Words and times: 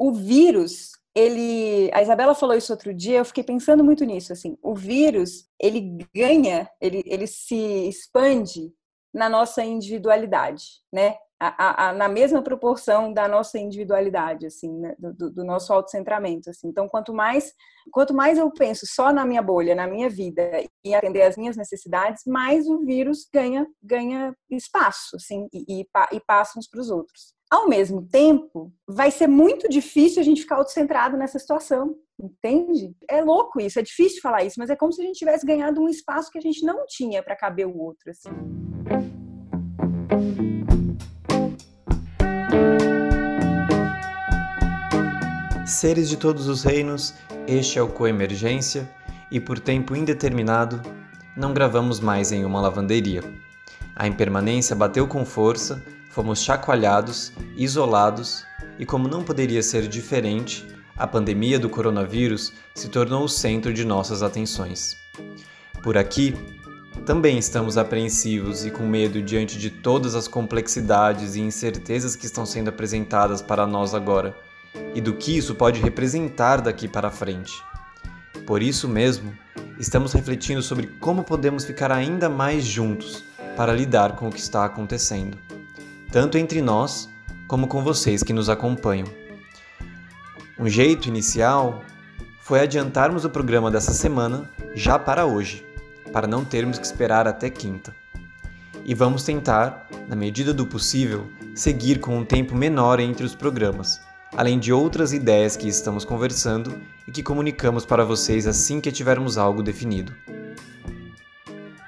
o 0.00 0.12
vírus 0.12 0.92
ele, 1.14 1.90
a 1.92 2.00
Isabela 2.00 2.34
falou 2.34 2.56
isso 2.56 2.72
outro 2.72 2.94
dia, 2.94 3.18
eu 3.18 3.24
fiquei 3.24 3.44
pensando 3.44 3.84
muito 3.84 4.04
nisso, 4.04 4.32
assim, 4.32 4.56
o 4.62 4.74
vírus, 4.74 5.48
ele 5.60 5.98
ganha, 6.14 6.70
ele, 6.80 7.02
ele 7.04 7.26
se 7.26 7.88
expande 7.88 8.72
na 9.12 9.28
nossa 9.28 9.62
individualidade, 9.62 10.64
né? 10.92 11.16
A, 11.42 11.48
a, 11.48 11.88
a, 11.88 11.92
na 11.94 12.06
mesma 12.06 12.42
proporção 12.42 13.12
da 13.14 13.26
nossa 13.26 13.58
individualidade, 13.58 14.46
assim, 14.46 14.78
né? 14.78 14.94
do, 14.98 15.30
do, 15.30 15.42
nosso 15.42 15.72
autocentramento, 15.72 16.50
assim. 16.50 16.68
Então, 16.68 16.86
quanto 16.86 17.14
mais, 17.14 17.54
quanto 17.90 18.12
mais 18.12 18.36
eu 18.36 18.50
penso 18.52 18.86
só 18.86 19.10
na 19.10 19.24
minha 19.24 19.42
bolha, 19.42 19.74
na 19.74 19.86
minha 19.86 20.08
vida 20.08 20.42
e 20.84 20.94
atender 20.94 21.22
às 21.22 21.38
minhas 21.38 21.56
necessidades, 21.56 22.24
mais 22.26 22.68
o 22.68 22.84
vírus 22.84 23.26
ganha, 23.32 23.66
ganha 23.82 24.36
espaço, 24.50 25.16
assim, 25.16 25.48
e, 25.52 25.80
e, 25.80 25.86
e 26.12 26.20
passa 26.20 26.58
uns 26.58 26.68
para 26.68 26.80
os 26.80 26.90
outros. 26.90 27.34
Ao 27.50 27.68
mesmo 27.68 28.06
tempo, 28.06 28.72
vai 28.86 29.10
ser 29.10 29.26
muito 29.26 29.68
difícil 29.68 30.20
a 30.20 30.24
gente 30.24 30.42
ficar 30.42 30.54
autocentrado 30.54 31.16
nessa 31.16 31.36
situação, 31.36 31.96
entende? 32.16 32.94
É 33.08 33.20
louco 33.24 33.60
isso, 33.60 33.80
é 33.80 33.82
difícil 33.82 34.22
falar 34.22 34.44
isso, 34.44 34.54
mas 34.56 34.70
é 34.70 34.76
como 34.76 34.92
se 34.92 35.02
a 35.02 35.04
gente 35.04 35.18
tivesse 35.18 35.44
ganhado 35.44 35.80
um 35.80 35.88
espaço 35.88 36.30
que 36.30 36.38
a 36.38 36.40
gente 36.40 36.64
não 36.64 36.86
tinha 36.86 37.20
para 37.24 37.34
caber 37.34 37.66
o 37.66 37.76
outro, 37.76 38.08
assim. 38.08 38.30
Seres 45.66 46.08
de 46.08 46.16
todos 46.16 46.46
os 46.46 46.62
reinos, 46.62 47.14
este 47.48 47.80
é 47.80 47.82
o 47.82 47.92
Coemergência 47.92 48.88
e 49.28 49.40
por 49.40 49.58
tempo 49.58 49.96
indeterminado 49.96 50.80
não 51.36 51.52
gravamos 51.52 51.98
mais 51.98 52.30
em 52.30 52.44
uma 52.44 52.60
lavanderia. 52.60 53.22
A 53.96 54.06
impermanência 54.06 54.76
bateu 54.76 55.08
com 55.08 55.24
força 55.24 55.82
Fomos 56.10 56.42
chacoalhados, 56.42 57.32
isolados 57.56 58.44
e, 58.80 58.84
como 58.84 59.06
não 59.06 59.22
poderia 59.22 59.62
ser 59.62 59.86
diferente, 59.86 60.66
a 60.96 61.06
pandemia 61.06 61.56
do 61.56 61.70
coronavírus 61.70 62.52
se 62.74 62.88
tornou 62.88 63.24
o 63.24 63.28
centro 63.28 63.72
de 63.72 63.84
nossas 63.84 64.20
atenções. 64.20 64.96
Por 65.84 65.96
aqui, 65.96 66.34
também 67.06 67.38
estamos 67.38 67.78
apreensivos 67.78 68.66
e 68.66 68.72
com 68.72 68.82
medo 68.82 69.22
diante 69.22 69.56
de 69.56 69.70
todas 69.70 70.16
as 70.16 70.26
complexidades 70.26 71.36
e 71.36 71.40
incertezas 71.40 72.16
que 72.16 72.26
estão 72.26 72.44
sendo 72.44 72.70
apresentadas 72.70 73.40
para 73.40 73.64
nós 73.64 73.94
agora 73.94 74.36
e 74.92 75.00
do 75.00 75.14
que 75.14 75.36
isso 75.36 75.54
pode 75.54 75.80
representar 75.80 76.60
daqui 76.60 76.88
para 76.88 77.12
frente. 77.12 77.52
Por 78.44 78.60
isso 78.64 78.88
mesmo, 78.88 79.32
estamos 79.78 80.12
refletindo 80.12 80.60
sobre 80.60 80.88
como 80.88 81.22
podemos 81.22 81.64
ficar 81.64 81.92
ainda 81.92 82.28
mais 82.28 82.64
juntos 82.64 83.22
para 83.56 83.72
lidar 83.72 84.16
com 84.16 84.28
o 84.28 84.32
que 84.32 84.40
está 84.40 84.64
acontecendo 84.64 85.38
tanto 86.10 86.36
entre 86.36 86.60
nós 86.60 87.08
como 87.46 87.66
com 87.66 87.82
vocês 87.82 88.22
que 88.22 88.32
nos 88.32 88.48
acompanham. 88.48 89.06
Um 90.58 90.68
jeito 90.68 91.08
inicial 91.08 91.82
foi 92.40 92.60
adiantarmos 92.60 93.24
o 93.24 93.30
programa 93.30 93.70
dessa 93.70 93.92
semana 93.92 94.50
já 94.74 94.98
para 94.98 95.24
hoje, 95.24 95.64
para 96.12 96.26
não 96.26 96.44
termos 96.44 96.78
que 96.78 96.84
esperar 96.84 97.28
até 97.28 97.48
quinta. 97.48 97.94
E 98.84 98.94
vamos 98.94 99.22
tentar, 99.22 99.88
na 100.08 100.16
medida 100.16 100.52
do 100.52 100.66
possível, 100.66 101.30
seguir 101.54 102.00
com 102.00 102.18
um 102.18 102.24
tempo 102.24 102.56
menor 102.56 102.98
entre 102.98 103.24
os 103.24 103.34
programas, 103.34 104.00
além 104.36 104.58
de 104.58 104.72
outras 104.72 105.12
ideias 105.12 105.56
que 105.56 105.68
estamos 105.68 106.04
conversando 106.04 106.80
e 107.06 107.12
que 107.12 107.22
comunicamos 107.22 107.84
para 107.84 108.04
vocês 108.04 108.46
assim 108.46 108.80
que 108.80 108.90
tivermos 108.90 109.38
algo 109.38 109.62
definido. 109.62 110.14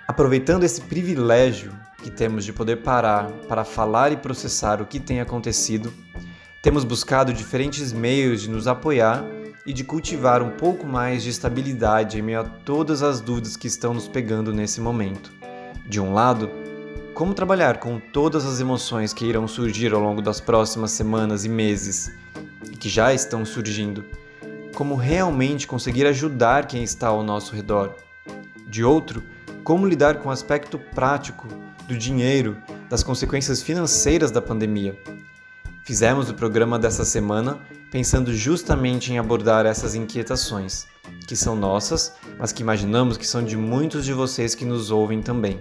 Aproveitando 0.07 0.65
esse 0.65 0.81
privilégio 0.83 1.73
que 2.03 2.11
temos 2.11 2.45
de 2.45 2.53
poder 2.53 2.83
parar 2.83 3.31
para 3.49 3.65
falar 3.65 4.13
e 4.13 4.17
processar 4.17 4.83
o 4.83 4.87
que 4.87 5.01
tem 5.01 5.21
acontecido, 5.21 5.93
temos 6.61 6.85
buscado 6.85 7.33
diferentes 7.33 7.93
meios 7.93 8.43
de 8.43 8.51
nos 8.51 8.67
apoiar 8.67 9.25
e 9.65 9.73
de 9.73 9.85
cultivar 9.85 10.43
um 10.43 10.51
pouco 10.51 10.87
mais 10.87 11.23
de 11.23 11.31
estabilidade 11.31 12.19
em 12.19 12.23
meio 12.23 12.41
a 12.41 12.45
todas 12.45 13.03
as 13.03 13.21
dúvidas 13.21 13.57
que 13.57 13.69
estão 13.69 13.95
nos 13.95 14.09
pegando 14.09 14.53
nesse 14.53 14.81
momento. 14.81 15.33
De 15.87 16.01
um 16.01 16.13
lado, 16.13 16.51
como 17.15 17.35
trabalhar 17.35 17.79
com 17.79 18.01
todas 18.01 18.45
as 18.45 18.61
emoções 18.61 19.13
que 19.13 19.25
irão 19.25 19.47
surgir 19.47 19.93
ao 19.93 20.01
longo 20.01 20.21
das 20.21 20.41
próximas 20.41 20.91
semanas 20.91 21.45
e 21.45 21.49
meses 21.49 22.13
e 22.71 22.77
que 22.77 22.89
já 22.89 23.15
estão 23.15 23.45
surgindo? 23.45 24.05
Como 24.75 24.97
realmente 24.97 25.67
conseguir 25.67 26.07
ajudar 26.07 26.67
quem 26.67 26.83
está 26.83 27.09
ao 27.09 27.23
nosso 27.23 27.55
redor? 27.55 27.95
De 28.67 28.83
outro, 28.83 29.23
como 29.63 29.87
lidar 29.87 30.17
com 30.19 30.29
o 30.29 30.33
aspecto 30.33 30.79
prático 30.79 31.47
do 31.93 31.99
dinheiro, 31.99 32.57
das 32.89 33.03
consequências 33.03 33.63
financeiras 33.63 34.31
da 34.31 34.41
pandemia. 34.41 34.99
Fizemos 35.85 36.31
o 36.31 36.35
programa 36.35 36.79
dessa 36.79 37.05
semana 37.05 37.61
pensando 37.91 38.33
justamente 38.33 39.13
em 39.13 39.19
abordar 39.19 39.67
essas 39.67 39.95
inquietações, 39.95 40.87
que 41.29 41.37
são 41.37 41.55
nossas, 41.55 42.15
mas 42.39 42.51
que 42.51 42.63
imaginamos 42.63 43.19
que 43.19 43.27
são 43.27 43.45
de 43.45 43.59
muitos 43.59 44.07
de 44.07 44.15
vocês 44.15 44.55
que 44.55 44.65
nos 44.65 44.91
ouvem 44.91 45.21
também. 45.21 45.61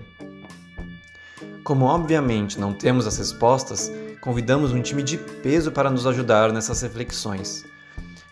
Como 1.65 1.85
obviamente 1.85 2.57
não 2.57 2.73
temos 2.73 3.05
as 3.05 3.17
respostas, 3.17 3.91
convidamos 4.21 4.71
um 4.71 4.81
time 4.81 5.03
de 5.03 5.17
peso 5.17 5.69
para 5.69 5.89
nos 5.89 6.07
ajudar 6.07 6.53
nessas 6.53 6.81
reflexões. 6.81 7.65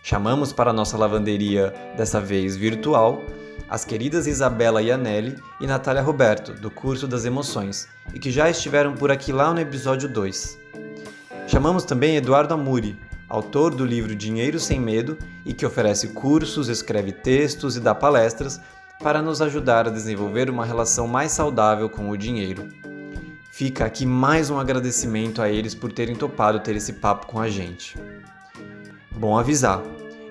Chamamos 0.02 0.54
para 0.54 0.72
nossa 0.72 0.96
lavanderia, 0.96 1.74
dessa 1.98 2.18
vez 2.18 2.56
virtual, 2.56 3.22
as 3.70 3.84
queridas 3.84 4.26
Isabela 4.26 4.82
Ianelli 4.82 5.36
e 5.60 5.66
Natália 5.66 6.02
Roberto, 6.02 6.52
do 6.52 6.72
curso 6.72 7.06
das 7.06 7.24
emoções, 7.24 7.86
e 8.12 8.18
que 8.18 8.28
já 8.28 8.50
estiveram 8.50 8.94
por 8.94 9.12
aqui 9.12 9.32
lá 9.32 9.54
no 9.54 9.60
episódio 9.60 10.08
2. 10.08 10.58
Chamamos 11.46 11.84
também 11.84 12.16
Eduardo 12.16 12.52
Amuri, 12.52 12.98
autor 13.28 13.72
do 13.72 13.84
livro 13.84 14.16
Dinheiro 14.16 14.58
Sem 14.58 14.80
Medo 14.80 15.16
e 15.46 15.54
que 15.54 15.64
oferece 15.64 16.08
cursos, 16.08 16.68
escreve 16.68 17.12
textos 17.12 17.76
e 17.76 17.80
dá 17.80 17.94
palestras 17.94 18.60
para 19.00 19.22
nos 19.22 19.40
ajudar 19.40 19.86
a 19.86 19.90
desenvolver 19.90 20.50
uma 20.50 20.66
relação 20.66 21.06
mais 21.06 21.30
saudável 21.30 21.88
com 21.88 22.10
o 22.10 22.16
dinheiro. 22.16 22.68
Fica 23.52 23.84
aqui 23.84 24.04
mais 24.04 24.50
um 24.50 24.58
agradecimento 24.58 25.40
a 25.40 25.48
eles 25.48 25.76
por 25.76 25.92
terem 25.92 26.16
topado 26.16 26.58
ter 26.58 26.74
esse 26.74 26.94
papo 26.94 27.26
com 27.26 27.38
a 27.38 27.48
gente. 27.48 27.96
Bom 29.12 29.38
avisar, 29.38 29.82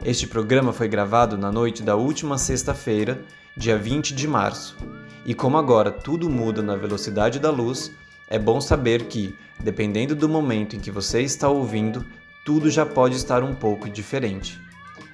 este 0.03 0.25
programa 0.27 0.71
foi 0.71 0.87
gravado 0.87 1.37
na 1.37 1.51
noite 1.51 1.83
da 1.83 1.95
última 1.95 2.37
sexta-feira, 2.37 3.21
dia 3.55 3.77
20 3.77 4.15
de 4.15 4.27
março. 4.27 4.77
E 5.25 5.33
como 5.33 5.57
agora 5.57 5.91
tudo 5.91 6.29
muda 6.29 6.61
na 6.61 6.75
velocidade 6.75 7.37
da 7.37 7.51
luz, 7.51 7.91
é 8.29 8.39
bom 8.39 8.61
saber 8.61 9.07
que, 9.07 9.37
dependendo 9.59 10.15
do 10.15 10.29
momento 10.29 10.75
em 10.75 10.79
que 10.79 10.89
você 10.89 11.21
está 11.21 11.49
ouvindo, 11.49 12.05
tudo 12.45 12.69
já 12.69 12.85
pode 12.85 13.15
estar 13.15 13.43
um 13.43 13.53
pouco 13.53 13.89
diferente. 13.89 14.59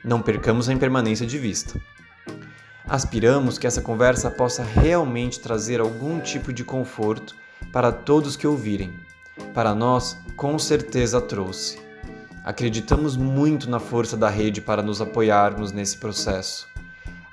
Não 0.04 0.22
percamos 0.22 0.70
a 0.70 0.74
impermanência 0.74 1.26
de 1.26 1.40
vista. 1.40 1.82
Aspiramos 2.88 3.58
que 3.58 3.66
essa 3.66 3.82
conversa 3.82 4.30
possa 4.30 4.64
realmente 4.64 5.40
trazer 5.40 5.80
algum 5.80 6.20
tipo 6.20 6.54
de 6.54 6.64
conforto 6.64 7.36
para 7.72 7.92
todos 7.92 8.36
que 8.36 8.46
ouvirem. 8.46 8.94
Para 9.52 9.74
nós, 9.74 10.20
com 10.36 10.60
certeza 10.60 11.20
trouxe. 11.20 11.85
Acreditamos 12.46 13.18
muito 13.18 13.68
na 13.68 13.80
força 13.80 14.16
da 14.16 14.30
rede 14.30 14.62
para 14.62 14.84
nos 14.84 15.02
apoiarmos 15.02 15.72
nesse 15.72 15.98
processo. 15.98 16.68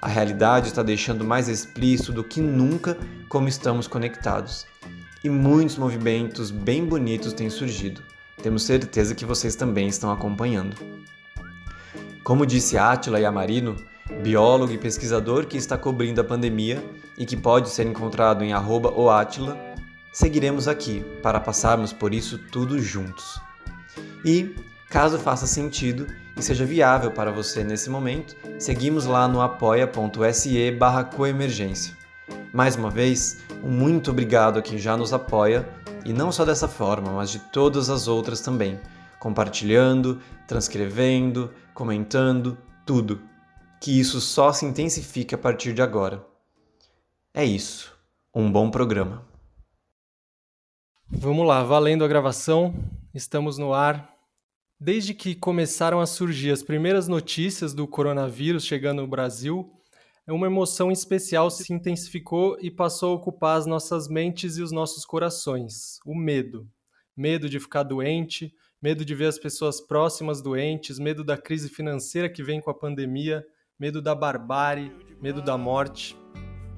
A 0.01 0.09
realidade 0.09 0.69
está 0.69 0.83
deixando 0.83 1.23
mais 1.23 1.51
explícito 1.51 2.15
do 2.15 2.25
que 2.25 2.41
nunca 2.41 2.97
como 3.29 3.47
estamos 3.47 3.87
conectados. 3.87 4.67
E 5.23 5.29
muitos 5.29 5.77
movimentos 5.77 6.51
bem 6.51 6.87
bonitos 6.87 7.35
têm 7.35 7.51
surgido. 7.51 8.03
Temos 8.43 8.63
certeza 8.63 9.15
que 9.15 9.27
vocês 9.27 9.55
também 9.55 9.87
estão 9.87 10.11
acompanhando. 10.11 10.79
Como 12.25 12.47
disse 12.47 12.79
Átila 12.79 13.21
Yamarino, 13.21 13.77
biólogo 14.23 14.73
e 14.73 14.79
pesquisador 14.79 15.45
que 15.45 15.59
está 15.59 15.77
cobrindo 15.77 16.23
a 16.23 16.25
pandemia 16.25 16.83
e 17.19 17.27
que 17.27 17.37
pode 17.37 17.69
ser 17.69 17.87
encontrado 17.87 18.43
em 18.43 18.55
@oatila, 18.55 19.59
seguiremos 20.11 20.67
aqui 20.67 21.05
para 21.23 21.39
passarmos 21.39 21.93
por 21.93 22.15
isso 22.15 22.39
tudo 22.51 22.81
juntos. 22.81 23.39
E 24.25 24.72
Caso 24.93 25.19
faça 25.19 25.47
sentido 25.47 26.07
e 26.37 26.43
seja 26.43 26.67
viável 26.67 27.11
para 27.11 27.33
você 27.33 27.65
nesse 27.65 27.89
momento, 27.89 28.37
seguimos 28.59 29.07
lá 29.07 29.27
no 29.27 29.41
apoia.se 29.41 30.71
barra 30.73 31.03
coemergência. 31.03 31.97
Mais 32.53 32.77
uma 32.77 32.91
vez, 32.91 33.41
um 33.65 33.71
muito 33.71 34.11
obrigado 34.11 34.59
a 34.59 34.63
quem 34.63 34.77
já 34.77 34.95
nos 34.95 35.15
apoia, 35.15 35.67
e 36.05 36.13
não 36.13 36.31
só 36.31 36.45
dessa 36.45 36.69
forma, 36.69 37.11
mas 37.11 37.31
de 37.31 37.39
todas 37.39 37.89
as 37.89 38.07
outras 38.07 38.43
também, 38.43 38.79
compartilhando, 39.19 40.21
transcrevendo, 40.47 41.51
comentando, 41.73 42.59
tudo. 42.85 43.23
Que 43.81 43.99
isso 43.99 44.21
só 44.21 44.53
se 44.53 44.67
intensifique 44.67 45.35
a 45.35 45.39
partir 45.39 45.73
de 45.73 45.81
agora. 45.81 46.23
É 47.33 47.43
isso. 47.43 47.97
Um 48.35 48.53
bom 48.53 48.71
programa. 48.71 49.25
Vamos 51.09 51.47
lá, 51.47 51.65
valendo 51.65 52.05
a 52.05 52.09
gravação. 52.09 52.75
Estamos 53.15 53.57
no 53.57 53.73
ar 53.73 54.12
Desde 54.85 55.15
que 55.15 55.37
começaram 55.37 56.01
a 56.01 56.07
surgir 56.07 56.51
as 56.51 56.61
primeiras 56.61 57.07
notícias 57.07 57.73
do 57.73 57.87
coronavírus 57.87 58.67
chegando 58.67 59.03
no 59.03 59.07
Brasil, 59.07 59.73
uma 60.27 60.49
emoção 60.49 60.91
especial 60.91 61.53
se 61.53 61.73
intensificou 61.73 62.59
e 62.61 62.69
passou 62.69 63.13
a 63.13 63.15
ocupar 63.15 63.59
as 63.59 63.65
nossas 63.65 64.09
mentes 64.09 64.57
e 64.57 64.61
os 64.61 64.73
nossos 64.73 65.05
corações: 65.05 66.01
o 66.05 66.17
medo. 66.17 66.69
Medo 67.17 67.49
de 67.49 67.61
ficar 67.61 67.85
doente, 67.85 68.53
medo 68.83 69.05
de 69.05 69.15
ver 69.15 69.27
as 69.27 69.39
pessoas 69.39 69.81
próximas 69.81 70.43
doentes, 70.43 70.99
medo 70.99 71.23
da 71.23 71.39
crise 71.39 71.69
financeira 71.69 72.29
que 72.29 72.43
vem 72.43 72.61
com 72.61 72.69
a 72.69 72.75
pandemia, 72.75 73.47
medo 73.79 74.03
da 74.03 74.17
barbárie, 74.17 74.91
medo 75.21 75.41
da 75.41 75.57
morte. 75.57 76.17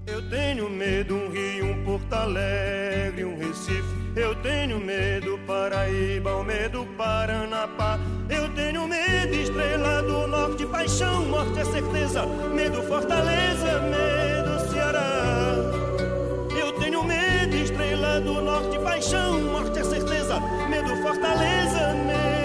Eu 0.06 0.20
tenho 0.28 0.68
medo, 0.68 1.14
um 1.14 1.30
Rio, 1.30 1.66
um 1.66 1.84
Porto 1.84 2.12
Alegre, 2.12 3.24
um 3.24 3.38
Recife. 3.38 3.82
Eu 4.14 4.34
tenho 4.36 4.78
medo, 4.78 5.38
Paraíba, 5.46 6.36
o 6.36 6.44
medo, 6.44 6.86
Paranapá. 6.96 7.98
Eu 8.28 8.48
tenho 8.50 8.86
medo, 8.86 9.34
Estrela 9.34 10.02
do 10.02 10.26
Norte, 10.26 10.66
paixão, 10.66 11.24
morte 11.24 11.58
é 11.58 11.64
certeza. 11.64 12.26
Medo, 12.54 12.82
Fortaleza, 12.82 13.80
medo, 13.80 14.70
Ceará. 14.70 15.56
Eu 16.54 16.72
tenho 16.78 17.02
medo, 17.02 17.56
Estrela 17.56 18.20
do 18.20 18.42
Norte, 18.42 18.78
paixão, 18.80 19.40
morte 19.40 19.78
é 19.78 19.84
certeza. 19.84 20.38
Medo, 20.68 20.96
Fortaleza, 21.02 21.94
medo. 22.06 22.43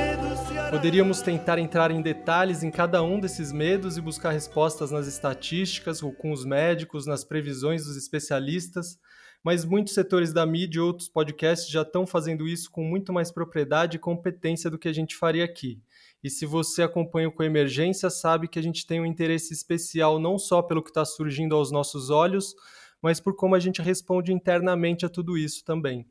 Poderíamos 0.69 1.23
tentar 1.23 1.57
entrar 1.57 1.89
em 1.89 1.99
detalhes 1.99 2.61
em 2.61 2.69
cada 2.69 3.01
um 3.01 3.19
desses 3.19 3.51
medos 3.51 3.97
e 3.97 4.01
buscar 4.01 4.29
respostas 4.29 4.91
nas 4.91 5.07
estatísticas, 5.07 6.03
ou 6.03 6.13
com 6.13 6.31
os 6.31 6.45
médicos, 6.45 7.07
nas 7.07 7.23
previsões 7.23 7.85
dos 7.85 7.97
especialistas, 7.97 8.99
mas 9.43 9.65
muitos 9.65 9.95
setores 9.95 10.31
da 10.31 10.45
mídia 10.45 10.77
e 10.77 10.81
outros 10.81 11.09
podcasts 11.09 11.71
já 11.71 11.81
estão 11.81 12.05
fazendo 12.05 12.47
isso 12.47 12.69
com 12.69 12.83
muito 12.83 13.11
mais 13.11 13.31
propriedade 13.31 13.97
e 13.97 13.99
competência 13.99 14.69
do 14.69 14.77
que 14.77 14.87
a 14.87 14.93
gente 14.93 15.15
faria 15.15 15.43
aqui. 15.43 15.81
E 16.23 16.29
se 16.29 16.45
você 16.45 16.83
acompanha 16.83 17.31
com 17.31 17.41
emergência, 17.41 18.07
sabe 18.11 18.47
que 18.47 18.59
a 18.59 18.63
gente 18.63 18.85
tem 18.85 19.01
um 19.01 19.05
interesse 19.07 19.51
especial 19.51 20.19
não 20.19 20.37
só 20.37 20.61
pelo 20.61 20.83
que 20.83 20.91
está 20.91 21.03
surgindo 21.03 21.55
aos 21.55 21.71
nossos 21.71 22.11
olhos, 22.11 22.53
mas 23.01 23.19
por 23.19 23.35
como 23.35 23.55
a 23.55 23.59
gente 23.59 23.81
responde 23.81 24.31
internamente 24.31 25.03
a 25.03 25.09
tudo 25.09 25.35
isso 25.35 25.65
também. 25.65 26.05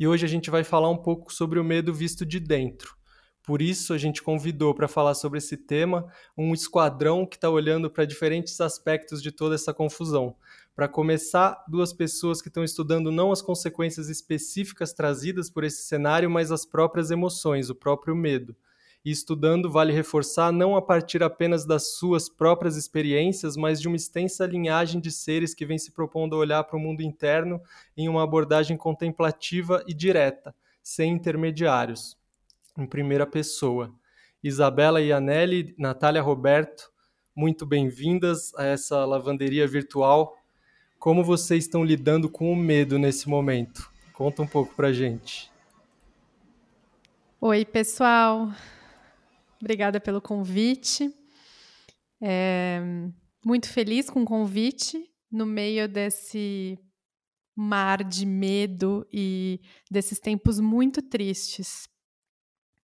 E 0.00 0.06
hoje 0.06 0.26
a 0.26 0.28
gente 0.28 0.50
vai 0.50 0.64
falar 0.64 0.90
um 0.90 0.98
pouco 0.98 1.32
sobre 1.32 1.60
o 1.60 1.64
medo 1.64 1.94
visto 1.94 2.26
de 2.26 2.40
dentro. 2.40 3.00
Por 3.42 3.60
isso, 3.60 3.92
a 3.92 3.98
gente 3.98 4.22
convidou 4.22 4.72
para 4.72 4.86
falar 4.86 5.14
sobre 5.14 5.38
esse 5.38 5.56
tema 5.56 6.06
um 6.38 6.54
esquadrão 6.54 7.26
que 7.26 7.34
está 7.34 7.50
olhando 7.50 7.90
para 7.90 8.04
diferentes 8.04 8.60
aspectos 8.60 9.20
de 9.20 9.32
toda 9.32 9.56
essa 9.56 9.74
confusão. 9.74 10.36
Para 10.76 10.86
começar, 10.86 11.64
duas 11.66 11.92
pessoas 11.92 12.40
que 12.40 12.46
estão 12.46 12.62
estudando 12.62 13.10
não 13.10 13.32
as 13.32 13.42
consequências 13.42 14.08
específicas 14.08 14.92
trazidas 14.92 15.50
por 15.50 15.64
esse 15.64 15.82
cenário, 15.82 16.30
mas 16.30 16.52
as 16.52 16.64
próprias 16.64 17.10
emoções, 17.10 17.68
o 17.68 17.74
próprio 17.74 18.14
medo. 18.14 18.54
E 19.04 19.10
estudando, 19.10 19.68
vale 19.68 19.92
reforçar 19.92 20.52
não 20.52 20.76
a 20.76 20.80
partir 20.80 21.20
apenas 21.20 21.66
das 21.66 21.94
suas 21.96 22.28
próprias 22.28 22.76
experiências, 22.76 23.56
mas 23.56 23.80
de 23.80 23.88
uma 23.88 23.96
extensa 23.96 24.46
linhagem 24.46 25.00
de 25.00 25.10
seres 25.10 25.52
que 25.52 25.66
vem 25.66 25.78
se 25.78 25.90
propondo 25.90 26.36
a 26.36 26.38
olhar 26.38 26.62
para 26.62 26.76
o 26.76 26.80
mundo 26.80 27.02
interno 27.02 27.60
em 27.96 28.08
uma 28.08 28.22
abordagem 28.22 28.76
contemplativa 28.76 29.82
e 29.88 29.92
direta, 29.92 30.54
sem 30.80 31.12
intermediários 31.12 32.21
em 32.78 32.86
primeira 32.86 33.26
pessoa. 33.26 33.94
Isabela 34.42 35.00
Ianelli, 35.00 35.74
Natália 35.78 36.22
Roberto, 36.22 36.90
muito 37.34 37.64
bem-vindas 37.64 38.54
a 38.54 38.64
essa 38.64 39.04
lavanderia 39.04 39.66
virtual. 39.66 40.36
Como 40.98 41.24
vocês 41.24 41.64
estão 41.64 41.84
lidando 41.84 42.28
com 42.28 42.52
o 42.52 42.56
medo 42.56 42.98
nesse 42.98 43.28
momento? 43.28 43.90
Conta 44.12 44.42
um 44.42 44.46
pouco 44.46 44.74
pra 44.74 44.92
gente. 44.92 45.50
Oi, 47.40 47.64
pessoal. 47.64 48.52
Obrigada 49.60 50.00
pelo 50.00 50.20
convite. 50.20 51.12
É, 52.20 52.80
muito 53.44 53.68
feliz 53.68 54.08
com 54.08 54.22
o 54.22 54.26
convite 54.26 55.10
no 55.30 55.44
meio 55.44 55.88
desse 55.88 56.78
mar 57.54 58.04
de 58.04 58.24
medo 58.24 59.06
e 59.12 59.60
desses 59.90 60.18
tempos 60.18 60.60
muito 60.60 61.02
tristes. 61.02 61.88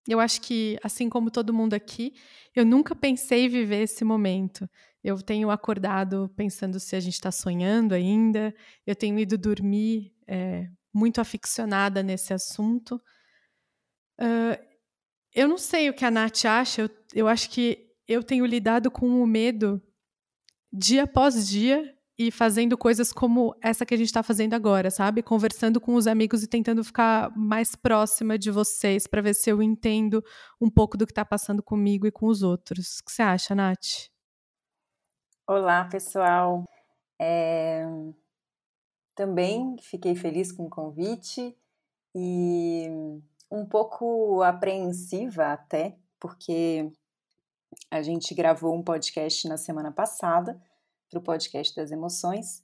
Eu 0.08 0.20
acho 0.20 0.40
que, 0.40 0.78
assim 0.82 1.08
como 1.08 1.30
todo 1.30 1.52
mundo 1.52 1.74
aqui, 1.74 2.14
eu 2.56 2.64
nunca 2.64 2.96
pensei 2.96 3.46
viver 3.48 3.82
esse 3.82 4.04
momento. 4.04 4.68
Eu 5.04 5.20
tenho 5.20 5.50
acordado 5.50 6.32
pensando 6.34 6.80
se 6.80 6.96
a 6.96 7.00
gente 7.00 7.14
está 7.14 7.30
sonhando 7.30 7.94
ainda, 7.94 8.54
eu 8.86 8.96
tenho 8.96 9.18
ido 9.18 9.36
dormir 9.36 10.14
é, 10.26 10.66
muito 10.92 11.20
aficionada 11.20 12.02
nesse 12.02 12.32
assunto. 12.32 13.00
Uh, 14.18 14.58
eu 15.34 15.46
não 15.46 15.58
sei 15.58 15.90
o 15.90 15.94
que 15.94 16.04
a 16.04 16.10
Nath 16.10 16.44
acha, 16.46 16.82
eu, 16.82 16.90
eu 17.14 17.28
acho 17.28 17.50
que 17.50 17.86
eu 18.08 18.24
tenho 18.24 18.46
lidado 18.46 18.90
com 18.90 19.22
o 19.22 19.26
medo 19.26 19.80
dia 20.72 21.04
após 21.04 21.48
dia 21.48 21.94
e 22.18 22.32
fazendo 22.32 22.76
coisas 22.76 23.12
como 23.12 23.54
essa 23.62 23.86
que 23.86 23.94
a 23.94 23.96
gente 23.96 24.08
está 24.08 24.24
fazendo 24.24 24.54
agora, 24.54 24.90
sabe? 24.90 25.22
Conversando 25.22 25.80
com 25.80 25.94
os 25.94 26.08
amigos 26.08 26.42
e 26.42 26.48
tentando 26.48 26.82
ficar 26.82 27.30
mais 27.36 27.76
próxima 27.76 28.36
de 28.36 28.50
vocês 28.50 29.06
para 29.06 29.22
ver 29.22 29.34
se 29.34 29.48
eu 29.48 29.62
entendo 29.62 30.22
um 30.60 30.68
pouco 30.68 30.98
do 30.98 31.06
que 31.06 31.12
está 31.12 31.24
passando 31.24 31.62
comigo 31.62 32.08
e 32.08 32.10
com 32.10 32.26
os 32.26 32.42
outros. 32.42 32.98
O 32.98 33.04
que 33.04 33.12
você 33.12 33.22
acha, 33.22 33.54
Nath? 33.54 34.10
Olá, 35.46 35.84
pessoal. 35.84 36.64
É... 37.20 37.86
Também 39.14 39.76
fiquei 39.80 40.16
feliz 40.16 40.50
com 40.50 40.64
o 40.64 40.70
convite 40.70 41.56
e 42.14 42.88
um 43.50 43.64
pouco 43.64 44.42
apreensiva 44.42 45.52
até, 45.52 45.96
porque 46.18 46.90
a 47.90 48.02
gente 48.02 48.34
gravou 48.34 48.74
um 48.74 48.82
podcast 48.82 49.46
na 49.48 49.56
semana 49.56 49.92
passada 49.92 50.60
para 51.08 51.18
o 51.18 51.22
podcast 51.22 51.74
das 51.74 51.90
emoções. 51.90 52.62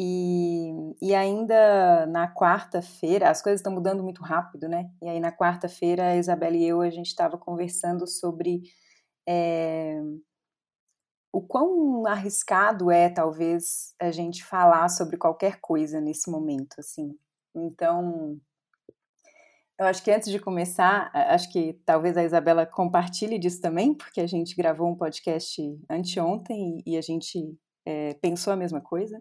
E, 0.00 0.70
e 1.02 1.12
ainda 1.12 2.06
na 2.06 2.32
quarta-feira, 2.32 3.28
as 3.28 3.42
coisas 3.42 3.58
estão 3.58 3.72
mudando 3.72 4.02
muito 4.02 4.22
rápido, 4.22 4.68
né? 4.68 4.90
E 5.02 5.08
aí 5.08 5.18
na 5.18 5.32
quarta-feira, 5.32 6.10
a 6.10 6.16
Isabela 6.16 6.56
e 6.56 6.64
eu, 6.64 6.80
a 6.80 6.90
gente 6.90 7.08
estava 7.08 7.36
conversando 7.36 8.06
sobre 8.06 8.62
é, 9.28 10.00
o 11.32 11.42
quão 11.42 12.06
arriscado 12.06 12.90
é, 12.90 13.08
talvez, 13.08 13.94
a 14.00 14.10
gente 14.10 14.44
falar 14.44 14.88
sobre 14.88 15.16
qualquer 15.16 15.60
coisa 15.60 16.00
nesse 16.00 16.30
momento, 16.30 16.76
assim. 16.78 17.16
Então, 17.54 18.40
eu 19.78 19.86
acho 19.86 20.02
que 20.02 20.10
antes 20.10 20.30
de 20.30 20.40
começar, 20.40 21.10
acho 21.14 21.50
que 21.52 21.74
talvez 21.86 22.16
a 22.16 22.24
Isabela 22.24 22.66
compartilhe 22.66 23.38
disso 23.38 23.60
também, 23.60 23.94
porque 23.94 24.20
a 24.20 24.26
gente 24.26 24.56
gravou 24.56 24.88
um 24.88 24.96
podcast 24.96 25.62
anteontem 25.88 26.82
e, 26.84 26.96
a 26.96 27.00
gente 27.00 27.56
é, 27.86 28.14
pensou 28.14 28.52
a 28.52 28.56
mesma 28.56 28.80
coisa. 28.80 29.16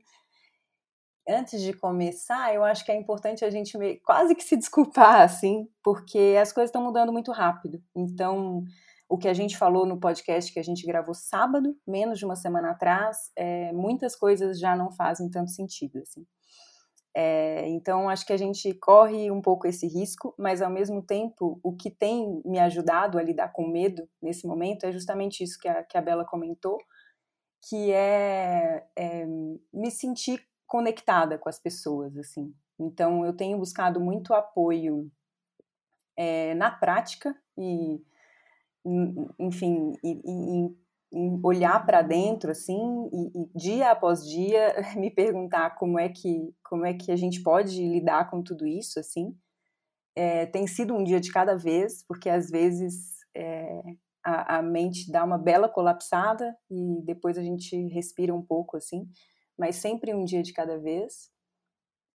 Antes 1.30 1.62
de 1.62 1.74
começar, 1.74 2.56
eu 2.56 2.64
acho 2.64 2.84
que 2.84 2.92
é 2.92 2.96
importante 2.96 3.46
a 3.46 3.52
gente 3.52 3.78
quase 4.04 4.34
que 4.34 4.44
se 4.44 4.58
desculpar, 4.58 5.22
assim, 5.22 5.68
porque 5.84 6.36
as 6.42 6.52
coisas 6.52 6.70
estão 6.70 6.84
mudando 6.84 7.14
muito 7.14 7.32
rápido. 7.32 7.80
Então, 7.96 8.64
o 9.08 9.18
que 9.18 9.28
a 9.28 9.34
gente 9.34 9.58
falou 9.58 9.86
no 9.86 10.00
podcast 10.00 10.52
que 10.52 10.60
a 10.60 10.64
gente 10.64 10.88
gravou 10.88 11.14
sábado, 11.14 11.78
menos 11.86 12.18
de 12.18 12.26
uma 12.26 12.36
semana 12.36 12.72
atrás, 12.72 13.32
é, 13.36 13.72
muitas 13.74 14.16
coisas 14.16 14.60
já 14.60 14.76
não 14.76 14.92
fazem 14.92 15.30
tanto 15.30 15.52
sentido, 15.52 16.00
assim. 16.00 16.26
É, 17.20 17.68
então, 17.70 18.08
acho 18.08 18.24
que 18.28 18.32
a 18.32 18.38
gente 18.38 18.72
corre 18.76 19.32
um 19.32 19.42
pouco 19.42 19.66
esse 19.66 19.88
risco, 19.88 20.36
mas 20.38 20.62
ao 20.62 20.70
mesmo 20.70 21.02
tempo, 21.02 21.60
o 21.64 21.76
que 21.76 21.90
tem 21.90 22.44
me 22.46 22.60
ajudado 22.60 23.18
a 23.18 23.24
lidar 23.24 23.52
com 23.52 23.68
medo 23.68 24.08
nesse 24.22 24.46
momento 24.46 24.86
é 24.86 24.92
justamente 24.92 25.44
isso 25.44 25.58
que 25.60 25.68
a, 25.68 25.84
que 25.84 25.98
a 25.98 26.02
Bela 26.02 26.24
comentou, 26.24 26.78
que 27.68 27.92
é, 27.92 28.86
é 28.96 29.26
me 29.26 29.90
sentir 29.90 30.48
conectada 30.68 31.40
com 31.40 31.50
as 31.50 31.58
pessoas, 31.58 32.16
assim. 32.18 32.54
Então, 32.80 33.26
eu 33.26 33.34
tenho 33.34 33.58
buscado 33.58 34.00
muito 34.00 34.32
apoio 34.36 35.12
é, 36.16 36.54
na 36.54 36.70
prática 36.70 37.36
e, 37.58 38.00
enfim, 39.40 39.92
e, 40.04 40.22
e, 40.24 40.78
olhar 41.44 41.86
para 41.86 42.02
dentro 42.02 42.52
assim 42.52 43.10
e, 43.14 43.42
e, 43.42 43.50
dia 43.56 43.92
após 43.92 44.26
dia 44.26 44.76
me 44.96 45.10
perguntar 45.10 45.76
como 45.76 45.98
é 45.98 46.10
que 46.10 46.54
como 46.64 46.86
é 46.86 46.94
que 46.94 47.12
a 47.12 47.16
gente 47.16 47.42
pode 47.42 47.82
lidar 47.82 48.30
com 48.30 48.44
tudo 48.44 48.68
isso 48.68 49.00
assim 49.00 49.36
é, 50.16 50.46
tem 50.46 50.68
sido 50.68 50.94
um 50.94 51.04
dia 51.04 51.20
de 51.20 51.32
cada 51.32 51.56
vez 51.56 52.04
porque 52.06 52.30
às 52.30 52.50
vezes 52.50 53.18
é, 53.36 53.82
a, 54.24 54.58
a, 54.58 54.62
mente 54.62 55.10
dá 55.10 55.24
uma 55.24 55.38
bela 55.38 55.70
colapsada 55.70 56.56
e 56.70 57.02
depois 57.06 57.38
a 57.38 57.44
gente 57.44 57.88
respira 57.88 58.34
um 58.34 58.42
pouco 58.42 58.76
assim 58.76 59.08
mas 59.58 59.78
sempre 59.78 60.14
um 60.14 60.24
dia 60.24 60.44
de 60.44 60.54
cada 60.54 60.78
vez. 60.78 61.32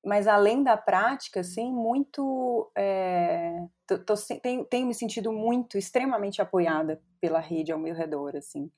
Mas 0.05 0.27
além 0.27 0.63
da 0.63 0.77
prática 0.77 1.41
assim 1.41 1.73
muito 1.73 2.71
é, 2.77 3.65
tô, 3.87 3.99
tô, 3.99 4.15
tenho, 4.43 4.65
tenho 4.65 4.87
me 4.87 4.95
sentido 4.95 5.33
muito 5.33 5.79
extremamente 5.79 6.43
apoiada 6.43 7.01
pela 7.21 7.39
rede 7.39 7.71
ao 7.71 7.79
meu 7.79 7.95
redor 7.95 8.37
assim 8.37 8.71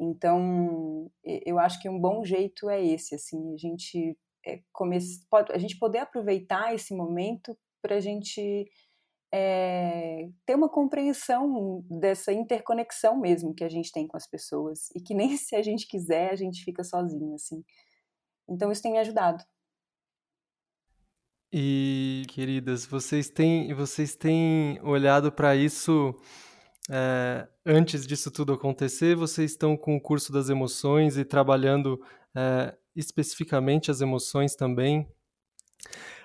então, 0.00 1.10
eu 1.24 1.58
acho 1.58 1.80
que 1.80 1.88
um 1.88 1.98
bom 1.98 2.24
jeito 2.24 2.70
é 2.70 2.84
esse, 2.84 3.14
assim, 3.14 3.52
a 3.52 3.56
gente 3.56 4.16
é, 4.46 4.60
comece, 4.72 5.26
pode, 5.28 5.52
a 5.52 5.58
gente 5.58 5.78
poder 5.78 5.98
aproveitar 5.98 6.72
esse 6.72 6.94
momento 6.94 7.58
para 7.82 7.96
a 7.96 8.00
gente 8.00 8.70
é, 9.32 10.28
ter 10.46 10.54
uma 10.54 10.68
compreensão 10.68 11.84
dessa 11.90 12.32
interconexão 12.32 13.18
mesmo 13.18 13.54
que 13.54 13.64
a 13.64 13.68
gente 13.68 13.92
tem 13.92 14.06
com 14.06 14.16
as 14.16 14.26
pessoas 14.26 14.88
e 14.94 15.00
que 15.00 15.14
nem 15.14 15.36
se 15.36 15.56
a 15.56 15.62
gente 15.62 15.86
quiser 15.86 16.32
a 16.32 16.36
gente 16.36 16.62
fica 16.64 16.84
sozinho, 16.84 17.34
assim. 17.34 17.64
Então, 18.48 18.70
isso 18.72 18.82
tem 18.82 18.92
me 18.92 18.98
ajudado. 18.98 19.44
E, 21.52 22.24
queridas, 22.28 22.86
vocês 22.86 23.28
têm, 23.30 23.72
vocês 23.74 24.14
têm 24.14 24.80
olhado 24.82 25.32
para 25.32 25.56
isso 25.56 26.14
é, 26.88 27.46
antes 27.66 28.06
disso 28.06 28.30
tudo 28.30 28.52
acontecer? 28.52 29.14
Vocês 29.14 29.50
estão 29.50 29.76
com 29.76 29.96
o 29.96 30.00
curso 30.00 30.32
das 30.32 30.48
emoções 30.48 31.16
e 31.16 31.24
trabalhando 31.24 32.00
é, 32.34 32.74
especificamente 32.96 33.90
as 33.90 34.00
emoções 34.00 34.54
também? 34.54 35.06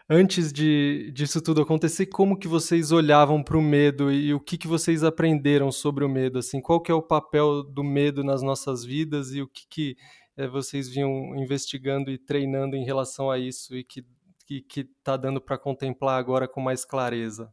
Antes 0.10 0.52
de, 0.52 1.12
disso 1.14 1.42
tudo 1.42 1.62
acontecer, 1.62 2.08
como 2.08 2.38
que 2.38 2.48
vocês 2.48 2.92
olhavam 2.92 3.42
para 3.42 3.58
o 3.58 3.62
medo 3.62 4.12
e 4.12 4.34
o 4.34 4.40
que, 4.40 4.58
que 4.58 4.68
vocês 4.68 5.04
aprenderam 5.04 5.72
sobre 5.72 6.04
o 6.04 6.10
medo? 6.10 6.40
Assim, 6.40 6.62
qual 6.62 6.82
que 6.82 6.92
é 6.92 6.94
o 6.94 7.02
papel 7.02 7.64
do 7.64 7.84
medo 7.84 8.24
nas 8.24 8.42
nossas 8.42 8.84
vidas 8.84 9.34
e 9.34 9.42
o 9.42 9.48
que, 9.48 9.66
que 9.70 9.98
é, 10.36 10.48
vocês 10.48 10.90
vinham 10.90 11.36
investigando 11.38 12.12
e 12.12 12.18
treinando 12.18 12.76
em 12.76 12.84
relação 12.84 13.32
a 13.32 13.40
isso 13.40 13.76
e 13.76 13.84
que 13.84 14.06
que 14.46 14.82
está 14.82 15.16
dando 15.16 15.42
para 15.42 15.58
contemplar 15.58 16.20
agora 16.20 16.48
com 16.48 16.62
mais 16.62 16.84
clareza? 16.84 17.52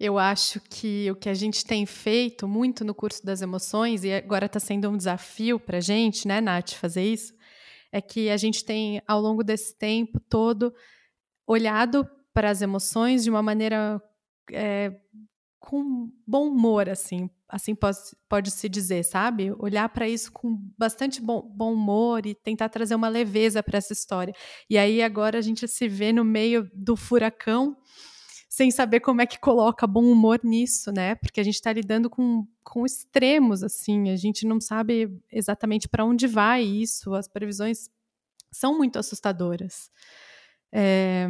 Eu 0.00 0.16
acho 0.16 0.60
que 0.60 1.10
o 1.10 1.16
que 1.16 1.28
a 1.28 1.34
gente 1.34 1.64
tem 1.64 1.84
feito 1.84 2.46
muito 2.46 2.84
no 2.84 2.94
curso 2.94 3.24
das 3.24 3.42
emoções, 3.42 4.04
e 4.04 4.12
agora 4.12 4.46
está 4.46 4.60
sendo 4.60 4.88
um 4.88 4.96
desafio 4.96 5.58
para 5.58 5.78
a 5.78 5.80
gente, 5.80 6.28
né, 6.28 6.40
Nath, 6.40 6.74
fazer 6.74 7.02
isso, 7.02 7.34
é 7.90 8.00
que 8.00 8.30
a 8.30 8.36
gente 8.36 8.64
tem, 8.64 9.02
ao 9.08 9.20
longo 9.20 9.42
desse 9.42 9.76
tempo 9.76 10.20
todo, 10.20 10.72
olhado 11.46 12.08
para 12.32 12.50
as 12.50 12.62
emoções 12.62 13.24
de 13.24 13.30
uma 13.30 13.42
maneira 13.42 14.00
é, 14.52 14.92
com 15.58 16.10
bom 16.26 16.48
humor, 16.48 16.88
assim, 16.88 17.28
assim 17.48 17.74
pode, 17.74 17.98
pode 18.28 18.50
se 18.50 18.68
dizer, 18.68 19.02
sabe? 19.04 19.52
Olhar 19.58 19.88
para 19.88 20.08
isso 20.08 20.30
com 20.30 20.56
bastante 20.78 21.20
bom, 21.20 21.42
bom 21.42 21.72
humor 21.72 22.24
e 22.24 22.34
tentar 22.34 22.68
trazer 22.68 22.94
uma 22.94 23.08
leveza 23.08 23.62
para 23.62 23.78
essa 23.78 23.92
história. 23.92 24.32
E 24.70 24.78
aí 24.78 25.02
agora 25.02 25.38
a 25.38 25.42
gente 25.42 25.66
se 25.66 25.88
vê 25.88 26.12
no 26.12 26.24
meio 26.24 26.70
do 26.72 26.94
furacão 26.94 27.76
sem 28.58 28.72
saber 28.72 28.98
como 28.98 29.22
é 29.22 29.26
que 29.26 29.38
coloca 29.38 29.86
bom 29.86 30.04
humor 30.04 30.40
nisso, 30.42 30.90
né? 30.90 31.14
Porque 31.14 31.38
a 31.38 31.44
gente 31.44 31.54
está 31.54 31.72
lidando 31.72 32.10
com, 32.10 32.44
com 32.64 32.84
extremos, 32.84 33.62
assim, 33.62 34.10
a 34.10 34.16
gente 34.16 34.44
não 34.44 34.60
sabe 34.60 35.16
exatamente 35.30 35.88
para 35.88 36.04
onde 36.04 36.26
vai 36.26 36.64
isso, 36.64 37.14
as 37.14 37.28
previsões 37.28 37.88
são 38.50 38.76
muito 38.76 38.98
assustadoras. 38.98 39.92
É... 40.72 41.28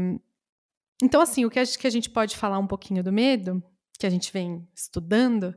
Então, 1.02 1.20
assim, 1.20 1.44
o 1.44 1.50
que 1.50 1.62
que 1.62 1.86
a 1.86 1.90
gente 1.90 2.08
pode 2.08 2.34
falar 2.34 2.58
um 2.58 2.66
pouquinho 2.66 3.04
do 3.04 3.12
medo, 3.12 3.62
que 3.98 4.06
a 4.06 4.10
gente 4.10 4.32
vem 4.32 4.66
estudando, 4.74 5.54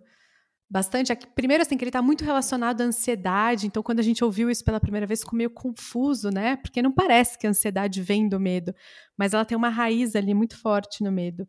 bastante. 0.70 1.16
Primeiro, 1.34 1.62
assim, 1.62 1.78
que 1.78 1.86
ele 1.86 1.90
está 1.90 2.02
muito 2.02 2.26
relacionado 2.26 2.82
à 2.82 2.84
ansiedade. 2.84 3.66
Então, 3.66 3.82
quando 3.82 4.02
a 4.02 4.04
gente 4.04 4.26
ouviu 4.26 4.50
isso 4.50 4.66
pela 4.66 4.82
primeira 4.82 5.08
vez, 5.08 5.22
ficou 5.22 5.38
meio 5.38 5.50
confuso, 5.50 6.30
né? 6.32 6.58
Porque 6.58 6.82
não 6.82 6.92
parece 6.92 7.38
que 7.38 7.48
a 7.48 7.50
ansiedade 7.50 8.02
vem 8.02 8.28
do 8.28 8.42
medo, 8.42 8.76
mas 9.18 9.34
ela 9.34 9.46
tem 9.46 9.58
uma 9.58 9.70
raiz 9.70 10.18
ali 10.18 10.34
muito 10.34 10.58
forte 10.58 11.02
no 11.02 11.14
medo. 11.14 11.48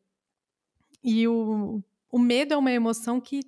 E 1.03 1.27
o, 1.27 1.83
o 2.11 2.19
medo 2.19 2.55
é 2.55 2.57
uma 2.57 2.71
emoção 2.71 3.21
que, 3.21 3.41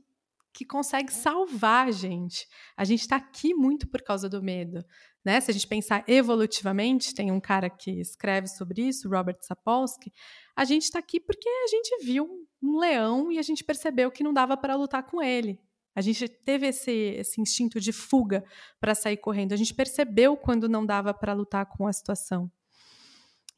que 0.53 0.65
consegue 0.65 1.13
salvar 1.13 1.89
a 1.89 1.91
gente. 1.91 2.47
A 2.77 2.85
gente 2.85 3.01
está 3.01 3.17
aqui 3.17 3.55
muito 3.55 3.87
por 3.89 4.03
causa 4.03 4.29
do 4.29 4.43
medo. 4.43 4.85
Né? 5.25 5.41
Se 5.41 5.51
a 5.51 5.55
gente 5.55 5.67
pensar 5.67 6.05
evolutivamente, 6.07 7.15
tem 7.15 7.33
um 7.33 7.41
cara 7.41 7.71
que 7.71 7.91
escreve 8.01 8.47
sobre 8.49 8.83
isso, 8.83 9.09
Robert 9.09 9.39
Sapolsky, 9.41 10.13
a 10.55 10.65
gente 10.65 10.83
está 10.83 10.99
aqui 10.99 11.19
porque 11.19 11.49
a 11.49 11.67
gente 11.69 12.05
viu 12.05 12.29
um 12.63 12.79
leão 12.79 13.33
e 13.33 13.39
a 13.39 13.43
gente 13.43 13.65
percebeu 13.65 14.11
que 14.11 14.23
não 14.23 14.33
dava 14.33 14.57
para 14.57 14.77
lutar 14.77 15.05
com 15.05 15.23
ele. 15.23 15.59
A 15.95 16.01
gente 16.01 16.29
teve 16.29 16.67
esse, 16.67 16.91
esse 16.91 17.41
instinto 17.41 17.81
de 17.81 17.93
fuga 17.93 18.45
para 18.81 18.95
sair 18.95 19.17
correndo. 19.17 19.53
A 19.53 19.57
gente 19.57 19.73
percebeu 19.73 20.37
quando 20.37 20.69
não 20.69 20.85
dava 20.85 21.15
para 21.15 21.33
lutar 21.33 21.67
com 21.67 21.87
a 21.87 21.93
situação. 21.93 22.51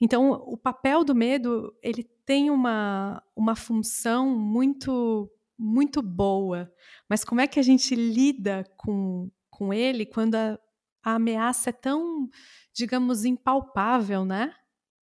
Então, 0.01 0.31
o 0.31 0.57
papel 0.57 1.05
do 1.05 1.15
medo 1.15 1.75
ele 1.83 2.05
tem 2.25 2.51
uma, 2.51 3.23
uma 3.35 3.55
função 3.55 4.39
muito 4.39 5.31
muito 5.59 6.03
boa. 6.03 6.71
Mas 7.09 7.25
como 7.25 7.41
é 7.41 7.47
que 7.47 7.59
a 7.59 7.63
gente 7.63 7.95
lida 7.95 8.65
com, 8.77 9.31
com 9.49 9.73
ele 9.73 10.05
quando 10.05 10.35
a, 10.35 10.59
a 11.03 11.15
ameaça 11.15 11.71
é 11.71 11.73
tão, 11.73 12.29
digamos, 12.75 13.25
impalpável, 13.25 14.25
né? 14.25 14.55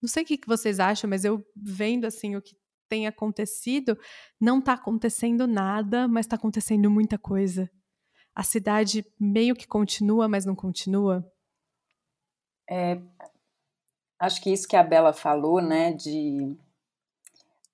Não 0.01 0.09
sei 0.09 0.23
o 0.23 0.25
que 0.25 0.39
vocês 0.45 0.79
acham, 0.79 1.09
mas 1.09 1.23
eu 1.23 1.45
vendo 1.55 2.05
assim 2.05 2.35
o 2.35 2.41
que 2.41 2.55
tem 2.89 3.07
acontecido, 3.07 3.97
não 4.39 4.59
está 4.59 4.73
acontecendo 4.73 5.47
nada, 5.47 6.07
mas 6.09 6.25
está 6.25 6.35
acontecendo 6.35 6.91
muita 6.91 7.17
coisa. 7.17 7.69
A 8.35 8.43
cidade 8.43 9.05
meio 9.19 9.55
que 9.55 9.67
continua, 9.67 10.27
mas 10.27 10.45
não 10.45 10.55
continua. 10.55 11.25
É, 12.69 13.01
acho 14.21 14.39
que 14.39 14.53
isso 14.53 14.67
que 14.67 14.75
a 14.75 14.83
Bela 14.83 15.11
falou, 15.11 15.59
né, 15.59 15.91
de 15.91 16.55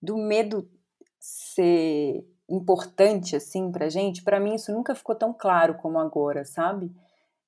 do 0.01 0.15
medo 0.17 0.69
ser 1.19 2.25
importante 2.49 3.35
assim 3.35 3.69
para 3.69 3.89
gente, 3.89 4.23
para 4.23 4.39
mim 4.39 4.55
isso 4.55 4.71
nunca 4.71 4.95
ficou 4.95 5.13
tão 5.13 5.33
claro 5.33 5.75
como 5.75 5.99
agora, 5.99 6.45
sabe? 6.45 6.89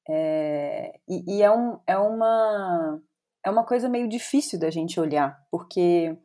É, 0.08 1.00
e, 1.08 1.38
e 1.38 1.42
é, 1.42 1.50
um, 1.50 1.80
é 1.88 1.98
uma 1.98 3.02
é 3.46 3.50
uma 3.50 3.64
coisa 3.64 3.88
meio 3.88 4.10
difícil 4.10 4.60
da 4.60 4.70
gente 4.70 5.00
olhar, 5.00 5.48
porque 5.50 6.18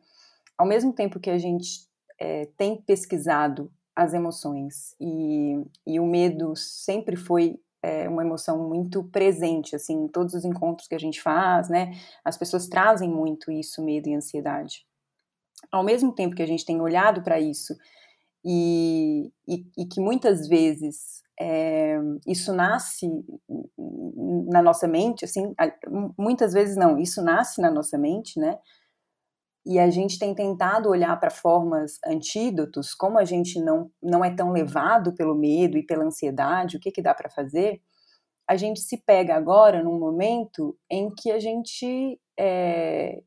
ao 0.57 0.67
mesmo 0.67 0.91
tempo 0.91 1.19
que 1.19 1.29
a 1.29 1.37
gente 1.37 1.87
é, 2.19 2.47
tem 2.57 2.81
pesquisado 2.81 3.71
as 3.95 4.13
emoções 4.13 4.93
e, 4.99 5.63
e 5.87 5.97
o 5.97 6.05
medo 6.05 6.53
sempre 6.57 7.15
foi 7.15 7.57
é, 7.85 8.09
uma 8.09 8.23
emoção 8.23 8.67
muito 8.67 9.03
presente, 9.03 9.75
assim, 9.75 10.05
em 10.05 10.07
todos 10.07 10.33
os 10.33 10.43
encontros 10.43 10.87
que 10.87 10.95
a 10.95 10.99
gente 10.99 11.21
faz, 11.21 11.69
né? 11.69 11.91
As 12.23 12.35
pessoas 12.35 12.67
trazem 12.67 13.07
muito 13.07 13.51
isso, 13.51 13.83
medo 13.83 14.09
e 14.09 14.15
ansiedade. 14.15 14.87
Ao 15.71 15.83
mesmo 15.83 16.11
tempo 16.11 16.35
que 16.35 16.41
a 16.41 16.47
gente 16.47 16.65
tem 16.65 16.81
olhado 16.81 17.21
para 17.21 17.39
isso 17.39 17.75
e, 18.43 19.31
e, 19.47 19.65
e, 19.77 19.85
que 19.85 20.01
muitas 20.01 20.47
vezes 20.47 21.21
é, 21.39 21.97
isso 22.25 22.53
nasce 22.53 23.07
na 24.47 24.63
nossa 24.63 24.87
mente, 24.87 25.23
assim, 25.23 25.53
muitas 26.17 26.53
vezes 26.53 26.75
não, 26.75 26.97
isso 26.97 27.21
nasce 27.21 27.61
na 27.61 27.69
nossa 27.69 27.99
mente, 27.99 28.39
né? 28.39 28.57
E 29.65 29.79
a 29.79 29.89
gente 29.89 30.19
tem 30.19 30.33
tentado 30.35 30.89
olhar 30.89 31.19
para 31.19 31.31
formas 31.31 31.99
antídotos, 32.05 32.93
como 32.93 33.17
a 33.17 33.25
gente 33.25 33.59
não, 33.59 33.89
não 34.01 34.23
é 34.23 34.29
tão 34.29 34.51
levado 34.51 35.13
pelo 35.15 35.33
medo 35.33 35.77
e 35.77 35.85
pela 35.85 36.03
ansiedade, 36.03 36.77
o 36.77 36.79
que, 36.79 36.91
que 36.91 37.01
dá 37.01 37.13
para 37.13 37.29
fazer, 37.29 37.81
a 38.47 38.55
gente 38.55 38.79
se 38.79 38.97
pega 38.97 39.35
agora 39.35 39.83
num 39.83 39.97
momento 39.97 40.77
em 40.89 41.09
que 41.09 41.31
a 41.31 41.39
gente, 41.39 42.19
é, 42.37 43.23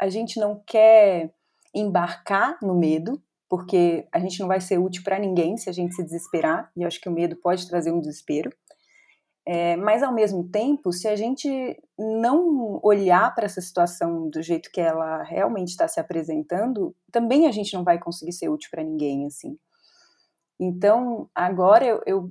a 0.00 0.08
gente 0.08 0.40
não 0.40 0.60
quer 0.66 1.32
embarcar 1.72 2.58
no 2.60 2.74
medo, 2.74 3.22
porque 3.48 4.08
a 4.12 4.18
gente 4.18 4.40
não 4.40 4.48
vai 4.48 4.60
ser 4.60 4.78
útil 4.78 5.04
para 5.04 5.18
ninguém 5.18 5.56
se 5.56 5.70
a 5.70 5.72
gente 5.72 5.94
se 5.94 6.02
desesperar, 6.02 6.70
e 6.76 6.82
eu 6.82 6.88
acho 6.88 7.00
que 7.00 7.08
o 7.08 7.12
medo 7.12 7.36
pode 7.36 7.68
trazer 7.68 7.92
um 7.92 8.00
desespero. 8.00 8.50
É, 9.48 9.76
mas, 9.76 10.02
ao 10.02 10.12
mesmo 10.12 10.42
tempo, 10.42 10.92
se 10.92 11.06
a 11.06 11.14
gente 11.14 11.48
não 11.96 12.80
olhar 12.82 13.32
para 13.32 13.44
essa 13.44 13.60
situação 13.60 14.28
do 14.28 14.42
jeito 14.42 14.72
que 14.72 14.80
ela 14.80 15.22
realmente 15.22 15.68
está 15.68 15.86
se 15.86 16.00
apresentando, 16.00 16.92
também 17.12 17.46
a 17.46 17.52
gente 17.52 17.72
não 17.72 17.84
vai 17.84 17.96
conseguir 17.96 18.32
ser 18.32 18.48
útil 18.48 18.68
para 18.72 18.82
ninguém, 18.82 19.24
assim. 19.24 19.56
Então, 20.58 21.30
agora 21.32 21.86
eu, 21.86 22.02
eu, 22.06 22.30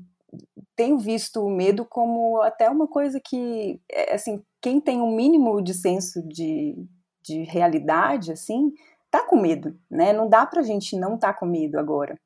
tenho 0.75 0.97
visto 0.97 1.41
o 1.41 1.49
medo 1.49 1.85
como 1.85 2.41
até 2.41 2.69
uma 2.69 2.87
coisa 2.87 3.17
que, 3.23 3.79
é, 3.89 4.15
assim, 4.15 4.43
quem 4.61 4.81
tem 4.81 5.01
um 5.01 5.15
mínimo 5.15 5.61
de 5.61 5.73
senso 5.73 6.21
de, 6.27 6.75
de 7.23 7.43
realidade, 7.43 8.33
assim, 8.33 8.73
tá 9.09 9.23
com 9.23 9.37
medo, 9.37 9.79
né? 9.89 10.11
Não 10.11 10.27
dá 10.27 10.45
para 10.45 10.59
a 10.59 10.63
gente 10.63 10.97
não 10.97 11.15
estar 11.15 11.31
tá 11.31 11.39
com 11.39 11.45
medo 11.45 11.79
agora. 11.79 12.19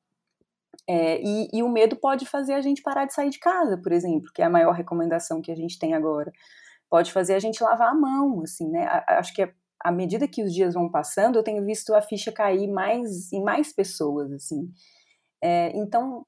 É, 0.92 1.22
e, 1.22 1.48
e, 1.54 1.62
o 1.62 1.70
medo 1.70 1.96
pode 1.96 2.26
fazer 2.26 2.54
a 2.54 2.62
gente 2.62 2.82
parar 2.82 3.06
de 3.06 3.14
sair 3.14 3.30
de 3.30 3.38
casa, 3.38 3.78
por 3.78 3.92
exemplo, 3.92 4.32
que 4.34 4.42
é 4.42 4.46
a 4.46 4.50
maior 4.50 4.74
recomendação 4.74 5.40
que 5.40 5.52
a 5.52 5.56
gente 5.56 5.78
tem 5.78 5.94
agora. 5.94 6.32
Pode 6.90 7.12
fazer 7.12 7.36
a 7.36 7.40
gente 7.40 7.64
lavar 7.64 7.90
a 7.92 7.94
mão, 7.94 8.42
assim, 8.42 8.68
né? 8.72 8.88
Acho 9.08 9.32
que 9.36 9.48
à 9.80 9.92
medida 9.92 10.28
que 10.28 10.42
os 10.42 10.52
dias 10.52 10.74
vão 10.74 10.90
passando, 10.90 11.38
eu 11.38 11.44
tenho 11.44 11.64
visto 11.64 11.94
a 11.94 12.02
ficha 12.02 12.32
cair 12.32 12.68
mais 12.68 13.32
em 13.32 13.44
mais 13.44 13.72
pessoas, 13.72 14.32
assim. 14.32 14.68
É, 15.44 15.72
então, 15.78 16.26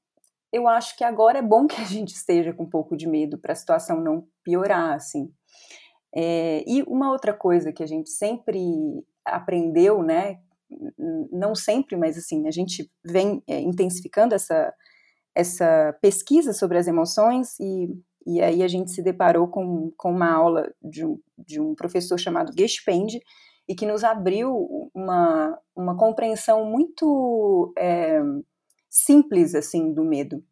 eu 0.52 0.68
acho 0.68 0.96
que 0.96 1.02
agora 1.02 1.40
é 1.40 1.42
bom 1.42 1.66
que 1.66 1.80
a 1.80 1.84
gente 1.84 2.14
esteja 2.14 2.52
com 2.52 2.62
um 2.62 2.70
pouco 2.70 2.96
de 2.96 3.08
medo 3.08 3.38
para 3.38 3.54
a 3.54 3.56
situação 3.56 4.00
não 4.00 4.28
piorar, 4.44 4.94
assim. 4.94 5.28
É, 6.14 6.62
e 6.68 6.84
uma 6.84 7.10
outra 7.10 7.34
coisa 7.34 7.72
que 7.72 7.82
a 7.82 7.86
gente 7.86 8.10
sempre 8.10 8.60
aprendeu, 9.24 10.04
né, 10.04 10.38
não 11.30 11.54
sempre, 11.54 11.96
mas 11.96 12.16
assim, 12.16 12.46
a 12.46 12.50
gente 12.50 12.90
vem 13.04 13.42
é, 13.46 13.60
intensificando 13.60 14.34
essa, 14.34 14.72
essa 15.34 15.96
pesquisa 16.00 16.52
sobre 16.52 16.78
as 16.78 16.86
emoções 16.86 17.58
e, 17.60 17.88
e 18.26 18.40
aí 18.40 18.62
a 18.62 18.68
gente 18.68 18.90
se 18.90 19.02
deparou 19.02 19.48
com, 19.48 19.92
com 19.96 20.10
uma 20.10 20.30
aula 20.30 20.72
de 20.82 21.04
um, 21.04 21.18
de 21.38 21.60
um 21.60 21.74
professor 21.74 22.18
chamado 22.18 22.52
Gespend 22.56 23.20
e 23.68 23.74
que 23.74 23.86
nos 23.86 24.04
abriu 24.04 24.90
uma, 24.94 25.58
uma 25.74 25.96
compreensão 25.96 26.64
muito 26.64 27.72
é, 27.78 28.20
simples, 28.90 29.54
assim, 29.54 29.92
do 29.92 30.04
medo. 30.04 30.44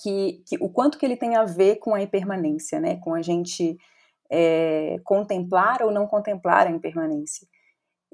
Que, 0.00 0.42
que, 0.46 0.56
o 0.60 0.68
quanto 0.68 0.98
que 0.98 1.04
ele 1.04 1.16
tem 1.16 1.34
a 1.34 1.44
ver 1.44 1.76
com 1.76 1.94
a 1.94 2.00
impermanência, 2.00 2.78
né, 2.78 2.96
com 2.96 3.12
a 3.12 3.22
gente 3.22 3.76
é, 4.30 5.00
contemplar 5.04 5.82
ou 5.82 5.90
não 5.90 6.06
contemplar 6.06 6.68
a 6.68 6.70
impermanência. 6.70 7.46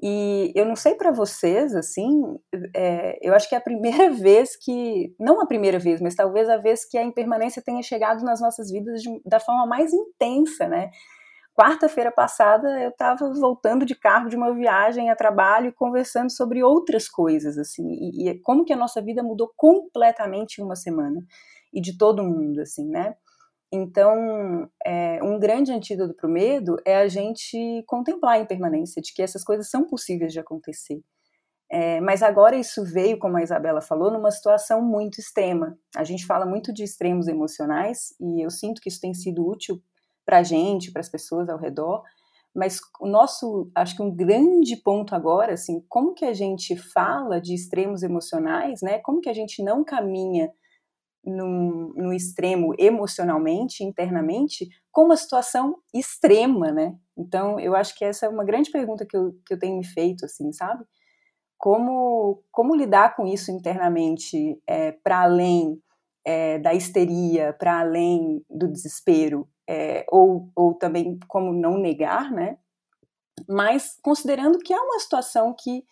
E 0.01 0.51
eu 0.55 0.63
não 0.65 0.75
sei 0.75 0.93
para 0.93 1.11
vocês, 1.11 1.75
assim, 1.75 2.21
é, 2.75 3.17
eu 3.21 3.33
acho 3.33 3.49
que 3.49 3.55
é 3.55 3.57
a 3.57 3.61
primeira 3.61 4.09
vez 4.13 4.55
que, 4.55 5.15
não 5.19 5.41
a 5.41 5.47
primeira 5.47 5.79
vez, 5.79 5.99
mas 5.99 6.15
talvez 6.15 6.47
a 6.49 6.57
vez 6.57 6.85
que 6.87 6.97
a 6.97 7.03
impermanência 7.03 7.63
tenha 7.63 7.81
chegado 7.81 8.23
nas 8.23 8.39
nossas 8.39 8.71
vidas 8.71 9.01
de, 9.01 9.09
da 9.25 9.39
forma 9.39 9.65
mais 9.65 9.91
intensa, 9.93 10.67
né? 10.67 10.91
Quarta-feira 11.59 12.11
passada 12.11 12.67
eu 12.79 12.89
estava 12.89 13.33
voltando 13.33 13.83
de 13.83 13.95
carro 13.95 14.29
de 14.29 14.35
uma 14.35 14.53
viagem 14.53 15.09
a 15.09 15.15
trabalho 15.15 15.69
e 15.69 15.73
conversando 15.73 16.31
sobre 16.31 16.61
outras 16.63 17.09
coisas, 17.09 17.57
assim, 17.57 17.87
e, 17.89 18.29
e 18.29 18.39
como 18.41 18.63
que 18.63 18.73
a 18.73 18.77
nossa 18.77 19.01
vida 19.01 19.23
mudou 19.23 19.51
completamente 19.57 20.59
em 20.59 20.63
uma 20.63 20.75
semana, 20.75 21.19
e 21.73 21.81
de 21.81 21.97
todo 21.97 22.23
mundo, 22.23 22.61
assim, 22.61 22.87
né? 22.87 23.15
Então, 23.71 24.69
é, 24.85 25.21
um 25.21 25.37
grande 25.39 25.71
antídoto 25.71 26.13
para 26.13 26.27
o 26.27 26.31
medo 26.31 26.77
é 26.85 26.97
a 26.97 27.07
gente 27.07 27.83
contemplar 27.85 28.35
a 28.35 28.39
impermanência, 28.39 29.01
de 29.01 29.13
que 29.13 29.21
essas 29.21 29.43
coisas 29.43 29.69
são 29.69 29.85
possíveis 29.85 30.31
de 30.31 30.39
acontecer. 30.39 31.01
É, 31.69 31.99
mas 31.99 32.23
agora 32.23 32.55
isso 32.55 32.85
veio, 32.85 33.19
como 33.19 33.35
a 33.35 33.43
Isabela 33.43 33.81
falou, 33.81 34.09
numa 34.09 34.31
situação 34.31 34.81
muito 34.81 35.19
extrema. 35.19 35.77
A 35.95 36.03
gente 36.03 36.25
fala 36.25 36.45
muito 36.45 36.73
de 36.73 36.83
extremos 36.83 37.27
emocionais 37.27 38.15
e 38.21 38.41
eu 38.41 38.49
sinto 38.49 38.81
que 38.81 38.87
isso 38.87 39.01
tem 39.01 39.13
sido 39.13 39.45
útil 39.45 39.81
para 40.25 40.39
a 40.39 40.43
gente, 40.43 40.91
para 40.91 41.01
as 41.01 41.09
pessoas 41.09 41.49
ao 41.49 41.57
redor. 41.57 42.03
Mas 42.55 42.79
o 43.01 43.07
nosso, 43.07 43.69
acho 43.75 43.97
que 43.97 44.01
um 44.01 44.15
grande 44.15 44.77
ponto 44.77 45.13
agora, 45.13 45.53
assim, 45.53 45.83
como 45.89 46.13
que 46.13 46.25
a 46.25 46.33
gente 46.33 46.75
fala 46.75 47.39
de 47.39 47.53
extremos 47.53 48.01
emocionais, 48.01 48.81
né? 48.81 48.99
Como 48.99 49.21
que 49.21 49.29
a 49.29 49.33
gente 49.33 49.61
não 49.61 49.83
caminha 49.83 50.51
no, 51.27 51.93
no 51.93 52.13
extremo 52.13 52.73
emocionalmente, 52.79 53.83
internamente, 53.83 54.69
com 54.91 55.05
uma 55.05 55.17
situação 55.17 55.77
extrema, 55.93 56.71
né? 56.71 56.95
Então, 57.17 57.59
eu 57.59 57.75
acho 57.75 57.95
que 57.95 58.05
essa 58.05 58.25
é 58.25 58.29
uma 58.29 58.45
grande 58.45 58.71
pergunta 58.71 59.05
que 59.05 59.17
eu, 59.17 59.33
que 59.45 59.53
eu 59.53 59.59
tenho 59.59 59.77
me 59.77 59.85
feito, 59.85 60.25
assim, 60.25 60.51
sabe? 60.53 60.85
Como, 61.57 62.41
como 62.51 62.75
lidar 62.75 63.15
com 63.15 63.27
isso 63.27 63.51
internamente, 63.51 64.57
é, 64.65 64.91
para 64.91 65.23
além 65.23 65.81
é, 66.25 66.59
da 66.59 66.73
histeria, 66.73 67.53
para 67.53 67.81
além 67.81 68.43
do 68.49 68.67
desespero, 68.67 69.47
é, 69.67 70.05
ou, 70.09 70.49
ou 70.55 70.73
também 70.75 71.19
como 71.27 71.51
não 71.51 71.77
negar, 71.77 72.31
né? 72.31 72.57
Mas 73.47 73.97
considerando 74.01 74.59
que 74.59 74.73
é 74.73 74.79
uma 74.79 74.99
situação 74.99 75.53
que, 75.53 75.83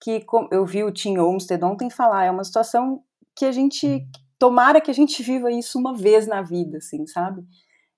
que 0.00 0.24
eu 0.50 0.66
vi 0.66 0.82
o 0.82 0.92
Tim 0.92 1.18
Olmsted 1.18 1.62
ontem 1.64 1.88
falar, 1.90 2.24
é 2.24 2.30
uma 2.30 2.44
situação 2.44 3.02
que 3.36 3.44
a 3.44 3.52
gente 3.52 4.06
tomara 4.38 4.80
que 4.80 4.90
a 4.90 4.94
gente 4.94 5.22
viva 5.22 5.50
isso 5.50 5.78
uma 5.78 5.94
vez 5.94 6.26
na 6.26 6.42
vida, 6.42 6.78
assim, 6.78 7.06
sabe? 7.06 7.44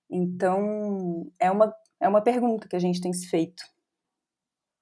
Então, 0.09 1.31
é 1.39 1.51
uma, 1.51 1.73
é 1.99 2.07
uma 2.07 2.21
pergunta 2.21 2.67
que 2.67 2.75
a 2.75 2.79
gente 2.79 3.01
tem 3.01 3.11
se 3.13 3.27
feito. 3.27 3.63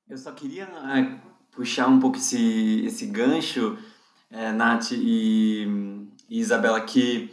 Eu 0.08 0.18
só 0.18 0.32
queria 0.32 0.66
é, 0.66 1.20
puxar 1.52 1.88
um 1.88 2.00
pouco 2.00 2.18
esse, 2.18 2.86
esse 2.86 3.08
gancho, 3.08 3.78
é, 4.30 4.52
Nath 4.52 4.92
e, 4.92 5.68
e, 6.30 6.40
Isabela, 6.40 6.82
que 6.82 7.32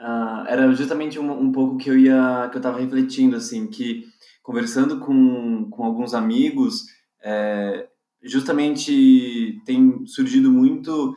uh, 0.00 0.46
era 0.46 0.72
justamente 0.72 1.18
um, 1.18 1.30
um 1.30 1.52
pouco 1.52 1.76
que 1.76 1.90
eu 1.90 1.98
ia 1.98 2.48
que 2.50 2.56
eu 2.56 2.60
estava 2.60 2.78
refletindo, 2.78 3.36
assim, 3.36 3.66
que 3.66 4.04
conversando 4.42 5.00
com, 5.00 5.68
com 5.70 5.84
alguns 5.84 6.14
amigos, 6.14 6.84
é, 7.22 7.88
justamente 8.22 9.60
tem 9.64 10.06
surgido 10.06 10.50
muito 10.50 11.16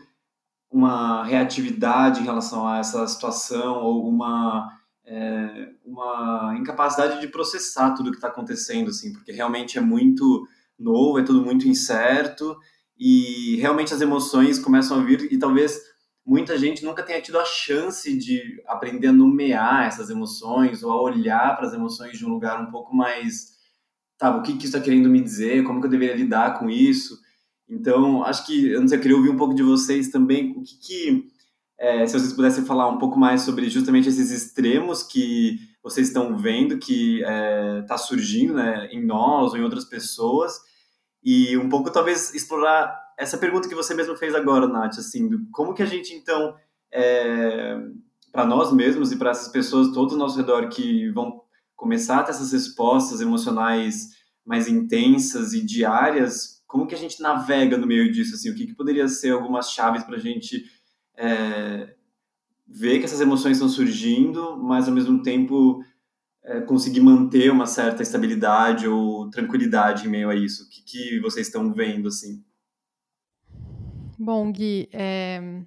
uma 0.70 1.24
reatividade 1.24 2.22
em 2.22 2.26
relação 2.26 2.68
a 2.68 2.80
essa 2.80 3.06
situação 3.08 3.84
ou 3.84 4.08
uma 4.08 4.78
é, 5.06 5.70
uma 5.86 6.54
incapacidade 6.60 7.22
de 7.22 7.30
processar 7.30 7.94
tudo 7.94 8.12
que 8.12 8.18
está 8.18 8.28
acontecendo, 8.28 8.90
assim, 8.90 9.14
porque 9.14 9.32
realmente 9.32 9.78
é 9.78 9.82
muito 9.82 10.46
novo, 10.78 11.18
é 11.18 11.24
tudo 11.24 11.42
muito 11.42 11.68
incerto 11.68 12.58
e 13.00 13.56
realmente 13.56 13.94
as 13.94 14.02
emoções 14.02 14.60
começam 14.60 15.00
a 15.00 15.04
vir 15.04 15.32
e 15.32 15.38
talvez 15.38 15.80
muita 16.26 16.58
gente 16.58 16.84
nunca 16.84 17.04
tenha 17.04 17.22
tido 17.22 17.40
a 17.40 17.46
chance 17.46 18.18
de 18.18 18.62
aprender 18.68 19.08
a 19.08 19.14
nomear 19.14 19.88
essas 19.88 20.10
emoções 20.10 20.84
ou 20.84 20.92
a 20.92 21.02
olhar 21.02 21.56
para 21.56 21.68
as 21.68 21.74
emoções 21.74 22.18
de 22.18 22.26
um 22.26 22.30
lugar 22.30 22.62
um 22.62 22.70
pouco 22.70 22.94
mais, 22.94 23.56
tá, 24.18 24.36
o 24.36 24.42
que, 24.42 24.58
que 24.58 24.66
isso 24.66 24.76
está 24.76 24.82
querendo 24.82 25.10
me 25.10 25.22
dizer, 25.22 25.64
como 25.64 25.80
que 25.80 25.88
eu 25.88 25.92
deveria 25.92 26.18
lidar 26.18 26.60
com 26.60 26.70
isso. 26.70 27.18
Então, 27.70 28.24
acho 28.24 28.46
que, 28.46 28.70
eu 28.70 28.82
eu 28.82 29.00
queria 29.00 29.18
ouvir 29.18 29.30
um 29.30 29.38
pouco 29.38 29.54
de 29.54 29.64
vocês 29.64 30.10
também, 30.10 30.52
o 30.52 30.64
que, 30.64 30.78
que 30.80 31.28
é, 31.78 32.08
se 32.08 32.18
vocês 32.18 32.34
pudessem 32.34 32.66
falar 32.66 32.88
um 32.88 32.98
pouco 32.98 33.20
mais 33.20 33.42
sobre 33.42 33.70
justamente 33.70 34.10
esses 34.10 34.32
extremos 34.32 35.04
que 35.04 35.60
vocês 35.84 36.08
estão 36.08 36.38
vendo 36.38 36.80
que 36.80 37.20
está 37.20 37.32
é, 37.32 37.82
tá 37.84 37.98
surgindo 37.98 38.54
né, 38.54 38.88
em 38.92 39.06
nós 39.06 39.52
ou 39.52 39.58
em 39.58 39.64
outras 39.64 39.86
pessoas, 39.86 40.54
e 41.24 41.58
um 41.58 41.70
pouco 41.70 41.92
talvez 41.92 42.34
explorar 42.34 42.98
essa 43.18 43.38
pergunta 43.38 43.68
que 43.68 43.76
você 43.76 43.94
mesmo 43.94 44.16
fez 44.16 44.34
agora, 44.34 44.68
Nath, 44.68 45.00
assim, 45.00 45.30
como 45.52 45.74
que 45.74 45.84
a 45.84 45.86
gente 45.86 46.14
então, 46.14 46.56
é, 46.92 47.78
para 48.32 48.46
nós 48.46 48.72
mesmos 48.72 49.12
e 49.12 49.18
para 49.18 49.32
essas 49.32 49.50
pessoas 49.50 49.92
todos 49.92 50.14
ao 50.14 50.20
nosso 50.20 50.38
redor 50.38 50.70
que 50.70 51.10
vão 51.12 51.42
começar 51.76 52.20
a 52.20 52.24
ter 52.24 52.32
essas 52.32 52.52
respostas 52.52 53.22
emocionais 53.22 54.16
mais 54.46 54.68
intensas 54.68 55.54
e 55.54 55.62
diárias, 55.62 56.57
como 56.68 56.86
que 56.86 56.94
a 56.94 56.98
gente 56.98 57.22
navega 57.22 57.78
no 57.78 57.88
meio 57.88 58.12
disso? 58.12 58.36
Assim, 58.36 58.50
o 58.50 58.56
que, 58.56 58.68
que 58.68 58.76
poderia 58.76 59.08
ser 59.08 59.32
algumas 59.32 59.72
chaves 59.72 60.04
para 60.04 60.18
a 60.18 60.20
gente 60.20 60.70
é, 61.16 61.96
ver 62.68 63.00
que 63.00 63.06
essas 63.06 63.22
emoções 63.22 63.54
estão 63.54 63.70
surgindo, 63.70 64.58
mas 64.58 64.88
ao 64.88 64.94
mesmo 64.94 65.24
tempo 65.24 65.82
é, 66.44 66.60
conseguir 66.62 67.00
manter 67.00 67.50
uma 67.50 67.66
certa 67.66 68.04
estabilidade 68.04 68.88
ou 68.88 69.30
tranquilidade 69.30 70.06
em 70.06 70.10
meio 70.10 70.30
a 70.30 70.36
isso? 70.36 70.66
O 70.66 70.70
que, 70.70 70.82
que 70.84 71.20
vocês 71.22 71.48
estão 71.48 71.74
vendo 71.74 72.10
assim? 72.10 72.44
Bom, 74.20 74.52
Gui, 74.52 74.90
é, 74.92 75.64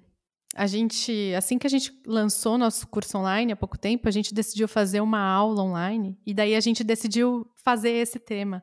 a 0.55 0.67
gente, 0.67 1.33
assim 1.35 1.57
que 1.57 1.65
a 1.65 1.69
gente 1.69 1.99
lançou 2.05 2.57
nosso 2.57 2.85
curso 2.87 3.17
online 3.17 3.53
há 3.53 3.55
pouco 3.55 3.77
tempo, 3.77 4.07
a 4.07 4.11
gente 4.11 4.35
decidiu 4.35 4.67
fazer 4.67 5.01
uma 5.01 5.21
aula 5.21 5.63
online 5.63 6.19
e 6.25 6.33
daí 6.33 6.53
a 6.53 6.59
gente 6.59 6.83
decidiu 6.83 7.49
fazer 7.55 7.91
esse 7.91 8.19
tema, 8.19 8.61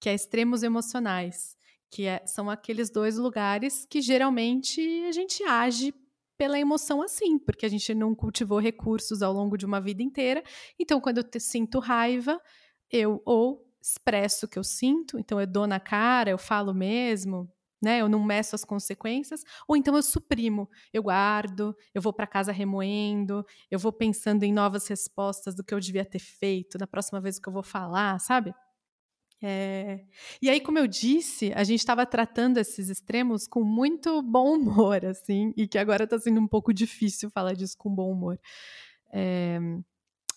que 0.00 0.08
é 0.08 0.14
extremos 0.14 0.62
emocionais 0.62 1.56
que 1.90 2.06
é, 2.06 2.24
são 2.26 2.50
aqueles 2.50 2.90
dois 2.90 3.16
lugares 3.16 3.86
que 3.88 4.00
geralmente 4.00 4.80
a 5.08 5.12
gente 5.12 5.42
age 5.44 5.94
pela 6.36 6.58
emoção 6.58 7.00
assim, 7.02 7.38
porque 7.38 7.64
a 7.64 7.68
gente 7.68 7.94
não 7.94 8.14
cultivou 8.14 8.58
recursos 8.58 9.22
ao 9.22 9.32
longo 9.32 9.56
de 9.56 9.64
uma 9.64 9.80
vida 9.80 10.02
inteira. 10.02 10.42
Então, 10.78 11.00
quando 11.00 11.18
eu 11.18 11.24
te, 11.24 11.38
sinto 11.38 11.78
raiva, 11.78 12.40
eu 12.90 13.22
ou 13.24 13.64
expresso 13.80 14.46
o 14.46 14.48
que 14.48 14.58
eu 14.58 14.64
sinto, 14.64 15.18
então 15.18 15.40
eu 15.40 15.46
dou 15.46 15.66
na 15.66 15.78
cara, 15.78 16.30
eu 16.30 16.38
falo 16.38 16.72
mesmo, 16.74 17.48
né? 17.82 18.00
Eu 18.00 18.08
não 18.08 18.24
meço 18.24 18.54
as 18.54 18.64
consequências, 18.64 19.42
ou 19.68 19.76
então 19.76 19.94
eu 19.94 20.02
suprimo, 20.02 20.68
eu 20.92 21.02
guardo, 21.02 21.76
eu 21.94 22.00
vou 22.00 22.12
para 22.12 22.26
casa 22.26 22.50
remoendo, 22.50 23.44
eu 23.70 23.78
vou 23.78 23.92
pensando 23.92 24.42
em 24.42 24.52
novas 24.52 24.88
respostas 24.88 25.54
do 25.54 25.62
que 25.62 25.74
eu 25.74 25.78
devia 25.80 26.04
ter 26.04 26.18
feito 26.18 26.78
na 26.78 26.86
próxima 26.86 27.20
vez 27.20 27.38
que 27.38 27.48
eu 27.48 27.52
vou 27.52 27.62
falar, 27.62 28.18
sabe? 28.20 28.54
É... 29.46 30.00
E 30.40 30.48
aí, 30.48 30.58
como 30.58 30.78
eu 30.78 30.86
disse, 30.86 31.52
a 31.54 31.62
gente 31.64 31.80
estava 31.80 32.06
tratando 32.06 32.56
esses 32.56 32.88
extremos 32.88 33.46
com 33.46 33.62
muito 33.62 34.22
bom 34.22 34.54
humor, 34.54 35.04
assim, 35.04 35.52
e 35.54 35.68
que 35.68 35.76
agora 35.76 36.04
está 36.04 36.18
sendo 36.18 36.40
um 36.40 36.48
pouco 36.48 36.72
difícil 36.72 37.28
falar 37.28 37.52
disso 37.52 37.76
com 37.76 37.94
bom 37.94 38.10
humor. 38.10 38.40
É... 39.12 39.58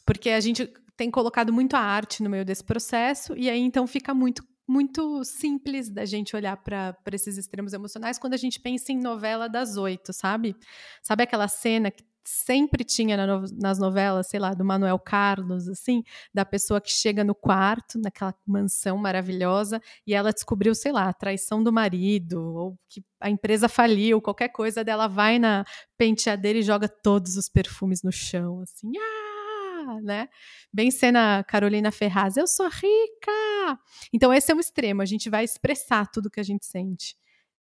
Porque 0.05 0.29
a 0.31 0.41
gente 0.41 0.69
tem 0.97 1.09
colocado 1.09 1.53
muito 1.53 1.75
a 1.75 1.79
arte 1.79 2.21
no 2.21 2.29
meio 2.29 2.43
desse 2.43 2.65
processo, 2.65 3.33
e 3.37 3.49
aí 3.49 3.61
então 3.61 3.87
fica 3.87 4.13
muito 4.13 4.43
muito 4.69 5.23
simples 5.23 5.89
da 5.89 6.03
gente 6.03 6.35
olhar 6.35 6.57
para 6.57 6.93
esses 7.13 7.37
extremos 7.37 7.71
emocionais 7.71 8.19
quando 8.19 8.33
a 8.33 8.37
gente 8.37 8.59
pensa 8.59 8.91
em 8.91 8.99
novela 8.99 9.47
das 9.47 9.77
oito, 9.77 10.11
sabe? 10.11 10.53
Sabe 11.01 11.23
aquela 11.23 11.47
cena 11.47 11.89
que 11.89 12.03
sempre 12.27 12.83
tinha 12.83 13.15
na 13.15 13.25
no, 13.25 13.45
nas 13.57 13.79
novelas, 13.79 14.27
sei 14.27 14.37
lá, 14.37 14.53
do 14.53 14.65
Manuel 14.65 14.99
Carlos, 14.99 15.69
assim, 15.69 16.03
da 16.33 16.43
pessoa 16.43 16.81
que 16.81 16.91
chega 16.91 17.23
no 17.23 17.33
quarto, 17.33 17.97
naquela 17.97 18.35
mansão 18.45 18.97
maravilhosa, 18.97 19.81
e 20.05 20.13
ela 20.13 20.33
descobriu, 20.33 20.75
sei 20.75 20.91
lá, 20.91 21.07
a 21.07 21.13
traição 21.13 21.63
do 21.63 21.71
marido, 21.71 22.43
ou 22.53 22.77
que 22.89 23.01
a 23.21 23.29
empresa 23.29 23.69
faliu, 23.69 24.21
qualquer 24.21 24.49
coisa 24.49 24.83
dela 24.83 25.07
vai 25.07 25.39
na 25.39 25.63
penteadeira 25.97 26.59
e 26.59 26.63
joga 26.63 26.89
todos 26.89 27.37
os 27.37 27.47
perfumes 27.47 28.03
no 28.03 28.11
chão, 28.11 28.59
assim, 28.59 28.91
ah, 28.97 29.97
né? 30.03 30.27
Bem 30.71 30.91
cena 30.91 31.45
Carolina 31.45 31.91
Ferraz, 31.93 32.35
eu 32.35 32.45
sou 32.45 32.67
rica! 32.67 33.79
Então 34.11 34.33
esse 34.33 34.51
é 34.51 34.55
um 34.55 34.59
extremo, 34.59 35.01
a 35.01 35.05
gente 35.05 35.29
vai 35.29 35.45
expressar 35.45 36.05
tudo 36.07 36.29
que 36.29 36.41
a 36.41 36.43
gente 36.43 36.65
sente. 36.65 37.15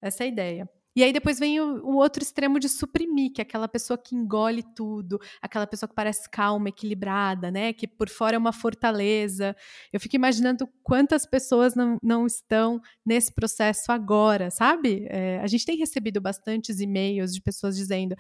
Essa 0.02 0.24
é 0.24 0.26
a 0.26 0.28
ideia. 0.28 0.70
E 0.96 1.04
aí 1.04 1.14
depois 1.14 1.40
vem 1.40 1.60
o, 1.60 1.86
o, 1.86 1.96
outro 1.96 2.24
extremo 2.24 2.60
de 2.60 2.68
suprimir, 2.68 3.32
que 3.32 3.40
é 3.40 3.44
aquela 3.44 3.68
pessoa 3.68 3.98
que 3.98 4.16
engole 4.16 4.64
tudo, 4.76 5.20
aquela 5.42 5.68
pessoa 5.68 5.88
que 5.88 5.96
parece 5.96 6.30
calma, 6.30 6.70
equilibrada, 6.70 7.52
né? 7.52 7.72
Que 7.74 7.88
por 7.88 8.10
fora 8.10 8.36
é 8.36 8.40
uma 8.40 8.52
fortaleza. 8.52 9.56
Eu 9.94 10.00
fico 10.00 10.16
imaginando 10.16 10.68
quantas 10.84 11.26
pessoas 11.26 11.76
não, 11.76 11.98
não 12.02 12.26
estão 12.26 12.82
nesse 13.06 13.32
processo 13.34 13.92
agora, 13.92 14.50
sabe? 14.50 15.06
É, 15.10 15.40
a 15.40 15.48
gente 15.48 15.66
tem 15.66 15.78
recebido 15.78 16.20
bastantes 16.20 16.80
e-mails 16.80 17.34
de 17.34 17.42
pessoas 17.42 17.76
dizendo: 17.76 18.16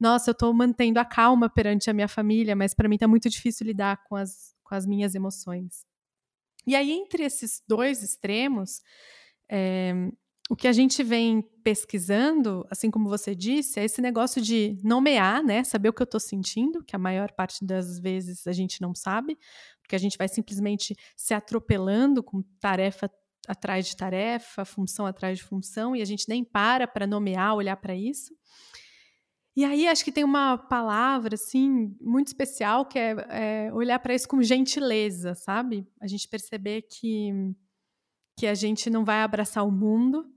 Nossa, 0.00 0.30
eu 0.30 0.32
estou 0.32 0.52
mantendo 0.54 0.98
a 0.98 1.04
calma 1.04 1.48
perante 1.48 1.90
a 1.90 1.94
minha 1.94 2.08
família, 2.08 2.56
mas 2.56 2.74
para 2.74 2.88
mim 2.88 2.96
está 2.96 3.06
muito 3.06 3.28
difícil 3.28 3.66
lidar 3.66 4.02
com 4.04 4.16
as, 4.16 4.54
com 4.64 4.74
as 4.74 4.86
minhas 4.86 5.14
emoções. 5.14 5.84
E 6.66 6.74
aí, 6.74 6.90
entre 6.90 7.22
esses 7.24 7.62
dois 7.68 8.02
extremos, 8.02 8.80
é, 9.50 9.92
o 10.50 10.56
que 10.56 10.68
a 10.68 10.72
gente 10.72 11.02
vem 11.02 11.42
pesquisando, 11.62 12.66
assim 12.70 12.90
como 12.90 13.08
você 13.08 13.34
disse, 13.34 13.80
é 13.80 13.84
esse 13.84 14.02
negócio 14.02 14.42
de 14.42 14.76
nomear, 14.84 15.42
né? 15.42 15.64
Saber 15.64 15.88
o 15.88 15.92
que 15.92 16.02
eu 16.02 16.04
estou 16.04 16.20
sentindo, 16.20 16.84
que 16.84 16.94
a 16.94 16.98
maior 16.98 17.32
parte 17.32 17.64
das 17.64 17.98
vezes 17.98 18.46
a 18.46 18.52
gente 18.52 18.82
não 18.82 18.94
sabe, 18.94 19.38
porque 19.80 19.96
a 19.96 19.98
gente 19.98 20.18
vai 20.18 20.28
simplesmente 20.28 20.94
se 21.16 21.32
atropelando 21.32 22.22
com 22.22 22.42
tarefa 22.60 23.10
atrás 23.48 23.86
de 23.86 23.96
tarefa, 23.96 24.64
função 24.64 25.06
atrás 25.06 25.38
de 25.38 25.44
função, 25.44 25.96
e 25.96 26.02
a 26.02 26.04
gente 26.04 26.28
nem 26.28 26.44
para 26.44 26.86
para 26.86 27.06
nomear, 27.06 27.54
olhar 27.54 27.76
para 27.76 27.94
isso. 27.94 28.34
E 29.56 29.64
aí 29.64 29.86
acho 29.86 30.04
que 30.04 30.12
tem 30.12 30.24
uma 30.24 30.58
palavra 30.58 31.36
assim 31.36 31.96
muito 32.00 32.26
especial 32.26 32.84
que 32.84 32.98
é, 32.98 33.14
é 33.68 33.72
olhar 33.72 33.98
para 33.98 34.14
isso 34.14 34.28
com 34.28 34.42
gentileza, 34.42 35.34
sabe? 35.34 35.86
A 36.00 36.06
gente 36.06 36.28
perceber 36.28 36.82
que 36.82 37.30
que 38.36 38.48
a 38.48 38.54
gente 38.54 38.90
não 38.90 39.04
vai 39.04 39.22
abraçar 39.22 39.64
o 39.64 39.70
mundo, 39.70 40.33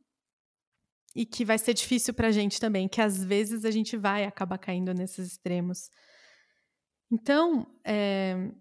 e 1.18 1.26
que 1.26 1.44
vai 1.44 1.58
ser 1.58 1.74
difícil 1.74 2.14
para 2.14 2.28
a 2.28 2.32
gente 2.32 2.60
também, 2.60 2.88
que 2.88 3.02
às 3.02 3.24
vezes 3.24 3.66
a 3.66 3.72
gente 3.72 3.98
vai 3.98 4.24
acabar 4.24 4.60
caindo 4.60 4.94
nesses 4.94 5.32
extremos. 5.32 5.90
Então, 7.12 7.66
é, 7.84 8.52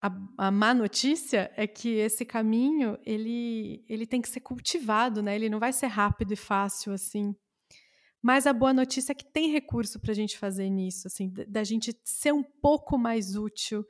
a, 0.00 0.08
a, 0.38 0.50
má 0.52 0.72
notícia 0.72 1.50
é 1.56 1.66
que 1.66 1.88
esse 1.88 2.24
caminho 2.24 2.96
ele, 3.04 3.84
ele 3.88 4.06
tem 4.06 4.22
que 4.22 4.28
ser 4.28 4.38
cultivado, 4.38 5.20
né? 5.20 5.34
Ele 5.34 5.50
não 5.50 5.58
vai 5.58 5.72
ser 5.72 5.88
rápido 5.88 6.32
e 6.32 6.36
fácil 6.36 6.92
assim. 6.92 7.34
Mas 8.22 8.46
a 8.46 8.52
boa 8.52 8.72
notícia 8.72 9.10
é 9.10 9.14
que 9.16 9.24
tem 9.24 9.50
recurso 9.50 9.98
para 9.98 10.12
a 10.12 10.14
gente 10.14 10.38
fazer 10.38 10.70
nisso, 10.70 11.08
assim, 11.08 11.32
da 11.48 11.64
gente 11.64 11.92
ser 12.04 12.32
um 12.32 12.44
pouco 12.44 12.96
mais 12.96 13.34
útil, 13.34 13.84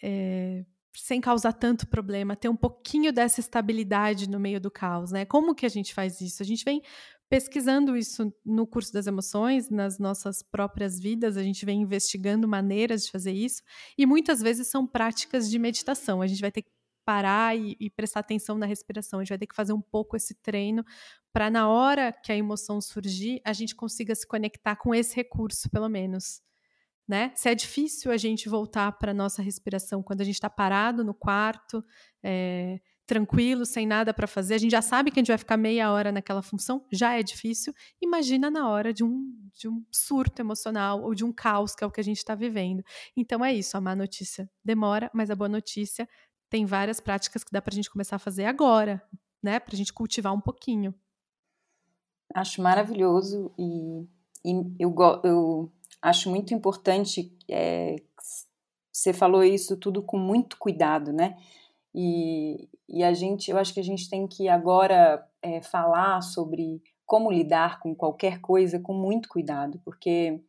é, 0.00 0.64
sem 0.94 1.20
causar 1.20 1.52
tanto 1.52 1.86
problema, 1.86 2.36
ter 2.36 2.48
um 2.48 2.56
pouquinho 2.56 3.12
dessa 3.12 3.40
estabilidade 3.40 4.28
no 4.28 4.40
meio 4.40 4.60
do 4.60 4.70
caos, 4.70 5.12
né? 5.12 5.24
Como 5.24 5.54
que 5.54 5.66
a 5.66 5.68
gente 5.68 5.94
faz 5.94 6.20
isso? 6.20 6.42
A 6.42 6.46
gente 6.46 6.64
vem 6.64 6.82
pesquisando 7.28 7.96
isso 7.96 8.32
no 8.44 8.66
curso 8.66 8.92
das 8.92 9.06
emoções, 9.06 9.68
nas 9.68 9.98
nossas 9.98 10.42
próprias 10.42 10.98
vidas, 10.98 11.36
a 11.36 11.42
gente 11.42 11.64
vem 11.64 11.82
investigando 11.82 12.48
maneiras 12.48 13.04
de 13.04 13.10
fazer 13.10 13.32
isso, 13.32 13.62
e 13.96 14.06
muitas 14.06 14.40
vezes 14.40 14.68
são 14.68 14.86
práticas 14.86 15.50
de 15.50 15.58
meditação. 15.58 16.22
A 16.22 16.26
gente 16.26 16.40
vai 16.40 16.50
ter 16.50 16.62
que 16.62 16.70
parar 17.04 17.56
e, 17.56 17.76
e 17.80 17.88
prestar 17.90 18.20
atenção 18.20 18.58
na 18.58 18.66
respiração, 18.66 19.18
a 19.18 19.22
gente 19.22 19.30
vai 19.30 19.38
ter 19.38 19.46
que 19.46 19.54
fazer 19.54 19.72
um 19.72 19.80
pouco 19.80 20.16
esse 20.16 20.34
treino 20.34 20.84
para 21.32 21.50
na 21.50 21.68
hora 21.68 22.12
que 22.12 22.32
a 22.32 22.36
emoção 22.36 22.80
surgir, 22.80 23.40
a 23.44 23.52
gente 23.52 23.74
consiga 23.74 24.14
se 24.14 24.26
conectar 24.26 24.76
com 24.76 24.94
esse 24.94 25.14
recurso, 25.14 25.70
pelo 25.70 25.88
menos 25.88 26.42
né? 27.08 27.32
Se 27.34 27.48
é 27.48 27.54
difícil 27.54 28.12
a 28.12 28.18
gente 28.18 28.48
voltar 28.48 28.92
para 28.92 29.14
nossa 29.14 29.40
respiração 29.40 30.02
quando 30.02 30.20
a 30.20 30.24
gente 30.24 30.34
está 30.34 30.50
parado 30.50 31.02
no 31.02 31.14
quarto, 31.14 31.82
é, 32.22 32.78
tranquilo, 33.06 33.64
sem 33.64 33.86
nada 33.86 34.12
para 34.12 34.26
fazer, 34.26 34.54
a 34.54 34.58
gente 34.58 34.72
já 34.72 34.82
sabe 34.82 35.10
que 35.10 35.18
a 35.18 35.22
gente 35.22 35.28
vai 35.28 35.38
ficar 35.38 35.56
meia 35.56 35.90
hora 35.90 36.12
naquela 36.12 36.42
função, 36.42 36.84
já 36.92 37.18
é 37.18 37.22
difícil. 37.22 37.72
Imagina 38.02 38.50
na 38.50 38.68
hora 38.68 38.92
de 38.92 39.02
um, 39.02 39.32
de 39.54 39.66
um 39.66 39.82
surto 39.90 40.42
emocional 40.42 41.02
ou 41.02 41.14
de 41.14 41.24
um 41.24 41.32
caos, 41.32 41.74
que 41.74 41.82
é 41.82 41.86
o 41.86 41.90
que 41.90 42.00
a 42.00 42.04
gente 42.04 42.18
está 42.18 42.34
vivendo. 42.34 42.84
Então 43.16 43.42
é 43.42 43.54
isso, 43.54 43.78
a 43.78 43.80
má 43.80 43.96
notícia 43.96 44.48
demora, 44.62 45.10
mas 45.14 45.30
a 45.30 45.34
boa 45.34 45.48
notícia 45.48 46.06
tem 46.50 46.66
várias 46.66 47.00
práticas 47.00 47.42
que 47.42 47.50
dá 47.50 47.62
para 47.62 47.72
a 47.72 47.74
gente 47.74 47.90
começar 47.90 48.16
a 48.16 48.18
fazer 48.18 48.44
agora, 48.44 49.02
né? 49.42 49.58
Para 49.58 49.74
a 49.74 49.76
gente 49.76 49.92
cultivar 49.92 50.34
um 50.34 50.40
pouquinho. 50.40 50.94
Acho 52.34 52.60
maravilhoso 52.60 53.50
e, 53.58 54.06
e 54.44 54.74
eu, 54.78 54.94
eu 55.24 55.72
acho 56.02 56.30
muito 56.30 56.54
importante, 56.54 57.32
é, 57.50 57.96
você 58.92 59.12
falou 59.12 59.42
isso 59.42 59.76
tudo 59.76 60.02
com 60.02 60.18
muito 60.18 60.56
cuidado, 60.58 61.12
né? 61.12 61.36
E, 61.94 62.68
e 62.88 63.02
a 63.02 63.12
gente, 63.12 63.50
eu 63.50 63.58
acho 63.58 63.72
que 63.72 63.80
a 63.80 63.84
gente 63.84 64.08
tem 64.08 64.26
que 64.26 64.48
agora 64.48 65.26
é, 65.42 65.60
falar 65.62 66.20
sobre 66.20 66.82
como 67.06 67.32
lidar 67.32 67.80
com 67.80 67.94
qualquer 67.94 68.40
coisa 68.40 68.78
com 68.78 68.92
muito 68.92 69.28
cuidado, 69.28 69.80
porque 69.84 70.40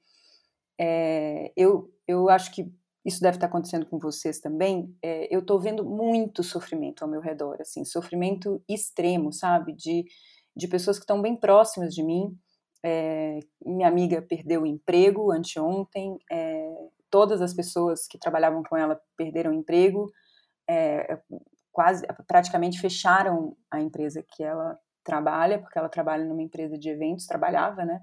é, 0.79 1.51
eu, 1.55 1.91
eu 2.07 2.29
acho 2.29 2.51
que 2.51 2.71
isso 3.05 3.21
deve 3.21 3.37
estar 3.37 3.47
acontecendo 3.47 3.85
com 3.85 3.97
vocês 3.97 4.39
também. 4.39 4.93
É, 5.01 5.33
eu 5.33 5.39
estou 5.39 5.59
vendo 5.59 5.85
muito 5.85 6.43
sofrimento 6.43 7.03
ao 7.03 7.09
meu 7.09 7.21
redor, 7.21 7.57
assim, 7.61 7.85
sofrimento 7.85 8.61
extremo, 8.67 9.31
sabe? 9.31 9.73
De, 9.73 10.05
de 10.55 10.67
pessoas 10.67 10.97
que 10.97 11.03
estão 11.03 11.21
bem 11.21 11.35
próximas 11.35 11.93
de 11.93 12.03
mim, 12.03 12.37
é, 12.83 13.39
minha 13.65 13.87
amiga 13.87 14.21
perdeu 14.21 14.61
o 14.61 14.65
emprego 14.65 15.31
anteontem, 15.31 16.17
é, 16.31 16.73
todas 17.09 17.41
as 17.41 17.53
pessoas 17.53 18.07
que 18.07 18.17
trabalhavam 18.17 18.63
com 18.63 18.77
ela 18.77 18.99
perderam 19.17 19.51
o 19.51 19.53
emprego, 19.53 20.11
é, 20.69 21.19
quase 21.71 22.05
praticamente 22.27 22.79
fecharam 22.79 23.55
a 23.71 23.79
empresa 23.79 24.23
que 24.23 24.43
ela 24.43 24.77
trabalha, 25.03 25.59
porque 25.59 25.77
ela 25.77 25.89
trabalha 25.89 26.25
numa 26.25 26.41
empresa 26.41 26.77
de 26.77 26.89
eventos, 26.89 27.25
trabalhava, 27.25 27.83
né? 27.85 28.01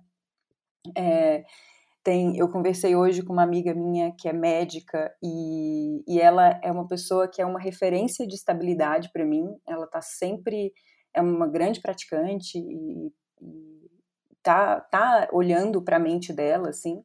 Tem, 2.06 2.36
eu 2.38 2.48
conversei 2.48 2.94
hoje 2.94 3.20
com 3.20 3.32
uma 3.32 3.42
amiga 3.42 3.74
minha 3.74 4.12
que 4.12 4.28
é 4.28 4.32
médica 4.32 5.12
e, 5.20 6.04
e 6.06 6.20
ela 6.20 6.56
é 6.62 6.70
uma 6.70 6.86
pessoa 6.86 7.26
que 7.26 7.42
é 7.42 7.44
uma 7.44 7.58
referência 7.58 8.24
de 8.24 8.36
estabilidade 8.36 9.10
para 9.12 9.24
mim. 9.24 9.44
Ela 9.66 9.86
está 9.86 10.00
sempre 10.00 10.72
é 11.12 11.20
uma 11.20 11.48
grande 11.48 11.80
praticante 11.80 12.58
e, 12.58 13.12
e 13.40 13.75
tá, 14.46 14.80
tá 14.80 15.28
olhando 15.32 15.82
para 15.82 15.96
a 15.96 16.00
mente 16.00 16.32
dela, 16.32 16.68
assim, 16.68 17.02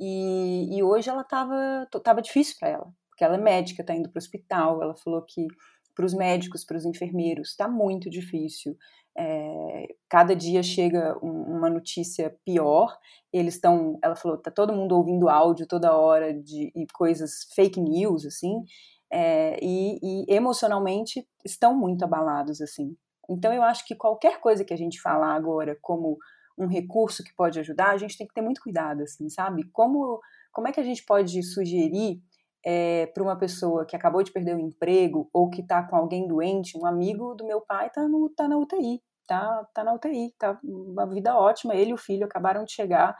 e, 0.00 0.76
e 0.76 0.82
hoje 0.82 1.08
ela 1.08 1.22
tava, 1.22 1.86
tava 2.02 2.20
difícil 2.20 2.56
para 2.58 2.68
ela, 2.68 2.92
porque 3.08 3.22
ela 3.22 3.36
é 3.36 3.40
médica, 3.40 3.84
tá 3.84 3.94
indo 3.94 4.10
para 4.10 4.18
o 4.18 4.22
hospital, 4.22 4.82
ela 4.82 4.96
falou 4.96 5.22
que 5.22 5.46
para 5.94 6.04
os 6.04 6.12
médicos, 6.12 6.64
para 6.64 6.76
os 6.76 6.84
enfermeiros, 6.84 7.50
está 7.50 7.68
muito 7.68 8.10
difícil. 8.10 8.76
É, 9.16 9.94
cada 10.08 10.34
dia 10.34 10.62
chega 10.64 11.16
um, 11.22 11.58
uma 11.58 11.70
notícia 11.70 12.34
pior. 12.44 12.96
Eles 13.32 13.54
estão, 13.54 13.98
ela 14.02 14.16
falou, 14.16 14.38
tá 14.38 14.50
todo 14.50 14.72
mundo 14.72 14.96
ouvindo 14.96 15.28
áudio 15.28 15.66
toda 15.66 15.96
hora 15.96 16.32
de 16.32 16.72
coisas 16.92 17.46
fake 17.54 17.80
news 17.80 18.24
assim, 18.24 18.64
é, 19.12 19.58
e, 19.62 19.98
e, 20.02 20.34
emocionalmente 20.34 21.24
estão 21.44 21.76
muito 21.76 22.04
abalados 22.04 22.60
assim. 22.60 22.96
Então 23.28 23.52
eu 23.52 23.62
acho 23.62 23.86
que 23.86 23.94
qualquer 23.94 24.40
coisa 24.40 24.64
que 24.64 24.74
a 24.74 24.78
gente 24.78 25.00
falar 25.00 25.34
agora 25.34 25.76
como 25.80 26.16
um 26.60 26.66
recurso 26.66 27.24
que 27.24 27.34
pode 27.34 27.58
ajudar, 27.58 27.90
a 27.90 27.96
gente 27.96 28.18
tem 28.18 28.26
que 28.26 28.34
ter 28.34 28.42
muito 28.42 28.60
cuidado, 28.60 29.02
assim, 29.02 29.28
sabe? 29.30 29.64
Como, 29.72 30.20
como 30.52 30.68
é 30.68 30.72
que 30.72 30.80
a 30.80 30.84
gente 30.84 31.02
pode 31.04 31.42
sugerir 31.42 32.22
é, 32.64 33.06
para 33.06 33.22
uma 33.22 33.36
pessoa 33.36 33.86
que 33.86 33.96
acabou 33.96 34.22
de 34.22 34.30
perder 34.30 34.54
o 34.54 34.60
emprego 34.60 35.28
ou 35.32 35.48
que 35.48 35.62
está 35.62 35.82
com 35.82 35.96
alguém 35.96 36.28
doente, 36.28 36.76
um 36.76 36.84
amigo 36.84 37.34
do 37.34 37.46
meu 37.46 37.62
pai 37.62 37.86
está 37.86 38.02
tá 38.36 38.46
na 38.46 38.58
UTI, 38.58 39.02
tá, 39.26 39.66
tá 39.72 39.82
na 39.82 39.94
UTI, 39.94 40.34
tá 40.38 40.60
uma 40.62 41.06
vida 41.06 41.34
ótima, 41.34 41.74
ele 41.74 41.92
e 41.92 41.94
o 41.94 41.98
filho 41.98 42.26
acabaram 42.26 42.64
de 42.64 42.72
chegar 42.72 43.16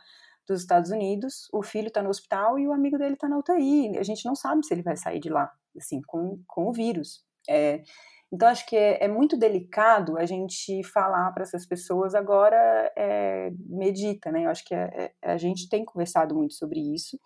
dos 0.47 0.61
Estados 0.61 0.91
Unidos, 0.91 1.49
o 1.53 1.63
filho 1.63 1.89
está 1.89 2.03
no 2.03 2.11
hospital 2.11 2.59
e 2.59 2.69
o 2.69 2.73
amigo 2.73 2.99
dele 2.99 3.15
está 3.15 3.29
na 3.29 3.39
UTI, 3.39 3.97
a 3.97 4.03
gente 4.03 4.27
não 4.27 4.35
sabe 4.35 4.67
se 4.67 4.75
ele 4.75 4.83
vai 4.83 4.97
sair 4.97 5.21
de 5.21 5.31
lá, 5.31 5.51
assim, 5.77 6.03
com, 6.07 6.43
com 6.47 6.69
o 6.69 6.73
vírus. 6.73 7.25
É, 7.49 7.83
então, 8.33 8.49
acho 8.49 8.65
que 8.67 8.77
é, 8.77 9.05
é 9.05 9.09
muito 9.09 9.37
delicado 9.37 10.17
a 10.17 10.25
gente 10.25 10.85
falar 10.85 11.33
para 11.33 11.43
essas 11.43 11.67
pessoas 11.67 12.15
agora, 12.15 12.57
é, 12.97 13.51
medita, 13.67 14.31
né? 14.31 14.45
Eu 14.47 14.51
acho 14.51 14.65
que 14.65 14.75
é, 14.75 15.13
é, 15.21 15.33
a 15.33 15.37
gente 15.37 15.69
tem 15.69 15.85
conversado 15.85 16.35
muito 16.35 16.55
sobre 16.55 16.79
isso. 16.79 17.19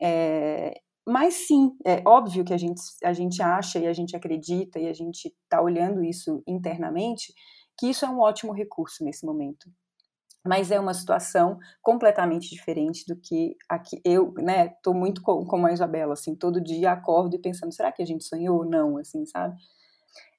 É, 0.00 0.80
mas 1.06 1.34
sim, 1.34 1.76
é 1.84 2.02
óbvio 2.06 2.44
que 2.44 2.54
a 2.54 2.56
gente, 2.56 2.80
a 3.02 3.12
gente 3.12 3.42
acha 3.42 3.78
e 3.80 3.86
a 3.86 3.92
gente 3.92 4.16
acredita 4.16 4.78
e 4.78 4.88
a 4.88 4.92
gente 4.92 5.26
está 5.42 5.60
olhando 5.60 6.04
isso 6.04 6.42
internamente, 6.46 7.34
que 7.78 7.88
isso 7.88 8.04
é 8.04 8.08
um 8.08 8.20
ótimo 8.20 8.52
recurso 8.52 9.04
nesse 9.04 9.26
momento. 9.26 9.68
Mas 10.46 10.70
é 10.70 10.78
uma 10.78 10.94
situação 10.94 11.58
completamente 11.82 12.50
diferente 12.50 13.04
do 13.08 13.16
que 13.16 13.56
aqui 13.68 14.00
eu, 14.04 14.32
né? 14.34 14.68
Tô 14.82 14.94
muito 14.94 15.22
como 15.22 15.66
a 15.66 15.72
Isabela, 15.72 16.12
assim, 16.12 16.36
todo 16.36 16.62
dia 16.62 16.92
acordo 16.92 17.34
e 17.34 17.40
pensando, 17.40 17.72
será 17.72 17.90
que 17.90 18.02
a 18.02 18.06
gente 18.06 18.24
sonhou 18.24 18.58
ou 18.58 18.64
não, 18.64 18.98
assim, 18.98 19.26
sabe? 19.26 19.56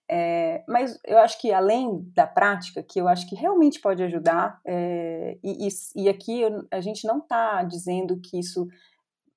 É, 0.09 0.63
mas 0.67 0.99
eu 1.03 1.17
acho 1.17 1.39
que 1.41 1.51
além 1.51 2.01
da 2.13 2.27
prática, 2.27 2.83
que 2.83 2.99
eu 3.01 3.07
acho 3.07 3.27
que 3.27 3.35
realmente 3.35 3.79
pode 3.79 4.03
ajudar, 4.03 4.59
é, 4.65 5.37
e, 5.43 5.67
e, 5.95 6.09
aqui 6.09 6.41
eu, 6.41 6.67
a 6.71 6.79
gente 6.79 7.07
não 7.07 7.19
está 7.19 7.63
dizendo 7.63 8.19
que 8.21 8.39
isso 8.39 8.67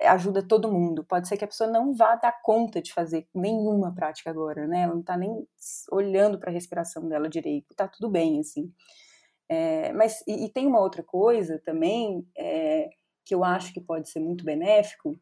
ajuda 0.02 0.46
todo 0.46 0.70
mundo. 0.70 1.04
Pode 1.04 1.26
ser 1.26 1.36
que 1.36 1.44
a 1.44 1.48
pessoa 1.48 1.70
não 1.70 1.94
vá 1.94 2.14
dar 2.14 2.40
conta 2.42 2.80
de 2.80 2.92
fazer 2.92 3.26
nenhuma 3.34 3.94
prática 3.94 4.30
agora, 4.30 4.66
né? 4.66 4.82
Ela 4.82 4.92
não 4.92 5.00
está 5.00 5.16
nem 5.16 5.46
olhando 5.90 6.38
para 6.38 6.50
a 6.50 6.52
respiração 6.52 7.08
dela 7.08 7.28
direito. 7.28 7.74
Tá 7.74 7.88
tudo 7.88 8.08
bem, 8.08 8.38
assim. 8.38 8.72
É, 9.48 9.92
mas 9.94 10.22
e, 10.26 10.44
e, 10.44 10.48
tem 10.50 10.66
uma 10.66 10.80
outra 10.80 11.02
coisa 11.02 11.60
também 11.64 12.26
é, 12.36 12.90
que 13.24 13.34
eu 13.34 13.42
acho 13.42 13.72
que 13.72 13.80
pode 13.80 14.08
ser 14.10 14.20
muito 14.20 14.44
benéfico. 14.44 15.18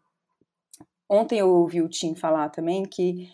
Ontem 1.09 1.39
eu 1.39 1.49
ouvi 1.49 1.81
o 1.81 1.89
Tim 1.89 2.15
falar 2.17 2.49
também 2.51 2.83
que 2.83 3.31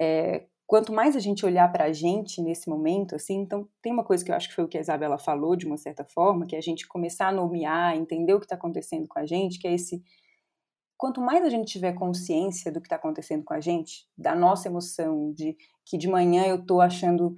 é, 0.00 0.46
quanto 0.66 0.92
mais 0.92 1.14
a 1.14 1.20
gente 1.20 1.46
olhar 1.46 1.70
para 1.70 1.84
a 1.84 1.92
gente 1.92 2.42
nesse 2.42 2.68
momento, 2.68 3.14
assim, 3.14 3.36
então 3.36 3.68
tem 3.80 3.92
uma 3.92 4.04
coisa 4.04 4.24
que 4.24 4.30
eu 4.30 4.34
acho 4.34 4.48
que 4.48 4.54
foi 4.54 4.64
o 4.64 4.68
que 4.68 4.76
a 4.76 4.80
Isabela 4.80 5.18
falou 5.18 5.54
de 5.56 5.66
uma 5.66 5.76
certa 5.76 6.04
forma, 6.04 6.46
que 6.46 6.56
é 6.56 6.58
a 6.58 6.62
gente 6.62 6.88
começar 6.88 7.28
a 7.28 7.32
nomear, 7.32 7.96
entender 7.96 8.34
o 8.34 8.40
que 8.40 8.46
está 8.46 8.56
acontecendo 8.56 9.06
com 9.08 9.18
a 9.18 9.26
gente, 9.26 9.58
que 9.58 9.68
é 9.68 9.74
esse 9.74 10.02
quanto 10.96 11.20
mais 11.20 11.44
a 11.44 11.50
gente 11.50 11.70
tiver 11.70 11.92
consciência 11.92 12.72
do 12.72 12.80
que 12.80 12.86
está 12.86 12.96
acontecendo 12.96 13.44
com 13.44 13.54
a 13.54 13.60
gente, 13.60 14.08
da 14.16 14.34
nossa 14.34 14.68
emoção, 14.68 15.32
de 15.32 15.56
que 15.84 15.96
de 15.96 16.08
manhã 16.08 16.44
eu 16.46 16.56
estou 16.56 16.80
achando 16.80 17.36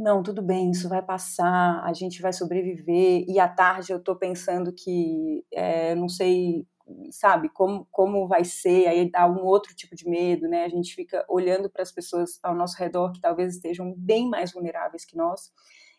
não, 0.00 0.22
tudo 0.22 0.40
bem, 0.40 0.70
isso 0.70 0.88
vai 0.88 1.02
passar, 1.02 1.82
a 1.84 1.92
gente 1.92 2.22
vai 2.22 2.32
sobreviver, 2.32 3.22
e 3.28 3.38
à 3.38 3.46
tarde 3.46 3.92
eu 3.92 3.98
estou 3.98 4.16
pensando 4.16 4.72
que, 4.72 5.44
é, 5.52 5.94
não 5.94 6.08
sei, 6.08 6.66
sabe, 7.10 7.48
como, 7.50 7.86
como 7.90 8.26
vai 8.26 8.44
ser, 8.44 8.86
aí 8.86 9.10
dá 9.10 9.26
um 9.26 9.44
outro 9.44 9.74
tipo 9.74 9.94
de 9.94 10.08
medo, 10.08 10.48
né? 10.48 10.64
A 10.64 10.68
gente 10.68 10.94
fica 10.94 11.24
olhando 11.28 11.70
para 11.70 11.82
as 11.82 11.92
pessoas 11.92 12.38
ao 12.42 12.54
nosso 12.54 12.76
redor 12.78 13.12
que 13.12 13.20
talvez 13.20 13.54
estejam 13.54 13.94
bem 13.96 14.28
mais 14.28 14.52
vulneráveis 14.52 15.04
que 15.04 15.16
nós. 15.16 15.52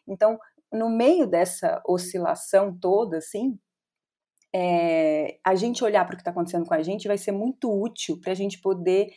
Então, 0.08 0.40
no 0.72 0.90
meio 0.90 1.28
dessa 1.28 1.82
oscilação 1.86 2.78
toda, 2.78 3.18
assim, 3.18 3.60
é, 4.54 5.38
a 5.46 5.56
gente 5.56 5.84
olhar 5.84 6.06
para 6.06 6.14
o 6.14 6.18
que 6.18 6.22
está 6.22 6.32
acontecendo 6.32 6.66
com 6.66 6.74
a 6.74 6.84
gente 6.84 7.08
vai 7.08 7.18
ser 7.18 7.32
muito 7.32 7.72
útil 7.72 8.20
para 8.20 8.32
a 8.32 8.36
gente 8.36 8.60
poder 8.60 9.10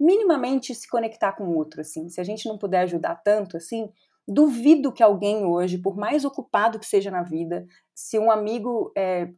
minimamente 0.00 0.74
se 0.74 0.88
conectar 0.88 1.32
com 1.32 1.44
o 1.44 1.56
outro, 1.56 1.80
assim. 1.80 2.08
Se 2.08 2.20
a 2.20 2.24
gente 2.24 2.48
não 2.48 2.58
puder 2.58 2.80
ajudar 2.80 3.16
tanto, 3.16 3.56
assim, 3.56 3.88
duvido 4.26 4.92
que 4.92 5.02
alguém 5.02 5.44
hoje, 5.44 5.78
por 5.78 5.96
mais 5.96 6.24
ocupado 6.24 6.78
que 6.78 6.86
seja 6.86 7.10
na 7.10 7.22
vida, 7.22 7.66
se 7.94 8.18
um 8.18 8.30
amigo 8.30 8.92
é, 8.96 9.28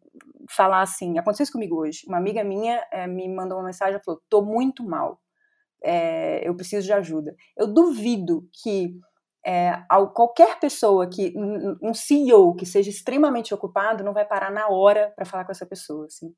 falar 0.50 0.82
assim, 0.82 1.18
aconteceu 1.18 1.44
isso 1.44 1.52
comigo 1.52 1.76
hoje, 1.76 2.02
uma 2.06 2.18
amiga 2.18 2.44
minha 2.44 2.84
é, 2.92 3.06
me 3.06 3.28
mandou 3.28 3.58
uma 3.58 3.66
mensagem 3.66 3.98
e 3.98 4.04
falou, 4.04 4.20
tô 4.28 4.42
muito 4.42 4.84
mal, 4.84 5.20
é, 5.82 6.46
eu 6.48 6.54
preciso 6.54 6.86
de 6.86 6.92
ajuda. 6.92 7.34
Eu 7.56 7.66
duvido 7.66 8.48
que 8.62 8.94
é, 9.46 9.82
qualquer 10.14 10.58
pessoa 10.58 11.06
que 11.06 11.34
um 11.82 11.92
CEO 11.92 12.54
que 12.54 12.64
seja 12.64 12.88
extremamente 12.88 13.52
ocupado 13.52 14.02
não 14.02 14.14
vai 14.14 14.24
parar 14.24 14.50
na 14.50 14.68
hora 14.68 15.12
para 15.14 15.26
falar 15.26 15.44
com 15.44 15.52
essa 15.52 15.66
pessoa, 15.66 16.06
assim. 16.06 16.34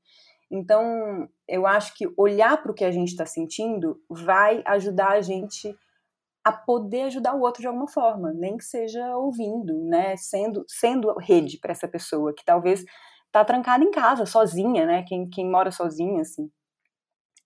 Então, 0.50 1.28
eu 1.48 1.66
acho 1.66 1.94
que 1.94 2.08
olhar 2.16 2.60
para 2.62 2.70
o 2.70 2.74
que 2.74 2.84
a 2.84 2.90
gente 2.90 3.08
está 3.08 3.26
sentindo 3.26 4.00
vai 4.08 4.62
ajudar 4.66 5.12
a 5.12 5.20
gente 5.20 5.76
a 6.46 6.52
poder 6.52 7.02
ajudar 7.02 7.34
o 7.34 7.40
outro 7.40 7.60
de 7.60 7.66
alguma 7.66 7.88
forma, 7.88 8.32
nem 8.32 8.56
que 8.56 8.62
seja 8.62 9.16
ouvindo, 9.16 9.82
né, 9.84 10.16
sendo 10.16 10.64
sendo 10.68 11.12
rede 11.18 11.58
para 11.58 11.72
essa 11.72 11.88
pessoa 11.88 12.32
que 12.32 12.44
talvez 12.44 12.84
está 13.26 13.44
trancada 13.44 13.82
em 13.82 13.90
casa, 13.90 14.24
sozinha, 14.24 14.86
né, 14.86 15.02
quem, 15.02 15.28
quem 15.28 15.50
mora 15.50 15.72
sozinha, 15.72 16.20
assim. 16.20 16.48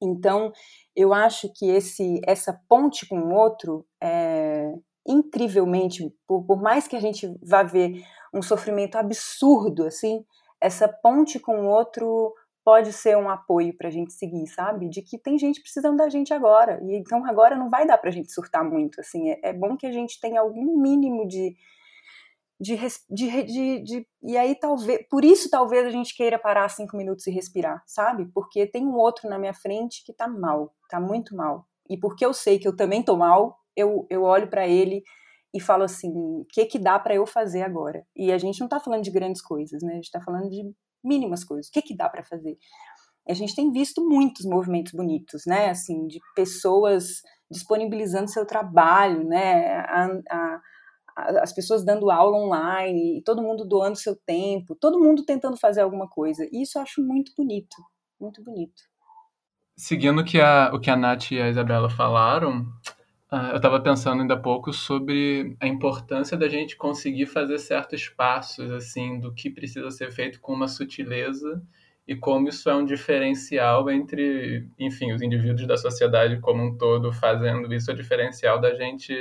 Então, 0.03 0.53
eu 0.95 1.15
acho 1.15 1.51
que 1.55 1.71
esse 1.71 2.21
essa 2.27 2.61
ponte 2.69 3.09
com 3.09 3.19
o 3.21 3.35
outro 3.35 3.87
é, 4.03 4.71
incrivelmente, 5.09 6.15
por, 6.27 6.45
por 6.45 6.61
mais 6.61 6.87
que 6.87 6.95
a 6.95 7.01
gente 7.01 7.27
vá 7.43 7.63
ver 7.63 8.05
um 8.35 8.43
sofrimento 8.43 8.97
absurdo, 8.97 9.87
assim, 9.87 10.23
essa 10.61 10.87
ponte 10.87 11.41
com 11.41 11.63
o 11.63 11.69
outro 11.71 12.35
pode 12.71 12.93
ser 12.93 13.17
um 13.17 13.29
apoio 13.29 13.77
para 13.77 13.89
a 13.89 13.91
gente 13.91 14.13
seguir, 14.13 14.47
sabe? 14.47 14.89
De 14.89 15.03
que 15.03 15.19
tem 15.19 15.37
gente 15.37 15.61
precisando 15.61 15.97
da 15.97 16.09
gente 16.09 16.33
agora. 16.33 16.81
E 16.85 16.95
então 16.95 17.27
agora 17.27 17.57
não 17.57 17.69
vai 17.69 17.85
dar 17.85 17.99
para 17.99 18.11
a 18.11 18.13
gente 18.13 18.31
surtar 18.31 18.63
muito, 18.63 19.01
assim. 19.01 19.29
É, 19.29 19.41
é, 19.49 19.53
bom 19.53 19.77
que 19.77 19.89
a 19.89 19.91
gente 19.91 20.21
tenha 20.21 20.41
algum 20.41 20.81
mínimo 20.81 21.27
de 21.27 21.57
de, 22.61 22.77
de, 23.11 23.43
de, 23.45 23.83
de, 23.83 24.07
e 24.23 24.37
aí 24.37 24.55
talvez 24.55 25.05
por 25.09 25.25
isso 25.25 25.51
talvez 25.51 25.85
a 25.85 25.91
gente 25.91 26.15
queira 26.15 26.39
parar 26.39 26.69
cinco 26.69 26.97
minutos 26.97 27.27
e 27.27 27.33
respirar, 27.33 27.83
sabe? 27.87 28.27
Porque 28.33 28.69
tem 28.69 28.87
um 28.87 28.95
outro 28.95 29.29
na 29.29 29.37
minha 29.37 29.55
frente 29.55 30.05
que 30.07 30.13
tá 30.13 30.29
mal, 30.29 30.73
tá 30.89 31.01
muito 31.01 31.35
mal. 31.35 31.67
E 31.89 31.99
porque 31.99 32.25
eu 32.25 32.33
sei 32.33 32.61
que 32.61 32.69
eu 32.69 32.77
também 32.77 33.03
tô 33.03 33.17
mal, 33.17 33.59
eu, 33.75 34.07
eu 34.09 34.23
olho 34.23 34.49
para 34.49 34.69
ele 34.69 35.03
e 35.53 35.59
falo 35.59 35.83
assim, 35.83 36.13
o 36.15 36.47
que 36.49 36.67
que 36.67 36.79
dá 36.79 37.01
para 37.01 37.17
eu 37.17 37.27
fazer 37.27 37.63
agora? 37.63 38.07
E 38.15 38.31
a 38.31 38.39
gente 38.39 38.61
não 38.61 38.67
está 38.69 38.79
falando 38.79 39.03
de 39.03 39.11
grandes 39.11 39.43
coisas, 39.43 39.83
né? 39.83 39.93
A 39.93 39.97
gente 39.97 40.05
está 40.05 40.21
falando 40.21 40.49
de 40.49 40.73
mínimas 41.03 41.45
coisas. 41.45 41.69
O 41.69 41.73
que 41.73 41.83
que 41.83 41.97
dá 41.97 42.09
para 42.09 42.25
fazer? 42.25 42.57
A 43.29 43.35
gente 43.35 43.55
tem 43.55 43.71
visto 43.71 44.05
muitos 44.07 44.45
movimentos 44.45 44.93
bonitos, 44.93 45.43
né? 45.47 45.71
Assim, 45.71 46.07
de 46.07 46.19
pessoas 46.35 47.23
disponibilizando 47.51 48.31
seu 48.31 48.47
trabalho, 48.47 49.25
né? 49.25 49.79
A, 49.81 50.07
a, 50.31 50.61
as 51.43 51.53
pessoas 51.53 51.85
dando 51.85 52.11
aula 52.11 52.37
online, 52.37 53.23
todo 53.25 53.43
mundo 53.43 53.65
doando 53.65 53.97
seu 53.97 54.17
tempo, 54.17 54.75
todo 54.75 54.99
mundo 54.99 55.25
tentando 55.25 55.57
fazer 55.57 55.83
alguma 55.83 56.09
coisa. 56.09 56.47
E 56.51 56.63
isso 56.63 56.79
eu 56.79 56.83
acho 56.83 57.03
muito 57.03 57.33
bonito, 57.37 57.77
muito 58.21 58.43
bonito. 58.43 58.83
Seguindo 59.77 60.25
que 60.25 60.41
a, 60.41 60.71
o 60.75 60.81
que 60.81 60.91
a 60.91 60.97
Nath 60.97 61.31
e 61.33 61.41
a 61.41 61.49
Isabela 61.49 61.89
falaram, 61.89 62.67
eu 63.33 63.57
estava 63.57 63.81
pensando 63.81 64.23
ainda 64.23 64.35
há 64.35 64.41
pouco 64.41 64.73
sobre 64.73 65.57
a 65.61 65.67
importância 65.67 66.37
da 66.37 66.49
gente 66.49 66.77
conseguir 66.77 67.27
fazer 67.27 67.59
certos 67.59 68.09
passos, 68.09 68.71
assim, 68.73 69.21
do 69.21 69.33
que 69.33 69.49
precisa 69.49 69.91
ser 69.91 70.11
feito 70.11 70.41
com 70.41 70.53
uma 70.53 70.67
sutileza 70.67 71.63
e 72.09 72.17
como 72.17 72.49
isso 72.49 72.69
é 72.69 72.75
um 72.75 72.85
diferencial 72.85 73.89
entre, 73.89 74.67
enfim, 74.77 75.13
os 75.13 75.23
indivíduos 75.23 75.67
da 75.69 75.77
sociedade 75.77 76.41
como 76.41 76.61
um 76.61 76.77
todo 76.77 77.13
fazendo 77.13 77.73
isso, 77.73 77.91
é 77.91 77.95
diferencial 77.95 78.61
da 78.61 78.75
gente 78.75 79.15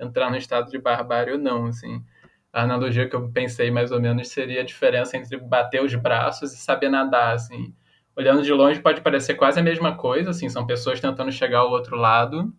entrar 0.00 0.30
no 0.30 0.36
estado 0.38 0.70
de 0.70 0.78
barbárie 0.78 1.34
ou 1.34 1.38
não, 1.38 1.66
assim. 1.66 2.02
A 2.50 2.62
analogia 2.62 3.06
que 3.08 3.14
eu 3.14 3.30
pensei 3.30 3.70
mais 3.70 3.92
ou 3.92 4.00
menos 4.00 4.28
seria 4.28 4.62
a 4.62 4.64
diferença 4.64 5.18
entre 5.18 5.36
bater 5.36 5.82
os 5.82 5.94
braços 5.94 6.52
e 6.54 6.56
saber 6.56 6.88
nadar, 6.88 7.34
assim. 7.34 7.74
Olhando 8.16 8.42
de 8.42 8.52
longe 8.54 8.80
pode 8.80 9.02
parecer 9.02 9.34
quase 9.34 9.60
a 9.60 9.62
mesma 9.62 9.96
coisa, 9.96 10.30
assim, 10.30 10.48
são 10.48 10.66
pessoas 10.66 11.00
tentando 11.00 11.30
chegar 11.30 11.58
ao 11.58 11.70
outro 11.70 11.96
lado, 11.96 12.54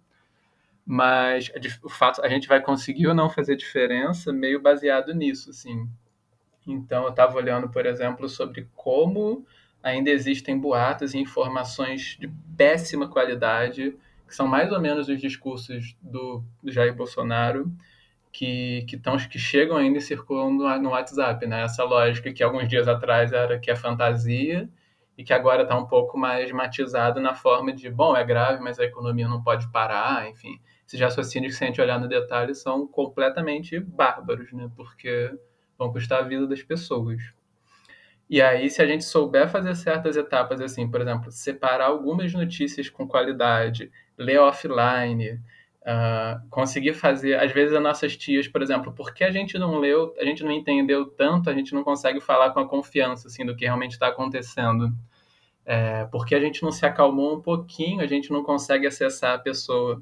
mas 0.85 1.51
o 1.83 1.89
fato 1.89 2.23
a 2.23 2.29
gente 2.29 2.47
vai 2.47 2.61
conseguir 2.61 3.07
ou 3.07 3.15
não 3.15 3.29
fazer 3.29 3.55
diferença 3.55 4.31
meio 4.31 4.61
baseado 4.61 5.13
nisso, 5.15 5.49
assim. 5.49 5.89
Então 6.67 7.03
eu 7.03 7.09
estava 7.09 7.35
olhando, 7.35 7.69
por 7.69 7.85
exemplo, 7.87 8.29
sobre 8.29 8.69
como 8.75 9.45
ainda 9.81 10.11
existem 10.11 10.59
boatos 10.59 11.13
e 11.13 11.17
informações 11.17 12.17
de 12.19 12.27
péssima 12.55 13.07
qualidade, 13.07 13.95
que 14.27 14.35
são 14.35 14.47
mais 14.47 14.71
ou 14.71 14.79
menos 14.79 15.07
os 15.09 15.19
discursos 15.19 15.95
do, 16.01 16.43
do 16.61 16.71
Jair 16.71 16.95
Bolsonaro, 16.95 17.71
que, 18.31 18.83
que, 18.87 18.97
tão, 18.97 19.17
que 19.17 19.39
chegam 19.39 19.77
ainda 19.77 19.99
e 19.99 20.01
circulam 20.01 20.51
no, 20.51 20.79
no 20.79 20.89
WhatsApp, 20.89 21.45
né? 21.47 21.63
Essa 21.63 21.83
lógica 21.83 22.33
que 22.33 22.43
alguns 22.43 22.67
dias 22.67 22.87
atrás 22.87 23.31
era 23.31 23.59
que 23.59 23.71
é 23.71 23.75
fantasia 23.75 24.69
e 25.17 25.23
que 25.23 25.33
agora 25.33 25.63
está 25.63 25.77
um 25.77 25.85
pouco 25.87 26.17
mais 26.17 26.51
matizado 26.51 27.21
na 27.21 27.33
forma 27.33 27.71
de, 27.71 27.89
bom, 27.89 28.15
é 28.15 28.23
grave, 28.23 28.61
mas 28.61 28.79
a 28.79 28.83
economia 28.83 29.27
não 29.27 29.41
pode 29.41 29.71
parar, 29.71 30.29
enfim 30.29 30.59
esses 30.87 30.99
raciocínios 30.99 31.53
que 31.53 31.57
se 31.57 31.63
a 31.63 31.67
gente 31.67 31.81
olhar 31.81 31.99
no 31.99 32.07
detalhe 32.07 32.53
são 32.53 32.87
completamente 32.87 33.79
bárbaros, 33.79 34.51
né? 34.53 34.69
Porque 34.75 35.33
vão 35.77 35.91
custar 35.91 36.19
a 36.19 36.27
vida 36.27 36.47
das 36.47 36.61
pessoas. 36.61 37.21
E 38.29 38.41
aí, 38.41 38.69
se 38.69 38.81
a 38.81 38.87
gente 38.87 39.03
souber 39.03 39.49
fazer 39.49 39.75
certas 39.75 40.17
etapas, 40.17 40.59
assim, 40.59 40.89
por 40.89 40.99
exemplo, 41.01 41.31
separar 41.31 41.85
algumas 41.87 42.33
notícias 42.33 42.89
com 42.89 43.07
qualidade, 43.07 43.91
ler 44.17 44.39
offline, 44.39 45.39
uh, 45.85 46.49
conseguir 46.49 46.93
fazer, 46.93 47.35
às 47.39 47.51
vezes 47.51 47.75
as 47.75 47.83
nossas 47.83 48.17
tias, 48.17 48.47
por 48.47 48.63
exemplo, 48.63 48.91
porque 48.93 49.23
a 49.23 49.29
gente 49.29 49.59
não 49.59 49.77
leu, 49.77 50.13
a 50.19 50.25
gente 50.25 50.43
não 50.43 50.51
entendeu 50.51 51.05
tanto, 51.05 51.49
a 51.49 51.53
gente 51.53 51.73
não 51.73 51.83
consegue 51.83 52.19
falar 52.19 52.49
com 52.51 52.59
a 52.59 52.67
confiança, 52.67 53.27
assim, 53.27 53.45
do 53.45 53.55
que 53.55 53.65
realmente 53.65 53.91
está 53.91 54.07
acontecendo. 54.07 54.91
É, 55.63 56.05
porque 56.05 56.35
a 56.35 56.39
gente 56.39 56.63
não 56.63 56.71
se 56.71 56.85
acalmou 56.85 57.35
um 57.35 57.41
pouquinho, 57.41 58.01
a 58.01 58.07
gente 58.07 58.31
não 58.31 58.43
consegue 58.43 58.87
acessar 58.87 59.35
a 59.35 59.39
pessoa. 59.39 60.01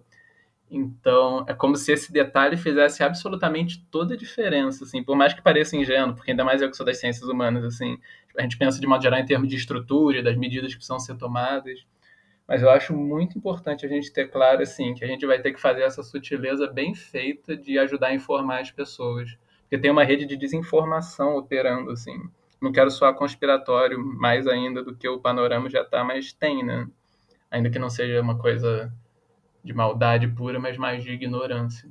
Então, 0.75 1.45
é 1.47 1.53
como 1.53 1.75
se 1.75 1.91
esse 1.91 2.12
detalhe 2.12 2.57
fizesse 2.57 3.03
absolutamente 3.03 3.86
toda 3.91 4.15
a 4.15 4.17
diferença, 4.17 4.83
assim, 4.83 5.03
por 5.03 5.15
mais 5.15 5.31
que 5.31 5.41
pareça 5.41 5.77
ingênuo, 5.77 6.15
porque 6.15 6.31
ainda 6.31 6.43
mais 6.43 6.63
eu 6.63 6.69
que 6.69 6.75
sou 6.75 6.83
das 6.83 6.99
ciências 6.99 7.29
humanas, 7.29 7.63
assim, 7.63 7.99
a 8.36 8.41
gente 8.41 8.57
pensa 8.57 8.81
de 8.81 8.88
modo 8.88 9.03
geral 9.03 9.19
em 9.19 9.25
termos 9.25 9.47
de 9.47 9.55
estrutura 9.55 10.23
das 10.23 10.36
medidas 10.36 10.71
que 10.71 10.77
precisam 10.77 10.99
ser 10.99 11.15
tomadas, 11.15 11.86
mas 12.47 12.63
eu 12.63 12.71
acho 12.71 12.91
muito 12.91 13.38
importante 13.38 13.86
a 13.86 13.89
gente 13.89 14.12
ter 14.12 14.31
claro, 14.31 14.63
assim, 14.63 14.95
que 14.95 15.03
a 15.03 15.07
gente 15.07 15.25
vai 15.27 15.39
ter 15.39 15.53
que 15.53 15.62
fazer 15.62 15.83
essa 15.83 16.01
sutileza 16.01 16.65
bem 16.65 16.95
feita 16.95 17.55
de 17.55 17.77
ajudar 17.77 18.07
a 18.07 18.15
informar 18.15 18.62
as 18.62 18.71
pessoas, 18.71 19.38
porque 19.62 19.77
tem 19.77 19.91
uma 19.91 20.03
rede 20.03 20.25
de 20.25 20.36
desinformação 20.36 21.38
operando, 21.38 21.91
assim, 21.91 22.19
não 22.59 22.71
quero 22.71 22.89
soar 22.89 23.13
conspiratório 23.13 24.03
mais 24.03 24.47
ainda 24.47 24.83
do 24.83 24.95
que 24.95 25.07
o 25.07 25.19
panorama 25.19 25.69
já 25.69 25.81
está, 25.83 26.03
mas 26.03 26.33
tem, 26.33 26.63
né, 26.63 26.88
ainda 27.51 27.69
que 27.69 27.77
não 27.77 27.91
seja 27.91 28.19
uma 28.19 28.39
coisa 28.39 28.91
de 29.63 29.73
maldade 29.73 30.28
pura, 30.28 30.60
mas 30.60 30.78
mais 30.78 31.04
de 31.04 31.12
ignorância. 31.12 31.89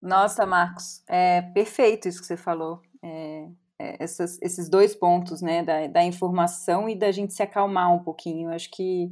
Nossa, 0.00 0.44
Marcos, 0.46 1.02
é 1.08 1.42
perfeito 1.42 2.08
isso 2.08 2.20
que 2.20 2.26
você 2.26 2.36
falou. 2.36 2.80
É, 3.02 3.48
é, 3.78 3.96
essas, 4.02 4.40
esses 4.40 4.68
dois 4.68 4.94
pontos, 4.94 5.42
né, 5.42 5.62
da, 5.62 5.86
da 5.88 6.04
informação 6.04 6.88
e 6.88 6.94
da 6.94 7.10
gente 7.10 7.34
se 7.34 7.42
acalmar 7.42 7.92
um 7.92 7.98
pouquinho. 7.98 8.50
Acho 8.50 8.70
que 8.70 9.10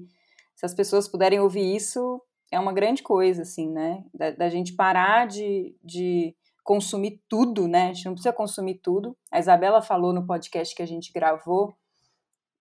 se 0.55 0.65
as 0.65 0.75
pessoas 0.75 1.09
puderem 1.09 1.41
ouvir 1.41 1.75
isso, 1.75 2.21
é 2.53 2.59
uma 2.59 2.73
grande 2.73 3.03
coisa, 3.03 3.43
assim, 3.43 3.69
né? 3.71 4.05
Da, 4.13 4.31
da, 4.31 4.49
gente 4.49 4.75
parar 4.75 5.27
de, 5.27 5.75
de 5.83 6.35
consumir 6.63 7.21
tudo, 7.29 7.67
né? 7.67 7.91
A 7.91 7.93
gente 7.93 8.07
não 8.07 8.13
precisa 8.13 8.33
consumir 8.33 8.75
tudo. 8.75 9.17
A 9.31 9.39
Isabela 9.39 9.81
falou 9.81 10.13
no 10.13 10.27
podcast 10.27 10.75
que 10.75 10.83
a 10.83 10.87
gente 10.87 11.13
gravou 11.13 11.75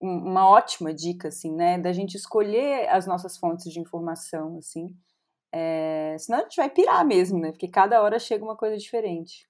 uma 0.01 0.47
ótima 0.49 0.93
dica, 0.93 1.27
assim, 1.29 1.53
né, 1.55 1.77
da 1.79 1.91
gente 1.93 2.15
escolher 2.15 2.87
as 2.89 3.07
nossas 3.07 3.37
fontes 3.37 3.71
de 3.73 3.79
informação, 3.79 4.57
assim, 4.57 4.95
é, 5.53 6.15
senão 6.19 6.39
a 6.39 6.43
gente 6.43 6.57
vai 6.57 6.69
pirar 6.69 7.05
mesmo, 7.05 7.39
né, 7.39 7.51
porque 7.51 7.67
cada 7.69 8.01
hora 8.03 8.19
chega 8.19 8.43
uma 8.45 8.57
coisa 8.57 8.77
diferente. 8.77 9.48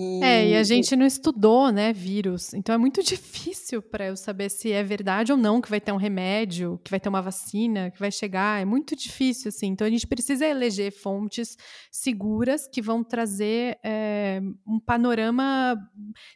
E... 0.00 0.22
É, 0.22 0.50
e 0.50 0.54
a 0.54 0.62
gente 0.62 0.94
não 0.94 1.04
estudou, 1.04 1.72
né, 1.72 1.92
vírus. 1.92 2.54
Então 2.54 2.72
é 2.72 2.78
muito 2.78 3.02
difícil 3.02 3.82
para 3.82 4.06
eu 4.06 4.16
saber 4.16 4.48
se 4.48 4.70
é 4.70 4.80
verdade 4.80 5.32
ou 5.32 5.36
não 5.36 5.60
que 5.60 5.68
vai 5.68 5.80
ter 5.80 5.90
um 5.90 5.96
remédio, 5.96 6.80
que 6.84 6.90
vai 6.90 7.00
ter 7.00 7.08
uma 7.08 7.20
vacina, 7.20 7.90
que 7.90 7.98
vai 7.98 8.12
chegar. 8.12 8.62
É 8.62 8.64
muito 8.64 8.94
difícil, 8.94 9.48
assim. 9.48 9.66
Então 9.66 9.84
a 9.84 9.90
gente 9.90 10.06
precisa 10.06 10.46
eleger 10.46 10.92
fontes 10.92 11.56
seguras 11.90 12.68
que 12.68 12.80
vão 12.80 13.02
trazer 13.02 13.76
é, 13.84 14.40
um 14.64 14.78
panorama 14.78 15.76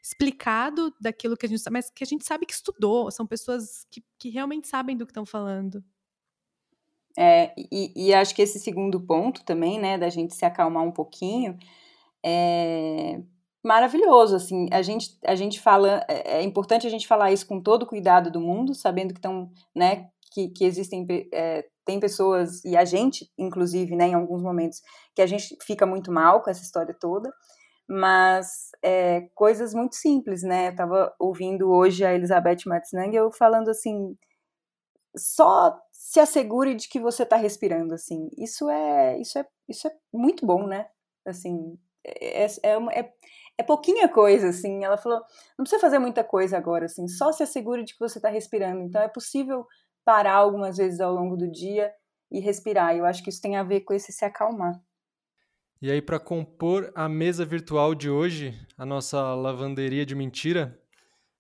explicado 0.03 0.93
daquilo 1.01 1.37
que 1.37 1.47
a 1.47 1.49
gente 1.49 1.61
sabe, 1.61 1.75
mas 1.75 1.89
que 1.89 2.03
a 2.03 2.07
gente 2.07 2.27
sabe 2.27 2.47
que 2.47 2.55
estudou. 2.55 3.13
São 3.13 3.25
pessoas 3.25 3.87
que, 3.93 4.03
que 4.19 4.29
realmente 4.29 4.67
sabem 4.67 4.97
do 4.97 5.07
que 5.07 5.13
estão 5.13 5.25
falando. 5.25 5.85
É, 7.17 7.55
e, 7.57 8.09
e 8.09 8.13
acho 8.13 8.35
que 8.35 8.43
esse 8.43 8.59
segundo 8.59 8.99
ponto 9.01 9.45
também, 9.45 9.79
né, 9.79 9.97
da 9.97 10.09
gente 10.09 10.35
se 10.35 10.45
acalmar 10.45 10.83
um 10.83 10.91
pouquinho, 10.91 11.57
é, 12.25 13.21
maravilhoso, 13.63 14.37
assim, 14.37 14.69
a 14.73 14.83
gente, 14.83 15.17
a 15.25 15.35
gente 15.35 15.61
fala, 15.61 16.05
é, 16.09 16.39
é 16.39 16.43
importante 16.43 16.87
a 16.87 16.91
gente 16.91 17.07
falar 17.07 17.31
isso 17.31 17.47
com 17.47 17.61
todo 17.61 17.85
o 17.85 17.87
cuidado 17.87 18.31
do 18.31 18.41
mundo, 18.41 18.75
sabendo 18.75 19.15
que 19.15 19.19
estão, 19.19 19.51
né, 19.75 20.09
que, 20.33 20.49
que 20.49 20.65
existem, 20.65 21.07
é, 21.33 21.65
tem 21.85 22.01
pessoas, 22.01 22.65
e 22.65 22.77
a 22.77 22.85
gente, 22.85 23.31
inclusive, 23.39 23.95
né, 23.95 24.09
em 24.09 24.15
alguns 24.15 24.43
momentos, 24.43 24.83
que 25.15 25.23
a 25.23 25.27
gente 25.27 25.57
fica 25.63 25.87
muito 25.87 26.11
mal 26.11 26.43
com 26.43 26.51
essa 26.51 26.63
história 26.63 26.95
toda, 26.99 27.33
mas 27.89 28.71
é, 28.83 29.29
coisas 29.35 29.75
muito 29.75 29.95
simples, 29.95 30.43
né, 30.43 30.69
eu 30.69 30.77
tava 30.77 31.15
ouvindo 31.19 31.71
hoje 31.71 32.05
a 32.05 32.13
Elizabeth 32.15 32.67
Matznang, 32.67 33.17
falando 33.39 33.69
assim, 33.71 34.17
só 35.17 35.79
se 35.93 36.19
assegure 36.19 36.75
de 36.75 36.89
que 36.89 36.99
você 36.99 37.23
está 37.23 37.37
respirando, 37.37 37.95
assim, 37.95 38.29
isso 38.37 38.69
é, 38.69 39.19
isso 39.21 39.39
é, 39.39 39.47
isso 39.69 39.87
é 39.87 39.93
muito 40.13 40.45
bom, 40.45 40.67
né, 40.67 40.89
assim, 41.25 41.79
é, 42.05 42.45
é, 42.45 42.49
é, 42.93 43.13
é 43.63 43.67
pouquinha 43.67 44.09
coisa, 44.09 44.49
assim. 44.49 44.85
Ela 44.85 44.97
falou, 44.97 45.21
não 45.59 45.65
precisa 45.65 45.81
fazer 45.81 45.99
muita 45.99 46.23
coisa 46.23 46.57
agora, 46.59 46.87
assim, 46.87 47.09
só 47.09 47.33
se 47.33 47.43
assegure 47.43 47.85
de 47.85 47.95
que 47.95 48.01
você 48.01 48.19
está 48.19 48.29
respirando. 48.29 48.83
Então 48.83 49.01
é 49.01 49.09
possível 49.09 49.67
parar 50.05 50.35
algumas 50.35 50.77
vezes 50.77 51.01
ao 51.01 51.15
longo 51.15 51.37
do 51.37 51.51
dia 51.51 51.93
e 52.31 52.41
respirar. 52.41 52.97
Eu 52.97 53.07
acho 53.07 53.23
que 53.23 53.31
isso 53.31 53.41
tem 53.41 53.57
a 53.57 53.63
ver 53.63 53.81
com 53.83 53.95
esse 53.95 54.13
se 54.13 54.25
acalmar. 54.25 54.81
E 55.81 55.91
aí, 55.91 56.01
para 56.01 56.21
compor 56.21 56.93
a 56.95 57.09
mesa 57.09 57.45
virtual 57.45 57.95
de 57.95 58.09
hoje, 58.09 58.55
a 58.79 58.87
nossa 58.87 59.35
lavanderia 59.35 60.07
de 60.07 60.15
mentira, 60.15 60.79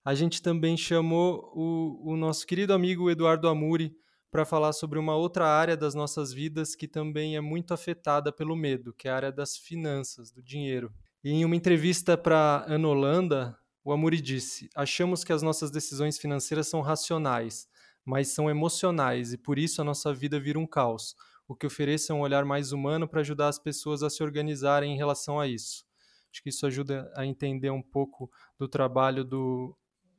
a 0.04 0.14
gente 0.14 0.42
também 0.42 0.76
chamou 0.76 1.52
o, 1.54 2.12
o 2.12 2.16
nosso 2.16 2.44
querido 2.44 2.72
amigo 2.72 3.08
Eduardo 3.08 3.48
Amuri 3.48 3.94
para 4.32 4.44
falar 4.44 4.72
sobre 4.72 4.98
uma 4.98 5.14
outra 5.14 5.46
área 5.46 5.76
das 5.76 5.94
nossas 5.94 6.32
vidas 6.32 6.74
que 6.74 6.88
também 6.88 7.36
é 7.36 7.40
muito 7.40 7.72
afetada 7.72 8.32
pelo 8.32 8.56
medo, 8.56 8.92
que 8.94 9.06
é 9.06 9.10
a 9.12 9.16
área 9.16 9.32
das 9.32 9.56
finanças, 9.56 10.32
do 10.32 10.42
dinheiro. 10.42 10.92
Em 11.24 11.44
uma 11.44 11.54
entrevista 11.54 12.18
para 12.18 12.64
Ana 12.66 12.88
Holanda, 12.88 13.56
o 13.84 13.92
Amuri 13.92 14.20
disse: 14.20 14.68
Achamos 14.74 15.22
que 15.22 15.32
as 15.32 15.40
nossas 15.40 15.70
decisões 15.70 16.18
financeiras 16.18 16.66
são 16.66 16.80
racionais, 16.80 17.68
mas 18.04 18.28
são 18.28 18.50
emocionais 18.50 19.32
e 19.32 19.38
por 19.38 19.56
isso 19.56 19.80
a 19.80 19.84
nossa 19.84 20.12
vida 20.12 20.40
vira 20.40 20.58
um 20.58 20.66
caos. 20.66 21.14
O 21.46 21.54
que 21.54 21.64
oferece 21.64 22.10
é 22.10 22.14
um 22.14 22.22
olhar 22.22 22.44
mais 22.44 22.72
humano 22.72 23.06
para 23.06 23.20
ajudar 23.20 23.46
as 23.46 23.58
pessoas 23.58 24.02
a 24.02 24.10
se 24.10 24.20
organizarem 24.20 24.94
em 24.94 24.96
relação 24.96 25.38
a 25.38 25.46
isso. 25.46 25.86
Acho 26.32 26.42
que 26.42 26.48
isso 26.48 26.66
ajuda 26.66 27.12
a 27.14 27.24
entender 27.24 27.70
um 27.70 27.82
pouco 27.82 28.28
do 28.58 28.66
trabalho 28.66 29.22
do, 29.22 29.76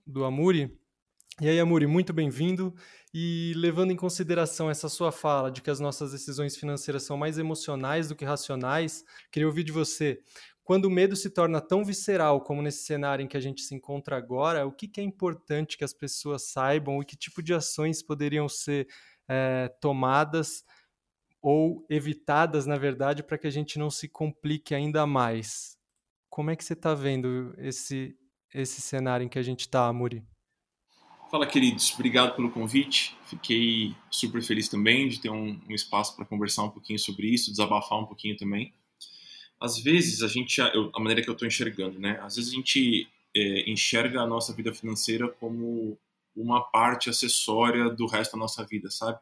do 0.07 0.23
Amuri. 0.23 0.79
E 1.41 1.49
aí, 1.49 1.59
Amuri, 1.59 1.87
muito 1.87 2.13
bem-vindo. 2.13 2.73
E 3.11 3.53
levando 3.55 3.91
em 3.91 3.95
consideração 3.95 4.69
essa 4.69 4.87
sua 4.87 5.11
fala 5.11 5.51
de 5.51 5.61
que 5.61 5.69
as 5.69 5.79
nossas 5.79 6.11
decisões 6.11 6.55
financeiras 6.55 7.03
são 7.03 7.17
mais 7.17 7.37
emocionais 7.39 8.07
do 8.07 8.15
que 8.15 8.23
racionais, 8.23 9.03
queria 9.31 9.47
ouvir 9.47 9.63
de 9.63 9.71
você 9.71 10.21
quando 10.63 10.85
o 10.85 10.89
medo 10.89 11.15
se 11.15 11.29
torna 11.29 11.59
tão 11.59 11.83
visceral 11.83 12.41
como 12.41 12.61
nesse 12.61 12.85
cenário 12.85 13.23
em 13.23 13.27
que 13.27 13.35
a 13.35 13.41
gente 13.41 13.61
se 13.61 13.75
encontra 13.75 14.17
agora, 14.17 14.65
o 14.65 14.71
que, 14.71 14.87
que 14.87 15.01
é 15.01 15.03
importante 15.03 15.77
que 15.77 15.83
as 15.83 15.93
pessoas 15.93 16.49
saibam 16.49 17.01
e 17.01 17.05
que 17.05 17.17
tipo 17.17 17.43
de 17.43 17.53
ações 17.53 18.01
poderiam 18.01 18.47
ser 18.47 18.87
é, 19.27 19.67
tomadas 19.81 20.63
ou 21.41 21.85
evitadas, 21.89 22.65
na 22.65 22.77
verdade, 22.77 23.21
para 23.21 23.37
que 23.37 23.45
a 23.45 23.51
gente 23.51 23.77
não 23.77 23.89
se 23.89 24.07
complique 24.07 24.73
ainda 24.73 25.05
mais? 25.05 25.77
Como 26.29 26.49
é 26.49 26.55
que 26.55 26.63
você 26.63 26.73
está 26.73 26.93
vendo 26.93 27.53
esse, 27.57 28.15
esse 28.53 28.79
cenário 28.79 29.25
em 29.25 29.29
que 29.29 29.37
a 29.37 29.43
gente 29.43 29.61
está, 29.61 29.85
Amuri? 29.87 30.23
Fala, 31.29 31.45
queridos. 31.45 31.93
Obrigado 31.95 32.35
pelo 32.35 32.49
convite. 32.49 33.17
Fiquei 33.25 33.93
super 34.09 34.41
feliz 34.41 34.69
também 34.69 35.09
de 35.09 35.19
ter 35.19 35.29
um, 35.29 35.59
um 35.67 35.73
espaço 35.73 36.15
para 36.15 36.25
conversar 36.25 36.63
um 36.63 36.69
pouquinho 36.69 36.99
sobre 36.99 37.27
isso, 37.27 37.51
desabafar 37.51 37.99
um 37.99 38.05
pouquinho 38.05 38.37
também 38.37 38.73
às 39.63 39.79
vezes 39.79 40.21
a 40.21 40.27
gente, 40.27 40.59
eu, 40.59 40.91
a 40.93 40.99
maneira 40.99 41.21
que 41.21 41.29
eu 41.29 41.33
estou 41.33 41.47
enxergando, 41.47 41.97
né? 41.97 42.19
Às 42.21 42.35
vezes 42.35 42.51
a 42.51 42.55
gente 42.55 43.07
é, 43.33 43.71
enxerga 43.71 44.19
a 44.19 44.27
nossa 44.27 44.53
vida 44.53 44.73
financeira 44.73 45.29
como 45.39 45.97
uma 46.35 46.61
parte 46.61 47.09
acessória 47.09 47.89
do 47.89 48.05
resto 48.05 48.33
da 48.33 48.39
nossa 48.39 48.65
vida, 48.65 48.91
sabe? 48.91 49.17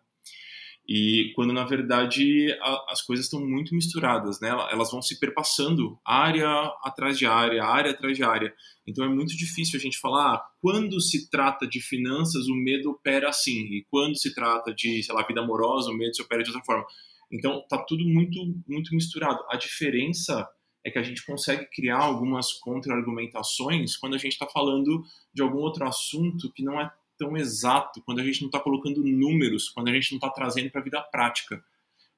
E 0.89 1.31
quando 1.35 1.53
na 1.53 1.63
verdade 1.63 2.57
a, 2.59 2.91
as 2.91 3.03
coisas 3.03 3.27
estão 3.27 3.39
muito 3.39 3.75
misturadas, 3.75 4.41
né? 4.41 4.49
Elas 4.71 4.89
vão 4.89 4.99
se 4.99 5.19
perpassando 5.19 5.99
área 6.03 6.49
atrás 6.83 7.19
de 7.19 7.27
área, 7.27 7.63
área 7.63 7.91
atrás 7.91 8.17
de 8.17 8.23
área. 8.23 8.51
Então 8.87 9.05
é 9.05 9.09
muito 9.09 9.37
difícil 9.37 9.77
a 9.77 9.81
gente 9.81 9.99
falar 9.99 10.33
ah, 10.33 10.49
quando 10.59 10.99
se 10.99 11.29
trata 11.29 11.67
de 11.67 11.79
finanças 11.79 12.47
o 12.47 12.55
medo 12.55 12.89
opera 12.89 13.29
assim 13.29 13.59
e 13.65 13.85
quando 13.91 14.17
se 14.17 14.33
trata 14.33 14.73
de, 14.73 15.03
sei 15.03 15.13
lá, 15.13 15.21
vida 15.21 15.41
amorosa 15.41 15.91
o 15.91 15.93
medo 15.93 16.15
se 16.15 16.21
opera 16.23 16.41
de 16.41 16.49
outra 16.49 16.65
forma. 16.65 16.83
Então, 17.31 17.65
tá 17.67 17.77
tudo 17.77 18.03
muito, 18.03 18.39
muito 18.67 18.93
misturado. 18.93 19.43
A 19.49 19.55
diferença 19.55 20.47
é 20.83 20.91
que 20.91 20.99
a 20.99 21.03
gente 21.03 21.25
consegue 21.25 21.67
criar 21.67 21.99
algumas 21.99 22.53
contra-argumentações 22.53 23.95
quando 23.95 24.15
a 24.15 24.17
gente 24.17 24.33
está 24.33 24.47
falando 24.47 25.03
de 25.33 25.41
algum 25.41 25.59
outro 25.59 25.85
assunto 25.87 26.51
que 26.51 26.63
não 26.63 26.79
é 26.79 26.91
tão 27.17 27.37
exato, 27.37 28.01
quando 28.03 28.19
a 28.19 28.23
gente 28.23 28.41
não 28.41 28.47
está 28.47 28.59
colocando 28.59 29.03
números, 29.03 29.69
quando 29.69 29.89
a 29.89 29.93
gente 29.93 30.11
não 30.11 30.17
está 30.17 30.29
trazendo 30.29 30.71
para 30.71 30.81
a 30.81 30.83
vida 30.83 31.01
prática. 31.03 31.63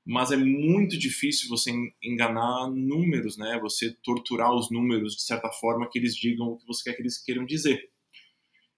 Mas 0.05 0.31
é 0.31 0.37
muito 0.37 0.97
difícil 0.97 1.49
você 1.49 1.71
enganar 2.01 2.69
números, 2.69 3.37
né? 3.37 3.57
Você 3.61 3.95
torturar 4.03 4.53
os 4.53 4.69
números 4.69 5.15
de 5.15 5.21
certa 5.23 5.49
forma 5.49 5.87
que 5.89 5.99
eles 5.99 6.15
digam 6.15 6.47
o 6.47 6.57
que 6.57 6.65
você 6.65 6.83
quer 6.89 6.95
que 6.95 7.01
eles 7.01 7.21
queiram 7.21 7.45
dizer. 7.45 7.89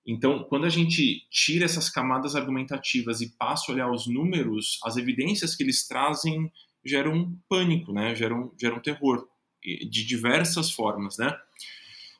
Então, 0.05 0.43
quando 0.43 0.65
a 0.65 0.69
gente 0.69 1.25
tira 1.31 1.65
essas 1.65 1.89
camadas 1.89 2.35
argumentativas 2.35 3.21
e 3.21 3.35
passa 3.37 3.71
a 3.71 3.75
olhar 3.75 3.91
os 3.91 4.05
números, 4.05 4.79
as 4.83 4.97
evidências 4.97 5.55
que 5.55 5.63
eles 5.63 5.87
trazem 5.87 6.51
geram 6.83 7.35
pânico, 7.49 7.91
né? 7.91 8.13
geram, 8.13 8.53
geram 8.59 8.79
terror, 8.79 9.27
de 9.63 10.05
diversas 10.05 10.69
formas. 10.69 11.17
Né? 11.17 11.35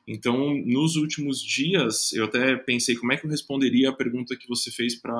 Então, 0.06 0.52
nos 0.64 0.96
últimos 0.96 1.40
dias, 1.40 2.12
eu 2.12 2.24
até 2.24 2.56
pensei 2.56 2.96
como 2.96 3.12
é 3.12 3.16
que 3.16 3.24
eu 3.24 3.30
responderia 3.30 3.90
a 3.90 3.96
pergunta 3.96 4.36
que 4.36 4.48
você 4.48 4.70
fez 4.70 4.96
para 4.96 5.14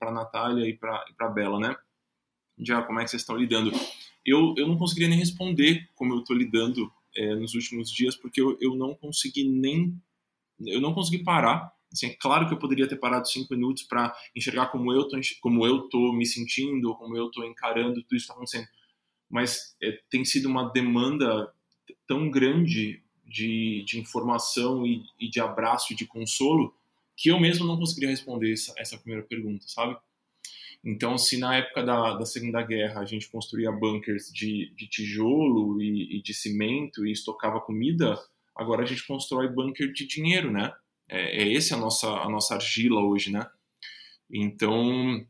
a 0.00 0.12
Natália 0.12 0.68
e 0.68 0.74
para 0.74 1.04
a 1.20 1.28
Bela, 1.28 1.58
né? 1.58 1.74
Já, 2.58 2.82
como 2.82 3.00
é 3.00 3.04
que 3.04 3.10
vocês 3.10 3.22
estão 3.22 3.36
lidando? 3.36 3.72
Eu, 4.24 4.54
eu 4.56 4.68
não 4.68 4.76
conseguiria 4.76 5.08
nem 5.08 5.18
responder 5.18 5.88
como 5.96 6.14
eu 6.14 6.20
estou 6.20 6.36
lidando 6.36 6.92
é, 7.16 7.34
nos 7.34 7.54
últimos 7.54 7.90
dias, 7.90 8.14
porque 8.14 8.40
eu, 8.40 8.56
eu 8.60 8.76
não 8.76 8.94
consegui 8.94 9.48
nem... 9.48 10.00
Eu 10.64 10.80
não 10.80 10.94
consegui 10.94 11.24
parar 11.24 11.72
Assim, 11.92 12.06
é 12.06 12.16
claro 12.18 12.48
que 12.48 12.54
eu 12.54 12.58
poderia 12.58 12.88
ter 12.88 12.96
parado 12.96 13.28
cinco 13.28 13.54
minutos 13.54 13.82
para 13.82 14.14
enxergar 14.34 14.68
como 14.68 14.92
eu 14.92 15.06
tô, 15.06 15.18
como 15.40 15.66
eu 15.66 15.88
tô 15.88 16.12
me 16.12 16.24
sentindo, 16.24 16.94
como 16.96 17.16
eu 17.16 17.30
tô 17.30 17.44
encarando 17.44 18.02
tudo 18.02 18.16
isso 18.16 18.26
que 18.26 18.32
está 18.32 18.34
acontecendo. 18.34 18.66
Mas 19.30 19.76
é, 19.82 19.98
tem 20.10 20.24
sido 20.24 20.48
uma 20.48 20.70
demanda 20.72 21.52
tão 22.06 22.30
grande 22.30 23.02
de, 23.26 23.84
de 23.86 23.98
informação 23.98 24.86
e, 24.86 25.02
e, 25.18 25.28
de 25.28 25.40
abraço 25.40 25.92
e 25.92 25.96
de 25.96 26.06
consolo 26.06 26.74
que 27.16 27.30
eu 27.30 27.38
mesmo 27.38 27.66
não 27.66 27.78
conseguiria 27.78 28.10
responder 28.10 28.52
essa, 28.52 28.74
essa 28.76 28.98
primeira 28.98 29.26
pergunta, 29.26 29.64
sabe? 29.68 29.96
Então, 30.84 31.16
se 31.16 31.38
na 31.38 31.56
época 31.56 31.82
da, 31.82 32.14
da 32.14 32.26
Segunda 32.26 32.60
Guerra 32.62 33.00
a 33.00 33.04
gente 33.04 33.30
construía 33.30 33.70
bunkers 33.70 34.30
de, 34.32 34.74
de 34.74 34.88
tijolo 34.88 35.80
e, 35.80 36.18
e 36.18 36.22
de 36.22 36.34
cimento 36.34 37.06
e 37.06 37.12
estocava 37.12 37.60
comida, 37.60 38.18
agora 38.54 38.82
a 38.82 38.86
gente 38.86 39.06
constrói 39.06 39.48
bunker 39.48 39.92
de 39.92 40.06
dinheiro, 40.06 40.50
né? 40.50 40.72
É, 41.12 41.42
é 41.42 41.52
esse 41.52 41.74
a 41.74 41.76
nossa, 41.76 42.08
a 42.08 42.28
nossa 42.28 42.54
argila 42.54 43.02
hoje, 43.02 43.30
né? 43.30 43.46
Então, 44.30 45.22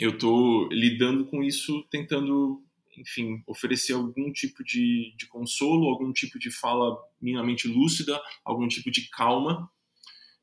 eu 0.00 0.10
estou 0.10 0.68
lidando 0.68 1.24
com 1.26 1.44
isso, 1.44 1.86
tentando, 1.88 2.60
enfim, 2.98 3.40
oferecer 3.46 3.92
algum 3.92 4.32
tipo 4.32 4.64
de, 4.64 5.14
de 5.16 5.26
consolo, 5.28 5.88
algum 5.88 6.12
tipo 6.12 6.40
de 6.40 6.50
fala 6.50 6.98
minimamente 7.22 7.68
lúcida, 7.68 8.20
algum 8.44 8.66
tipo 8.66 8.90
de 8.90 9.08
calma, 9.08 9.70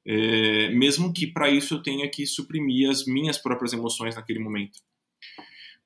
é, 0.06 0.70
mesmo 0.70 1.14
que 1.14 1.28
para 1.28 1.50
isso 1.50 1.76
eu 1.76 1.84
tenha 1.84 2.10
que 2.10 2.26
suprimir 2.26 2.90
as 2.90 3.06
minhas 3.06 3.38
próprias 3.38 3.74
emoções 3.74 4.16
naquele 4.16 4.40
momento. 4.40 4.80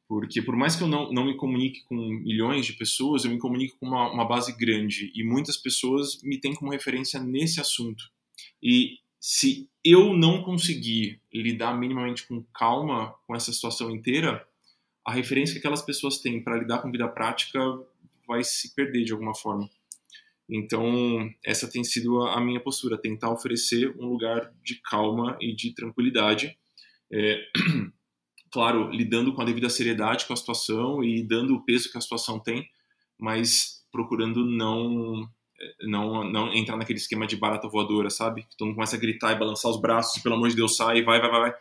Porque 0.08 0.42
por 0.42 0.56
mais 0.56 0.76
que 0.76 0.84
eu 0.84 0.88
não, 0.88 1.12
não 1.12 1.26
me 1.26 1.36
comunique 1.36 1.84
com 1.86 1.96
milhões 1.96 2.66
de 2.66 2.74
pessoas, 2.74 3.26
eu 3.26 3.32
me 3.32 3.40
comunico 3.40 3.78
com 3.80 3.88
uma, 3.88 4.12
uma 4.12 4.26
base 4.26 4.56
grande 4.56 5.12
e 5.16 5.24
muitas 5.24 5.58
pessoas 5.58 6.22
me 6.22 6.40
têm 6.40 6.54
como 6.54 6.72
referência 6.72 7.20
nesse 7.20 7.60
assunto. 7.60 8.04
E 8.62 8.98
se 9.20 9.70
eu 9.84 10.14
não 10.14 10.44
conseguir 10.44 11.22
lidar 11.34 11.78
minimamente 11.78 12.28
com 12.28 12.44
calma 12.54 13.14
com 13.26 13.36
essa 13.36 13.52
situação 13.52 13.90
inteira, 13.92 14.46
a 15.06 15.14
referência 15.14 15.54
que 15.54 15.60
aquelas 15.60 15.82
pessoas 15.82 16.20
têm 16.20 16.44
para 16.44 16.58
lidar 16.58 16.80
com 16.80 16.92
vida 16.92 17.08
prática 17.08 17.60
vai 18.28 18.44
se 18.44 18.76
perder 18.76 19.06
de 19.06 19.14
alguma 19.14 19.34
forma. 19.34 19.70
Então, 20.50 21.30
essa 21.46 21.70
tem 21.70 21.84
sido 21.84 22.22
a 22.22 22.40
minha 22.40 22.60
postura, 22.60 22.98
tentar 22.98 23.32
oferecer 23.32 23.94
um 23.98 24.06
lugar 24.06 24.54
de 24.64 24.76
calma 24.82 25.38
e 25.42 25.54
de 25.54 25.74
tranquilidade. 25.74 26.58
É, 27.12 27.42
claro, 28.52 28.90
lidando 28.90 29.34
com 29.34 29.42
a 29.42 29.46
devida 29.46 29.70
seriedade 29.70 30.26
com 30.26 30.34
a 30.34 30.38
situação 30.38 31.04
e 31.04 31.22
dando 31.22 31.56
o 31.56 31.66
peso 31.66 31.92
que 31.92 31.98
a 31.98 32.02
situação 32.02 32.40
tem, 32.40 32.70
mas 33.20 33.86
procurando 33.92 34.46
não 34.46 35.30
não 35.82 36.24
não 36.24 36.54
entrar 36.54 36.78
naquele 36.78 37.00
esquema 37.00 37.28
de 37.28 37.36
barata 37.36 37.68
voadora, 37.68 38.10
sabe? 38.10 38.44
Que 38.44 38.58
todo 38.58 38.68
mundo 38.68 38.76
começa 38.76 38.96
a 38.96 39.00
gritar 39.00 39.34
e 39.34 39.40
balançar 39.40 39.72
os 39.72 39.80
braços, 39.80 40.22
pelo 40.22 40.36
amor 40.36 40.50
de 40.50 40.56
Deus, 40.56 40.76
sai, 40.76 41.02
vai, 41.02 41.20
vai, 41.20 41.30
vai, 41.30 41.40
vai. 41.42 41.54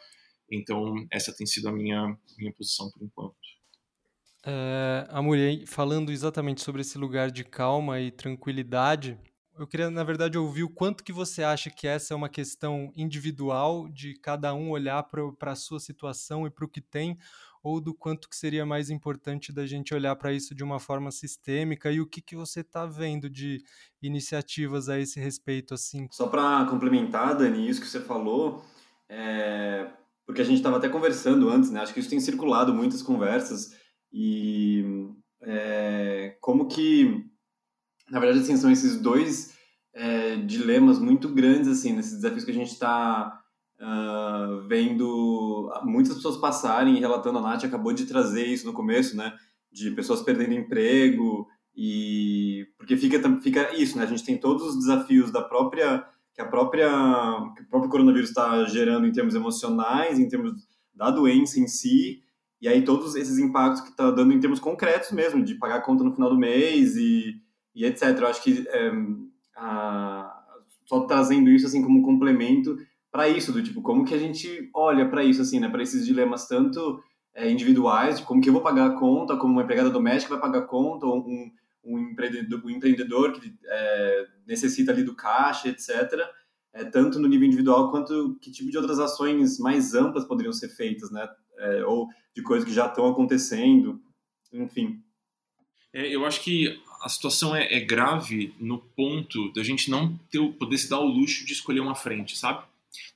Então, 0.51 1.07
essa 1.11 1.35
tem 1.35 1.47
sido 1.47 1.69
a 1.69 1.73
minha 1.73 2.17
minha 2.39 2.53
posição 2.53 2.91
por 2.91 3.03
enquanto. 3.03 3.35
É, 4.45 5.07
a 5.11 5.21
mulher 5.21 5.67
falando 5.67 6.13
exatamente 6.13 6.63
sobre 6.63 6.83
esse 6.83 6.97
lugar 6.97 7.31
de 7.33 7.43
calma 7.43 8.01
e 8.01 8.13
tranquilidade, 8.13 9.19
eu 9.59 9.67
queria, 9.67 9.91
na 9.91 10.05
verdade, 10.05 10.37
ouvir 10.37 10.63
o 10.65 10.69
quanto 10.69 11.03
que 11.03 11.13
você 11.13 11.43
acha 11.43 11.71
que 11.71 11.89
essa 11.89 12.13
é 12.13 12.17
uma 12.17 12.29
questão 12.29 12.93
individual 12.95 13.89
de 13.89 14.15
cada 14.21 14.55
um 14.55 14.71
olhar 14.71 15.03
para 15.03 15.53
a 15.53 15.57
sua 15.57 15.81
situação 15.81 16.47
e 16.47 16.51
para 16.51 16.65
o 16.65 16.69
que 16.69 16.81
tem, 16.81 17.19
ou 17.67 17.81
do 17.81 17.93
quanto 17.93 18.29
que 18.29 18.37
seria 18.37 18.65
mais 18.65 18.91
importante 18.91 19.53
da 19.53 19.67
gente 19.67 19.93
olhar 19.93 20.15
para 20.15 20.33
isso 20.33 20.55
de 20.55 20.63
uma 20.63 20.79
forma 20.79 21.11
sistêmica 21.11 21.91
e 21.91 22.01
o 22.01 22.07
que, 22.07 22.23
que 22.23 22.37
você 22.37 22.61
está 22.61 22.87
vendo 22.87 23.29
de 23.29 23.61
iniciativas 24.01 24.89
a 24.89 25.01
esse 25.01 25.19
respeito, 25.19 25.75
assim? 25.75 26.07
Só 26.13 26.29
para 26.29 26.65
complementar, 26.67 27.37
Dani, 27.37 27.69
isso 27.69 27.81
que 27.81 27.89
você 27.89 27.99
falou, 27.99 28.65
é... 29.09 29.91
porque 30.25 30.43
a 30.43 30.45
gente 30.45 30.59
estava 30.59 30.77
até 30.77 30.89
conversando 30.89 31.49
antes, 31.49 31.69
né? 31.69 31.81
Acho 31.81 31.93
que 31.93 31.99
isso 31.99 32.09
tem 32.09 32.21
circulado 32.21 32.73
muitas 32.73 33.03
conversas 33.03 33.75
e 34.13 34.85
é... 35.43 36.37
como 36.41 36.69
que, 36.69 37.25
na 38.09 38.21
verdade, 38.21 38.45
assim, 38.45 38.57
são 38.57 38.71
esses 38.71 39.01
dois 39.01 39.57
é, 39.93 40.37
dilemas 40.37 41.01
muito 41.01 41.29
grandes, 41.35 41.67
assim, 41.67 41.93
nesses 41.93 42.13
desafios 42.13 42.45
que 42.45 42.53
a 42.53 42.55
gente 42.55 42.71
está 42.71 43.43
uh, 43.81 44.67
vendo 44.69 45.73
muitas 45.85 46.15
pessoas 46.15 46.37
passarem 46.37 46.97
e 46.97 47.01
relatando, 47.01 47.39
a 47.39 47.43
Nath 47.43 47.65
acabou 47.65 47.93
de 47.93 48.07
trazer 48.07 48.47
isso 48.47 48.67
no 48.67 48.73
começo, 48.73 49.17
né, 49.17 49.33
de 49.71 49.91
pessoas 49.91 50.23
perdendo 50.23 50.55
emprego 50.55 51.47
e 51.75 52.67
porque 52.79 52.97
fica 52.97 53.41
fica 53.41 53.75
isso, 53.75 53.97
né, 53.99 54.05
a 54.05 54.07
gente 54.07 54.25
tem 54.25 54.39
todos 54.39 54.63
os 54.67 54.79
desafios 54.79 55.31
da 55.31 55.43
própria 55.43 56.05
que 56.35 56.41
a 56.41 56.47
própria 56.47 56.89
que 57.57 57.63
o 57.63 57.69
próprio 57.69 57.91
coronavírus 57.91 58.31
está 58.31 58.65
gerando 58.67 59.07
em 59.07 59.13
termos 59.13 59.35
emocionais, 59.35 60.19
em 60.19 60.29
termos 60.29 60.53
da 60.95 61.11
doença 61.11 61.61
em 61.61 61.67
si, 61.67 62.23
e 62.61 62.69
aí 62.69 62.83
todos 62.85 63.15
esses 63.17 63.39
impactos 63.39 63.83
que 63.83 63.91
está 63.91 64.11
dando 64.11 64.33
em 64.33 64.41
termos 64.41 64.61
concretos 64.61 65.13
mesmo, 65.13 65.43
de 65.45 65.55
pagar 65.55 65.77
a 65.77 65.83
conta 65.83 66.03
no 66.03 66.15
final 66.15 66.31
do 66.31 66.39
mês 66.39 66.97
e, 66.97 67.41
e 67.75 67.85
etc. 67.85 68.19
Eu 68.19 68.27
acho 68.27 68.43
que 68.43 68.67
é, 68.69 68.93
a, 69.57 70.43
só 70.87 71.01
trazendo 71.07 71.51
isso 71.51 71.67
assim 71.67 71.83
como 71.83 72.03
complemento 72.03 72.77
para 73.17 73.31
isso, 73.31 73.51
do 73.51 73.63
tipo, 73.63 73.81
como 73.81 74.05
que 74.05 74.13
a 74.13 74.19
gente 74.19 74.69
olha 74.75 75.09
para 75.09 75.25
isso, 75.25 75.41
assim, 75.41 75.59
né, 75.59 75.71
para 75.71 75.83
esses 75.83 76.05
dilemas 76.05 76.47
tanto 76.47 77.03
é, 77.35 77.51
individuais, 77.51 78.19
de 78.19 78.27
como 78.27 78.43
que 78.43 78.51
eu 78.51 78.53
vou 78.53 78.61
pagar 78.61 78.91
a 78.91 78.95
conta, 78.95 79.39
como 79.39 79.55
uma 79.55 79.63
empregada 79.63 79.89
doméstica 79.89 80.35
vai 80.35 80.43
pagar 80.43 80.65
a 80.65 80.67
conta, 80.67 81.07
ou 81.07 81.27
um, 81.27 81.51
um, 81.83 81.99
empreendedor, 81.99 82.63
um 82.63 82.69
empreendedor 82.69 83.33
que 83.33 83.55
é, 83.65 84.27
necessita 84.47 84.93
ali 84.93 85.03
do 85.03 85.15
caixa, 85.15 85.67
etc., 85.71 86.13
é, 86.75 86.85
tanto 86.85 87.19
no 87.19 87.27
nível 87.27 87.47
individual 87.47 87.91
quanto 87.91 88.37
que 88.39 88.51
tipo 88.51 88.71
de 88.71 88.77
outras 88.77 88.99
ações 88.99 89.59
mais 89.59 89.95
amplas 89.95 90.27
poderiam 90.27 90.53
ser 90.53 90.69
feitas, 90.69 91.11
né, 91.11 91.27
é, 91.57 91.87
ou 91.87 92.09
de 92.35 92.43
coisas 92.43 92.69
que 92.69 92.75
já 92.75 92.85
estão 92.85 93.07
acontecendo, 93.09 93.99
enfim. 94.53 95.03
É, 95.91 96.15
eu 96.15 96.27
acho 96.27 96.43
que 96.43 96.79
a 97.01 97.09
situação 97.09 97.57
é, 97.57 97.77
é, 97.77 97.81
grave 97.81 98.55
no 98.61 98.77
ponto 98.77 99.51
da 99.55 99.63
gente 99.63 99.91
não 99.91 100.19
ter, 100.31 100.47
poder 100.53 100.77
se 100.77 100.91
dar 100.91 101.01
o 101.01 101.07
luxo 101.07 101.47
de 101.47 101.55
escolher 101.55 101.81
uma 101.81 101.95
frente, 101.95 102.37
sabe? 102.37 102.63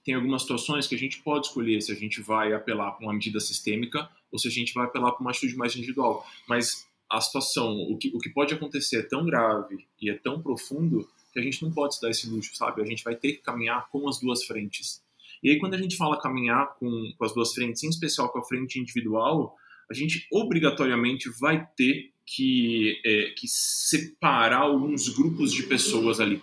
Tem 0.05 0.14
algumas 0.14 0.43
situações 0.43 0.87
que 0.87 0.95
a 0.95 0.99
gente 0.99 1.22
pode 1.22 1.47
escolher 1.47 1.81
se 1.81 1.93
a 1.93 1.95
gente 1.95 2.20
vai 2.20 2.53
apelar 2.53 2.93
para 2.93 3.07
uma 3.07 3.12
medida 3.12 3.41
sistêmica 3.41 4.09
ou 4.31 4.39
se 4.39 4.49
a 4.49 4.51
gente 4.51 4.72
vai 4.72 4.87
apelar 4.87 5.12
para 5.12 5.20
uma 5.20 5.31
atitude 5.31 5.57
mais 5.57 5.74
individual. 5.74 6.26
Mas 6.49 6.87
a 7.11 7.20
situação, 7.20 7.76
o 7.91 7.97
que, 7.97 8.12
o 8.14 8.18
que 8.18 8.31
pode 8.31 8.55
acontecer 8.55 8.99
é 8.99 9.03
tão 9.03 9.24
grave 9.24 9.87
e 10.01 10.11
é 10.11 10.14
tão 10.14 10.41
profundo 10.41 11.09
que 11.33 11.39
a 11.39 11.43
gente 11.43 11.62
não 11.62 11.72
pode 11.72 11.97
se 11.97 12.01
dar 12.01 12.11
esse 12.11 12.28
luxo, 12.28 12.55
sabe? 12.55 12.83
A 12.83 12.87
gente 12.87 13.03
vai 13.03 13.14
ter 13.14 13.33
que 13.33 13.43
caminhar 13.43 13.89
com 13.91 14.09
as 14.09 14.20
duas 14.20 14.45
frentes. 14.45 15.03
E 15.43 15.51
aí, 15.51 15.59
quando 15.59 15.74
a 15.74 15.78
gente 15.78 15.97
fala 15.97 16.20
caminhar 16.20 16.74
com, 16.78 17.12
com 17.16 17.24
as 17.24 17.33
duas 17.33 17.53
frentes, 17.55 17.83
em 17.83 17.89
especial 17.89 18.28
com 18.28 18.39
a 18.39 18.45
frente 18.45 18.78
individual, 18.78 19.57
a 19.91 19.95
gente 19.95 20.26
obrigatoriamente 20.31 21.28
vai 21.41 21.66
ter 21.76 22.12
que, 22.24 23.01
é, 23.05 23.35
que 23.37 23.49
separar 23.49 24.61
alguns 24.61 25.09
grupos 25.09 25.53
de 25.53 25.64
pessoas 25.64 26.20
ali. 26.20 26.43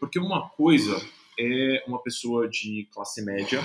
Porque 0.00 0.18
uma 0.18 0.48
coisa 0.48 1.00
é 1.38 1.84
uma 1.86 2.02
pessoa 2.02 2.48
de 2.48 2.88
classe 2.92 3.22
média 3.22 3.62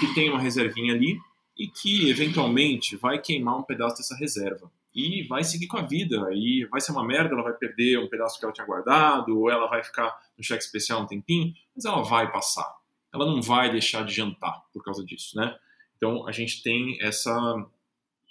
que 0.00 0.14
tem 0.14 0.30
uma 0.30 0.40
reservinha 0.40 0.94
ali 0.94 1.18
e 1.58 1.66
que 1.66 2.08
eventualmente 2.10 2.96
vai 2.96 3.20
queimar 3.20 3.58
um 3.58 3.62
pedaço 3.62 3.96
dessa 3.96 4.16
reserva 4.16 4.70
e 4.94 5.22
vai 5.24 5.44
seguir 5.44 5.66
com 5.66 5.76
a 5.76 5.82
vida. 5.82 6.28
E 6.32 6.64
vai 6.66 6.80
ser 6.80 6.92
uma 6.92 7.04
merda, 7.04 7.34
ela 7.34 7.42
vai 7.42 7.52
perder 7.52 7.98
um 7.98 8.08
pedaço 8.08 8.38
que 8.38 8.44
ela 8.44 8.52
tinha 8.52 8.66
guardado, 8.66 9.38
ou 9.38 9.50
ela 9.50 9.68
vai 9.68 9.82
ficar 9.82 10.16
no 10.36 10.42
cheque 10.42 10.62
especial 10.62 11.02
um 11.02 11.06
tempinho, 11.06 11.54
mas 11.74 11.84
ela 11.84 12.02
vai 12.02 12.30
passar. 12.30 12.76
Ela 13.12 13.26
não 13.26 13.40
vai 13.40 13.70
deixar 13.70 14.04
de 14.04 14.14
jantar 14.14 14.62
por 14.72 14.82
causa 14.82 15.04
disso, 15.04 15.36
né? 15.36 15.56
Então 15.96 16.26
a 16.26 16.32
gente 16.32 16.62
tem 16.62 16.98
essa, 17.00 17.32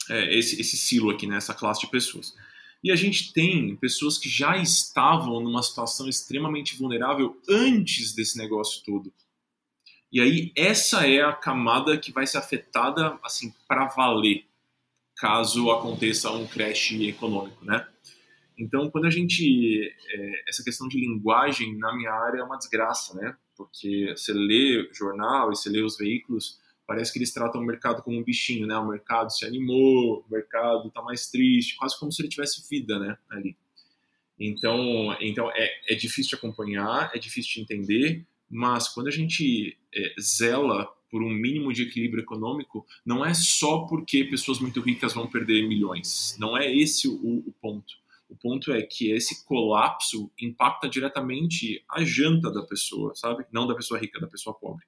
é, 0.09 0.37
esse, 0.37 0.59
esse 0.59 0.77
silo 0.77 1.09
aqui, 1.09 1.27
né? 1.27 1.39
classe 1.57 1.81
de 1.81 1.87
pessoas. 1.87 2.35
E 2.83 2.91
a 2.91 2.95
gente 2.95 3.33
tem 3.33 3.75
pessoas 3.75 4.17
que 4.17 4.29
já 4.29 4.57
estavam 4.57 5.39
numa 5.39 5.63
situação 5.63 6.07
extremamente 6.07 6.77
vulnerável 6.77 7.39
antes 7.49 8.13
desse 8.13 8.37
negócio 8.37 8.83
todo. 8.85 9.11
E 10.11 10.21
aí 10.21 10.51
essa 10.55 11.07
é 11.07 11.21
a 11.21 11.33
camada 11.33 11.97
que 11.97 12.11
vai 12.11 12.25
ser 12.25 12.37
afetada 12.37 13.19
assim 13.23 13.53
para 13.67 13.87
valer, 13.87 14.45
caso 15.17 15.69
aconteça 15.71 16.31
um 16.31 16.47
crash 16.47 16.93
econômico, 16.93 17.63
né? 17.65 17.85
Então, 18.57 18.89
quando 18.89 19.05
a 19.05 19.09
gente 19.09 19.93
é, 20.09 20.49
essa 20.49 20.63
questão 20.63 20.87
de 20.87 20.99
linguagem 20.99 21.77
na 21.77 21.95
minha 21.95 22.11
área 22.11 22.39
é 22.39 22.43
uma 22.43 22.57
desgraça, 22.57 23.13
né? 23.15 23.35
Porque 23.55 24.13
você 24.15 24.33
lê 24.33 24.89
jornal 24.93 25.51
e 25.51 25.55
você 25.55 25.69
lê 25.69 25.81
os 25.81 25.97
veículos, 25.97 26.59
parece 26.87 27.11
que 27.11 27.19
eles 27.19 27.33
tratam 27.33 27.61
o 27.61 27.65
mercado 27.65 28.01
como 28.01 28.17
um 28.17 28.23
bichinho, 28.23 28.65
né? 28.65 28.77
O 28.77 28.87
mercado 28.87 29.29
se 29.29 29.45
animou, 29.45 30.25
o 30.27 30.31
mercado 30.31 30.87
está 30.87 31.01
mais 31.01 31.29
triste, 31.29 31.75
quase 31.75 31.99
como 31.99 32.11
se 32.11 32.21
ele 32.21 32.29
tivesse 32.29 32.67
vida, 32.69 32.97
né? 32.97 33.17
Ali. 33.29 33.57
Então, 34.39 35.15
então 35.19 35.51
é, 35.51 35.69
é 35.89 35.95
difícil 35.95 36.29
de 36.29 36.35
acompanhar, 36.35 37.11
é 37.13 37.19
difícil 37.19 37.55
de 37.55 37.61
entender, 37.61 38.25
mas 38.49 38.87
quando 38.87 39.07
a 39.07 39.11
gente 39.11 39.77
é, 39.93 40.15
zela 40.21 40.87
por 41.09 41.21
um 41.21 41.29
mínimo 41.29 41.73
de 41.73 41.83
equilíbrio 41.83 42.23
econômico, 42.23 42.85
não 43.05 43.25
é 43.25 43.33
só 43.33 43.79
porque 43.79 44.23
pessoas 44.23 44.59
muito 44.59 44.79
ricas 44.81 45.13
vão 45.13 45.27
perder 45.27 45.67
milhões. 45.67 46.35
Não 46.39 46.57
é 46.57 46.73
esse 46.73 47.07
o, 47.07 47.43
o 47.45 47.53
ponto. 47.61 47.93
O 48.29 48.35
ponto 48.35 48.73
é 48.73 48.81
que 48.81 49.11
esse 49.11 49.45
colapso 49.45 50.29
impacta 50.39 50.89
diretamente 50.89 51.83
a 51.89 52.03
janta 52.03 52.51
da 52.51 52.61
pessoa, 52.63 53.15
sabe? 53.15 53.45
Não 53.51 53.65
da 53.65 53.75
pessoa 53.75 53.99
rica, 53.99 54.19
da 54.19 54.27
pessoa 54.27 54.53
pobre. 54.53 54.85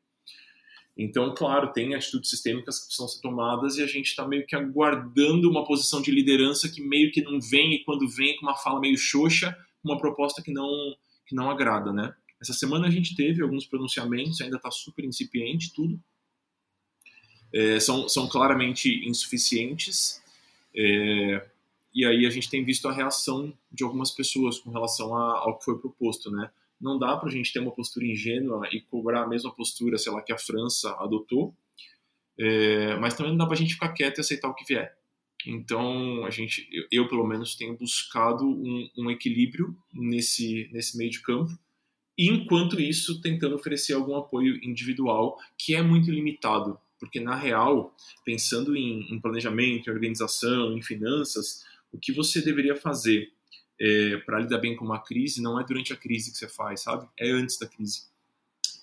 Então, 1.02 1.34
claro, 1.34 1.72
tem 1.72 1.96
atitudes 1.96 2.30
sistêmicas 2.30 2.78
que 2.78 2.88
precisam 2.88 3.08
ser 3.08 3.22
tomadas 3.22 3.78
e 3.78 3.82
a 3.82 3.88
gente 3.88 4.08
está 4.08 4.28
meio 4.28 4.46
que 4.46 4.54
aguardando 4.54 5.50
uma 5.50 5.64
posição 5.64 6.02
de 6.02 6.12
liderança 6.12 6.68
que 6.68 6.82
meio 6.82 7.10
que 7.10 7.22
não 7.22 7.40
vem 7.40 7.76
e 7.76 7.86
quando 7.86 8.06
vem 8.06 8.36
com 8.36 8.46
uma 8.46 8.58
fala 8.58 8.82
meio 8.82 8.98
xoxa, 8.98 9.58
uma 9.82 9.98
proposta 9.98 10.42
que 10.42 10.52
não, 10.52 10.70
que 11.26 11.34
não 11.34 11.50
agrada, 11.50 11.94
né? 11.94 12.14
Essa 12.42 12.52
semana 12.52 12.88
a 12.88 12.92
gente 12.92 13.16
teve 13.16 13.42
alguns 13.42 13.66
pronunciamentos, 13.66 14.42
ainda 14.42 14.58
está 14.58 14.70
super 14.70 15.06
incipiente 15.06 15.74
tudo. 15.74 15.98
É, 17.54 17.80
são, 17.80 18.10
são 18.10 18.28
claramente 18.28 19.08
insuficientes. 19.08 20.22
É, 20.76 21.48
e 21.96 22.06
aí 22.06 22.26
a 22.26 22.30
gente 22.30 22.50
tem 22.50 22.66
visto 22.66 22.90
a 22.90 22.94
reação 22.94 23.54
de 23.72 23.86
algumas 23.86 24.12
pessoas 24.12 24.60
com 24.60 24.70
relação 24.70 25.16
a, 25.16 25.40
ao 25.40 25.58
que 25.58 25.64
foi 25.64 25.80
proposto, 25.80 26.30
né? 26.30 26.52
Não 26.80 26.98
dá 26.98 27.18
para 27.18 27.30
a 27.30 27.32
gente 27.32 27.52
ter 27.52 27.60
uma 27.60 27.72
postura 27.72 28.06
ingênua 28.06 28.68
e 28.72 28.82
cobrar 28.82 29.24
a 29.24 29.28
mesma 29.28 29.54
postura, 29.54 29.98
sei 29.98 30.12
lá, 30.12 30.22
que 30.22 30.32
a 30.32 30.38
França 30.38 30.92
adotou, 31.00 31.54
é, 32.38 32.96
mas 32.98 33.16
também 33.16 33.32
não 33.32 33.38
dá 33.38 33.46
para 33.46 33.56
a 33.56 33.58
gente 33.58 33.74
ficar 33.74 33.90
quieto 33.90 34.18
e 34.18 34.22
aceitar 34.22 34.48
o 34.48 34.56
que 34.56 34.66
vier. 34.66 34.98
Então, 35.46 36.26
a 36.26 36.30
gente, 36.30 36.68
eu, 36.72 36.86
eu 36.92 37.08
pelo 37.08 37.26
menos 37.26 37.56
tenho 37.56 37.78
buscado 37.78 38.46
um, 38.46 38.90
um, 38.98 39.12
equilíbrio 39.12 39.76
nesse, 39.94 40.70
nesse 40.72 40.98
meio 40.98 41.10
de 41.10 41.22
campo, 41.22 41.58
e 42.18 42.28
enquanto 42.28 42.80
isso, 42.80 43.22
tentando 43.22 43.56
oferecer 43.56 43.94
algum 43.94 44.16
apoio 44.18 44.60
individual, 44.64 45.38
que 45.58 45.74
é 45.74 45.82
muito 45.82 46.12
limitado, 46.12 46.78
porque 47.00 47.20
na 47.20 47.36
real, 47.36 47.96
pensando 48.26 48.76
em, 48.76 49.14
em 49.14 49.20
planejamento, 49.22 49.90
em 49.90 49.94
organização, 49.94 50.78
em 50.78 50.82
finanças, 50.82 51.64
o 51.92 51.98
que 51.98 52.12
você 52.12 52.42
deveria 52.42 52.76
fazer 52.76 53.32
é, 53.80 54.18
para 54.18 54.40
lidar 54.40 54.58
bem 54.58 54.76
com 54.76 54.86
uma 54.86 55.00
crise 55.00 55.42
não 55.42 55.60
é 55.60 55.64
durante 55.64 55.94
a 55.94 55.96
crise 55.96 56.32
que 56.32 56.38
você 56.38 56.48
faz, 56.48 56.82
sabe? 56.82 57.08
É 57.18 57.30
antes 57.30 57.58
da 57.58 57.68
crise. 57.68 58.08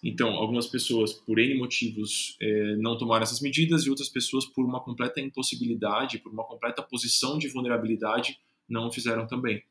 Então, 0.03 0.30
algumas 0.30 0.66
pessoas, 0.66 1.12
por 1.12 1.38
N 1.38 1.55
motivos, 1.59 2.36
é, 2.40 2.76
não 2.76 2.97
tomaram 2.97 3.22
essas 3.22 3.40
medidas 3.40 3.84
e 3.84 3.90
outras 3.90 4.09
pessoas, 4.09 4.47
por 4.47 4.64
uma 4.64 4.80
completa 4.80 5.20
impossibilidade, 5.20 6.18
por 6.18 6.32
uma 6.32 6.44
completa 6.44 6.82
posição 6.82 7.38
de 7.38 7.49
vulnerabilidade, 7.49 8.38
não 8.68 8.90
fizeram 8.92 9.26
também. 9.26 9.62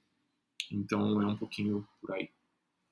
Então 0.72 1.22
é 1.22 1.26
um 1.26 1.36
pouquinho 1.36 1.88
por 2.02 2.14
aí. 2.14 2.30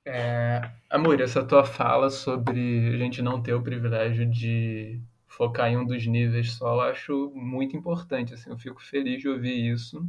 É, 0.06 0.70
amor, 0.90 1.20
essa 1.20 1.44
tua 1.44 1.64
fala 1.64 2.10
sobre 2.10 2.94
a 2.94 2.98
gente 2.98 3.22
não 3.22 3.42
ter 3.42 3.54
o 3.54 3.62
privilégio 3.62 4.30
de 4.30 5.00
focar 5.26 5.70
em 5.70 5.76
um 5.76 5.84
dos 5.84 6.06
níveis 6.06 6.52
só, 6.52 6.74
eu 6.74 6.80
acho 6.82 7.32
muito 7.34 7.76
importante. 7.76 8.34
Assim, 8.34 8.50
eu 8.50 8.58
fico 8.58 8.82
feliz 8.82 9.20
de 9.20 9.28
ouvir 9.28 9.72
isso. 9.72 10.06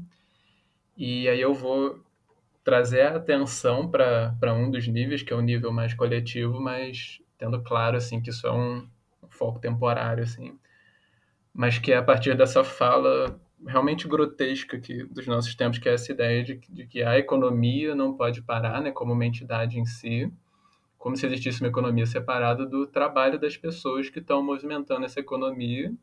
E 0.98 1.28
aí 1.28 1.42
eu 1.42 1.54
vou 1.54 2.05
trazer 2.66 3.02
a 3.02 3.18
atenção 3.18 3.88
para 3.88 4.54
um 4.56 4.72
dos 4.72 4.88
níveis, 4.88 5.22
que 5.22 5.32
é 5.32 5.36
o 5.36 5.42
nível 5.42 5.72
mais 5.72 5.94
coletivo, 5.94 6.60
mas 6.60 7.22
tendo 7.38 7.62
claro 7.62 7.96
assim 7.96 8.20
que 8.20 8.32
isso 8.32 8.48
é 8.48 8.52
um, 8.52 8.90
um 9.22 9.30
foco 9.30 9.60
temporário, 9.60 10.24
assim. 10.24 10.58
Mas 11.54 11.78
que 11.78 11.92
é 11.92 11.98
a 11.98 12.04
partir 12.04 12.36
dessa 12.36 12.64
fala 12.64 13.40
realmente 13.66 14.08
grotesca 14.08 14.80
que, 14.80 15.04
dos 15.04 15.28
nossos 15.28 15.54
tempos, 15.54 15.78
que 15.78 15.88
é 15.88 15.94
essa 15.94 16.12
ideia 16.12 16.44
de, 16.44 16.56
de 16.68 16.88
que 16.88 17.04
a 17.04 17.18
economia 17.20 17.94
não 17.94 18.18
pode 18.18 18.42
parar, 18.42 18.82
né, 18.82 18.92
como 18.92 19.14
uma 19.14 19.26
entidade 19.26 19.80
em 19.80 19.86
si, 19.86 20.32
como 20.98 21.16
se 21.16 21.28
existisse 21.28 21.62
uma 21.62 21.70
economia 21.70 22.08
separada 22.08 22.66
do 22.66 22.88
trabalho 22.88 23.40
das 23.40 23.56
pessoas 23.56 24.10
que 24.10 24.20
estão 24.20 24.44
movimentando 24.44 25.06
essa 25.06 25.20
economia, 25.20 25.94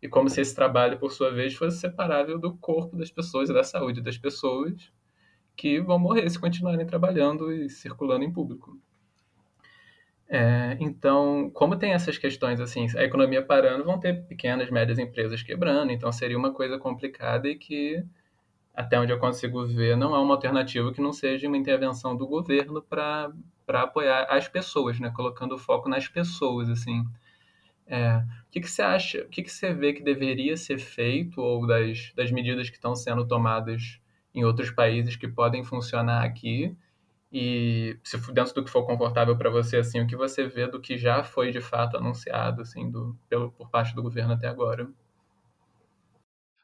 e 0.00 0.08
como 0.08 0.28
se 0.28 0.40
esse 0.40 0.54
trabalho, 0.54 0.98
por 0.98 1.10
sua 1.10 1.32
vez, 1.32 1.54
fosse 1.54 1.78
separável 1.78 2.38
do 2.38 2.54
corpo 2.54 2.96
das 2.96 3.10
pessoas 3.10 3.50
e 3.50 3.52
da 3.52 3.64
saúde 3.64 4.00
das 4.00 4.16
pessoas 4.16 4.92
que 5.56 5.80
vão 5.80 5.98
morrer 5.98 6.28
se 6.30 6.38
continuarem 6.38 6.86
trabalhando 6.86 7.52
e 7.52 7.68
circulando 7.68 8.24
em 8.24 8.32
público. 8.32 8.78
É, 10.34 10.78
então, 10.80 11.50
como 11.52 11.76
tem 11.76 11.92
essas 11.92 12.16
questões 12.16 12.58
assim, 12.58 12.86
a 12.96 13.04
economia 13.04 13.44
parando, 13.44 13.84
vão 13.84 14.00
ter 14.00 14.24
pequenas, 14.26 14.70
médias 14.70 14.98
empresas 14.98 15.42
quebrando, 15.42 15.92
então 15.92 16.10
seria 16.10 16.38
uma 16.38 16.54
coisa 16.54 16.78
complicada 16.78 17.48
e 17.48 17.54
que, 17.54 18.02
até 18.74 18.98
onde 18.98 19.12
eu 19.12 19.18
consigo 19.18 19.66
ver, 19.66 19.94
não 19.94 20.14
há 20.14 20.22
uma 20.22 20.32
alternativa 20.34 20.90
que 20.90 21.02
não 21.02 21.12
seja 21.12 21.46
uma 21.46 21.56
intervenção 21.58 22.16
do 22.16 22.26
governo 22.26 22.80
para 22.80 23.30
apoiar 23.68 24.24
as 24.30 24.48
pessoas, 24.48 24.98
né? 24.98 25.12
colocando 25.14 25.54
o 25.54 25.58
foco 25.58 25.86
nas 25.88 26.08
pessoas. 26.08 26.70
assim. 26.70 27.04
É, 27.86 28.16
o 28.16 28.50
que, 28.50 28.60
que 28.60 28.70
você 28.70 28.80
acha, 28.80 29.22
o 29.24 29.28
que, 29.28 29.42
que 29.42 29.52
você 29.52 29.74
vê 29.74 29.92
que 29.92 30.02
deveria 30.02 30.56
ser 30.56 30.78
feito 30.78 31.42
ou 31.42 31.66
das, 31.66 32.10
das 32.16 32.30
medidas 32.32 32.70
que 32.70 32.76
estão 32.76 32.96
sendo 32.96 33.26
tomadas 33.26 34.00
em 34.34 34.44
outros 34.44 34.70
países 34.70 35.16
que 35.16 35.28
podem 35.28 35.64
funcionar 35.64 36.24
aqui 36.24 36.76
e 37.32 37.96
se 38.04 38.18
dentro 38.32 38.54
do 38.54 38.64
que 38.64 38.70
for 38.70 38.84
confortável 38.84 39.36
para 39.36 39.48
você, 39.48 39.78
assim, 39.78 40.00
o 40.00 40.06
que 40.06 40.14
você 40.14 40.46
vê 40.46 40.66
do 40.66 40.80
que 40.80 40.98
já 40.98 41.24
foi 41.24 41.50
de 41.50 41.62
fato 41.62 41.96
anunciado, 41.96 42.60
assim, 42.60 42.90
do, 42.90 43.18
pelo, 43.28 43.50
por 43.52 43.70
parte 43.70 43.94
do 43.94 44.02
governo 44.02 44.34
até 44.34 44.46
agora? 44.46 44.90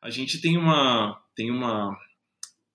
A 0.01 0.11
gente 0.11 0.41
tem 0.41 0.57
uma 0.57 1.21
tem 1.35 1.51
uma 1.51 1.99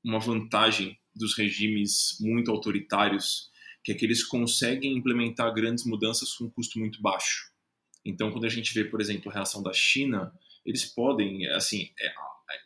uma 0.03 0.19
vantagem 0.19 0.99
dos 1.15 1.37
regimes 1.37 2.17
muito 2.19 2.51
autoritários, 2.51 3.51
que 3.83 3.91
é 3.91 3.95
que 3.95 4.05
eles 4.05 4.23
conseguem 4.23 4.97
implementar 4.97 5.53
grandes 5.53 5.85
mudanças 5.85 6.33
com 6.33 6.45
um 6.45 6.49
custo 6.49 6.79
muito 6.79 7.01
baixo. 7.01 7.51
Então, 8.03 8.31
quando 8.31 8.45
a 8.45 8.49
gente 8.49 8.73
vê, 8.73 8.83
por 8.83 8.99
exemplo, 8.99 9.31
a 9.31 9.33
reação 9.33 9.63
da 9.63 9.71
China, 9.71 10.33
eles 10.65 10.83
podem, 10.83 11.47
assim, 11.49 11.89
é, 11.99 12.13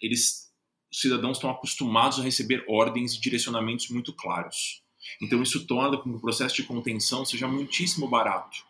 eles 0.01 0.46
os 0.91 1.01
cidadãos 1.01 1.37
estão 1.37 1.49
acostumados 1.49 2.19
a 2.19 2.23
receber 2.23 2.63
ordens 2.67 3.13
e 3.13 3.21
direcionamentos 3.21 3.89
muito 3.89 4.13
claros. 4.13 4.81
Então 5.21 5.41
isso 5.41 5.65
torna 5.65 5.97
com 5.97 6.09
que 6.09 6.17
o 6.17 6.21
processo 6.21 6.55
de 6.55 6.63
contenção 6.63 7.25
seja 7.25 7.47
muitíssimo 7.47 8.07
barato. 8.07 8.65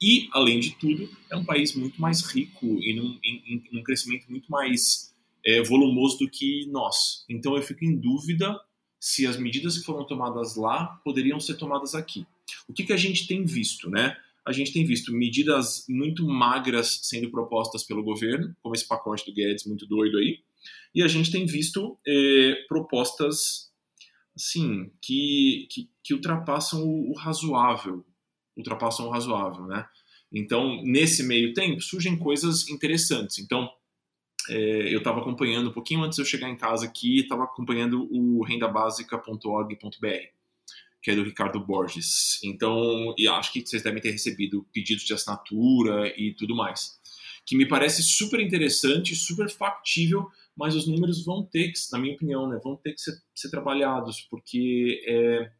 E, 0.00 0.28
além 0.32 0.60
de 0.60 0.72
tudo, 0.72 1.08
é 1.30 1.36
um 1.36 1.44
país 1.44 1.74
muito 1.74 2.00
mais 2.00 2.22
rico 2.22 2.66
e 2.66 2.94
num, 2.94 3.18
em, 3.24 3.42
em, 3.46 3.64
num 3.72 3.82
crescimento 3.82 4.26
muito 4.28 4.50
mais 4.50 5.14
é, 5.44 5.62
volumoso 5.62 6.18
do 6.18 6.28
que 6.28 6.66
nós. 6.66 7.24
Então 7.28 7.56
eu 7.56 7.62
fico 7.62 7.84
em 7.84 7.96
dúvida 7.96 8.60
se 8.98 9.26
as 9.26 9.36
medidas 9.36 9.78
que 9.78 9.84
foram 9.84 10.04
tomadas 10.04 10.56
lá 10.56 11.00
poderiam 11.04 11.38
ser 11.38 11.54
tomadas 11.54 11.94
aqui. 11.94 12.26
O 12.68 12.72
que, 12.72 12.84
que 12.84 12.92
a 12.92 12.96
gente 12.96 13.26
tem 13.26 13.44
visto, 13.44 13.88
né? 13.88 14.16
A 14.46 14.52
gente 14.52 14.72
tem 14.72 14.84
visto 14.84 15.12
medidas 15.12 15.86
muito 15.88 16.26
magras 16.26 17.00
sendo 17.02 17.30
propostas 17.30 17.82
pelo 17.82 18.02
governo, 18.02 18.54
como 18.62 18.74
esse 18.74 18.86
pacote 18.86 19.24
do 19.24 19.32
Guedes 19.32 19.64
muito 19.64 19.86
doido 19.86 20.18
aí, 20.18 20.40
e 20.94 21.02
a 21.02 21.08
gente 21.08 21.30
tem 21.30 21.46
visto 21.46 21.98
é, 22.06 22.64
propostas 22.68 23.72
assim, 24.36 24.90
que, 25.00 25.66
que, 25.70 25.90
que 26.02 26.14
ultrapassam 26.14 26.82
o, 26.82 27.10
o, 27.10 27.16
razoável, 27.16 28.04
ultrapassam 28.56 29.06
o 29.06 29.10
razoável, 29.10 29.66
né? 29.66 29.86
Então, 30.32 30.82
nesse 30.82 31.22
meio 31.22 31.52
tempo, 31.54 31.80
surgem 31.80 32.18
coisas 32.18 32.68
interessantes. 32.68 33.38
Então, 33.38 33.70
é, 34.48 34.92
eu 34.92 34.98
estava 34.98 35.20
acompanhando, 35.20 35.70
um 35.70 35.72
pouquinho 35.72 36.02
antes 36.02 36.16
de 36.16 36.22
eu 36.22 36.26
chegar 36.26 36.50
em 36.50 36.56
casa 36.56 36.86
aqui, 36.86 37.20
estava 37.20 37.44
acompanhando 37.44 38.08
o 38.10 38.42
rendabasica.org.br, 38.42 40.08
que 41.00 41.10
é 41.10 41.14
do 41.14 41.22
Ricardo 41.22 41.60
Borges. 41.60 42.40
Então, 42.42 43.14
e 43.16 43.28
acho 43.28 43.52
que 43.52 43.64
vocês 43.64 43.82
devem 43.82 44.02
ter 44.02 44.10
recebido 44.10 44.66
pedidos 44.72 45.04
de 45.04 45.14
assinatura 45.14 46.12
e 46.18 46.34
tudo 46.34 46.56
mais. 46.56 46.98
Que 47.46 47.56
me 47.56 47.66
parece 47.66 48.02
super 48.02 48.40
interessante, 48.40 49.14
super 49.14 49.48
factível 49.48 50.28
mas 50.56 50.74
os 50.74 50.86
números 50.86 51.24
vão 51.24 51.44
ter 51.44 51.72
que, 51.72 51.78
na 51.92 51.98
minha 51.98 52.14
opinião, 52.14 52.48
né, 52.48 52.58
vão 52.62 52.76
ter 52.76 52.92
que 52.92 53.00
ser, 53.00 53.12
ser 53.34 53.50
trabalhados, 53.50 54.20
porque 54.30 55.02
é, 55.06 55.50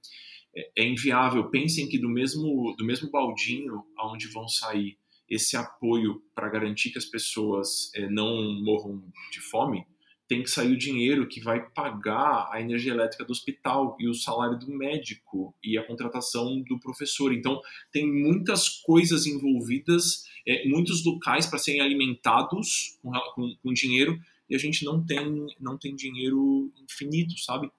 é, 0.57 0.83
é, 0.83 0.87
inviável. 0.87 1.51
Pensem 1.51 1.89
que 1.89 1.99
do 1.99 2.09
mesmo, 2.09 2.75
do 2.79 2.85
mesmo 2.85 3.11
baldinho 3.11 3.83
aonde 3.97 4.29
vão 4.29 4.49
sair 4.49 4.97
esse 5.29 5.57
apoio 5.57 6.23
para 6.35 6.49
garantir 6.49 6.91
que 6.91 6.99
as 6.99 7.07
pessoas 7.07 7.91
é, 7.95 8.09
não 8.09 8.63
morram 8.63 9.03
de 9.33 9.41
fome, 9.41 9.85
tem 10.27 10.43
que 10.43 10.51
sair 10.51 10.73
o 10.73 10.79
dinheiro 10.79 11.29
que 11.29 11.41
vai 11.41 11.69
pagar 11.71 12.49
a 12.51 12.61
energia 12.61 12.93
elétrica 12.93 13.25
do 13.25 13.33
hospital 13.33 13.97
e 14.01 14.09
o 14.09 14.15
salário 14.15 14.59
do 14.59 14.69
médico 14.71 15.55
e 15.63 15.77
a 15.77 15.87
contratação 15.87 16.63
do 16.63 16.79
professor. 16.81 17.33
Então, 17.33 17.61
tem 17.93 18.11
muitas 18.11 18.69
coisas 18.69 19.27
envolvidas, 19.27 20.25
é, 20.47 20.67
muitos 20.67 21.05
locais 21.05 21.47
para 21.47 21.59
serem 21.59 21.81
alimentados 21.81 22.99
com, 23.03 23.11
com, 23.35 23.55
com 23.63 23.73
dinheiro 23.73 24.19
a 24.55 24.59
gente 24.59 24.85
não 24.85 25.05
tem, 25.05 25.47
não 25.61 25.77
tem 25.77 25.95
dinheiro 25.95 26.73
infinito, 26.83 27.39
sabe? 27.39 27.71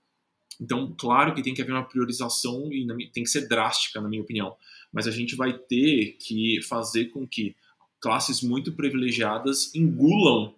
Então, 0.60 0.94
claro 0.98 1.34
que 1.34 1.42
tem 1.42 1.54
que 1.54 1.62
haver 1.62 1.74
uma 1.74 1.88
priorização 1.88 2.72
e 2.72 2.88
tem 3.12 3.24
que 3.24 3.30
ser 3.30 3.48
drástica, 3.48 4.00
na 4.00 4.08
minha 4.08 4.22
opinião. 4.22 4.56
Mas 4.92 5.08
a 5.08 5.12
gente 5.12 5.36
vai 5.36 5.58
ter 5.58 6.18
que 6.20 6.62
fazer 6.62 7.06
com 7.06 7.28
que 7.28 7.56
classes 8.00 8.42
muito 8.42 8.72
privilegiadas 8.74 9.74
engulam 9.76 10.56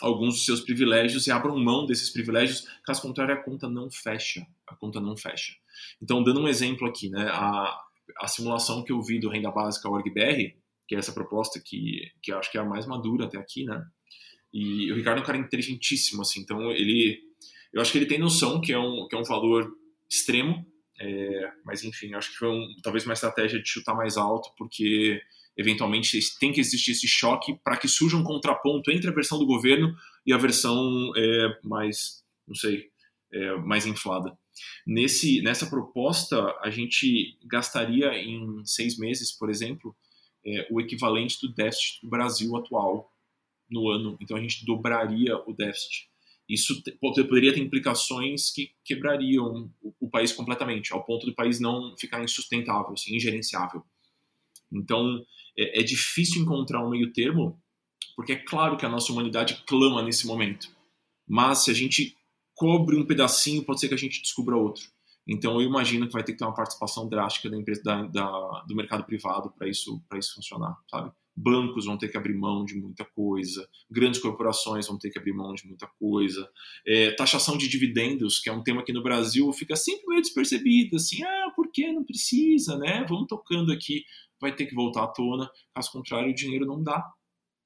alguns 0.00 0.34
dos 0.34 0.44
seus 0.44 0.60
privilégios 0.60 1.26
e 1.26 1.30
abram 1.30 1.56
mão 1.58 1.86
desses 1.86 2.10
privilégios, 2.10 2.66
caso 2.84 3.00
contrário, 3.00 3.34
a 3.34 3.42
conta 3.42 3.68
não 3.68 3.90
fecha. 3.90 4.44
A 4.66 4.74
conta 4.74 5.00
não 5.00 5.16
fecha. 5.16 5.54
Então, 6.00 6.22
dando 6.22 6.40
um 6.40 6.48
exemplo 6.48 6.88
aqui, 6.88 7.08
né, 7.08 7.28
a, 7.30 7.80
a 8.18 8.26
simulação 8.26 8.82
que 8.82 8.90
eu 8.90 9.00
vi 9.00 9.20
do 9.20 9.28
Renda 9.28 9.50
Básica 9.50 9.88
OrgBR, 9.88 10.56
que 10.88 10.94
é 10.94 10.98
essa 10.98 11.12
proposta 11.12 11.60
que, 11.60 12.10
que 12.20 12.32
acho 12.32 12.50
que 12.50 12.58
é 12.58 12.60
a 12.60 12.64
mais 12.64 12.86
madura 12.86 13.26
até 13.26 13.38
aqui, 13.38 13.64
né, 13.64 13.86
e 14.52 14.92
o 14.92 14.96
Ricardo 14.96 15.18
é 15.18 15.22
um 15.22 15.26
cara 15.26 15.38
inteligentíssimo, 15.38 16.22
assim, 16.22 16.40
então 16.40 16.70
ele. 16.70 17.20
Eu 17.72 17.80
acho 17.80 17.90
que 17.90 17.98
ele 17.98 18.06
tem 18.06 18.18
noção 18.18 18.60
que 18.60 18.72
é 18.72 18.78
um, 18.78 19.08
que 19.08 19.16
é 19.16 19.18
um 19.18 19.24
valor 19.24 19.74
extremo, 20.08 20.66
é, 21.00 21.52
mas 21.64 21.82
enfim, 21.82 22.12
acho 22.14 22.32
que 22.32 22.36
foi 22.36 22.48
um, 22.48 22.76
talvez 22.82 23.04
uma 23.04 23.14
estratégia 23.14 23.60
de 23.60 23.68
chutar 23.68 23.94
mais 23.94 24.18
alto, 24.18 24.50
porque 24.58 25.20
eventualmente 25.56 26.18
tem 26.38 26.52
que 26.52 26.60
existir 26.60 26.92
esse 26.92 27.08
choque 27.08 27.58
para 27.64 27.76
que 27.76 27.88
surja 27.88 28.16
um 28.16 28.22
contraponto 28.22 28.90
entre 28.90 29.08
a 29.08 29.12
versão 29.12 29.38
do 29.38 29.46
governo 29.46 29.94
e 30.26 30.32
a 30.32 30.38
versão 30.38 31.12
é, 31.16 31.58
mais, 31.64 32.22
não 32.46 32.54
sei, 32.54 32.90
é, 33.32 33.56
mais 33.56 33.86
inflada. 33.86 34.36
Nesse, 34.86 35.40
nessa 35.42 35.66
proposta, 35.66 36.54
a 36.60 36.70
gente 36.70 37.38
gastaria 37.44 38.14
em 38.14 38.62
seis 38.64 38.98
meses, 38.98 39.32
por 39.32 39.50
exemplo, 39.50 39.96
é, 40.44 40.66
o 40.70 40.80
equivalente 40.80 41.38
do 41.40 41.52
déficit 41.52 42.00
do 42.02 42.10
Brasil 42.10 42.54
atual 42.56 43.11
no 43.72 43.88
ano, 43.88 44.16
então 44.20 44.36
a 44.36 44.40
gente 44.40 44.64
dobraria 44.64 45.36
o 45.46 45.52
déficit. 45.52 46.10
Isso 46.48 46.82
poderia 47.00 47.54
ter 47.54 47.60
implicações 47.60 48.50
que 48.50 48.72
quebrariam 48.84 49.70
o, 49.82 49.94
o 50.00 50.10
país 50.10 50.32
completamente, 50.32 50.92
ao 50.92 51.04
ponto 51.04 51.24
do 51.24 51.34
país 51.34 51.60
não 51.60 51.96
ficar 51.96 52.22
insustentável, 52.22 52.92
assim, 52.92 53.16
ingerenciável. 53.16 53.82
Então, 54.70 55.24
é, 55.56 55.80
é 55.80 55.82
difícil 55.82 56.42
encontrar 56.42 56.84
um 56.84 56.90
meio 56.90 57.12
termo, 57.12 57.60
porque 58.16 58.32
é 58.32 58.36
claro 58.36 58.76
que 58.76 58.84
a 58.84 58.88
nossa 58.88 59.12
humanidade 59.12 59.62
clama 59.66 60.02
nesse 60.02 60.26
momento. 60.26 60.68
Mas 61.26 61.64
se 61.64 61.70
a 61.70 61.74
gente 61.74 62.16
cobre 62.54 62.96
um 62.96 63.06
pedacinho, 63.06 63.64
pode 63.64 63.80
ser 63.80 63.88
que 63.88 63.94
a 63.94 63.98
gente 63.98 64.20
descubra 64.20 64.56
outro. 64.56 64.84
Então 65.26 65.60
eu 65.60 65.66
imagino 65.66 66.06
que 66.06 66.12
vai 66.12 66.24
ter 66.24 66.32
que 66.32 66.38
ter 66.38 66.44
uma 66.44 66.54
participação 66.54 67.08
drástica 67.08 67.48
da 67.48 67.56
empresa, 67.56 67.82
da, 67.82 68.02
da, 68.02 68.64
do 68.66 68.74
mercado 68.74 69.04
privado 69.04 69.50
para 69.50 69.68
isso, 69.68 70.02
isso 70.14 70.34
funcionar, 70.34 70.76
sabe? 70.90 71.12
Bancos 71.34 71.86
vão 71.86 71.96
ter 71.96 72.08
que 72.08 72.16
abrir 72.16 72.34
mão 72.34 72.64
de 72.64 72.74
muita 72.74 73.04
coisa, 73.04 73.68
grandes 73.90 74.20
corporações 74.20 74.86
vão 74.86 74.98
ter 74.98 75.10
que 75.10 75.18
abrir 75.18 75.32
mão 75.32 75.54
de 75.54 75.66
muita 75.66 75.86
coisa, 75.98 76.48
é, 76.86 77.10
taxação 77.12 77.56
de 77.56 77.68
dividendos, 77.68 78.38
que 78.38 78.50
é 78.50 78.52
um 78.52 78.62
tema 78.62 78.84
que 78.84 78.92
no 78.92 79.02
Brasil 79.02 79.52
fica 79.52 79.74
sempre 79.76 80.06
meio 80.08 80.20
despercebido, 80.20 80.96
assim, 80.96 81.22
ah, 81.22 81.52
por 81.56 81.70
que 81.70 81.90
não 81.90 82.04
precisa, 82.04 82.76
né? 82.76 83.04
Vamos 83.08 83.26
tocando 83.28 83.72
aqui, 83.72 84.04
vai 84.40 84.54
ter 84.54 84.66
que 84.66 84.74
voltar 84.74 85.04
à 85.04 85.08
tona, 85.08 85.50
caso 85.74 85.90
contrário, 85.90 86.30
o 86.30 86.34
dinheiro 86.34 86.66
não 86.66 86.82
dá. 86.82 87.12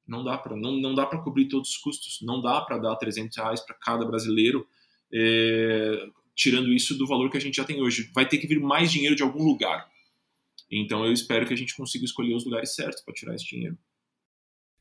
Não 0.06 0.22
dá 0.22 0.38
para 0.38 0.54
não, 0.54 0.76
não 0.76 0.94
dá 0.94 1.04
para 1.04 1.20
cobrir 1.20 1.48
todos 1.48 1.70
os 1.70 1.76
custos, 1.78 2.20
não 2.22 2.40
dá 2.40 2.60
para 2.60 2.78
dar 2.78 2.94
300 2.94 3.36
reais 3.36 3.60
para 3.60 3.74
cada 3.74 4.04
brasileiro 4.04 4.64
é, 5.12 6.06
tirando 6.34 6.72
isso 6.72 6.96
do 6.96 7.06
valor 7.06 7.30
que 7.30 7.36
a 7.36 7.40
gente 7.40 7.56
já 7.56 7.64
tem 7.64 7.80
hoje. 7.80 8.10
Vai 8.14 8.28
ter 8.28 8.38
que 8.38 8.46
vir 8.46 8.60
mais 8.60 8.92
dinheiro 8.92 9.16
de 9.16 9.22
algum 9.22 9.42
lugar. 9.42 9.88
Então 10.70 11.04
eu 11.04 11.12
espero 11.12 11.46
que 11.46 11.54
a 11.54 11.56
gente 11.56 11.76
consiga 11.76 12.04
escolher 12.04 12.34
os 12.34 12.44
lugares 12.44 12.74
certos 12.74 13.02
para 13.02 13.14
tirar 13.14 13.34
esse 13.34 13.46
dinheiro. 13.46 13.78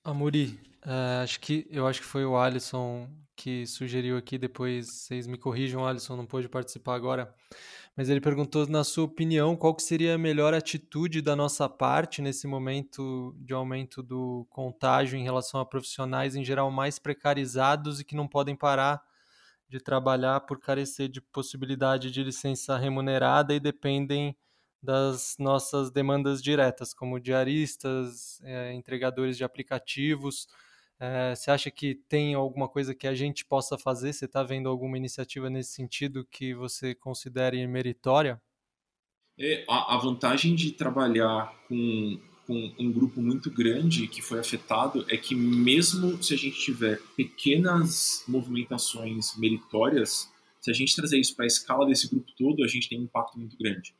Amuri, 0.03 0.59
uh, 0.85 1.23
acho 1.23 1.39
que 1.39 1.65
eu 1.69 1.87
acho 1.87 2.01
que 2.01 2.07
foi 2.07 2.25
o 2.25 2.37
Alisson 2.37 3.09
que 3.35 3.65
sugeriu 3.65 4.17
aqui, 4.17 4.37
depois 4.37 4.87
vocês 4.87 5.27
me 5.27 5.37
corrijam, 5.37 5.85
Alisson 5.85 6.15
não 6.15 6.25
pôde 6.25 6.47
participar 6.47 6.95
agora, 6.95 7.33
mas 7.95 8.09
ele 8.09 8.21
perguntou, 8.21 8.65
na 8.67 8.83
sua 8.83 9.03
opinião, 9.03 9.57
qual 9.57 9.75
que 9.75 9.83
seria 9.83 10.15
a 10.15 10.17
melhor 10.17 10.53
atitude 10.53 11.21
da 11.21 11.35
nossa 11.35 11.67
parte 11.67 12.21
nesse 12.21 12.47
momento 12.47 13.35
de 13.37 13.53
aumento 13.53 14.01
do 14.01 14.47
contágio 14.49 15.17
em 15.17 15.23
relação 15.23 15.59
a 15.59 15.65
profissionais 15.65 16.35
em 16.35 16.45
geral 16.45 16.71
mais 16.71 16.97
precarizados 16.97 17.99
e 17.99 18.05
que 18.05 18.15
não 18.15 18.27
podem 18.27 18.55
parar 18.55 19.01
de 19.67 19.79
trabalhar 19.79 20.41
por 20.41 20.59
carecer 20.59 21.09
de 21.09 21.19
possibilidade 21.19 22.11
de 22.11 22.23
licença 22.23 22.77
remunerada 22.77 23.53
e 23.53 23.59
dependem 23.59 24.35
das 24.85 25.35
nossas 25.39 25.91
demandas 25.91 26.41
diretas, 26.41 26.93
como 26.93 27.19
diaristas, 27.19 28.39
é, 28.43 28.73
entregadores 28.73 29.35
de 29.35 29.43
aplicativos. 29.43 30.47
É, 30.99 31.35
você 31.35 31.51
acha 31.51 31.71
que 31.71 31.95
tem 32.07 32.35
alguma 32.35 32.69
coisa 32.69 32.95
que 32.95 33.07
a 33.07 33.13
gente 33.13 33.43
possa 33.43 33.77
fazer? 33.77 34.13
Você 34.13 34.25
está 34.25 34.43
vendo 34.43 34.69
alguma 34.69 34.97
iniciativa 34.97 35.49
nesse 35.49 35.73
sentido 35.73 36.25
que 36.25 36.53
você 36.53 36.95
considere 36.95 37.65
meritória? 37.67 38.41
É, 39.37 39.65
a, 39.67 39.95
a 39.95 39.97
vantagem 39.97 40.55
de 40.55 40.71
trabalhar 40.71 41.53
com, 41.67 42.17
com 42.47 42.73
um 42.79 42.91
grupo 42.91 43.21
muito 43.21 43.51
grande 43.51 44.07
que 44.07 44.21
foi 44.21 44.39
afetado 44.39 45.05
é 45.09 45.17
que 45.17 45.35
mesmo 45.35 46.23
se 46.23 46.33
a 46.33 46.37
gente 46.37 46.57
tiver 46.57 47.01
pequenas 47.17 48.23
movimentações 48.27 49.35
meritórias, 49.37 50.31
se 50.61 50.71
a 50.71 50.73
gente 50.73 50.95
trazer 50.95 51.19
isso 51.19 51.35
para 51.35 51.45
a 51.45 51.47
escala 51.47 51.85
desse 51.85 52.09
grupo 52.09 52.31
todo, 52.37 52.63
a 52.63 52.67
gente 52.67 52.87
tem 52.87 52.99
um 52.99 53.03
impacto 53.03 53.37
muito 53.37 53.57
grande. 53.57 53.93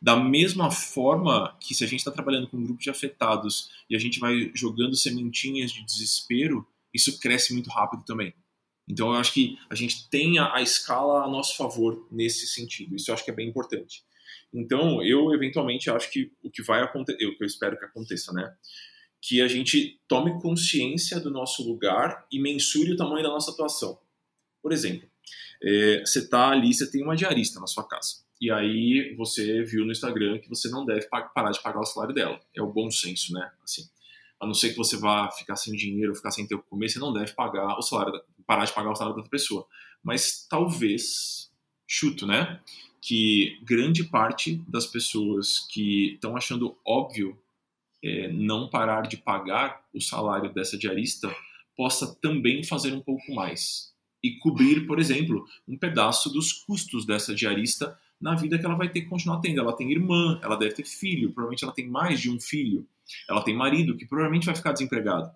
Da 0.00 0.16
mesma 0.16 0.70
forma 0.70 1.56
que 1.60 1.74
se 1.74 1.84
a 1.84 1.86
gente 1.86 2.00
está 2.00 2.10
trabalhando 2.10 2.48
com 2.48 2.56
um 2.56 2.64
grupo 2.64 2.80
de 2.80 2.90
afetados 2.90 3.70
e 3.88 3.96
a 3.96 3.98
gente 3.98 4.18
vai 4.18 4.50
jogando 4.54 4.96
sementinhas 4.96 5.72
de 5.72 5.84
desespero, 5.84 6.66
isso 6.92 7.18
cresce 7.18 7.52
muito 7.52 7.70
rápido 7.70 8.04
também. 8.04 8.34
Então 8.88 9.12
eu 9.12 9.14
acho 9.14 9.32
que 9.32 9.58
a 9.70 9.74
gente 9.74 10.08
tem 10.10 10.38
a, 10.38 10.60
escala 10.60 11.24
a 11.24 11.28
nosso 11.28 11.56
favor 11.56 12.06
nesse 12.10 12.46
sentido. 12.46 12.94
Isso 12.94 13.10
eu 13.10 13.14
acho 13.14 13.24
que 13.24 13.30
é 13.30 13.34
bem 13.34 13.48
importante. 13.48 14.04
Então 14.52 15.02
eu 15.02 15.32
eventualmente 15.32 15.90
acho 15.90 16.10
que 16.10 16.30
o 16.42 16.50
que 16.50 16.62
vai 16.62 16.82
acontecer, 16.82 17.26
o 17.26 17.36
que 17.36 17.42
eu 17.42 17.46
espero 17.46 17.78
que 17.78 17.84
aconteça, 17.84 18.32
né? 18.32 18.54
Que 19.20 19.40
a 19.40 19.48
gente 19.48 19.98
tome 20.06 20.38
consciência 20.40 21.18
do 21.18 21.30
nosso 21.30 21.66
lugar 21.66 22.26
e 22.30 22.38
mensure 22.38 22.92
o 22.92 22.96
tamanho 22.96 23.22
da 23.22 23.30
nossa 23.30 23.50
atuação. 23.50 23.98
Por 24.62 24.70
exemplo, 24.70 25.08
é, 25.62 26.00
você 26.00 26.18
está 26.18 26.50
ali, 26.50 26.74
você 26.74 26.90
tem 26.90 27.02
uma 27.02 27.16
diarista 27.16 27.58
na 27.58 27.66
sua 27.66 27.88
casa 27.88 28.23
e 28.40 28.50
aí 28.50 29.14
você 29.16 29.62
viu 29.62 29.84
no 29.84 29.92
Instagram 29.92 30.38
que 30.38 30.48
você 30.48 30.68
não 30.68 30.84
deve 30.84 31.06
parar 31.34 31.50
de 31.50 31.62
pagar 31.62 31.80
o 31.80 31.84
salário 31.84 32.14
dela. 32.14 32.40
É 32.54 32.62
o 32.62 32.72
bom 32.72 32.90
senso, 32.90 33.32
né? 33.32 33.50
Assim, 33.62 33.82
a 34.40 34.46
não 34.46 34.54
ser 34.54 34.70
que 34.70 34.76
você 34.76 34.96
vá 34.96 35.30
ficar 35.30 35.56
sem 35.56 35.74
dinheiro, 35.74 36.14
ficar 36.14 36.30
sem 36.30 36.46
ter 36.46 36.54
o 36.54 36.62
que 36.62 36.68
comer, 36.68 36.88
você 36.88 36.98
não 36.98 37.12
deve 37.12 37.32
pagar 37.32 37.78
o 37.78 37.82
salário, 37.82 38.20
parar 38.46 38.64
de 38.64 38.72
pagar 38.72 38.90
o 38.90 38.94
salário 38.94 39.14
da 39.14 39.20
outra 39.20 39.30
pessoa. 39.30 39.66
Mas 40.02 40.46
talvez, 40.48 41.50
chuto, 41.86 42.26
né? 42.26 42.60
Que 43.00 43.58
grande 43.62 44.04
parte 44.04 44.62
das 44.68 44.86
pessoas 44.86 45.66
que 45.70 46.14
estão 46.14 46.36
achando 46.36 46.76
óbvio 46.84 47.38
é, 48.02 48.28
não 48.28 48.68
parar 48.68 49.02
de 49.02 49.16
pagar 49.16 49.82
o 49.94 50.00
salário 50.00 50.52
dessa 50.52 50.76
diarista 50.76 51.34
possa 51.76 52.14
também 52.20 52.62
fazer 52.62 52.92
um 52.92 53.00
pouco 53.00 53.34
mais 53.34 53.94
e 54.22 54.38
cobrir, 54.38 54.86
por 54.86 54.98
exemplo, 54.98 55.46
um 55.68 55.76
pedaço 55.76 56.30
dos 56.30 56.52
custos 56.52 57.04
dessa 57.04 57.34
diarista 57.34 57.98
na 58.20 58.34
vida 58.34 58.58
que 58.58 58.64
ela 58.64 58.76
vai 58.76 58.88
ter 58.88 59.02
que 59.02 59.08
continuar 59.08 59.40
tendo. 59.40 59.60
Ela 59.60 59.76
tem 59.76 59.90
irmã, 59.90 60.38
ela 60.42 60.56
deve 60.56 60.74
ter 60.74 60.84
filho, 60.84 61.32
provavelmente 61.32 61.64
ela 61.64 61.72
tem 61.72 61.88
mais 61.88 62.20
de 62.20 62.30
um 62.30 62.40
filho, 62.40 62.86
ela 63.28 63.42
tem 63.42 63.54
marido 63.54 63.96
que 63.96 64.06
provavelmente 64.06 64.46
vai 64.46 64.54
ficar 64.54 64.72
desempregado. 64.72 65.30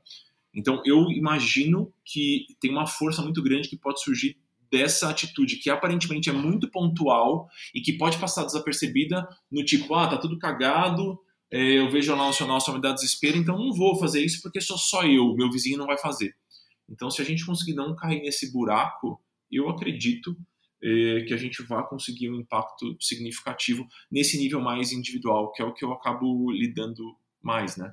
Então 0.55 0.83
eu 0.85 1.11
imagino 1.11 1.93
que 2.05 2.47
tem 2.61 2.71
uma 2.71 2.87
força 2.87 3.23
muito 3.23 3.43
grande 3.43 3.69
que 3.69 3.77
pode 3.77 4.03
surgir 4.03 4.37
dessa 4.71 5.09
atitude 5.09 5.57
que 5.57 5.71
aparentemente 5.71 6.29
é 6.29 6.33
muito 6.33 6.71
pontual 6.71 7.49
e 7.75 7.81
que 7.81 7.95
pode 7.95 8.19
passar 8.19 8.45
desapercebida 8.45 9.27
no 9.51 9.65
tipo, 9.65 9.95
ah, 9.95 10.09
tá 10.09 10.19
tudo 10.19 10.39
cagado, 10.39 11.19
é, 11.51 11.79
eu 11.79 11.91
vejo 11.91 12.13
o 12.13 12.17
Nacional 12.17 12.61
só 12.61 12.75
me 12.75 12.81
dá 12.81 12.93
desespero, 12.93 13.39
então 13.39 13.59
não 13.59 13.73
vou 13.73 13.99
fazer 13.99 14.23
isso 14.23 14.43
porque 14.43 14.61
sou 14.61 14.77
só 14.77 15.05
eu, 15.05 15.35
meu 15.35 15.51
vizinho 15.51 15.79
não 15.79 15.87
vai 15.87 15.97
fazer. 15.97 16.35
Então 16.89 17.11
se 17.11 17.23
a 17.23 17.25
gente 17.25 17.45
conseguir 17.45 17.75
não 17.75 17.97
cair 17.97 18.21
nesse 18.21 18.53
buraco, 18.53 19.21
eu 19.51 19.69
acredito 19.69 20.37
que 20.81 21.35
a 21.35 21.37
gente 21.37 21.63
vá 21.63 21.83
conseguir 21.83 22.31
um 22.31 22.37
impacto 22.37 22.97
significativo 23.01 23.87
nesse 24.11 24.39
nível 24.39 24.61
mais 24.61 24.93
individual, 24.93 25.53
que 25.53 25.63
é 25.63 25.65
o 25.65 25.75
que 25.75 25.85
eu 25.85 25.93
acabo 25.93 26.51
lidando 26.51 27.03
mais, 27.43 27.77
né? 27.77 27.93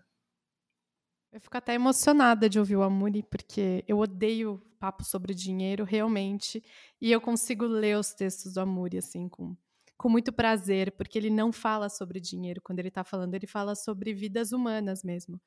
Eu 1.31 1.41
fico 1.41 1.57
até 1.57 1.73
emocionada 1.73 2.47
de 2.47 2.57
ouvir 2.57 2.77
o 2.77 2.83
Amuri, 2.83 3.21
porque 3.23 3.83
eu 3.87 3.99
odeio 3.99 4.61
papo 4.79 5.03
sobre 5.03 5.33
dinheiro, 5.33 5.83
realmente, 5.83 6.63
e 7.01 7.11
eu 7.11 7.19
consigo 7.19 7.65
ler 7.65 7.97
os 7.97 8.13
textos 8.13 8.53
do 8.53 8.61
Amuri, 8.61 8.99
assim, 8.99 9.27
com, 9.27 9.57
com 9.97 10.07
muito 10.07 10.31
prazer, 10.31 10.91
porque 10.93 11.17
ele 11.17 11.29
não 11.29 11.51
fala 11.51 11.89
sobre 11.89 12.21
dinheiro 12.21 12.61
quando 12.61 12.79
ele 12.79 12.87
está 12.87 13.03
falando, 13.03 13.33
ele 13.33 13.47
fala 13.47 13.75
sobre 13.75 14.13
vidas 14.13 14.51
humanas 14.53 15.03
mesmo. 15.03 15.41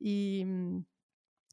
E 0.00 0.44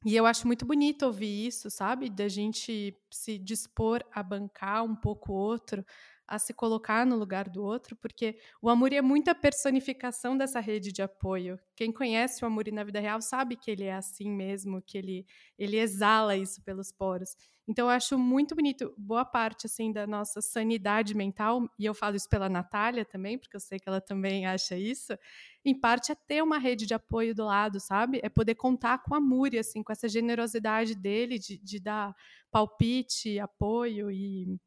e 0.06 0.16
eu 0.16 0.26
acho 0.26 0.46
muito 0.48 0.66
bonito 0.66 1.04
ouvir 1.06 1.48
isso, 1.48 1.70
sabe? 1.70 2.10
Da 2.10 2.28
gente 2.28 2.96
se 3.12 3.38
dispor 3.38 4.04
a 4.14 4.22
bancar 4.24 4.84
um 4.84 4.96
pouco 4.96 5.32
o 5.34 5.36
outro, 5.36 5.84
a 6.28 6.38
se 6.38 6.54
colocar 6.54 7.06
no 7.06 7.16
lugar 7.16 7.48
do 7.48 7.64
outro, 7.64 7.96
porque 7.96 8.38
o 8.62 8.70
Amuri 8.70 8.98
é 8.98 9.02
muita 9.02 9.34
personificação 9.34 10.38
dessa 10.38 10.60
rede 10.60 10.92
de 10.92 11.02
apoio. 11.02 11.58
Quem 11.76 11.92
conhece 11.92 12.44
o 12.44 12.48
Amuri 12.48 12.72
na 12.72 12.84
vida 12.84 13.00
real 13.00 13.22
sabe 13.22 13.56
que 13.56 13.72
ele 13.72 13.86
é 13.86 13.94
assim 13.94 14.30
mesmo, 14.30 14.82
que 14.82 14.98
ele, 14.98 15.26
ele 15.58 15.78
exala 15.78 16.36
isso 16.36 16.62
pelos 16.64 16.92
poros. 16.92 17.36
Então 17.68 17.88
eu 17.88 17.90
acho 17.90 18.18
muito 18.18 18.56
bonito, 18.56 18.94
boa 18.98 19.26
parte 19.26 19.66
assim 19.66 19.92
da 19.92 20.08
nossa 20.08 20.42
sanidade 20.42 21.14
mental, 21.14 21.70
e 21.78 21.86
eu 21.86 21.94
falo 21.94 22.16
isso 22.16 22.30
pela 22.30 22.48
Natália 22.48 23.04
também, 23.04 23.38
porque 23.38 23.56
eu 23.56 23.60
sei 23.60 23.78
que 23.78 23.90
ela 23.90 24.00
também 24.00 24.46
acha 24.46 24.78
isso, 24.78 25.18
em 25.66 25.78
parte 25.78 26.12
é 26.12 26.16
ter 26.16 26.42
uma 26.42 26.58
rede 26.58 26.86
de 26.86 26.94
apoio 26.94 27.36
do 27.36 27.44
lado, 27.44 27.80
sabe? 27.80 28.22
É 28.24 28.30
poder 28.30 28.56
contar 28.56 29.04
com 29.04 29.14
a 29.14 29.20
Muri, 29.20 29.60
assim, 29.60 29.84
com 29.84 29.92
essa 29.92 30.08
generosidade 30.08 30.96
dele 30.96 31.38
de, 31.38 31.58
de 31.58 31.80
dar 31.80 32.16
palpite, 32.50 33.38
apoio 33.38 34.10
e, 34.10 34.58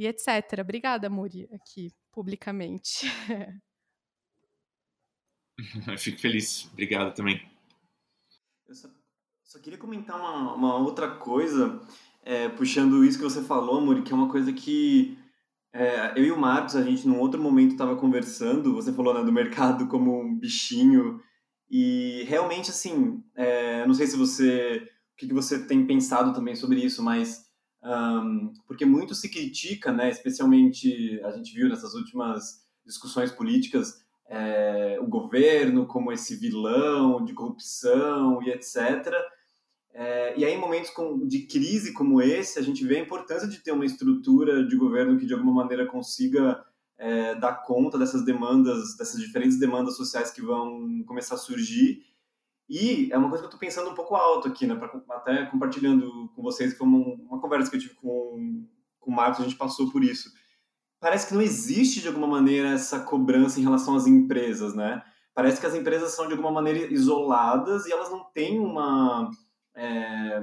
e 0.00 0.06
etc. 0.06 0.60
Obrigada, 0.60 1.10
Muri, 1.10 1.46
aqui, 1.52 1.92
publicamente. 2.10 3.06
Fico 5.98 6.18
feliz. 6.18 6.70
Obrigado 6.72 7.14
também. 7.14 7.38
Eu 8.66 8.74
só, 8.74 8.88
só 9.44 9.58
queria 9.58 9.78
comentar 9.78 10.18
uma, 10.18 10.54
uma 10.54 10.76
outra 10.78 11.16
coisa, 11.16 11.78
é, 12.22 12.48
puxando 12.48 13.04
isso 13.04 13.18
que 13.18 13.24
você 13.24 13.42
falou, 13.42 13.82
Muri, 13.82 14.00
que 14.00 14.10
é 14.10 14.16
uma 14.16 14.30
coisa 14.30 14.50
que 14.54 15.18
é, 15.70 16.18
eu 16.18 16.24
e 16.24 16.32
o 16.32 16.38
Marcos, 16.40 16.76
a 16.76 16.82
gente 16.82 17.06
num 17.06 17.20
outro 17.20 17.38
momento 17.38 17.72
estava 17.72 17.94
conversando, 17.94 18.72
você 18.72 18.94
falou 18.94 19.12
né, 19.12 19.22
do 19.22 19.30
mercado 19.30 19.86
como 19.86 20.18
um 20.18 20.34
bichinho, 20.34 21.22
e 21.68 22.24
realmente, 22.26 22.70
assim, 22.70 23.22
é, 23.36 23.86
não 23.86 23.92
sei 23.92 24.06
se 24.06 24.16
você, 24.16 24.88
o 25.12 25.16
que, 25.18 25.28
que 25.28 25.34
você 25.34 25.66
tem 25.66 25.86
pensado 25.86 26.32
também 26.32 26.56
sobre 26.56 26.82
isso, 26.82 27.02
mas 27.02 27.49
um, 27.82 28.52
porque 28.66 28.84
muito 28.84 29.14
se 29.14 29.28
critica, 29.30 29.92
né, 29.92 30.10
especialmente 30.10 31.20
a 31.24 31.30
gente 31.30 31.54
viu 31.54 31.68
nessas 31.68 31.94
últimas 31.94 32.66
discussões 32.84 33.30
políticas, 33.30 34.04
é, 34.28 34.98
o 35.00 35.06
governo 35.06 35.86
como 35.86 36.12
esse 36.12 36.36
vilão 36.36 37.24
de 37.24 37.32
corrupção 37.32 38.42
e 38.42 38.50
etc., 38.50 39.14
é, 39.92 40.38
e 40.38 40.44
aí, 40.44 40.54
em 40.54 40.58
momentos 40.58 40.90
com, 40.90 41.26
de 41.26 41.46
crise 41.46 41.92
como 41.92 42.22
esse, 42.22 42.58
a 42.58 42.62
gente 42.62 42.84
vê 42.86 42.98
a 42.98 43.02
importância 43.02 43.48
de 43.48 43.58
ter 43.58 43.72
uma 43.72 43.84
estrutura 43.84 44.64
de 44.64 44.76
governo 44.76 45.18
que, 45.18 45.26
de 45.26 45.34
alguma 45.34 45.52
maneira, 45.52 45.86
consiga 45.86 46.64
é, 46.96 47.34
dar 47.34 47.54
conta 47.64 47.98
dessas 47.98 48.24
demandas, 48.24 48.96
dessas 48.96 49.20
diferentes 49.20 49.58
demandas 49.58 49.96
sociais 49.96 50.30
que 50.30 50.42
vão 50.42 51.02
começar 51.04 51.34
a 51.34 51.38
surgir. 51.38 52.04
E 52.70 53.12
é 53.12 53.18
uma 53.18 53.28
coisa 53.28 53.42
que 53.42 53.46
eu 53.46 53.50
estou 53.50 53.58
pensando 53.58 53.90
um 53.90 53.94
pouco 53.94 54.14
alto 54.14 54.46
aqui, 54.46 54.64
né, 54.64 54.76
pra, 54.76 54.88
até 55.16 55.44
compartilhando 55.46 56.30
com 56.36 56.40
vocês, 56.40 56.78
foi 56.78 56.86
uma, 56.86 56.98
uma 56.98 57.40
conversa 57.40 57.68
que 57.68 57.76
eu 57.76 57.80
tive 57.80 57.94
com, 57.94 58.64
com 59.00 59.10
o 59.10 59.14
Marcos, 59.14 59.40
a 59.40 59.42
gente 59.42 59.56
passou 59.56 59.90
por 59.90 60.04
isso. 60.04 60.30
Parece 61.00 61.26
que 61.26 61.34
não 61.34 61.42
existe, 61.42 62.00
de 62.00 62.06
alguma 62.06 62.28
maneira, 62.28 62.68
essa 62.68 63.00
cobrança 63.00 63.58
em 63.58 63.64
relação 63.64 63.96
às 63.96 64.06
empresas, 64.06 64.72
né? 64.72 65.02
Parece 65.34 65.60
que 65.60 65.66
as 65.66 65.74
empresas 65.74 66.12
são, 66.12 66.28
de 66.28 66.32
alguma 66.32 66.52
maneira, 66.52 66.92
isoladas 66.92 67.86
e 67.86 67.92
elas 67.92 68.08
não 68.08 68.22
têm 68.32 68.60
uma 68.60 69.28
é, 69.74 70.40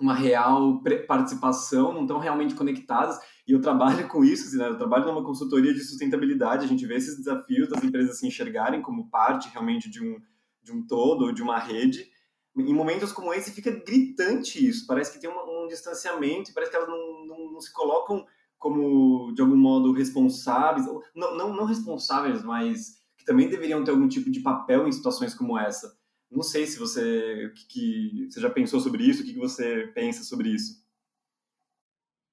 uma 0.00 0.14
real 0.14 0.82
participação, 1.06 1.92
não 1.92 2.02
estão 2.02 2.18
realmente 2.18 2.54
conectadas. 2.54 3.18
E 3.46 3.52
eu 3.52 3.60
trabalho 3.60 4.08
com 4.08 4.24
isso, 4.24 4.48
assim, 4.48 4.58
né? 4.58 4.68
eu 4.68 4.76
trabalho 4.76 5.06
numa 5.06 5.24
consultoria 5.24 5.72
de 5.72 5.80
sustentabilidade, 5.80 6.64
a 6.64 6.68
gente 6.68 6.86
vê 6.86 6.96
esses 6.96 7.16
desafios 7.16 7.68
das 7.68 7.82
empresas 7.84 8.18
se 8.18 8.26
enxergarem 8.26 8.82
como 8.82 9.08
parte 9.08 9.48
realmente 9.48 9.88
de 9.88 10.02
um, 10.02 10.18
de 10.66 10.72
um 10.72 10.84
todo, 10.84 11.32
de 11.32 11.42
uma 11.42 11.58
rede. 11.58 12.10
Em 12.56 12.74
momentos 12.74 13.12
como 13.12 13.32
esse 13.32 13.52
fica 13.52 13.70
gritante 13.70 14.66
isso, 14.66 14.86
parece 14.86 15.12
que 15.12 15.20
tem 15.20 15.30
um, 15.30 15.64
um 15.64 15.68
distanciamento, 15.68 16.52
parece 16.52 16.70
que 16.70 16.76
elas 16.76 16.88
não, 16.88 17.26
não, 17.26 17.52
não, 17.52 17.60
se 17.60 17.72
colocam 17.72 18.26
como 18.58 19.32
de 19.32 19.42
algum 19.42 19.56
modo 19.56 19.92
responsáveis, 19.92 20.86
não, 21.14 21.36
não, 21.36 21.54
não 21.54 21.64
responsáveis, 21.66 22.42
mas 22.42 22.96
que 23.16 23.24
também 23.24 23.48
deveriam 23.48 23.84
ter 23.84 23.92
algum 23.92 24.08
tipo 24.08 24.30
de 24.30 24.40
papel 24.40 24.88
em 24.88 24.92
situações 24.92 25.34
como 25.34 25.58
essa. 25.58 25.96
Não 26.30 26.42
sei 26.42 26.66
se 26.66 26.78
você, 26.78 27.52
que, 27.54 27.66
que 27.66 28.28
você 28.30 28.40
já 28.40 28.50
pensou 28.50 28.80
sobre 28.80 29.04
isso, 29.04 29.22
o 29.22 29.24
que, 29.24 29.34
que 29.34 29.38
você 29.38 29.92
pensa 29.94 30.24
sobre 30.24 30.48
isso. 30.48 30.84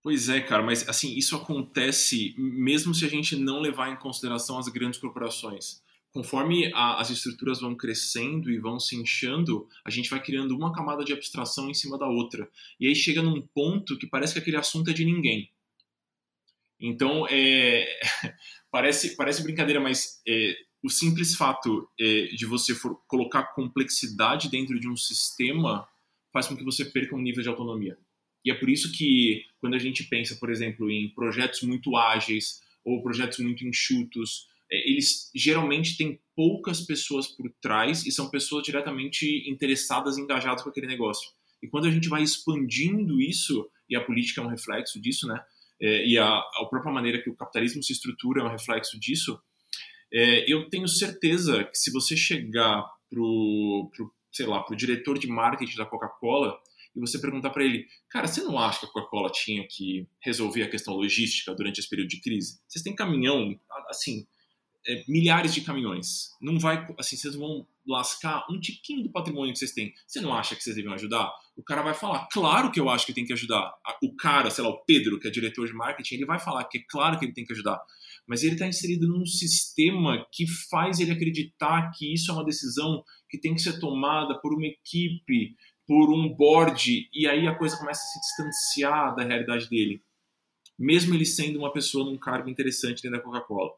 Pois 0.01 0.27
é, 0.27 0.41
cara, 0.41 0.63
mas 0.63 0.87
assim, 0.89 1.15
isso 1.15 1.35
acontece 1.35 2.33
mesmo 2.37 2.95
se 2.95 3.05
a 3.05 3.09
gente 3.09 3.35
não 3.35 3.59
levar 3.59 3.89
em 3.89 3.95
consideração 3.95 4.57
as 4.57 4.67
grandes 4.67 4.99
corporações. 4.99 5.83
Conforme 6.13 6.71
a, 6.73 7.01
as 7.01 7.09
estruturas 7.09 7.59
vão 7.59 7.75
crescendo 7.75 8.51
e 8.51 8.59
vão 8.59 8.79
se 8.79 8.95
inchando, 8.95 9.67
a 9.83 9.89
gente 9.89 10.09
vai 10.09 10.21
criando 10.21 10.55
uma 10.55 10.71
camada 10.71 11.03
de 11.03 11.11
abstração 11.11 11.69
em 11.69 11.73
cima 11.73 11.97
da 11.97 12.07
outra. 12.07 12.47
E 12.79 12.87
aí 12.87 12.95
chega 12.95 13.21
num 13.21 13.41
ponto 13.41 13.97
que 13.97 14.05
parece 14.05 14.33
que 14.33 14.39
aquele 14.39 14.57
assunto 14.57 14.91
é 14.91 14.93
de 14.93 15.03
ninguém. 15.03 15.51
Então, 16.79 17.25
é, 17.29 17.87
parece, 18.69 19.15
parece 19.15 19.41
brincadeira, 19.41 19.79
mas 19.79 20.21
é, 20.27 20.55
o 20.83 20.89
simples 20.89 21.35
fato 21.35 21.89
é, 21.99 22.25
de 22.27 22.45
você 22.45 22.75
colocar 23.07 23.53
complexidade 23.55 24.49
dentro 24.49 24.79
de 24.79 24.87
um 24.87 24.97
sistema 24.97 25.87
faz 26.31 26.45
com 26.45 26.55
que 26.55 26.63
você 26.63 26.85
perca 26.85 27.15
um 27.15 27.21
nível 27.21 27.41
de 27.41 27.49
autonomia. 27.49 27.97
E 28.45 28.51
é 28.51 28.53
por 28.53 28.69
isso 28.69 28.91
que, 28.91 29.45
quando 29.59 29.75
a 29.75 29.79
gente 29.79 30.03
pensa, 30.03 30.35
por 30.35 30.51
exemplo, 30.51 30.91
em 30.91 31.09
projetos 31.09 31.61
muito 31.61 31.95
ágeis 31.95 32.61
ou 32.83 33.01
projetos 33.01 33.39
muito 33.39 33.65
enxutos, 33.65 34.49
eles 34.73 35.29
geralmente 35.35 35.97
têm 35.97 36.19
poucas 36.35 36.81
pessoas 36.81 37.27
por 37.27 37.51
trás 37.61 38.05
e 38.05 38.11
são 38.11 38.29
pessoas 38.29 38.63
diretamente 38.63 39.49
interessadas, 39.49 40.17
engajadas 40.17 40.63
com 40.63 40.69
aquele 40.69 40.87
negócio. 40.87 41.29
E 41.61 41.67
quando 41.67 41.85
a 41.85 41.91
gente 41.91 42.09
vai 42.09 42.23
expandindo 42.23 43.21
isso, 43.21 43.69
e 43.89 43.95
a 43.95 44.03
política 44.03 44.41
é 44.41 44.43
um 44.43 44.49
reflexo 44.49 44.99
disso, 44.99 45.27
né? 45.27 45.39
É, 45.79 46.07
e 46.07 46.17
a, 46.17 46.25
a 46.25 46.67
própria 46.69 46.91
maneira 46.91 47.21
que 47.21 47.29
o 47.29 47.35
capitalismo 47.35 47.83
se 47.83 47.93
estrutura 47.93 48.41
é 48.41 48.45
um 48.45 48.49
reflexo 48.49 48.99
disso, 48.99 49.39
é, 50.13 50.51
eu 50.51 50.69
tenho 50.69 50.87
certeza 50.87 51.63
que 51.63 51.77
se 51.77 51.91
você 51.91 52.15
chegar 52.15 52.85
pro, 53.09 53.91
pro 53.95 54.11
sei 54.31 54.45
lá, 54.45 54.61
pro 54.63 54.75
diretor 54.75 55.17
de 55.17 55.27
marketing 55.27 55.77
da 55.77 55.85
Coca-Cola 55.85 56.59
e 56.95 56.99
você 56.99 57.19
perguntar 57.19 57.49
para 57.49 57.63
ele, 57.63 57.87
cara, 58.09 58.27
você 58.27 58.41
não 58.41 58.57
acha 58.59 58.81
que 58.81 58.85
a 58.85 58.89
Coca-Cola 58.89 59.31
tinha 59.31 59.65
que 59.67 60.07
resolver 60.21 60.63
a 60.63 60.69
questão 60.69 60.93
logística 60.93 61.53
durante 61.55 61.79
esse 61.79 61.89
período 61.89 62.09
de 62.09 62.21
crise? 62.21 62.59
Vocês 62.67 62.83
têm 62.83 62.95
caminhão, 62.95 63.59
assim, 63.89 64.27
é, 64.87 65.03
milhares 65.07 65.53
de 65.53 65.61
caminhões. 65.61 66.31
Não 66.41 66.59
vai, 66.59 66.87
assim, 66.97 67.15
vocês 67.15 67.35
vão 67.35 67.65
lascar 67.85 68.45
um 68.49 68.59
tiquinho 68.59 69.03
do 69.03 69.11
patrimônio 69.11 69.53
que 69.53 69.59
vocês 69.59 69.71
têm. 69.71 69.93
Você 70.07 70.21
não 70.21 70.33
acha 70.33 70.55
que 70.55 70.63
vocês 70.63 70.75
devem 70.75 70.93
ajudar? 70.93 71.31
O 71.55 71.63
cara 71.63 71.81
vai 71.81 71.93
falar, 71.93 72.27
claro 72.31 72.71
que 72.71 72.79
eu 72.79 72.89
acho 72.89 73.05
que 73.05 73.13
tem 73.13 73.25
que 73.25 73.33
ajudar. 73.33 73.73
O 74.01 74.15
cara, 74.15 74.49
sei 74.49 74.63
lá, 74.63 74.69
o 74.69 74.83
Pedro, 74.85 75.19
que 75.19 75.27
é 75.27 75.31
diretor 75.31 75.67
de 75.67 75.73
marketing, 75.73 76.15
ele 76.15 76.25
vai 76.25 76.39
falar 76.39 76.63
que 76.65 76.77
é 76.77 76.83
claro 76.89 77.19
que 77.19 77.25
ele 77.25 77.33
tem 77.33 77.45
que 77.45 77.53
ajudar. 77.53 77.81
Mas 78.25 78.43
ele 78.43 78.53
está 78.53 78.67
inserido 78.67 79.07
num 79.07 79.25
sistema 79.25 80.25
que 80.31 80.47
faz 80.47 80.99
ele 80.99 81.11
acreditar 81.11 81.91
que 81.91 82.13
isso 82.13 82.31
é 82.31 82.33
uma 82.33 82.45
decisão 82.45 83.03
que 83.29 83.37
tem 83.37 83.53
que 83.53 83.61
ser 83.61 83.79
tomada 83.79 84.39
por 84.39 84.53
uma 84.53 84.65
equipe 84.65 85.55
por 85.87 86.13
um 86.13 86.33
board 86.33 87.09
e 87.13 87.27
aí 87.27 87.47
a 87.47 87.55
coisa 87.55 87.77
começa 87.77 88.01
a 88.01 88.05
se 88.05 88.19
distanciar 88.19 89.15
da 89.15 89.23
realidade 89.23 89.69
dele, 89.69 90.01
mesmo 90.77 91.13
ele 91.13 91.25
sendo 91.25 91.59
uma 91.59 91.71
pessoa 91.71 92.05
num 92.05 92.17
cargo 92.17 92.49
interessante 92.49 93.01
dentro 93.01 93.17
da 93.17 93.23
Coca-Cola. 93.23 93.71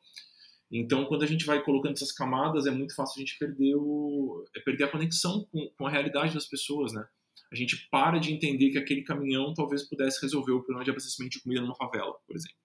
Então, 0.71 1.05
quando 1.05 1.23
a 1.23 1.27
gente 1.27 1.45
vai 1.45 1.63
colocando 1.63 1.93
essas 1.93 2.11
camadas, 2.11 2.65
é 2.65 2.71
muito 2.71 2.95
fácil 2.95 3.17
a 3.17 3.19
gente 3.19 3.37
perder, 3.37 3.75
o, 3.75 4.43
é 4.55 4.59
perder 4.59 4.85
a 4.85 4.91
conexão 4.91 5.45
com, 5.51 5.69
com 5.77 5.87
a 5.87 5.89
realidade 5.89 6.33
das 6.33 6.47
pessoas, 6.47 6.91
né? 6.91 7.05
A 7.51 7.55
gente 7.55 7.87
para 7.91 8.17
de 8.17 8.33
entender 8.33 8.71
que 8.71 8.77
aquele 8.77 9.03
caminhão 9.03 9.53
talvez 9.53 9.87
pudesse 9.87 10.21
resolver 10.21 10.51
o 10.51 10.61
problema 10.61 10.83
de 10.83 10.89
abastecimento 10.89 11.33
de 11.33 11.41
comida 11.41 11.61
numa 11.61 11.75
favela, 11.75 12.13
por 12.25 12.35
exemplo. 12.35 12.57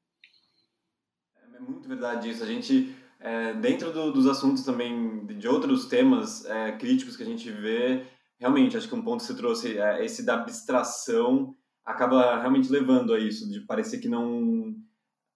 É 1.54 1.60
muito 1.60 1.88
verdade 1.88 2.30
isso. 2.30 2.42
A 2.42 2.46
gente, 2.46 2.94
é, 3.18 3.52
dentro 3.54 3.92
do, 3.92 4.10
dos 4.10 4.26
assuntos 4.26 4.64
também, 4.64 5.26
de 5.26 5.46
outros 5.46 5.86
temas 5.86 6.44
é, 6.46 6.72
críticos 6.72 7.16
que 7.16 7.22
a 7.22 7.26
gente 7.26 7.50
vê, 7.50 8.06
realmente, 8.38 8.76
acho 8.76 8.88
que 8.88 8.94
um 8.94 9.02
ponto 9.02 9.20
que 9.20 9.26
você 9.26 9.36
trouxe, 9.36 9.78
é, 9.78 10.04
esse 10.04 10.24
da 10.24 10.34
abstração, 10.34 11.54
acaba 11.84 12.40
realmente 12.40 12.70
levando 12.70 13.12
a 13.12 13.18
isso, 13.18 13.48
de 13.50 13.60
parecer 13.60 13.98
que 13.98 14.08
não. 14.08 14.74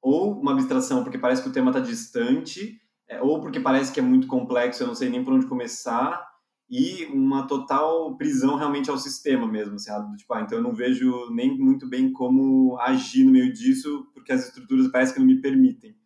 Ou 0.05 0.39
uma 0.39 0.53
abstração 0.53 1.03
porque 1.03 1.19
parece 1.19 1.43
que 1.43 1.49
o 1.49 1.53
tema 1.53 1.71
está 1.71 1.81
distante, 1.81 2.79
é, 3.09 3.23
ou 3.23 3.41
porque 3.41 3.59
parece 3.59 3.93
que 3.93 4.01
é 4.01 4.03
muito 4.03 4.27
complexo, 4.27 4.83
eu 4.83 4.87
não 4.87 4.95
sei 4.95 5.09
nem 5.09 5.25
por 5.25 5.33
onde 5.33 5.47
começar, 5.47 6.23
e 6.69 7.07
uma 7.07 7.47
total 7.47 8.17
prisão 8.17 8.57
realmente 8.57 8.91
ao 8.91 8.99
sistema 8.99 9.47
mesmo, 9.47 9.75
assim, 9.75 9.91
tipo, 10.17 10.35
ah, 10.35 10.41
então 10.41 10.59
eu 10.59 10.63
não 10.63 10.75
vejo 10.75 11.31
nem 11.31 11.57
muito 11.59 11.89
bem 11.89 12.13
como 12.13 12.79
agir 12.81 13.25
no 13.25 13.33
meio 13.33 13.53
disso, 13.53 14.07
porque 14.13 14.33
as 14.33 14.47
estruturas 14.47 14.89
parecem 14.89 15.15
que 15.15 15.21
não 15.21 15.27
me 15.27 15.41
permitem. 15.41 15.97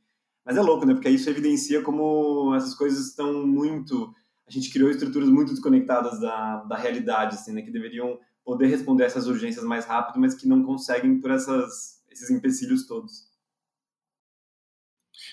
Mas 0.45 0.57
é 0.57 0.61
louco, 0.61 0.87
né? 0.87 0.95
Porque 0.95 1.11
isso 1.11 1.29
evidencia 1.29 1.83
como 1.83 2.55
essas 2.55 2.75
coisas 2.75 3.07
estão 3.07 3.47
muito 3.47 4.15
a 4.49 4.51
gente 4.51 4.73
criou 4.73 4.91
estruturas 4.91 5.29
muito 5.29 5.51
desconectadas 5.51 6.19
da, 6.19 6.65
da 6.65 6.77
realidade, 6.77 7.35
assim, 7.35 7.53
né, 7.53 7.61
que 7.61 7.71
deveriam 7.71 8.19
poder 8.43 8.67
responder 8.67 9.05
essas 9.05 9.27
urgências 9.27 9.63
mais 9.63 9.85
rápido, 9.85 10.19
mas 10.19 10.35
que 10.35 10.49
não 10.49 10.65
conseguem 10.65 11.21
por 11.21 11.31
essas, 11.31 12.03
esses 12.11 12.31
empecilhos 12.31 12.87
todos. 12.87 13.28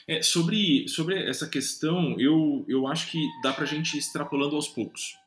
É, 0.07 0.21
sobre, 0.21 0.87
sobre 0.87 1.27
essa 1.27 1.49
questão, 1.49 2.15
eu, 2.19 2.63
eu 2.67 2.87
acho 2.87 3.11
que 3.11 3.19
dá 3.41 3.51
para 3.51 3.63
a 3.63 3.67
gente 3.67 3.95
ir 3.95 3.99
extrapolando 3.99 4.55
aos 4.55 4.67
poucos. 4.67 5.17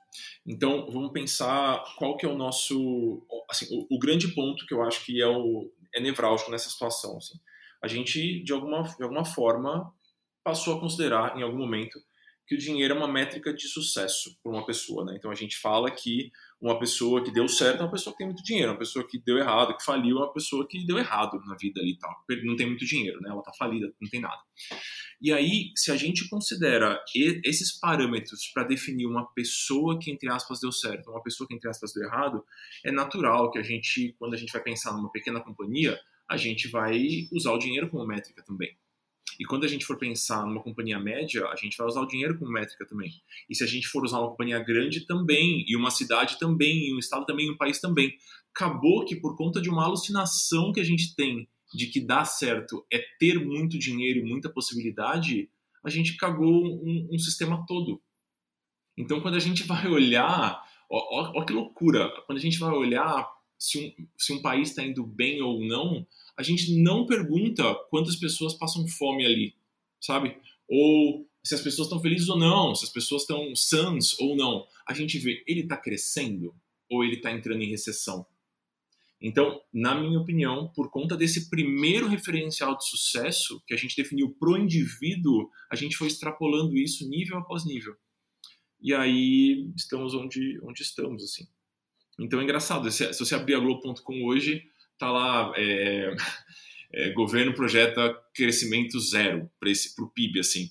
Então, 0.47 0.91
vamos 0.91 1.13
pensar 1.13 1.83
qual 1.97 2.17
que 2.17 2.25
é 2.25 2.29
o 2.29 2.37
nosso... 2.37 3.27
Assim, 3.51 3.67
o, 3.71 3.97
o, 3.97 3.99
grande 3.99 4.29
ponto 4.29 4.67
que 4.67 4.75
eu 4.75 4.83
acho 4.83 5.05
que 5.05 5.21
é, 5.21 5.27
o, 5.27 5.71
é 5.95 6.01
nevrálgico 6.01 6.51
nessa 6.51 6.71
situação. 6.71 7.17
Assim. 7.17 7.39
A 7.83 7.89
gente, 7.89 8.43
de 8.43 8.53
alguma, 8.53 8.83
de 8.83 9.03
alguma 9.03 9.25
forma, 9.25 9.93
passou 10.45 10.77
a 10.77 10.81
considerar, 10.81 11.37
em 11.37 11.43
algum 11.43 11.59
momento, 11.59 11.99
que 12.47 12.55
o 12.55 12.59
dinheiro 12.59 12.95
é 12.95 12.97
uma 12.97 13.07
métrica 13.07 13.53
de 13.53 13.69
sucesso 13.69 14.39
para 14.43 14.51
uma 14.51 14.65
pessoa, 14.65 15.05
né? 15.05 15.15
Então 15.17 15.31
a 15.31 15.35
gente 15.35 15.59
fala 15.59 15.91
que 15.91 16.33
uma 16.61 16.79
pessoa 16.79 17.23
que 17.23 17.31
deu 17.31 17.49
certo 17.49 17.81
é 17.81 17.85
uma 17.85 17.91
pessoa 17.91 18.13
que 18.13 18.19
tem 18.19 18.27
muito 18.27 18.43
dinheiro, 18.43 18.73
uma 18.73 18.79
pessoa 18.79 19.07
que 19.07 19.19
deu 19.19 19.39
errado, 19.39 19.77
que 19.77 19.85
faliu 19.85 20.19
é 20.19 20.21
uma 20.21 20.33
pessoa 20.33 20.67
que 20.67 20.85
deu 20.85 20.99
errado 20.99 21.39
na 21.47 21.55
vida 21.55 21.81
ali 21.81 21.93
e 21.93 21.99
tal, 21.99 22.13
não 22.45 22.57
tem 22.57 22.67
muito 22.67 22.85
dinheiro, 22.85 23.21
né? 23.21 23.31
Ela 23.31 23.43
tá 23.43 23.53
falida, 23.57 23.93
não 24.01 24.11
tem 24.11 24.21
nada. 24.21 24.41
E 25.21 25.33
aí, 25.33 25.73
se 25.77 25.91
a 25.91 25.97
gente 25.97 26.29
considera 26.29 27.03
esses 27.45 27.79
parâmetros 27.79 28.51
para 28.53 28.65
definir 28.65 29.07
uma 29.07 29.27
pessoa 29.33 29.99
que 29.99 30.11
entre 30.11 30.29
aspas 30.31 30.61
deu 30.61 30.73
certo, 30.73 31.11
uma 31.11 31.23
pessoa 31.23 31.47
que 31.47 31.55
entre 31.55 31.69
aspas 31.69 31.93
deu 31.93 32.05
errado, 32.05 32.45
é 32.85 32.91
natural 32.91 33.51
que 33.51 33.59
a 33.59 33.63
gente, 33.63 34.15
quando 34.19 34.35
a 34.35 34.37
gente 34.37 34.53
vai 34.53 34.63
pensar 34.63 34.93
numa 34.93 35.11
pequena 35.11 35.41
companhia, 35.41 35.99
a 36.29 36.37
gente 36.37 36.69
vai 36.69 37.29
usar 37.33 37.53
o 37.53 37.59
dinheiro 37.59 37.89
como 37.89 38.07
métrica 38.07 38.45
também. 38.45 38.77
E 39.39 39.45
quando 39.45 39.65
a 39.65 39.69
gente 39.69 39.85
for 39.85 39.97
pensar 39.97 40.45
numa 40.45 40.63
companhia 40.63 40.99
média, 40.99 41.47
a 41.47 41.57
gente 41.57 41.77
vai 41.77 41.87
usar 41.87 42.01
o 42.01 42.07
dinheiro 42.07 42.39
como 42.39 42.51
métrica 42.51 42.85
também. 42.85 43.13
E 43.49 43.55
se 43.55 43.63
a 43.63 43.67
gente 43.67 43.87
for 43.87 44.05
usar 44.05 44.19
uma 44.19 44.31
companhia 44.31 44.59
grande 44.59 45.07
também, 45.07 45.65
e 45.69 45.77
uma 45.77 45.91
cidade 45.91 46.39
também, 46.39 46.89
e 46.89 46.95
um 46.95 46.99
estado 46.99 47.25
também, 47.25 47.47
e 47.47 47.51
um 47.51 47.57
país 47.57 47.81
também. 47.81 48.17
Acabou 48.55 49.05
que 49.05 49.15
por 49.15 49.37
conta 49.37 49.61
de 49.61 49.71
uma 49.71 49.85
alucinação 49.85 50.73
que 50.73 50.81
a 50.81 50.85
gente 50.85 51.15
tem 51.15 51.49
de 51.73 51.87
que 51.87 52.01
dar 52.01 52.25
certo 52.25 52.85
é 52.93 52.99
ter 53.19 53.39
muito 53.39 53.79
dinheiro 53.79 54.21
e 54.21 54.25
muita 54.25 54.49
possibilidade, 54.49 55.49
a 55.85 55.91
gente 55.91 56.17
cagou 56.17 56.65
um, 56.65 57.09
um 57.13 57.19
sistema 57.19 57.65
todo. 57.67 58.03
Então, 58.97 59.21
quando 59.21 59.37
a 59.37 59.41
gente 59.41 59.63
vai 59.63 59.87
olhar, 59.87 60.61
ó, 60.91 61.45
que 61.45 61.53
loucura, 61.53 62.11
quando 62.27 62.39
a 62.39 62.41
gente 62.41 62.59
vai 62.59 62.71
olhar 62.71 63.29
se 63.59 63.79
um, 63.79 64.07
se 64.17 64.33
um 64.33 64.43
país 64.43 64.71
está 64.71 64.83
indo 64.83 65.05
bem 65.05 65.43
ou 65.43 65.61
não, 65.65 66.07
a 66.39 66.43
gente 66.43 66.77
não 66.77 67.05
pergunta 67.05 67.75
quantas 67.91 68.15
pessoas 68.15 68.55
passam 68.55 68.87
fome 68.87 69.27
ali, 69.27 69.55
sabe? 70.01 70.37
Ou 70.69 71.29
se 71.43 71.55
as 71.55 71.61
pessoas 71.61 71.87
estão 71.89 72.01
felizes 72.01 72.29
ou 72.29 72.39
não, 72.39 72.75
se 72.75 72.85
as 72.85 72.91
pessoas 72.91 73.23
estão 73.23 73.57
sãs 73.57 74.19
ou 74.21 74.37
não. 74.37 74.65
A 74.87 74.95
gente 74.95 75.19
vê, 75.19 75.43
ele 75.49 75.63
está 75.63 75.77
crescendo 75.77 76.55
ou 76.89 77.05
ele 77.05 77.17
está 77.17 77.33
entrando 77.33 77.63
em 77.63 77.71
recessão? 77.71 78.25
Então, 79.21 79.61
na 79.73 80.01
minha 80.01 80.21
opinião, 80.21 80.69
por 80.69 80.91
conta 80.91 81.17
desse 81.17 81.51
primeiro 81.51 82.07
referencial 82.07 82.77
de 82.77 82.87
sucesso 82.89 83.61
que 83.67 83.75
a 83.75 83.77
gente 83.77 83.97
definiu 83.97 84.31
pro 84.39 84.57
indivíduo, 84.57 85.51
a 85.69 85.75
gente 85.75 85.97
foi 85.97 86.07
extrapolando 86.07 86.77
isso 86.77 87.09
nível 87.09 87.39
após 87.39 87.65
nível. 87.65 87.97
E 88.81 88.95
aí 88.95 89.69
estamos 89.77 90.15
onde, 90.15 90.61
onde 90.63 90.83
estamos, 90.83 91.25
assim. 91.25 91.49
Então 92.21 92.41
é 92.41 92.45
engraçado, 92.45 92.89
se, 92.93 93.13
se 93.13 93.19
você 93.19 93.35
abrir 93.35 93.55
a 93.55 93.59
Globo.com 93.59 94.25
hoje, 94.25 94.63
tá 94.99 95.11
lá, 95.11 95.53
é, 95.57 96.15
é, 96.93 97.11
governo 97.13 97.55
projeta 97.55 98.15
crescimento 98.35 98.99
zero 99.01 99.51
para 99.61 100.05
o 100.05 100.11
PIB, 100.11 100.41
assim. 100.41 100.71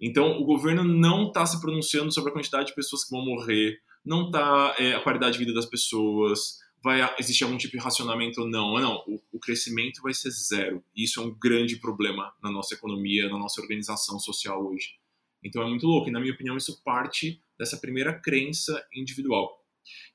Então, 0.00 0.38
o 0.40 0.44
governo 0.44 0.84
não 0.84 1.28
está 1.28 1.44
se 1.46 1.60
pronunciando 1.60 2.12
sobre 2.12 2.30
a 2.30 2.32
quantidade 2.32 2.68
de 2.68 2.74
pessoas 2.74 3.04
que 3.04 3.10
vão 3.10 3.24
morrer, 3.24 3.78
não 4.04 4.26
está 4.26 4.74
é, 4.78 4.94
a 4.94 5.00
qualidade 5.00 5.32
de 5.32 5.38
vida 5.38 5.54
das 5.54 5.66
pessoas, 5.66 6.58
vai 6.82 7.00
existir 7.18 7.42
algum 7.42 7.56
tipo 7.56 7.76
de 7.76 7.82
racionamento 7.82 8.42
ou 8.42 8.48
não. 8.48 8.74
Não, 8.74 9.02
o, 9.08 9.20
o 9.32 9.40
crescimento 9.40 10.00
vai 10.02 10.14
ser 10.14 10.30
zero. 10.30 10.84
Isso 10.94 11.20
é 11.20 11.24
um 11.24 11.34
grande 11.36 11.76
problema 11.76 12.32
na 12.42 12.50
nossa 12.50 12.74
economia, 12.74 13.28
na 13.28 13.38
nossa 13.38 13.60
organização 13.60 14.20
social 14.20 14.64
hoje. 14.64 14.94
Então 15.42 15.62
é 15.62 15.68
muito 15.68 15.86
louco. 15.86 16.08
E, 16.08 16.12
na 16.12 16.20
minha 16.20 16.32
opinião, 16.32 16.56
isso 16.56 16.82
parte 16.84 17.40
dessa 17.58 17.76
primeira 17.76 18.12
crença 18.12 18.86
individual. 18.94 19.55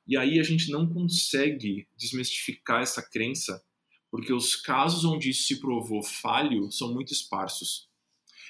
E 0.07 0.17
aí 0.17 0.39
a 0.39 0.43
gente 0.43 0.71
não 0.71 0.87
consegue 0.87 1.87
desmistificar 1.97 2.81
essa 2.81 3.01
crença 3.01 3.61
porque 4.11 4.33
os 4.33 4.57
casos 4.57 5.05
onde 5.05 5.29
isso 5.29 5.43
se 5.43 5.61
provou 5.61 6.03
falho 6.03 6.69
são 6.69 6.93
muito 6.93 7.13
esparsos. 7.13 7.89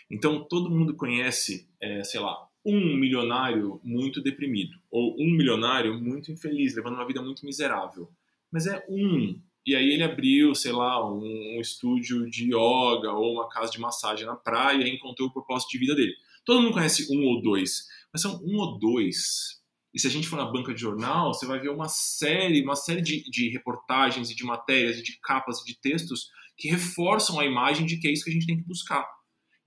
Então, 0.09 0.43
todo 0.43 0.71
mundo 0.71 0.95
conhece, 0.95 1.69
é, 1.79 2.03
sei 2.03 2.19
lá, 2.19 2.49
um 2.65 2.97
milionário 2.97 3.79
muito 3.83 4.21
deprimido, 4.21 4.77
ou 4.89 5.15
um 5.19 5.31
milionário 5.31 5.99
muito 6.01 6.31
infeliz, 6.31 6.75
levando 6.75 6.95
uma 6.95 7.07
vida 7.07 7.21
muito 7.21 7.45
miserável. 7.45 8.09
Mas 8.51 8.65
é 8.65 8.83
um. 8.89 9.39
E 9.65 9.75
aí 9.75 9.91
ele 9.91 10.03
abriu, 10.03 10.55
sei 10.55 10.71
lá, 10.71 11.07
um, 11.07 11.57
um 11.57 11.61
estúdio 11.61 12.29
de 12.29 12.45
yoga 12.47 13.13
ou 13.13 13.33
uma 13.33 13.47
casa 13.47 13.71
de 13.71 13.79
massagem 13.79 14.25
na 14.25 14.35
praia 14.35 14.83
e 14.83 14.95
encontrou 14.95 15.29
o 15.29 15.31
propósito 15.31 15.69
de 15.69 15.77
vida 15.77 15.95
dele. 15.95 16.15
Todo 16.43 16.61
mundo 16.61 16.73
conhece 16.73 17.07
um 17.15 17.23
ou 17.27 17.41
dois, 17.41 17.87
mas 18.11 18.23
são 18.23 18.41
um 18.43 18.57
ou 18.57 18.79
dois. 18.79 19.60
E 19.93 19.99
se 19.99 20.07
a 20.07 20.09
gente 20.09 20.27
for 20.27 20.37
na 20.37 20.49
banca 20.49 20.73
de 20.73 20.79
jornal, 20.79 21.33
você 21.33 21.45
vai 21.45 21.59
ver 21.59 21.69
uma 21.69 21.89
série, 21.89 22.63
uma 22.63 22.75
série 22.75 23.01
de, 23.01 23.29
de 23.29 23.49
reportagens 23.49 24.29
e 24.29 24.35
de 24.35 24.43
matérias 24.43 24.97
e 24.97 25.03
de 25.03 25.19
capas 25.21 25.61
e 25.61 25.65
de 25.65 25.79
textos 25.79 26.29
que 26.57 26.69
reforçam 26.69 27.39
a 27.39 27.45
imagem 27.45 27.85
de 27.85 27.97
que 27.97 28.07
é 28.07 28.11
isso 28.11 28.23
que 28.23 28.29
a 28.29 28.33
gente 28.33 28.45
tem 28.45 28.57
que 28.57 28.63
buscar. 28.63 29.05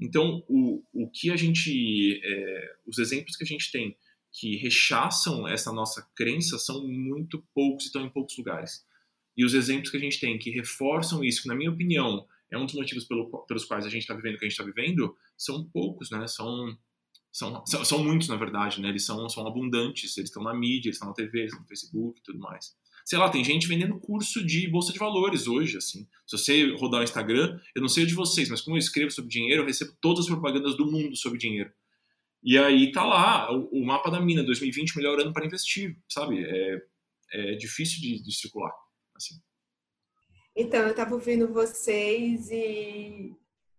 Então, 0.01 0.43
o, 0.49 0.83
o 0.93 1.11
que 1.11 1.31
a 1.31 1.37
gente, 1.37 2.21
é, 2.25 2.77
os 2.87 2.99
exemplos 2.99 3.37
que 3.37 3.45
a 3.45 3.47
gente 3.47 3.71
tem 3.71 3.97
que 4.33 4.57
rechaçam 4.57 5.47
essa 5.47 5.73
nossa 5.73 6.07
crença 6.17 6.59
são 6.59 6.87
muito 6.87 7.45
poucos 7.55 7.85
e 7.85 7.87
estão 7.87 8.05
em 8.05 8.11
poucos 8.11 8.37
lugares. 8.37 8.85
E 9.37 9.45
os 9.45 9.55
exemplos 9.55 9.91
que 9.91 9.97
a 9.97 10.01
gente 10.01 10.19
tem 10.19 10.39
que 10.39 10.51
reforçam 10.51 11.23
isso, 11.23 11.43
que 11.43 11.49
na 11.49 11.55
minha 11.55 11.71
opinião 11.71 12.27
é 12.51 12.59
um 12.59 12.67
dos 12.67 12.75
motivos 12.75 13.05
pelo, 13.05 13.45
pelos 13.47 13.65
quais 13.65 13.87
a 13.87 13.89
gente 13.89 14.03
está 14.03 14.15
vivendo 14.15 14.35
o 14.35 14.39
que 14.39 14.45
a 14.45 14.49
gente 14.49 14.61
está 14.61 14.65
vivendo, 14.65 15.17
são 15.37 15.69
poucos, 15.71 16.11
né? 16.11 16.27
São, 16.27 16.77
são, 17.35 17.67
são, 17.67 17.85
são, 17.85 18.05
muitos, 18.05 18.29
na 18.29 18.37
verdade, 18.37 18.81
né? 18.81 18.89
Eles 18.89 19.05
são, 19.05 19.29
são 19.29 19.47
abundantes, 19.47 20.17
eles 20.17 20.31
estão 20.31 20.43
na 20.43 20.55
mídia, 20.55 20.89
eles 20.89 20.97
estão 20.97 21.09
na 21.09 21.15
TV, 21.15 21.41
eles 21.41 21.51
estão 21.51 21.63
no 21.63 21.69
Facebook 21.69 22.21
e 22.21 22.23
tudo 22.23 22.39
mais 22.39 22.75
sei 23.05 23.19
lá, 23.19 23.29
tem 23.29 23.45
gente 23.45 23.69
vendendo 23.69 24.01
curso 24.01 24.45
de 24.45 24.67
bolsa 24.67 24.93
de 24.93 24.99
valores 24.99 25.47
hoje, 25.47 25.77
assim. 25.77 26.09
Se 26.27 26.39
você 26.39 26.75
rodar 26.75 27.01
o 27.01 27.05
Instagram, 27.05 27.61
eu 27.75 27.83
não 27.83 27.89
sei 27.89 28.07
de 28.07 28.15
vocês, 28.15 28.49
mas 28.49 28.63
como 28.63 28.77
eu 28.77 28.79
escrevo 28.81 29.11
sobre 29.11 29.31
dinheiro, 29.31 29.63
eu 29.63 29.67
recebo 29.67 29.93
todas 30.01 30.25
as 30.25 30.31
propagandas 30.31 30.77
do 30.77 30.91
mundo 30.91 31.15
sobre 31.15 31.39
dinheiro. 31.39 31.71
E 32.43 32.59
aí 32.59 32.91
tá 32.93 33.05
lá 33.05 33.53
o, 33.53 33.69
o 33.81 33.85
mapa 33.85 34.11
da 34.11 34.21
mina 34.21 34.43
2020 34.43 34.97
melhor 34.97 35.21
ano 35.21 35.33
para 35.33 35.45
investir, 35.45 35.99
sabe? 36.09 36.43
É, 36.45 36.83
é 37.33 37.55
difícil 37.57 38.01
de, 38.01 38.23
de 38.23 38.35
circular, 38.35 38.73
assim. 39.15 39.35
Então, 40.57 40.81
eu 40.81 40.91
estava 40.91 41.15
ouvindo 41.15 41.53
vocês 41.53 42.51
e 42.51 43.35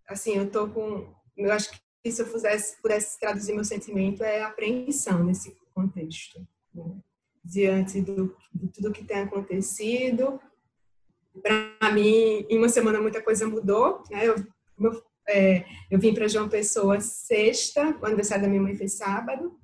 assim, 0.08 0.36
eu 0.36 0.52
tô 0.52 0.68
com, 0.70 1.16
eu 1.36 1.52
acho 1.52 1.72
que 1.72 1.80
se 2.12 2.22
eu 2.22 2.28
pudesse, 2.28 2.82
pudesse 2.82 3.20
traduzir 3.20 3.54
meu 3.54 3.66
sentimento 3.66 4.24
é 4.24 4.44
apreensão 4.44 5.24
nesse 5.24 5.58
contexto. 5.74 6.46
Né? 6.74 7.02
diante 7.46 8.02
do, 8.02 8.36
de 8.52 8.68
tudo 8.70 8.92
que 8.92 9.04
tem 9.04 9.20
acontecido. 9.20 10.40
Para 11.42 11.92
mim, 11.92 12.46
em 12.50 12.58
uma 12.58 12.70
semana 12.70 13.00
muita 13.00 13.22
coisa 13.22 13.48
mudou. 13.48 14.04
Né? 14.10 14.28
Eu, 14.28 14.36
eu, 14.80 15.04
é, 15.28 15.66
eu 15.92 16.00
vim 16.00 16.14
para 16.14 16.28
João 16.28 16.50
Pessoa 16.50 17.00
sexta, 17.00 17.96
o 18.02 18.06
aniversário 18.06 18.44
da 18.44 18.50
minha 18.50 18.62
mãe 18.62 18.76
foi 18.76 18.88
sábado, 18.88 19.58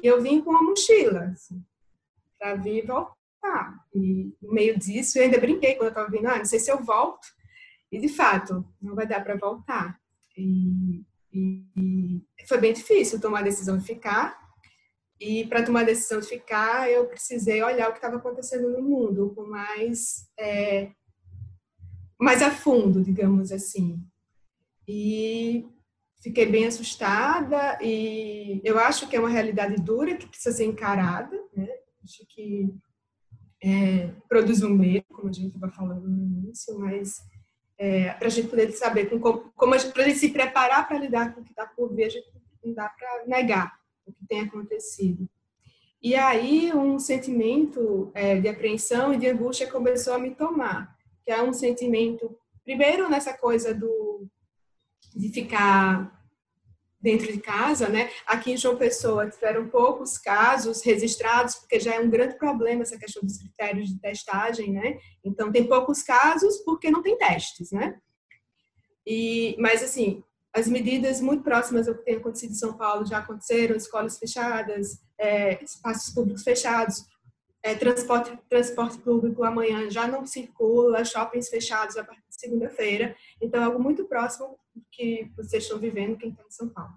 e 0.00 0.06
eu 0.06 0.22
vim 0.22 0.40
com 0.40 0.50
uma 0.50 0.62
mochila 0.62 1.32
assim, 1.32 1.62
para 2.38 2.54
vir 2.54 2.86
voltar. 2.86 3.84
E 3.94 4.32
no 4.40 4.52
meio 4.52 4.78
disso, 4.78 5.18
eu 5.18 5.24
ainda 5.24 5.40
brinquei 5.40 5.74
quando 5.74 5.86
eu 5.86 5.88
estava 5.88 6.10
vindo, 6.10 6.26
ah, 6.26 6.38
não 6.38 6.44
sei 6.44 6.58
se 6.58 6.70
eu 6.70 6.82
volto. 6.82 7.26
E 7.90 7.98
de 7.98 8.08
fato, 8.08 8.64
não 8.80 8.94
vai 8.94 9.06
dar 9.06 9.22
para 9.22 9.36
voltar. 9.36 9.98
E, 10.36 11.02
e, 11.34 12.22
foi 12.46 12.58
bem 12.58 12.72
difícil 12.72 13.20
tomar 13.20 13.40
a 13.40 13.42
decisão 13.42 13.76
de 13.76 13.84
ficar, 13.84 14.38
e 15.20 15.46
para 15.46 15.64
tomar 15.64 15.80
a 15.80 15.84
decisão 15.84 16.20
de 16.20 16.26
ficar, 16.26 16.90
eu 16.90 17.06
precisei 17.06 17.62
olhar 17.62 17.88
o 17.88 17.92
que 17.92 17.98
estava 17.98 18.16
acontecendo 18.16 18.70
no 18.70 18.82
mundo 18.82 19.32
com 19.34 19.46
mais, 19.46 20.28
é, 20.38 20.90
mais 22.20 22.42
a 22.42 22.50
fundo, 22.50 23.02
digamos 23.02 23.52
assim. 23.52 23.98
E 24.86 25.66
fiquei 26.22 26.46
bem 26.46 26.66
assustada 26.66 27.78
e 27.80 28.60
eu 28.64 28.78
acho 28.78 29.08
que 29.08 29.16
é 29.16 29.20
uma 29.20 29.28
realidade 29.28 29.76
dura 29.76 30.16
que 30.16 30.26
precisa 30.26 30.56
ser 30.56 30.64
encarada, 30.64 31.36
né? 31.56 31.68
Acho 32.02 32.26
que 32.28 32.74
é, 33.62 34.08
produz 34.28 34.62
um 34.62 34.74
medo, 34.74 35.06
como 35.08 35.28
a 35.28 35.32
gente 35.32 35.54
estava 35.54 35.72
falando 35.72 36.06
no 36.06 36.22
início, 36.22 36.78
mas 36.78 37.18
é, 37.78 38.10
para 38.10 38.28
a 38.28 38.30
gente 38.30 38.48
poder 38.48 38.70
saber 38.72 39.06
como, 39.06 39.52
como 39.54 39.92
para 39.92 40.02
a 40.02 40.08
gente 40.08 40.18
se 40.18 40.30
preparar 40.30 40.86
para 40.86 40.98
lidar 40.98 41.34
com 41.34 41.40
o 41.40 41.44
que 41.44 41.50
está 41.50 41.66
por 41.66 41.94
vir, 41.94 42.04
a 42.04 42.08
gente 42.08 42.28
não 42.64 42.72
dá 42.72 42.88
para 42.88 43.26
negar 43.26 43.78
o 44.06 44.12
que 44.12 44.26
tem 44.26 44.40
acontecido. 44.40 45.28
E 46.02 46.14
aí 46.14 46.72
um 46.72 46.98
sentimento 46.98 48.10
é, 48.14 48.38
de 48.38 48.48
apreensão 48.48 49.12
e 49.12 49.16
de 49.16 49.26
angústia 49.26 49.70
começou 49.70 50.14
a 50.14 50.18
me 50.18 50.30
tomar, 50.30 50.94
que 51.24 51.32
é 51.32 51.42
um 51.42 51.52
sentimento, 51.52 52.36
primeiro 52.62 53.08
nessa 53.08 53.32
coisa 53.32 53.74
do 53.74 54.28
de 55.14 55.28
ficar 55.28 56.23
dentro 57.04 57.30
de 57.30 57.38
casa, 57.38 57.86
né? 57.86 58.10
Aqui 58.26 58.52
em 58.52 58.56
João 58.56 58.78
Pessoa 58.78 59.28
tiveram 59.28 59.68
poucos 59.68 60.16
casos 60.16 60.82
registrados, 60.82 61.56
porque 61.56 61.78
já 61.78 61.96
é 61.96 62.00
um 62.00 62.08
grande 62.08 62.38
problema 62.38 62.80
essa 62.80 62.98
questão 62.98 63.22
dos 63.22 63.36
critérios 63.36 63.90
de 63.90 64.00
testagem, 64.00 64.72
né? 64.72 64.96
Então 65.22 65.52
tem 65.52 65.68
poucos 65.68 66.02
casos 66.02 66.56
porque 66.64 66.90
não 66.90 67.02
tem 67.02 67.18
testes, 67.18 67.70
né? 67.72 67.98
E, 69.06 69.54
mas 69.58 69.82
assim, 69.82 70.24
as 70.50 70.66
medidas 70.66 71.20
muito 71.20 71.44
próximas 71.44 71.86
ao 71.86 71.94
que 71.94 72.06
tem 72.06 72.16
acontecido 72.16 72.52
em 72.52 72.54
São 72.54 72.72
Paulo 72.72 73.04
já 73.04 73.18
aconteceram, 73.18 73.76
escolas 73.76 74.16
fechadas, 74.16 74.98
é, 75.18 75.62
espaços 75.62 76.14
públicos 76.14 76.42
fechados, 76.42 77.04
é, 77.64 77.74
transporte, 77.74 78.38
transporte 78.48 78.98
público 78.98 79.42
amanhã 79.42 79.90
já 79.90 80.06
não 80.06 80.24
circula, 80.26 81.04
shoppings 81.04 81.48
fechados 81.48 81.96
a 81.96 82.04
partir 82.04 82.22
de 82.28 82.40
segunda-feira. 82.40 83.16
Então, 83.40 83.60
é 83.60 83.64
algo 83.64 83.82
muito 83.82 84.04
próximo 84.04 84.56
que 84.92 85.30
vocês 85.36 85.64
estão 85.64 85.78
vivendo, 85.78 86.16
quem 86.16 86.30
está 86.30 86.42
em 86.42 86.50
São 86.50 86.68
Paulo. 86.68 86.92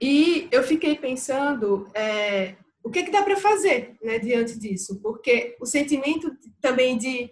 E 0.00 0.48
eu 0.50 0.62
fiquei 0.62 0.96
pensando 0.96 1.90
é, 1.92 2.54
o 2.82 2.88
que, 2.88 3.02
que 3.02 3.10
dá 3.10 3.22
para 3.22 3.36
fazer 3.36 3.96
né, 4.02 4.18
diante 4.18 4.58
disso, 4.58 4.98
porque 5.02 5.56
o 5.60 5.66
sentimento 5.66 6.34
também 6.62 6.96
de, 6.96 7.28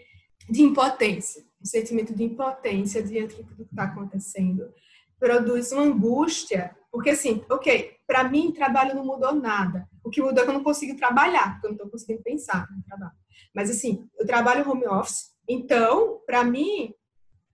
de 0.50 0.62
impotência 0.62 1.48
um 1.60 1.64
sentimento 1.64 2.14
de 2.14 2.24
impotência 2.24 3.02
diante 3.02 3.42
do 3.42 3.54
que 3.54 3.62
está 3.62 3.84
acontecendo. 3.84 4.72
Produz 5.18 5.72
uma 5.72 5.82
angústia, 5.82 6.76
porque 6.90 7.10
assim, 7.10 7.44
ok, 7.50 7.96
para 8.08 8.24
mim 8.24 8.50
trabalho 8.50 8.94
não 8.94 9.04
mudou 9.04 9.34
nada. 9.34 9.86
O 10.02 10.08
que 10.08 10.22
mudou 10.22 10.40
é 10.40 10.44
que 10.44 10.50
eu 10.50 10.54
não 10.54 10.64
consigo 10.64 10.96
trabalhar, 10.96 11.52
porque 11.52 11.66
eu 11.66 11.70
não 11.70 11.76
estou 11.76 11.90
conseguindo 11.90 12.22
pensar 12.22 12.66
no 12.74 12.82
trabalho. 12.82 13.12
Mas 13.54 13.68
assim, 13.70 14.08
eu 14.18 14.26
trabalho 14.26 14.68
home 14.68 14.86
office, 14.86 15.36
então, 15.46 16.20
para 16.26 16.42
mim, 16.42 16.94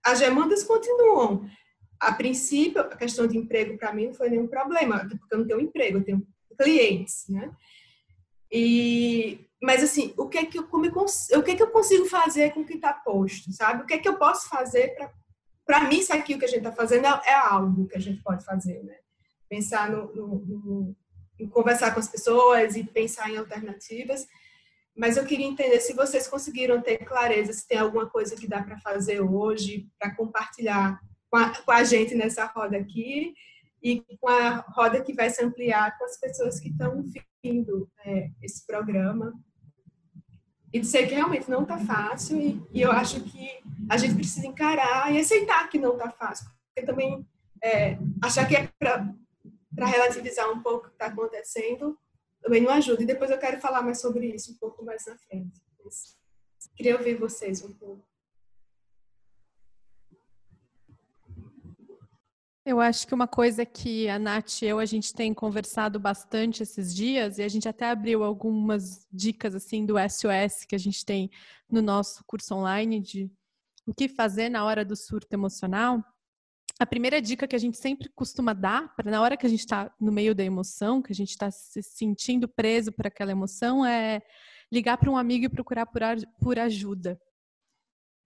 as 0.03 0.19
demandas 0.19 0.63
continuam. 0.63 1.45
A 1.99 2.13
princípio, 2.13 2.81
a 2.81 2.95
questão 2.95 3.27
de 3.27 3.37
emprego 3.37 3.77
para 3.77 3.93
mim 3.93 4.07
não 4.07 4.13
foi 4.13 4.29
nenhum 4.29 4.47
problema, 4.47 4.99
porque 4.99 5.35
eu 5.35 5.39
não 5.39 5.47
tenho 5.47 5.59
emprego, 5.59 5.97
eu 5.97 6.03
tenho 6.03 6.27
clientes, 6.57 7.25
né? 7.27 7.51
E 8.49 9.41
mas 9.61 9.83
assim, 9.83 10.13
o 10.17 10.29
que 10.29 10.37
é 10.37 10.45
que 10.45 10.59
eu, 10.59 10.67
como 10.67 10.85
eu, 10.85 10.91
o 10.91 11.43
que 11.43 11.51
é 11.51 11.55
que 11.55 11.63
eu 11.63 11.71
consigo 11.71 12.05
fazer 12.05 12.53
com 12.53 12.61
o 12.61 12.65
que 12.65 12.75
está 12.75 12.93
posto, 12.93 13.51
sabe? 13.51 13.83
O 13.83 13.85
que 13.85 13.95
é 13.95 13.97
que 13.97 14.07
eu 14.07 14.17
posso 14.17 14.47
fazer 14.47 14.95
para 14.95 15.11
para 15.65 15.89
mim 15.89 15.97
isso 15.97 16.13
aqui 16.13 16.35
o 16.35 16.39
que 16.39 16.45
a 16.45 16.47
gente 16.47 16.59
está 16.59 16.71
fazendo 16.71 17.07
é, 17.07 17.21
é, 17.25 17.33
algo 17.33 17.87
que 17.87 17.97
a 17.97 17.99
gente 17.99 18.21
pode 18.21 18.45
fazer, 18.45 18.83
né? 18.83 18.95
Pensar 19.49 19.89
no, 19.89 20.13
no, 20.15 20.27
no, 20.45 20.95
em 21.39 21.47
conversar 21.47 21.93
com 21.93 21.99
as 21.99 22.07
pessoas 22.07 22.75
e 22.75 22.83
pensar 22.83 23.29
em 23.29 23.37
alternativas. 23.37 24.27
Mas 24.95 25.17
eu 25.17 25.25
queria 25.25 25.45
entender 25.45 25.79
se 25.81 25.93
vocês 25.93 26.27
conseguiram 26.27 26.81
ter 26.81 26.99
clareza, 26.99 27.51
se 27.51 27.67
tem 27.67 27.77
alguma 27.77 28.09
coisa 28.09 28.35
que 28.35 28.47
dá 28.47 28.63
para 28.63 28.79
fazer 28.79 29.19
hoje 29.19 29.89
para 29.99 30.15
compartilhar 30.15 30.99
com 31.29 31.37
a, 31.37 31.49
com 31.49 31.71
a 31.71 31.83
gente 31.83 32.15
nessa 32.15 32.45
roda 32.45 32.77
aqui 32.77 33.33
e 33.83 34.01
com 34.19 34.29
a 34.29 34.65
roda 34.69 35.01
que 35.01 35.13
vai 35.13 35.29
se 35.29 35.43
ampliar 35.43 35.97
com 35.97 36.05
as 36.05 36.17
pessoas 36.17 36.59
que 36.59 36.69
estão 36.69 37.03
vindo 37.43 37.89
é, 38.05 38.29
esse 38.41 38.65
programa 38.65 39.33
e 40.73 40.79
dizer 40.79 41.07
que 41.07 41.13
realmente 41.13 41.49
não 41.49 41.63
está 41.63 41.77
fácil 41.77 42.41
e, 42.41 42.61
e, 42.73 42.81
eu 42.81 42.91
acho 42.91 43.21
que 43.21 43.49
a 43.89 43.97
gente 43.97 44.15
precisa 44.15 44.47
encarar 44.47 45.13
e 45.13 45.19
aceitar 45.19 45.69
que 45.69 45.77
não 45.77 45.93
está 45.93 46.09
fácil, 46.09 46.47
porque 46.67 46.85
também 46.85 47.25
é, 47.63 47.97
achar 48.21 48.47
que 48.47 48.55
é 48.55 48.69
para 49.75 49.85
relativizar 49.85 50.49
um 50.49 50.61
pouco 50.61 50.87
o 50.87 50.89
que 50.89 50.95
está 50.95 51.07
acontecendo 51.07 51.97
também 52.45 52.61
não 52.61 52.71
ajuda. 52.71 53.01
E 53.01 53.05
depois 53.05 53.31
eu 53.31 53.39
quero 53.39 53.59
falar 53.59 53.81
mais 53.81 53.99
sobre 53.99 54.27
isso 54.27 54.51
um 54.51 54.55
pouco 54.55 54.85
mais 54.85 55.05
na 55.05 55.17
frente. 55.17 55.59
Mas 55.83 56.15
queria 56.75 56.95
ouvir 56.95 57.15
vocês 57.15 57.63
um 57.63 57.73
pouco. 57.73 58.05
Eu 62.63 62.79
acho 62.79 63.05
que 63.05 63.13
uma 63.13 63.27
coisa 63.27 63.63
que 63.63 64.09
a 64.09 64.17
Nath 64.17 64.63
e 64.63 64.65
eu, 64.65 64.79
a 64.79 64.85
gente 64.85 65.13
tem 65.13 65.33
conversado 65.35 65.99
bastante 65.99 66.63
esses 66.63 66.95
dias, 66.95 67.37
e 67.37 67.43
a 67.43 67.47
gente 67.47 67.69
até 67.69 67.91
abriu 67.91 68.23
algumas 68.23 69.07
dicas, 69.11 69.53
assim, 69.53 69.85
do 69.85 69.95
SOS 69.99 70.65
que 70.67 70.73
a 70.73 70.79
gente 70.79 71.05
tem 71.05 71.29
no 71.69 71.79
nosso 71.79 72.23
curso 72.25 72.55
online 72.55 72.99
de 72.99 73.31
o 73.85 73.93
que 73.93 74.07
fazer 74.07 74.49
na 74.49 74.65
hora 74.65 74.83
do 74.83 74.95
surto 74.95 75.31
emocional. 75.31 76.03
A 76.79 76.85
primeira 76.85 77.21
dica 77.21 77.47
que 77.47 77.55
a 77.55 77.59
gente 77.59 77.77
sempre 77.77 78.09
costuma 78.09 78.53
dar, 78.53 78.93
para 78.95 79.09
na 79.09 79.21
hora 79.21 79.37
que 79.37 79.45
a 79.45 79.49
gente 79.49 79.61
está 79.61 79.93
no 79.99 80.11
meio 80.11 80.35
da 80.35 80.43
emoção, 80.43 81.01
que 81.01 81.11
a 81.11 81.15
gente 81.15 81.29
está 81.29 81.49
se 81.49 81.81
sentindo 81.81 82.47
preso 82.49 82.91
por 82.91 83.07
aquela 83.07 83.31
emoção, 83.31 83.85
é 83.85 84.21
ligar 84.71 84.97
para 84.97 85.09
um 85.09 85.17
amigo 85.17 85.45
e 85.45 85.49
procurar 85.49 85.85
por, 85.85 86.01
por 86.41 86.59
ajuda. 86.59 87.17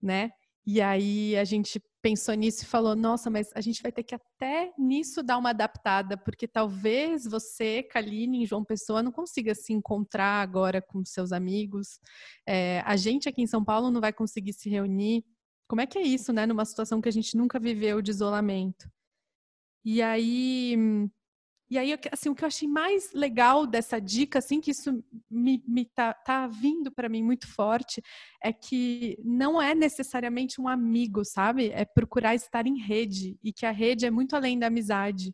né? 0.02 0.32
E 0.66 0.82
aí 0.82 1.36
a 1.38 1.44
gente 1.44 1.82
pensou 2.02 2.34
nisso 2.36 2.64
e 2.64 2.68
falou: 2.68 2.96
nossa, 2.96 3.30
mas 3.30 3.52
a 3.56 3.62
gente 3.62 3.82
vai 3.82 3.92
ter 3.92 4.04
que 4.04 4.16
até 4.16 4.72
nisso 4.78 5.24
dar 5.24 5.38
uma 5.38 5.50
adaptada, 5.52 6.18
porque 6.18 6.48
talvez 6.48 7.26
você, 7.26 7.84
Kaline, 7.84 8.44
em 8.44 8.46
João 8.46 8.64
Pessoa, 8.64 9.04
não 9.04 9.12
consiga 9.12 9.54
se 9.56 9.74
encontrar 9.74 10.42
agora 10.42 10.82
com 10.82 11.04
seus 11.06 11.32
amigos. 11.32 12.00
É, 12.48 12.82
a 12.86 12.96
gente 12.96 13.30
aqui 13.30 13.42
em 13.42 13.48
São 13.48 13.64
Paulo 13.64 13.92
não 13.92 14.02
vai 14.02 14.14
conseguir 14.14 14.54
se 14.54 14.70
reunir. 14.70 15.24
Como 15.70 15.82
é 15.82 15.86
que 15.86 16.00
é 16.00 16.02
isso, 16.02 16.34
né? 16.34 16.46
Numa 16.46 16.66
situação 16.66 17.00
que 17.00 17.08
a 17.08 17.12
gente 17.12 17.38
nunca 17.38 17.60
viveu 17.60 18.02
de 18.02 18.10
isolamento. 18.10 18.90
E 19.86 20.02
aí 20.02 20.76
e 21.72 21.78
aí, 21.78 21.96
assim, 22.12 22.30
o 22.30 22.36
que 22.36 22.44
eu 22.44 22.48
achei 22.48 22.68
mais 22.68 23.14
legal 23.14 23.68
dessa 23.68 24.02
dica, 24.02 24.40
assim, 24.40 24.60
que 24.60 24.72
isso 24.72 25.04
me, 25.30 25.64
me 25.68 25.86
tá, 25.86 26.16
tá 26.16 26.48
vindo 26.48 26.92
para 26.92 27.08
mim 27.08 27.22
muito 27.22 27.48
forte, 27.48 28.02
é 28.44 28.52
que 28.52 29.16
não 29.24 29.62
é 29.62 29.76
necessariamente 29.76 30.60
um 30.60 30.68
amigo, 30.68 31.24
sabe? 31.24 31.70
É 31.70 31.86
procurar 31.86 32.34
estar 32.34 32.66
em 32.66 32.80
rede 32.80 33.38
e 33.44 33.54
que 33.54 33.68
a 33.68 33.72
rede 33.72 34.08
é 34.08 34.10
muito 34.10 34.36
além 34.36 34.58
da 34.58 34.66
amizade. 34.66 35.32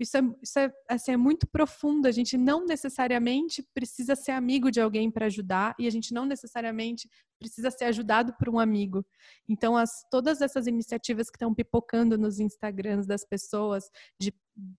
Isso 0.00 0.16
é, 0.16 0.22
isso 0.42 0.58
é, 0.58 0.72
assim, 0.88 1.12
é 1.12 1.16
muito 1.16 1.46
profundo. 1.46 2.08
A 2.08 2.10
gente 2.10 2.38
não 2.38 2.64
necessariamente 2.64 3.62
precisa 3.74 4.16
ser 4.16 4.32
amigo 4.32 4.70
de 4.70 4.80
alguém 4.80 5.10
para 5.10 5.26
ajudar 5.26 5.74
e 5.78 5.86
a 5.86 5.90
gente 5.90 6.14
não 6.14 6.24
necessariamente 6.24 7.06
precisa 7.38 7.70
ser 7.70 7.84
ajudado 7.84 8.34
por 8.38 8.48
um 8.48 8.58
amigo. 8.58 9.04
Então, 9.46 9.76
as, 9.76 9.90
todas 10.10 10.40
essas 10.40 10.66
iniciativas 10.66 11.28
que 11.28 11.36
estão 11.36 11.54
pipocando 11.54 12.16
nos 12.16 12.40
Instagrams 12.40 13.06
das 13.06 13.26
pessoas, 13.26 13.90
de, 14.18 14.32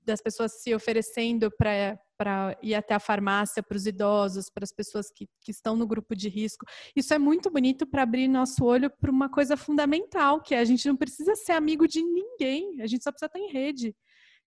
das 0.04 0.22
pessoas 0.22 0.62
se 0.62 0.74
oferecendo 0.74 1.52
para 1.52 2.58
ir 2.64 2.74
até 2.74 2.96
a 2.96 3.00
farmácia 3.00 3.62
para 3.62 3.78
os 3.78 3.86
idosos, 3.86 4.50
para 4.50 4.64
as 4.64 4.72
pessoas 4.72 5.12
que, 5.12 5.28
que 5.40 5.52
estão 5.52 5.76
no 5.76 5.86
grupo 5.86 6.16
de 6.16 6.30
risco, 6.30 6.66
isso 6.96 7.14
é 7.14 7.20
muito 7.20 7.52
bonito 7.52 7.86
para 7.86 8.04
abrir 8.04 8.28
nosso 8.28 8.64
olho 8.66 8.90
para 8.90 9.12
uma 9.12 9.30
coisa 9.30 9.56
fundamental, 9.56 10.42
que 10.42 10.56
é 10.56 10.60
a 10.60 10.66
gente 10.66 10.88
não 10.88 10.96
precisa 10.96 11.36
ser 11.36 11.54
amigo 11.54 11.88
de 11.88 12.02
ninguém, 12.02 12.82
a 12.82 12.88
gente 12.88 13.04
só 13.04 13.12
precisa 13.12 13.28
estar 13.28 13.40
em 13.40 13.52
rede 13.52 13.96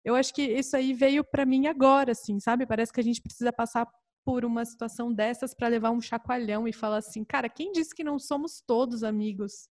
eu 0.04 0.14
acho 0.14 0.34
que 0.34 0.42
isso 0.42 0.76
aí 0.76 0.92
veio 0.92 1.24
para 1.24 1.46
mim 1.46 1.66
agora, 1.66 2.12
assim, 2.12 2.38
sabe? 2.38 2.66
Parece 2.66 2.92
que 2.92 3.00
a 3.00 3.04
gente 3.04 3.22
precisa 3.22 3.52
passar 3.52 3.88
por 4.24 4.44
uma 4.44 4.64
situação 4.64 5.12
dessas 5.12 5.54
para 5.54 5.68
levar 5.68 5.90
um 5.90 6.00
chacoalhão 6.00 6.66
e 6.66 6.72
falar 6.72 6.98
assim, 6.98 7.24
cara, 7.24 7.48
quem 7.48 7.72
disse 7.72 7.94
que 7.94 8.04
não 8.04 8.18
somos 8.18 8.62
todos 8.66 9.02
amigos? 9.02 9.68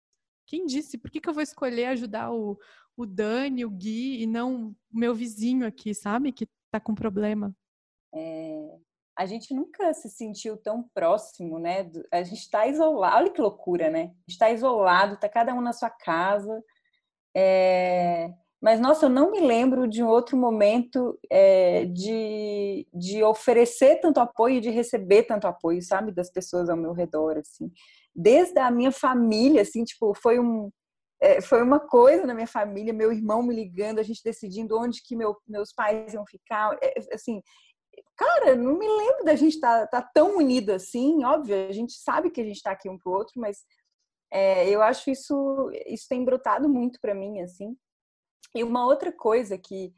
Quem 0.48 0.66
disse? 0.66 0.98
Por 0.98 1.10
que, 1.10 1.22
que 1.22 1.30
eu 1.30 1.34
vou 1.34 1.44
escolher 1.44 1.86
ajudar 1.88 2.32
o, 2.32 2.58
o 2.98 3.06
Dani, 3.06 3.66
o 3.66 3.70
Gui 3.70 4.22
e 4.22 4.28
não 4.28 4.70
o 4.70 4.76
meu 4.92 5.16
vizinho 5.16 5.66
aqui, 5.66 5.94
sabe? 5.94 6.32
Que 6.32 6.48
tá 6.72 6.80
com 6.80 6.94
problema. 6.94 7.56
É, 8.14 8.78
a 9.18 9.26
gente 9.26 9.54
nunca 9.54 9.94
se 9.94 10.10
sentiu 10.10 10.58
tão 10.58 10.88
próximo, 10.94 11.60
né? 11.60 11.90
A 12.12 12.24
gente 12.24 12.40
está 12.40 12.68
isolado. 12.68 13.18
Olha 13.18 13.32
que 13.32 13.42
loucura, 13.42 13.90
né? 13.90 14.14
Está 14.28 14.52
isolado, 14.52 15.18
tá 15.18 15.30
cada 15.30 15.54
um 15.54 15.62
na 15.62 15.74
sua 15.74 15.90
casa. 15.90 16.64
É, 17.36 18.32
mas, 18.64 18.80
nossa, 18.80 19.07
eu 19.07 19.09
não 19.09 19.30
me 19.30 19.41
lembro 19.41 19.86
de 19.89 20.01
um 20.01 20.07
outro 20.07 20.38
momento 20.38 21.20
é, 21.30 21.84
de, 21.84 22.88
de 22.93 23.22
oferecer 23.22 23.99
tanto 23.99 24.22
apoio 24.22 24.55
e 24.55 24.61
de 24.61 24.70
receber 24.70 25.24
tanto 25.24 25.45
apoio, 25.47 25.82
sabe, 25.82 26.14
das 26.14 26.32
pessoas 26.32 26.70
ao 26.70 26.78
meu 26.78 26.93
redor, 26.93 27.38
assim. 27.38 27.70
Desde 28.16 28.57
a 28.59 28.72
minha 28.72 28.93
família, 28.93 29.64
assim, 29.64 29.84
tipo, 29.84 30.14
foi 30.16 30.39
um... 30.39 30.72
É, 31.22 31.41
foi 31.41 31.61
uma 31.61 31.78
coisa 31.78 32.26
na 32.26 32.34
minha 32.34 32.47
família, 32.47 32.93
meu 32.93 33.11
irmão 33.11 33.43
me 33.43 33.53
ligando, 33.53 33.99
a 33.99 34.03
gente 34.03 34.22
decidindo 34.24 34.80
onde 34.80 35.01
que 35.03 35.14
meu, 35.14 35.36
meus 35.45 35.74
pais 35.74 36.14
iam 36.14 36.26
ficar, 36.26 36.78
é, 36.82 36.93
assim, 37.14 37.41
cara, 38.16 38.55
não 38.55 38.78
me 38.78 38.88
lembro 38.88 39.26
da 39.26 39.36
gente 39.36 39.55
estar 39.55 39.88
tá, 39.88 40.01
tá 40.01 40.09
tão 40.14 40.38
unido 40.38 40.72
assim, 40.72 41.24
óbvio, 41.26 41.68
a 41.68 41.72
gente 41.74 41.93
sabe 41.93 42.30
que 42.30 42.39
a 42.39 42.45
gente 42.45 42.57
está 42.57 42.72
aqui 42.72 42.89
um 42.89 42.97
pro 42.97 43.11
outro, 43.11 43.34
mas 43.41 43.57
é, 44.32 44.70
eu 44.70 44.82
acho 44.82 45.09
isso 45.09 45.70
isso 45.86 46.05
tem 46.09 46.26
brotado 46.26 46.68
muito 46.68 46.99
para 46.99 47.14
mim 47.14 47.41
assim 47.41 47.78
e 48.56 48.64
uma 48.64 48.86
outra 48.86 49.12
coisa 49.12 49.58
que 49.58 49.93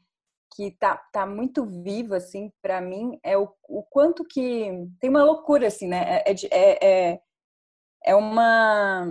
que 0.56 0.72
tá, 0.72 0.96
tá 1.12 1.26
muito 1.26 1.66
viva 1.66 2.18
assim 2.18 2.52
para 2.62 2.80
mim 2.80 3.20
é 3.22 3.38
o, 3.38 3.54
o 3.68 3.84
quanto 3.84 4.24
que 4.24 4.70
tem 5.00 5.10
uma 5.10 5.24
loucura 5.24 5.68
assim, 5.68 5.88
né? 5.88 6.22
É, 6.26 6.34
é, 6.52 7.12
é, 7.12 7.22
é 8.06 8.16
uma 8.16 9.06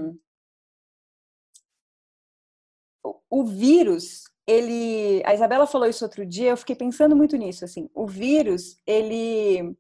o 3.29 3.45
vírus 3.45 4.25
ele 4.47 5.23
a 5.25 5.35
Isabela 5.35 5.67
falou 5.67 5.89
isso 5.89 6.05
outro 6.05 6.25
dia 6.25 6.51
eu 6.51 6.57
fiquei 6.57 6.77
pensando 6.77 7.15
muito 7.17 7.37
nisso 7.37 7.65
assim 7.65 7.91
o 7.95 8.07
vírus 8.07 8.79
ele 8.87 9.77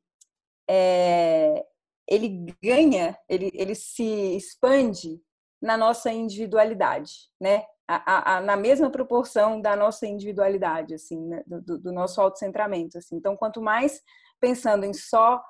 é, 0.68 1.64
ele 2.06 2.54
ganha 2.62 3.16
ele, 3.28 3.50
ele 3.54 3.74
se 3.74 4.36
expande 4.36 5.20
na 5.62 5.76
nossa 5.76 6.12
individualidade 6.12 7.30
né 7.40 7.64
a, 7.86 8.36
a, 8.36 8.40
na 8.40 8.56
mesma 8.56 8.90
proporção 8.90 9.60
da 9.60 9.76
nossa 9.76 10.06
individualidade, 10.06 10.94
assim, 10.94 11.20
né? 11.26 11.42
do, 11.46 11.78
do, 11.78 11.92
nosso 11.92 12.20
autocentramento. 12.20 12.98
Assim. 12.98 13.16
Então, 13.16 13.36
quanto 13.36 13.60
mais 13.60 14.00
pensando 14.40 14.84
em 14.84 14.92
só, 14.94 15.42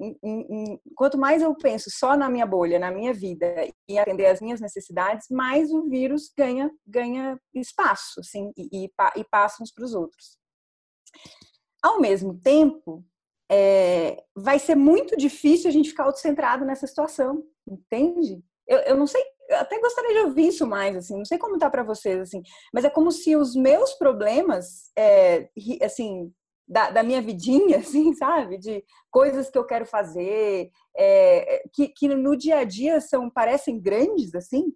em, 0.00 0.18
em, 0.22 0.80
quanto 0.96 1.18
mais 1.18 1.42
eu 1.42 1.54
penso 1.54 1.90
só 1.90 2.16
na 2.16 2.28
minha 2.28 2.46
bolha, 2.46 2.78
na 2.78 2.90
minha 2.90 3.12
vida 3.12 3.46
e 3.88 3.98
atender 3.98 4.26
às 4.26 4.40
minhas 4.40 4.60
necessidades, 4.60 5.28
mais 5.30 5.70
o 5.70 5.88
vírus 5.88 6.32
ganha 6.36 6.70
ganha 6.86 7.38
espaço, 7.54 8.20
assim, 8.20 8.50
e, 8.56 8.84
e, 8.84 8.90
e 9.16 9.24
passa 9.24 9.62
uns 9.62 9.72
para 9.72 9.84
os 9.84 9.94
outros. 9.94 10.38
Ao 11.82 12.00
mesmo 12.00 12.38
tempo, 12.40 13.04
é, 13.50 14.24
vai 14.34 14.58
ser 14.58 14.76
muito 14.76 15.14
difícil 15.16 15.68
a 15.68 15.72
gente 15.72 15.90
ficar 15.90 16.04
autocentrado 16.04 16.64
nessa 16.64 16.86
situação, 16.86 17.44
entende? 17.68 18.42
Eu, 18.66 18.78
eu 18.78 18.96
não 18.96 19.06
sei 19.06 19.22
até 19.50 19.78
gostaria 19.78 20.12
de 20.12 20.26
ouvir 20.26 20.48
isso 20.48 20.66
mais, 20.66 20.96
assim, 20.96 21.16
não 21.16 21.24
sei 21.24 21.38
como 21.38 21.58
tá 21.58 21.68
para 21.68 21.82
vocês, 21.82 22.20
assim, 22.20 22.42
mas 22.72 22.84
é 22.84 22.90
como 22.90 23.10
se 23.10 23.36
os 23.36 23.54
meus 23.54 23.94
problemas, 23.94 24.90
é, 24.96 25.48
assim, 25.82 26.32
da, 26.66 26.90
da, 26.90 27.02
minha 27.02 27.20
vidinha, 27.20 27.78
assim, 27.80 28.14
sabe, 28.14 28.58
de 28.58 28.84
coisas 29.10 29.50
que 29.50 29.58
eu 29.58 29.64
quero 29.64 29.84
fazer, 29.84 30.70
é, 30.96 31.62
que, 31.72 31.88
que 31.88 32.08
no 32.08 32.36
dia 32.36 32.58
a 32.58 32.64
dia 32.64 33.00
são 33.00 33.30
parecem 33.30 33.80
grandes, 33.80 34.34
assim, 34.34 34.72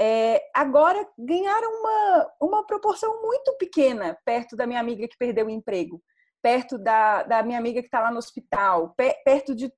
é, 0.00 0.42
agora 0.52 1.06
ganharam 1.16 1.70
uma, 1.70 2.32
uma 2.40 2.66
proporção 2.66 3.22
muito 3.22 3.56
pequena 3.58 4.18
perto 4.24 4.56
da 4.56 4.66
minha 4.66 4.80
amiga 4.80 5.06
que 5.06 5.16
perdeu 5.16 5.46
o 5.46 5.50
emprego, 5.50 6.02
perto 6.42 6.76
da, 6.76 7.22
da 7.22 7.42
minha 7.42 7.58
amiga 7.58 7.80
que 7.80 7.86
está 7.86 8.00
lá 8.00 8.10
no 8.10 8.18
hospital, 8.18 8.94
perto 9.24 9.54
de, 9.54 9.72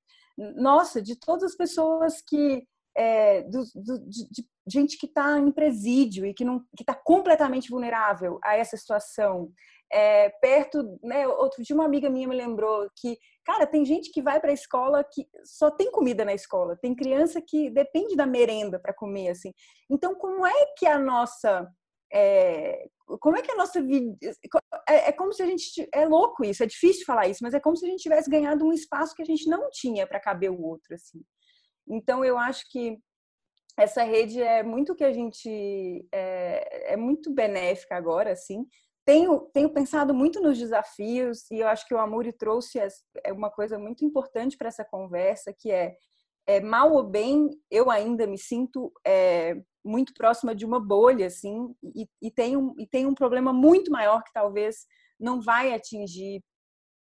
nossa, 0.57 1.03
de 1.03 1.19
todas 1.19 1.53
as 1.53 1.57
pessoas 1.57 2.23
que 2.27 2.67
é, 2.97 3.43
do, 3.43 3.63
do, 3.75 4.09
de, 4.09 4.29
de, 4.31 4.45
gente 4.67 4.97
que 4.97 5.07
está 5.07 5.39
em 5.39 5.53
presídio 5.53 6.25
e 6.27 6.35
que 6.35 6.45
está 6.81 6.95
completamente 6.95 7.71
vulnerável 7.71 8.39
a 8.43 8.57
essa 8.57 8.77
situação. 8.77 9.53
É, 9.93 10.31
perto, 10.41 10.99
né, 11.03 11.29
outro 11.29 11.63
dia 11.63 11.77
uma 11.77 11.85
amiga 11.85 12.11
minha 12.11 12.27
me 12.27 12.35
lembrou 12.35 12.91
que, 12.97 13.17
cara, 13.45 13.67
tem 13.67 13.85
gente 13.85 14.11
que 14.11 14.21
vai 14.21 14.41
para 14.41 14.51
a 14.51 14.55
escola 14.55 15.05
que 15.05 15.29
só 15.45 15.71
tem 15.71 15.93
comida 15.93 16.25
na 16.25 16.35
escola, 16.35 16.77
tem 16.77 16.97
criança 16.97 17.41
que 17.41 17.71
depende 17.71 18.17
da 18.17 18.27
merenda 18.27 18.81
para 18.81 18.95
comer, 18.95 19.29
assim. 19.29 19.53
Então, 19.89 20.15
como 20.17 20.45
é 20.45 20.67
que 20.77 20.87
a 20.87 20.99
nossa 20.99 21.71
é, 22.13 22.87
como 23.21 23.37
é 23.37 23.43
que 23.43 23.51
a 23.51 23.57
nossa 23.57 23.83
vida. 23.83 24.17
É, 24.89 25.09
é, 25.09 25.13
como 25.13 25.33
se 25.33 25.43
a 25.43 25.47
gente. 25.47 25.89
É 25.93 26.07
louco 26.07 26.45
isso, 26.45 26.63
é 26.63 26.67
difícil 26.67 27.05
falar 27.05 27.29
isso, 27.29 27.41
mas 27.43 27.55
é 27.55 27.61
como 27.61 27.77
se 27.77 27.87
a 27.87 27.89
gente 27.89 28.03
tivesse 28.03 28.31
ganhado 28.31 28.65
um 28.65 28.73
espaço 28.73 29.15
que 29.15 29.23
a 29.23 29.25
gente 29.25 29.49
não 29.49 29.71
tinha 29.71 30.07
para 30.07 30.21
caber 30.21 30.51
o 30.51 30.61
outro, 30.61 30.95
assim. 30.95 31.21
Então, 31.89 32.25
eu 32.25 32.39
acho 32.39 32.69
que 32.71 32.99
essa 33.77 34.03
rede 34.03 34.41
é 34.41 34.63
muito 34.63 34.95
que 34.95 35.05
a 35.05 35.13
gente 35.13 36.07
é, 36.11 36.95
é 36.95 36.97
muito 36.97 37.31
benéfica 37.33 37.95
agora, 37.97 38.33
assim. 38.33 38.67
Tenho, 39.05 39.41
tenho 39.53 39.71
pensado 39.71 40.13
muito 40.15 40.41
nos 40.41 40.59
desafios 40.59 41.49
e 41.51 41.61
eu 41.61 41.69
acho 41.69 41.87
que 41.87 41.95
o 41.95 41.99
Amuri 41.99 42.33
trouxe 42.33 42.81
é 43.23 43.33
uma 43.33 43.51
coisa 43.51 43.79
muito 43.79 44.05
importante 44.05 44.57
para 44.57 44.69
essa 44.69 44.85
conversa, 44.85 45.55
que 45.57 45.71
é, 45.71 45.95
é, 46.47 46.61
mal 46.61 46.93
ou 46.93 47.05
bem, 47.05 47.51
eu 47.71 47.91
ainda 47.91 48.27
me 48.27 48.39
sinto 48.39 48.93
é, 49.07 49.55
muito 49.85 50.13
próxima 50.15 50.55
de 50.55 50.65
uma 50.65 50.81
bolha, 50.81 51.27
assim, 51.27 51.73
e, 51.95 52.09
e, 52.21 52.31
tem 52.31 52.57
um, 52.57 52.75
e 52.79 52.87
tem 52.87 53.07
um 53.07 53.15
problema 53.15 53.53
muito 53.53 53.91
maior 53.93 54.25
que 54.25 54.33
talvez 54.33 54.87
não 55.21 55.41
vai 55.41 55.73
atingir 55.73 56.43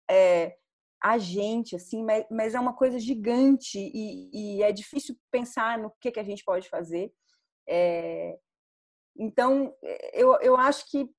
é, 0.09 0.55
a 1.01 1.17
gente, 1.17 1.75
assim, 1.75 2.03
mas, 2.03 2.25
mas 2.29 2.53
é 2.53 2.59
uma 2.59 2.73
coisa 2.73 2.99
gigante 2.99 3.79
e, 3.79 4.29
e, 4.57 4.63
é 4.63 4.71
difícil 4.71 5.15
pensar 5.31 5.77
no 5.79 5.91
que, 5.99 6.11
que 6.11 6.19
a 6.19 6.23
gente 6.23 6.43
pode 6.43 6.69
fazer. 6.69 7.11
É, 7.67 8.37
então, 9.17 9.73
eu, 10.13 10.37
eu 10.41 10.55
acho 10.55 10.89
que 10.89 11.09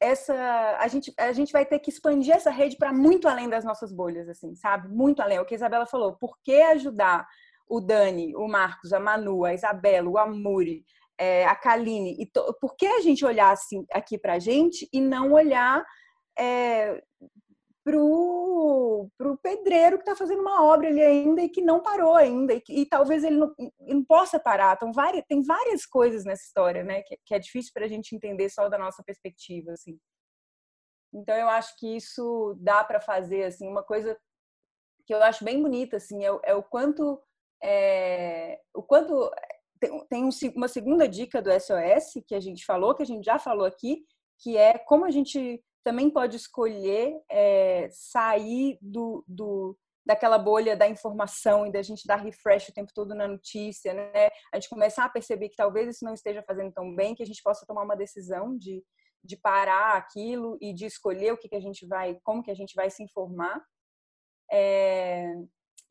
essa 0.00 0.76
a 0.78 0.88
gente, 0.88 1.12
a 1.18 1.32
gente 1.32 1.52
vai 1.52 1.66
ter 1.66 1.78
que 1.78 1.90
expandir 1.90 2.34
essa 2.34 2.50
rede 2.50 2.76
para 2.76 2.92
muito 2.92 3.28
além 3.28 3.48
das 3.48 3.64
nossas 3.64 3.92
bolhas, 3.92 4.28
assim, 4.28 4.54
sabe? 4.54 4.88
Muito 4.88 5.20
além. 5.20 5.38
É 5.38 5.40
o 5.40 5.44
que 5.44 5.54
a 5.54 5.56
Isabela 5.56 5.86
falou. 5.86 6.16
Por 6.16 6.38
que 6.42 6.62
ajudar 6.62 7.26
o 7.68 7.80
Dani, 7.80 8.34
o 8.34 8.48
Marcos, 8.48 8.92
a 8.92 9.00
Manu, 9.00 9.44
a 9.44 9.52
Isabela, 9.52 10.08
o 10.08 10.16
Amuri, 10.16 10.84
é, 11.18 11.44
a 11.46 11.54
Kaline? 11.54 12.16
E 12.18 12.26
to, 12.26 12.56
por 12.60 12.76
que 12.76 12.86
a 12.86 13.00
gente 13.00 13.24
olhar 13.24 13.50
assim 13.50 13.84
aqui 13.92 14.16
para 14.16 14.34
a 14.34 14.38
gente 14.38 14.88
e 14.92 15.00
não 15.00 15.32
olhar 15.32 15.84
é, 16.38 17.02
pro, 17.88 19.08
pro 19.16 19.38
pedreiro 19.38 19.96
que 19.96 20.02
está 20.02 20.14
fazendo 20.14 20.42
uma 20.42 20.62
obra 20.62 20.88
ali 20.88 21.00
ainda 21.00 21.40
e 21.40 21.48
que 21.48 21.62
não 21.62 21.80
parou 21.80 22.14
ainda 22.16 22.52
e, 22.52 22.62
e 22.68 22.84
talvez 22.84 23.24
ele 23.24 23.38
não, 23.38 23.54
não, 23.80 24.04
possa 24.04 24.38
parar. 24.38 24.76
Então, 24.76 24.92
várias, 24.92 25.24
tem 25.26 25.42
várias 25.42 25.86
coisas 25.86 26.22
nessa 26.22 26.42
história, 26.42 26.84
né, 26.84 27.00
que, 27.00 27.18
que 27.24 27.34
é 27.34 27.38
difícil 27.38 27.70
para 27.72 27.86
a 27.86 27.88
gente 27.88 28.14
entender 28.14 28.50
só 28.50 28.68
da 28.68 28.76
nossa 28.76 29.02
perspectiva, 29.02 29.72
assim. 29.72 29.98
Então, 31.14 31.34
eu 31.34 31.48
acho 31.48 31.74
que 31.78 31.96
isso 31.96 32.54
dá 32.60 32.84
para 32.84 33.00
fazer, 33.00 33.44
assim, 33.44 33.66
uma 33.66 33.82
coisa 33.82 34.14
que 35.06 35.14
eu 35.14 35.22
acho 35.22 35.42
bem 35.42 35.62
bonita, 35.62 35.96
assim, 35.96 36.22
é, 36.22 36.28
é 36.44 36.54
o 36.54 36.62
quanto 36.62 37.18
é, 37.64 38.60
o 38.74 38.82
quanto 38.82 39.30
tem, 39.80 40.06
tem 40.10 40.28
uma 40.54 40.68
segunda 40.68 41.08
dica 41.08 41.40
do 41.40 41.50
SOS 41.50 42.22
que 42.26 42.34
a 42.34 42.40
gente 42.40 42.66
falou, 42.66 42.94
que 42.94 43.02
a 43.02 43.06
gente 43.06 43.24
já 43.24 43.38
falou 43.38 43.64
aqui, 43.64 44.04
que 44.40 44.58
é 44.58 44.76
como 44.76 45.06
a 45.06 45.10
gente 45.10 45.64
também 45.88 46.10
pode 46.10 46.36
escolher 46.36 47.18
é, 47.30 47.88
sair 47.90 48.78
do, 48.82 49.24
do, 49.26 49.74
daquela 50.04 50.36
bolha 50.36 50.76
da 50.76 50.86
informação 50.86 51.66
e 51.66 51.72
da 51.72 51.80
gente 51.80 52.06
dar 52.06 52.16
refresh 52.16 52.68
o 52.68 52.74
tempo 52.74 52.92
todo 52.92 53.14
na 53.14 53.26
notícia, 53.26 53.94
né? 53.94 54.28
A 54.52 54.56
gente 54.56 54.68
começar 54.68 55.06
a 55.06 55.08
perceber 55.08 55.48
que 55.48 55.56
talvez 55.56 55.88
isso 55.88 56.04
não 56.04 56.12
esteja 56.12 56.42
fazendo 56.42 56.70
tão 56.72 56.94
bem, 56.94 57.14
que 57.14 57.22
a 57.22 57.26
gente 57.26 57.42
possa 57.42 57.64
tomar 57.64 57.84
uma 57.84 57.96
decisão 57.96 58.54
de, 58.54 58.84
de 59.24 59.34
parar 59.34 59.96
aquilo 59.96 60.58
e 60.60 60.74
de 60.74 60.84
escolher 60.84 61.32
o 61.32 61.38
que, 61.38 61.48
que 61.48 61.56
a 61.56 61.60
gente 61.60 61.86
vai, 61.86 62.18
como 62.22 62.42
que 62.42 62.50
a 62.50 62.54
gente 62.54 62.74
vai 62.74 62.90
se 62.90 63.02
informar. 63.02 63.58
É... 64.52 65.32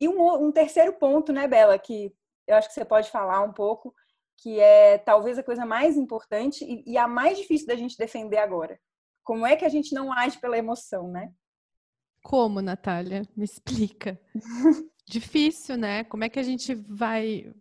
E 0.00 0.08
um, 0.08 0.46
um 0.46 0.52
terceiro 0.52 0.92
ponto, 0.92 1.32
né, 1.32 1.48
Bela, 1.48 1.76
que 1.76 2.14
eu 2.46 2.54
acho 2.54 2.68
que 2.68 2.74
você 2.74 2.84
pode 2.84 3.10
falar 3.10 3.40
um 3.42 3.52
pouco, 3.52 3.92
que 4.36 4.60
é 4.60 4.96
talvez 4.98 5.40
a 5.40 5.42
coisa 5.42 5.66
mais 5.66 5.96
importante 5.96 6.64
e, 6.64 6.84
e 6.92 6.96
a 6.96 7.08
mais 7.08 7.36
difícil 7.36 7.66
da 7.66 7.74
gente 7.74 7.98
defender 7.98 8.38
agora. 8.38 8.78
Como 9.28 9.44
é 9.44 9.56
que 9.56 9.64
a 9.66 9.68
gente 9.68 9.94
não 9.94 10.10
age 10.10 10.40
pela 10.40 10.56
emoção, 10.56 11.06
né? 11.06 11.30
Como, 12.22 12.62
Natália? 12.62 13.28
Me 13.36 13.44
explica. 13.44 14.18
Difícil, 15.06 15.76
né? 15.76 16.02
Como 16.04 16.24
é 16.24 16.30
que 16.30 16.38
a 16.38 16.42
gente 16.42 16.74
vai. 16.74 17.52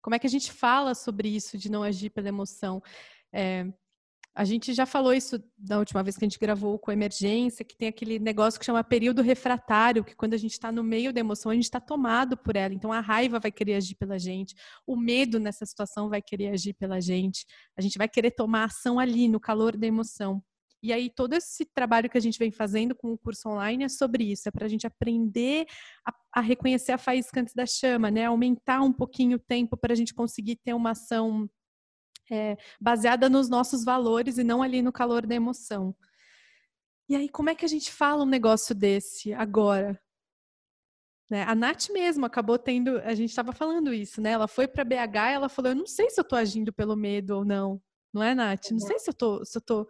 Como 0.00 0.14
é 0.14 0.18
que 0.20 0.28
a 0.28 0.30
gente 0.30 0.52
fala 0.52 0.94
sobre 0.94 1.28
isso 1.28 1.58
de 1.58 1.68
não 1.68 1.82
agir 1.82 2.10
pela 2.10 2.28
emoção? 2.28 2.80
É, 3.32 3.66
a 4.32 4.44
gente 4.44 4.72
já 4.72 4.86
falou 4.86 5.12
isso 5.12 5.42
da 5.58 5.80
última 5.80 6.04
vez 6.04 6.16
que 6.16 6.24
a 6.24 6.28
gente 6.28 6.38
gravou 6.38 6.78
com 6.78 6.92
emergência, 6.92 7.64
que 7.64 7.76
tem 7.76 7.88
aquele 7.88 8.20
negócio 8.20 8.60
que 8.60 8.64
chama 8.64 8.84
período 8.84 9.22
refratário, 9.22 10.04
que 10.04 10.14
quando 10.14 10.34
a 10.34 10.38
gente 10.38 10.52
está 10.52 10.70
no 10.70 10.84
meio 10.84 11.12
da 11.12 11.18
emoção, 11.18 11.50
a 11.50 11.54
gente 11.56 11.64
está 11.64 11.80
tomado 11.80 12.36
por 12.36 12.54
ela. 12.54 12.72
Então 12.72 12.92
a 12.92 13.00
raiva 13.00 13.40
vai 13.40 13.50
querer 13.50 13.74
agir 13.74 13.96
pela 13.96 14.20
gente, 14.20 14.54
o 14.86 14.96
medo 14.96 15.40
nessa 15.40 15.66
situação 15.66 16.08
vai 16.08 16.22
querer 16.22 16.50
agir 16.50 16.74
pela 16.74 17.00
gente, 17.00 17.44
a 17.76 17.82
gente 17.82 17.98
vai 17.98 18.08
querer 18.08 18.30
tomar 18.30 18.66
ação 18.66 19.00
ali, 19.00 19.26
no 19.26 19.40
calor 19.40 19.76
da 19.76 19.88
emoção. 19.88 20.40
E 20.82 20.92
aí, 20.92 21.08
todo 21.08 21.34
esse 21.34 21.64
trabalho 21.64 22.10
que 22.10 22.18
a 22.18 22.20
gente 22.20 22.38
vem 22.38 22.50
fazendo 22.50 22.94
com 22.94 23.12
o 23.12 23.18
curso 23.18 23.48
online 23.48 23.84
é 23.84 23.88
sobre 23.88 24.24
isso, 24.32 24.48
é 24.48 24.50
para 24.50 24.66
a 24.66 24.68
gente 24.68 24.86
aprender 24.86 25.66
a, 26.04 26.12
a, 26.34 26.40
reconhecer 26.40 26.90
a 26.90 26.98
faísca 26.98 27.40
antes 27.40 27.54
da 27.54 27.64
chama, 27.64 28.10
né? 28.10 28.26
Aumentar 28.26 28.82
um 28.82 28.92
pouquinho 28.92 29.36
o 29.36 29.40
tempo 29.40 29.76
para 29.76 29.92
a 29.92 29.96
gente 29.96 30.12
conseguir 30.12 30.56
ter 30.56 30.74
uma 30.74 30.90
ação 30.90 31.48
é, 32.30 32.56
baseada 32.80 33.28
nos 33.28 33.48
nossos 33.48 33.84
valores 33.84 34.38
e 34.38 34.44
não 34.44 34.60
ali 34.60 34.82
no 34.82 34.92
calor 34.92 35.24
da 35.24 35.36
emoção. 35.36 35.94
E 37.08 37.14
aí, 37.14 37.28
como 37.28 37.50
é 37.50 37.54
que 37.54 37.64
a 37.64 37.68
gente 37.68 37.92
fala 37.92 38.24
um 38.24 38.28
negócio 38.28 38.74
desse 38.74 39.32
agora? 39.32 40.00
Né? 41.30 41.44
A 41.44 41.54
Nath 41.54 41.90
mesmo 41.90 42.26
acabou 42.26 42.58
tendo, 42.58 42.98
a 42.98 43.14
gente 43.14 43.30
estava 43.30 43.52
falando 43.52 43.94
isso, 43.94 44.20
né? 44.20 44.32
Ela 44.32 44.48
foi 44.48 44.66
para 44.66 44.84
BH 44.84 44.96
e 44.96 45.32
ela 45.34 45.48
falou: 45.48 45.70
Eu 45.70 45.76
não 45.76 45.86
sei 45.86 46.10
se 46.10 46.20
eu 46.20 46.22
estou 46.22 46.38
agindo 46.38 46.72
pelo 46.72 46.96
medo 46.96 47.36
ou 47.36 47.44
não. 47.44 47.80
Não 48.12 48.22
é, 48.22 48.34
Nath? 48.34 48.70
Não 48.70 48.78
sei 48.80 48.98
se 48.98 49.08
eu 49.08 49.14
tô, 49.14 49.44
se 49.44 49.56
eu 49.56 49.62
tô, 49.62 49.88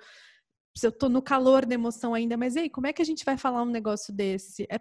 eu 0.82 0.92
tô 0.92 1.08
no 1.08 1.20
calor 1.20 1.66
da 1.66 1.74
emoção 1.74 2.14
ainda, 2.14 2.36
mas 2.36 2.56
aí, 2.56 2.70
como 2.70 2.86
é 2.86 2.92
que 2.92 3.02
a 3.02 3.04
gente 3.04 3.24
vai 3.24 3.36
falar 3.36 3.62
um 3.62 3.70
negócio 3.70 4.12
desse? 4.12 4.66
É, 4.70 4.80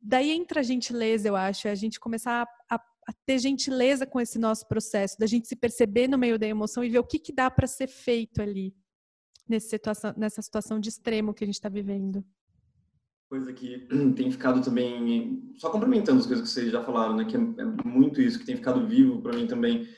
daí 0.00 0.30
entra 0.30 0.60
a 0.60 0.62
gentileza, 0.62 1.28
eu 1.28 1.36
acho, 1.36 1.68
é 1.68 1.70
a 1.70 1.76
gente 1.76 2.00
começar 2.00 2.46
a, 2.68 2.74
a 2.74 2.78
a 3.06 3.12
ter 3.26 3.38
gentileza 3.38 4.06
com 4.06 4.20
esse 4.20 4.38
nosso 4.38 4.66
processo, 4.66 5.18
da 5.18 5.26
gente 5.26 5.48
se 5.48 5.56
perceber 5.56 6.08
no 6.08 6.18
meio 6.18 6.38
da 6.38 6.46
emoção 6.46 6.84
e 6.84 6.88
ver 6.88 6.98
o 6.98 7.04
que, 7.04 7.18
que 7.18 7.32
dá 7.32 7.50
para 7.50 7.66
ser 7.66 7.88
feito 7.88 8.40
ali 8.40 8.74
nessa 9.48 9.68
situação, 9.68 10.14
nessa 10.16 10.42
situação 10.42 10.78
de 10.78 10.88
extremo 10.88 11.34
que 11.34 11.44
a 11.44 11.46
gente 11.46 11.56
está 11.56 11.68
vivendo. 11.68 12.24
Coisa 13.28 13.52
que 13.52 13.88
tem 14.14 14.30
ficado 14.30 14.62
também, 14.62 15.52
só 15.56 15.70
complementando 15.70 16.20
as 16.20 16.26
coisas 16.26 16.46
que 16.46 16.54
vocês 16.54 16.70
já 16.70 16.82
falaram, 16.82 17.16
né, 17.16 17.24
que 17.24 17.36
é, 17.36 17.40
é 17.40 17.64
muito 17.84 18.20
isso 18.20 18.38
que 18.38 18.46
tem 18.46 18.56
ficado 18.56 18.86
vivo 18.86 19.20
para 19.20 19.36
mim 19.36 19.46
também, 19.46 19.88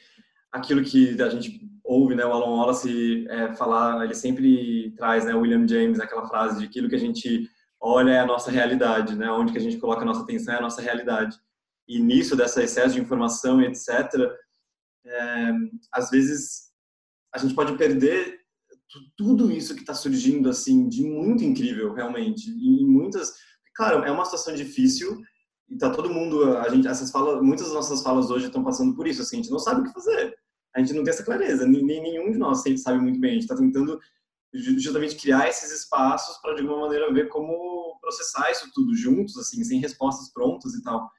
aquilo 0.51 0.83
que 0.83 1.21
a 1.21 1.29
gente 1.29 1.61
ouve, 1.85 2.15
né, 2.15 2.25
o 2.25 2.33
Alan 2.33 2.57
Wallace 2.57 3.27
é, 3.29 3.53
falar, 3.53 4.05
ele 4.05 4.15
sempre 4.15 4.93
traz, 4.97 5.25
né, 5.27 5.35
William 5.35 5.69
James, 5.69 6.01
aquela 6.01 6.27
frase 6.27 6.59
de 6.59 6.65
aquilo 6.65 6.89
que 6.89 6.97
a 6.97 6.99
gente 6.99 7.49
olha 7.79 8.13
é 8.13 8.21
a 8.21 8.27
nossa 8.27 8.51
realidade, 8.51 9.15
né, 9.15 9.31
onde 9.31 9.53
que 9.53 9.59
a 9.59 9.61
gente 9.61 9.77
coloca 9.77 10.03
a 10.03 10.07
nossa 10.07 10.23
atenção 10.23 10.55
é 10.55 10.59
a 10.59 10.63
nossa 10.63 10.81
realidade 10.81 11.37
e 11.87 12.01
nisso 12.01 12.35
dessa 12.35 12.63
excesso 12.63 12.95
de 12.95 13.01
informação 13.01 13.61
e 13.61 13.67
etc, 13.67 13.93
é, 15.05 15.53
às 15.93 16.11
vezes 16.11 16.73
a 17.35 17.39
gente 17.39 17.55
pode 17.55 17.77
perder 17.77 18.41
tudo 19.17 19.51
isso 19.51 19.75
que 19.75 19.81
está 19.81 19.93
surgindo 19.93 20.49
assim 20.49 20.89
de 20.89 21.05
muito 21.05 21.45
incrível 21.45 21.93
realmente 21.93 22.49
e 22.51 22.85
muitas 22.85 23.35
claro 23.75 24.05
é 24.05 24.11
uma 24.11 24.25
situação 24.25 24.55
difícil 24.55 25.21
e 25.69 25.77
tá 25.77 25.91
todo 25.91 26.13
mundo 26.13 26.57
a 26.59 26.69
gente 26.69 26.87
essas 26.87 27.11
falas 27.11 27.43
muitas 27.43 27.67
das 27.67 27.75
nossas 27.75 28.03
falas 28.03 28.31
hoje 28.31 28.47
estão 28.47 28.63
passando 28.63 28.95
por 28.95 29.07
isso 29.07 29.21
assim 29.21 29.37
a 29.39 29.43
gente 29.43 29.51
não 29.51 29.59
sabe 29.59 29.81
o 29.81 29.85
que 29.85 29.93
fazer 29.93 30.35
a 30.75 30.81
gente 30.81 30.93
não 30.93 31.05
tem 31.05 31.13
essa 31.13 31.25
clareza. 31.25 31.67
Nem, 31.67 31.85
nenhum 31.85 32.33
de 32.33 32.39
nós 32.39 32.63
sabe 32.79 32.99
muito 32.99 33.21
bem. 33.21 33.31
A 33.31 33.35
gente 33.35 33.43
está 33.43 33.57
tentando 33.57 33.99
justamente 34.53 35.17
criar 35.17 35.49
esses 35.49 35.71
espaços 35.71 36.37
para 36.39 36.55
de 36.55 36.63
alguma 36.63 36.83
maneira 36.83 37.13
ver 37.13 37.29
como 37.29 37.99
processar 38.01 38.51
isso 38.53 38.71
tudo 38.73 38.95
juntos 38.95 39.37
assim 39.37 39.65
sem 39.65 39.81
respostas 39.81 40.33
prontas 40.33 40.75
e 40.75 40.83
tal. 40.83 41.11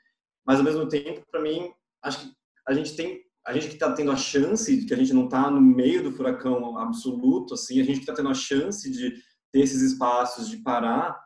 Mas 0.45 0.59
ao 0.59 0.63
mesmo 0.63 0.87
tempo, 0.87 1.21
para 1.31 1.41
mim, 1.41 1.71
acho 2.03 2.19
que 2.19 2.33
a 2.67 2.73
gente 2.73 2.95
tem, 2.95 3.21
a 3.45 3.53
gente 3.53 3.67
que 3.67 3.73
está 3.73 3.91
tendo 3.91 4.11
a 4.11 4.15
chance, 4.15 4.75
de 4.75 4.85
que 4.85 4.93
a 4.93 4.97
gente 4.97 5.13
não 5.13 5.25
está 5.25 5.49
no 5.49 5.59
meio 5.59 6.03
do 6.03 6.11
furacão 6.11 6.77
absoluto, 6.77 7.55
assim, 7.55 7.81
a 7.81 7.83
gente 7.83 7.97
que 7.97 8.03
está 8.03 8.13
tendo 8.13 8.29
a 8.29 8.33
chance 8.33 8.89
de 8.89 9.11
ter 9.51 9.61
esses 9.61 9.81
espaços, 9.81 10.49
de 10.49 10.57
parar, 10.57 11.19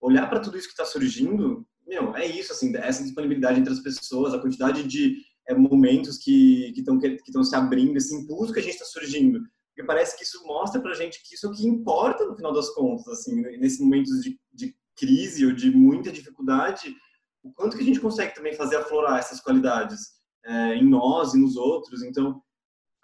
olhar 0.00 0.28
para 0.28 0.40
tudo 0.40 0.58
isso 0.58 0.66
que 0.66 0.72
está 0.72 0.84
surgindo, 0.84 1.66
meu, 1.86 2.14
é 2.14 2.26
isso, 2.26 2.52
assim, 2.52 2.74
essa 2.76 3.02
disponibilidade 3.02 3.58
entre 3.58 3.72
as 3.72 3.80
pessoas, 3.80 4.34
a 4.34 4.38
quantidade 4.38 4.82
de 4.82 5.16
é, 5.48 5.54
momentos 5.54 6.18
que 6.18 6.72
estão 6.76 6.98
que 6.98 7.44
se 7.44 7.56
abrindo, 7.56 7.96
esse 7.96 8.14
impulso 8.14 8.52
que 8.52 8.60
a 8.60 8.62
gente 8.62 8.74
está 8.74 8.84
surgindo, 8.84 9.40
porque 9.68 9.86
parece 9.86 10.16
que 10.16 10.24
isso 10.24 10.44
mostra 10.44 10.80
para 10.80 10.90
a 10.90 10.94
gente 10.94 11.22
que 11.22 11.34
isso 11.34 11.46
é 11.46 11.50
o 11.50 11.52
que 11.52 11.66
importa 11.66 12.26
no 12.26 12.36
final 12.36 12.52
das 12.52 12.68
contas, 12.70 13.06
assim, 13.08 13.40
nesses 13.58 13.80
momentos 13.80 14.22
de, 14.22 14.38
de 14.52 14.76
crise 14.96 15.46
ou 15.46 15.52
de 15.52 15.70
muita 15.70 16.12
dificuldade, 16.12 16.94
o 17.42 17.52
quanto 17.52 17.76
que 17.76 17.82
a 17.82 17.86
gente 17.86 18.00
consegue 18.00 18.34
também 18.34 18.54
fazer 18.54 18.76
aflorar 18.76 19.18
essas 19.18 19.40
qualidades 19.40 20.00
é, 20.44 20.74
em 20.74 20.84
nós 20.84 21.34
e 21.34 21.38
nos 21.38 21.56
outros. 21.56 22.02
Então, 22.02 22.42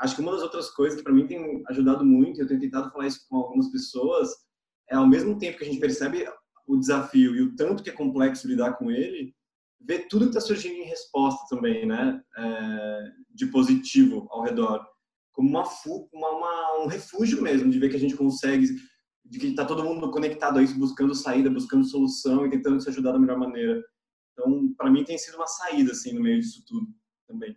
acho 0.00 0.16
que 0.16 0.20
uma 0.20 0.32
das 0.32 0.42
outras 0.42 0.68
coisas 0.70 0.98
que 0.98 1.04
para 1.04 1.12
mim 1.12 1.26
tem 1.26 1.62
ajudado 1.68 2.04
muito, 2.04 2.40
eu 2.40 2.46
tenho 2.46 2.60
tentado 2.60 2.90
falar 2.90 3.06
isso 3.06 3.24
com 3.28 3.36
algumas 3.36 3.70
pessoas, 3.70 4.30
é 4.90 4.96
ao 4.96 5.06
mesmo 5.06 5.38
tempo 5.38 5.58
que 5.58 5.64
a 5.64 5.66
gente 5.66 5.80
percebe 5.80 6.26
o 6.66 6.76
desafio 6.76 7.34
e 7.36 7.42
o 7.42 7.54
tanto 7.54 7.82
que 7.82 7.90
é 7.90 7.92
complexo 7.92 8.48
lidar 8.48 8.74
com 8.74 8.90
ele, 8.90 9.34
ver 9.86 10.08
tudo 10.08 10.24
que 10.24 10.36
está 10.36 10.40
surgindo 10.40 10.76
em 10.76 10.88
resposta 10.88 11.44
também, 11.48 11.86
né, 11.86 12.20
é, 12.36 13.12
de 13.30 13.46
positivo 13.46 14.26
ao 14.30 14.42
redor, 14.42 14.84
como 15.32 15.48
uma, 15.48 15.64
uma, 16.12 16.30
uma, 16.30 16.84
um 16.84 16.86
refúgio 16.86 17.42
mesmo, 17.42 17.70
de 17.70 17.78
ver 17.78 17.90
que 17.90 17.96
a 17.96 18.00
gente 18.00 18.16
consegue, 18.16 18.66
de 19.24 19.38
que 19.38 19.48
está 19.48 19.64
todo 19.64 19.84
mundo 19.84 20.10
conectado 20.10 20.58
a 20.58 20.62
isso, 20.62 20.78
buscando 20.78 21.14
saída, 21.14 21.50
buscando 21.50 21.84
solução 21.84 22.46
e 22.46 22.50
tentando 22.50 22.80
se 22.80 22.88
ajudar 22.88 23.12
da 23.12 23.18
melhor 23.18 23.38
maneira. 23.38 23.82
Então, 24.32 24.72
para 24.76 24.90
mim 24.90 25.04
tem 25.04 25.18
sido 25.18 25.36
uma 25.36 25.46
saída 25.46 25.92
assim 25.92 26.12
no 26.12 26.22
meio 26.22 26.40
disso 26.40 26.62
tudo 26.66 26.86
também. 27.26 27.56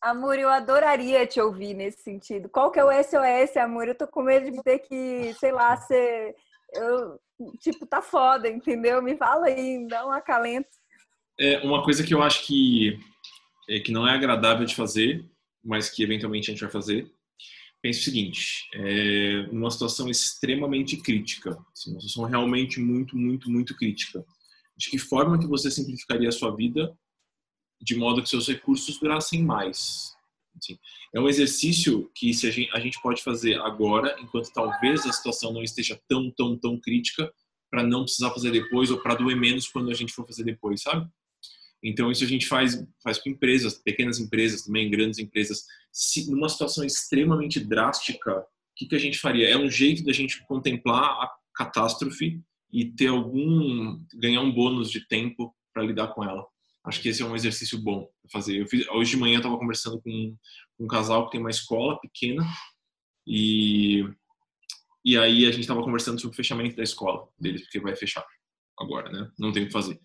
Amor, 0.00 0.36
eu 0.36 0.48
adoraria 0.48 1.26
te 1.26 1.40
ouvir 1.40 1.74
nesse 1.74 2.02
sentido. 2.02 2.48
Qual 2.48 2.72
que 2.72 2.80
é 2.80 2.84
o 2.84 2.90
SOS, 2.90 3.56
amor? 3.56 3.86
Eu 3.86 3.94
tô 3.94 4.06
com 4.08 4.22
medo 4.22 4.50
de 4.50 4.60
ter 4.62 4.80
que, 4.80 5.32
sei 5.34 5.52
lá, 5.52 5.76
ser 5.76 6.34
eu, 6.74 7.20
tipo, 7.58 7.86
tá 7.86 8.02
foda, 8.02 8.48
entendeu? 8.48 9.02
Me 9.02 9.16
fala 9.16 9.46
aí, 9.46 9.86
dá 9.88 10.06
um 10.06 10.12
acalento. 10.12 10.68
É 11.38 11.58
uma 11.60 11.82
coisa 11.82 12.04
que 12.04 12.14
eu 12.14 12.22
acho 12.22 12.46
que 12.46 12.98
é, 13.68 13.80
que 13.80 13.92
não 13.92 14.06
é 14.06 14.12
agradável 14.12 14.66
de 14.66 14.74
fazer, 14.74 15.24
mas 15.64 15.88
que 15.88 16.02
eventualmente 16.02 16.50
a 16.50 16.52
gente 16.52 16.62
vai 16.62 16.70
fazer. 16.70 17.10
Pense 17.80 18.00
o 18.00 18.04
seguinte, 18.04 18.68
é 18.74 19.48
uma 19.50 19.70
situação 19.70 20.08
extremamente 20.08 20.96
crítica, 20.96 21.58
assim, 21.72 21.90
uma 21.90 22.00
situação 22.00 22.24
realmente 22.24 22.78
muito, 22.78 23.16
muito, 23.16 23.50
muito 23.50 23.76
crítica 23.76 24.24
de 24.76 24.90
que 24.90 24.98
forma 24.98 25.38
que 25.38 25.46
você 25.46 25.70
simplificaria 25.70 26.28
a 26.28 26.32
sua 26.32 26.54
vida 26.54 26.96
de 27.80 27.96
modo 27.96 28.22
que 28.22 28.28
seus 28.28 28.46
recursos 28.46 28.98
durassem 28.98 29.42
mais. 29.42 30.14
Assim, 30.56 30.78
é 31.14 31.20
um 31.20 31.28
exercício 31.28 32.10
que 32.14 32.32
se 32.34 32.46
a, 32.46 32.50
gente, 32.50 32.70
a 32.74 32.80
gente 32.80 33.00
pode 33.00 33.22
fazer 33.22 33.60
agora, 33.60 34.16
enquanto 34.20 34.52
talvez 34.52 35.06
a 35.06 35.12
situação 35.12 35.52
não 35.52 35.62
esteja 35.62 36.00
tão, 36.08 36.30
tão, 36.30 36.56
tão 36.56 36.78
crítica, 36.78 37.32
para 37.70 37.82
não 37.82 38.04
precisar 38.04 38.30
fazer 38.30 38.50
depois 38.50 38.90
ou 38.90 38.98
para 38.98 39.14
doer 39.14 39.36
menos 39.36 39.66
quando 39.66 39.90
a 39.90 39.94
gente 39.94 40.12
for 40.12 40.26
fazer 40.26 40.44
depois, 40.44 40.82
sabe? 40.82 41.08
Então 41.82 42.12
isso 42.12 42.22
a 42.22 42.26
gente 42.26 42.46
faz 42.46 42.86
faz 43.02 43.18
com 43.18 43.30
empresas, 43.30 43.74
pequenas 43.74 44.20
empresas 44.20 44.62
também, 44.62 44.90
grandes 44.90 45.18
empresas. 45.18 45.64
Se 45.90 46.30
numa 46.30 46.48
situação 46.48 46.84
extremamente 46.84 47.58
drástica, 47.58 48.40
o 48.40 48.44
que, 48.76 48.86
que 48.86 48.94
a 48.94 48.98
gente 48.98 49.18
faria? 49.18 49.48
É 49.48 49.56
um 49.56 49.70
jeito 49.70 50.04
da 50.04 50.12
gente 50.12 50.44
contemplar 50.46 51.02
a 51.02 51.32
catástrofe 51.54 52.40
e 52.70 52.84
ter 52.84 53.08
algum 53.08 54.00
ganhar 54.14 54.42
um 54.42 54.52
bônus 54.52 54.90
de 54.90 55.06
tempo 55.08 55.54
para 55.72 55.82
lidar 55.82 56.08
com 56.08 56.22
ela. 56.22 56.46
Acho 56.84 57.00
que 57.00 57.08
esse 57.08 57.22
é 57.22 57.26
um 57.26 57.36
exercício 57.36 57.78
bom 57.78 58.08
fazer. 58.30 58.60
Eu 58.60 58.66
fiz, 58.66 58.88
hoje 58.88 59.10
de 59.10 59.16
manhã 59.16 59.34
eu 59.34 59.38
estava 59.38 59.58
conversando 59.58 60.00
com 60.00 60.36
um 60.78 60.86
casal 60.86 61.26
que 61.26 61.32
tem 61.32 61.40
uma 61.40 61.50
escola 61.50 61.98
pequena 62.00 62.44
e 63.26 64.04
e 65.04 65.18
aí 65.18 65.46
a 65.46 65.50
gente 65.50 65.62
estava 65.62 65.82
conversando 65.82 66.20
sobre 66.20 66.34
o 66.34 66.36
fechamento 66.36 66.76
da 66.76 66.82
escola 66.82 67.28
deles 67.38 67.62
porque 67.62 67.80
vai 67.80 67.96
fechar 67.96 68.24
agora, 68.78 69.10
né? 69.10 69.30
Não 69.38 69.52
tem 69.52 69.64
o 69.64 69.66
que 69.66 69.72
fazer. 69.72 70.00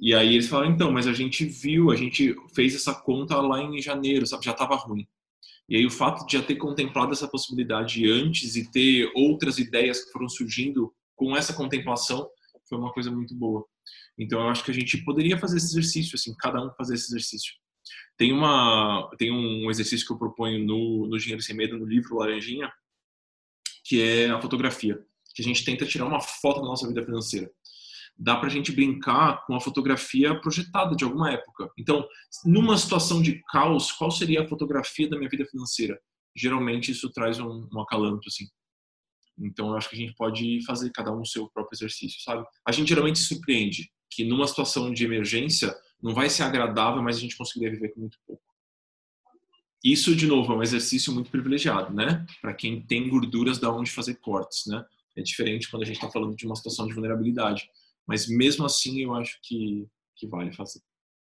E 0.00 0.14
aí 0.14 0.34
eles 0.34 0.48
falaram 0.48 0.70
então, 0.72 0.92
mas 0.92 1.08
a 1.08 1.12
gente 1.12 1.44
viu, 1.44 1.90
a 1.90 1.96
gente 1.96 2.34
fez 2.54 2.74
essa 2.74 2.94
conta 2.94 3.40
lá 3.40 3.60
em 3.60 3.82
janeiro, 3.82 4.26
sabe? 4.26 4.44
Já 4.44 4.52
estava 4.52 4.76
ruim. 4.76 5.06
E 5.68 5.76
aí 5.76 5.84
o 5.84 5.90
fato 5.90 6.24
de 6.24 6.34
já 6.34 6.42
ter 6.42 6.56
contemplado 6.56 7.12
essa 7.12 7.28
possibilidade 7.28 8.08
antes 8.10 8.56
e 8.56 8.70
ter 8.70 9.10
outras 9.14 9.58
ideias 9.58 10.04
que 10.04 10.12
foram 10.12 10.28
surgindo 10.28 10.94
com 11.16 11.36
essa 11.36 11.52
contemplação 11.52 12.28
foi 12.68 12.78
uma 12.78 12.92
coisa 12.92 13.10
muito 13.10 13.34
boa. 13.34 13.66
Então 14.18 14.40
eu 14.40 14.48
acho 14.48 14.64
que 14.64 14.70
a 14.70 14.74
gente 14.74 15.04
poderia 15.04 15.38
fazer 15.38 15.58
esse 15.58 15.66
exercício, 15.66 16.16
assim, 16.16 16.34
cada 16.38 16.60
um 16.60 16.72
fazer 16.74 16.94
esse 16.94 17.06
exercício. 17.06 17.54
Tem 18.16 18.32
uma 18.32 19.08
tem 19.16 19.30
um 19.30 19.70
exercício 19.70 20.06
que 20.06 20.12
eu 20.12 20.18
proponho 20.18 20.64
no 20.64 21.06
no 21.06 21.18
Dinheiro 21.18 21.42
sem 21.42 21.56
Medo, 21.56 21.78
no 21.78 21.86
livro 21.86 22.16
Laranjinha, 22.16 22.70
que 23.84 24.02
é 24.02 24.30
a 24.30 24.40
fotografia, 24.40 24.98
que 25.34 25.42
a 25.42 25.44
gente 25.44 25.64
tenta 25.64 25.86
tirar 25.86 26.06
uma 26.06 26.20
foto 26.20 26.60
da 26.60 26.66
nossa 26.66 26.86
vida 26.86 27.04
financeira. 27.04 27.50
Dá 28.20 28.36
para 28.36 28.48
a 28.48 28.50
gente 28.50 28.72
brincar 28.72 29.46
com 29.46 29.54
a 29.54 29.60
fotografia 29.60 30.38
projetada 30.40 30.96
de 30.96 31.04
alguma 31.04 31.30
época. 31.30 31.70
Então, 31.78 32.06
numa 32.44 32.76
situação 32.76 33.22
de 33.22 33.40
caos, 33.44 33.92
qual 33.92 34.10
seria 34.10 34.42
a 34.42 34.48
fotografia 34.48 35.08
da 35.08 35.16
minha 35.16 35.30
vida 35.30 35.46
financeira? 35.46 35.96
Geralmente 36.36 36.90
isso 36.90 37.10
traz 37.12 37.38
um, 37.38 37.68
um 37.72 37.80
acalanto, 37.80 38.26
assim. 38.26 38.48
Então, 39.38 39.68
eu 39.68 39.76
acho 39.76 39.88
que 39.88 39.94
a 39.94 39.98
gente 39.98 40.14
pode 40.16 40.64
fazer 40.66 40.90
cada 40.90 41.12
um 41.12 41.20
o 41.20 41.26
seu 41.26 41.48
próprio 41.48 41.76
exercício, 41.76 42.20
sabe? 42.20 42.44
A 42.66 42.72
gente 42.72 42.88
geralmente 42.88 43.20
se 43.20 43.26
surpreende 43.26 43.88
que 44.10 44.24
numa 44.24 44.46
situação 44.46 44.92
de 44.92 45.04
emergência 45.04 45.74
não 46.02 46.14
vai 46.14 46.30
ser 46.30 46.44
agradável, 46.44 47.02
mas 47.02 47.16
a 47.16 47.20
gente 47.20 47.36
conseguiria 47.36 47.74
viver 47.74 47.90
com 47.90 48.00
muito 48.00 48.18
pouco. 48.26 48.42
Isso, 49.84 50.14
de 50.14 50.26
novo, 50.26 50.52
é 50.52 50.56
um 50.56 50.62
exercício 50.62 51.12
muito 51.12 51.30
privilegiado, 51.30 51.94
né? 51.94 52.26
Para 52.40 52.52
quem 52.52 52.80
tem 52.80 53.08
gorduras 53.08 53.58
da 53.58 53.72
onde 53.72 53.90
fazer 53.90 54.16
cortes, 54.16 54.66
né? 54.66 54.84
É 55.16 55.22
diferente 55.22 55.70
quando 55.70 55.82
a 55.82 55.86
gente 55.86 55.96
está 55.96 56.10
falando 56.10 56.34
de 56.34 56.46
uma 56.46 56.56
situação 56.56 56.86
de 56.86 56.94
vulnerabilidade. 56.94 57.68
Mas 58.06 58.28
mesmo 58.28 58.64
assim, 58.64 59.02
eu 59.02 59.14
acho 59.14 59.38
que, 59.42 59.86
que 60.16 60.26
vale 60.26 60.52
fazer. 60.52 60.80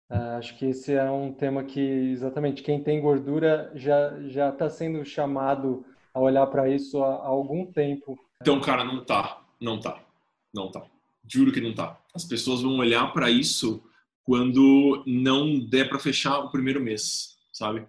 É, 0.09 0.17
acho 0.37 0.57
que 0.57 0.65
esse 0.65 0.93
é 0.93 1.09
um 1.09 1.33
tema 1.33 1.63
que, 1.63 1.79
exatamente, 1.79 2.61
quem 2.61 2.83
tem 2.83 3.01
gordura 3.01 3.71
já 3.73 4.19
já 4.27 4.49
está 4.49 4.69
sendo 4.69 5.03
chamado 5.03 5.85
a 6.13 6.19
olhar 6.19 6.45
para 6.47 6.69
isso 6.69 7.01
há, 7.03 7.15
há 7.15 7.27
algum 7.27 7.65
tempo. 7.71 8.19
Então, 8.41 8.59
cara, 8.61 8.83
não 8.83 9.03
tá, 9.03 9.41
não 9.59 9.79
tá, 9.79 10.03
não 10.53 10.69
tá. 10.69 10.85
Juro 11.27 11.51
que 11.51 11.61
não 11.61 11.73
tá. 11.73 11.99
As 12.13 12.23
pessoas 12.23 12.61
vão 12.61 12.77
olhar 12.77 13.11
para 13.11 13.29
isso 13.29 13.83
quando 14.23 15.03
não 15.05 15.59
der 15.59 15.89
para 15.89 15.99
fechar 15.99 16.39
o 16.39 16.51
primeiro 16.51 16.81
mês, 16.81 17.37
sabe? 17.51 17.85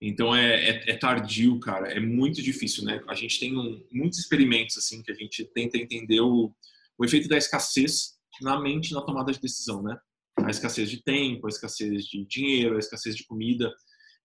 Então 0.00 0.34
é, 0.34 0.68
é, 0.68 0.90
é, 0.90 0.96
tardio, 0.96 1.58
cara. 1.60 1.92
É 1.92 2.00
muito 2.00 2.42
difícil, 2.42 2.84
né? 2.84 3.00
A 3.08 3.14
gente 3.14 3.38
tem 3.38 3.56
um, 3.56 3.82
muitos 3.92 4.18
experimentos 4.18 4.76
assim 4.76 5.02
que 5.02 5.12
a 5.12 5.14
gente 5.14 5.44
tenta 5.44 5.78
entender 5.78 6.20
o, 6.20 6.52
o 6.98 7.04
efeito 7.04 7.28
da 7.28 7.38
escassez 7.38 8.14
na 8.40 8.60
mente 8.60 8.92
na 8.92 9.00
tomada 9.00 9.32
de 9.32 9.40
decisão, 9.40 9.82
né? 9.82 9.96
A 10.38 10.50
escassez 10.50 10.90
de 10.90 11.02
tempo, 11.02 11.46
a 11.46 11.50
escassez 11.50 12.04
de 12.06 12.26
dinheiro, 12.26 12.76
a 12.76 12.78
escassez 12.78 13.14
de 13.14 13.24
comida, 13.24 13.72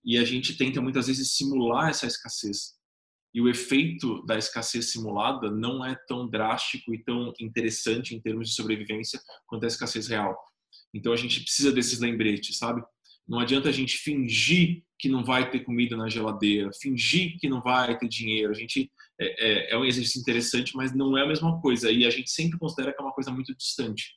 e 0.03 0.17
a 0.17 0.23
gente 0.23 0.57
tenta 0.57 0.81
muitas 0.81 1.07
vezes 1.07 1.33
simular 1.33 1.89
essa 1.89 2.07
escassez 2.07 2.76
e 3.33 3.41
o 3.41 3.49
efeito 3.49 4.25
da 4.25 4.37
escassez 4.37 4.91
simulada 4.91 5.51
não 5.51 5.85
é 5.85 5.95
tão 6.07 6.27
drástico 6.27 6.93
e 6.93 7.03
tão 7.03 7.33
interessante 7.39 8.15
em 8.15 8.21
termos 8.21 8.49
de 8.49 8.55
sobrevivência 8.55 9.19
quanto 9.45 9.63
a 9.63 9.67
escassez 9.67 10.07
real. 10.07 10.35
Então 10.93 11.13
a 11.13 11.15
gente 11.15 11.41
precisa 11.41 11.71
desses 11.71 11.99
lembretes, 11.99 12.57
sabe? 12.57 12.81
Não 13.27 13.39
adianta 13.39 13.69
a 13.69 13.71
gente 13.71 13.97
fingir 13.97 14.81
que 14.97 15.09
não 15.09 15.23
vai 15.23 15.49
ter 15.49 15.59
comida 15.59 15.95
na 15.97 16.09
geladeira, 16.09 16.71
fingir 16.81 17.37
que 17.39 17.49
não 17.49 17.61
vai 17.61 17.97
ter 17.97 18.07
dinheiro. 18.07 18.51
A 18.51 18.55
gente 18.55 18.89
é, 19.19 19.71
é, 19.71 19.73
é 19.73 19.77
um 19.77 19.85
exercício 19.85 20.21
interessante, 20.21 20.75
mas 20.75 20.95
não 20.95 21.17
é 21.17 21.23
a 21.23 21.27
mesma 21.27 21.59
coisa. 21.61 21.91
E 21.91 22.05
a 22.05 22.09
gente 22.09 22.31
sempre 22.31 22.57
considera 22.57 22.93
que 22.93 23.01
é 23.01 23.03
uma 23.03 23.13
coisa 23.13 23.29
muito 23.29 23.55
distante. 23.55 24.15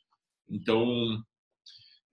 Então 0.49 1.23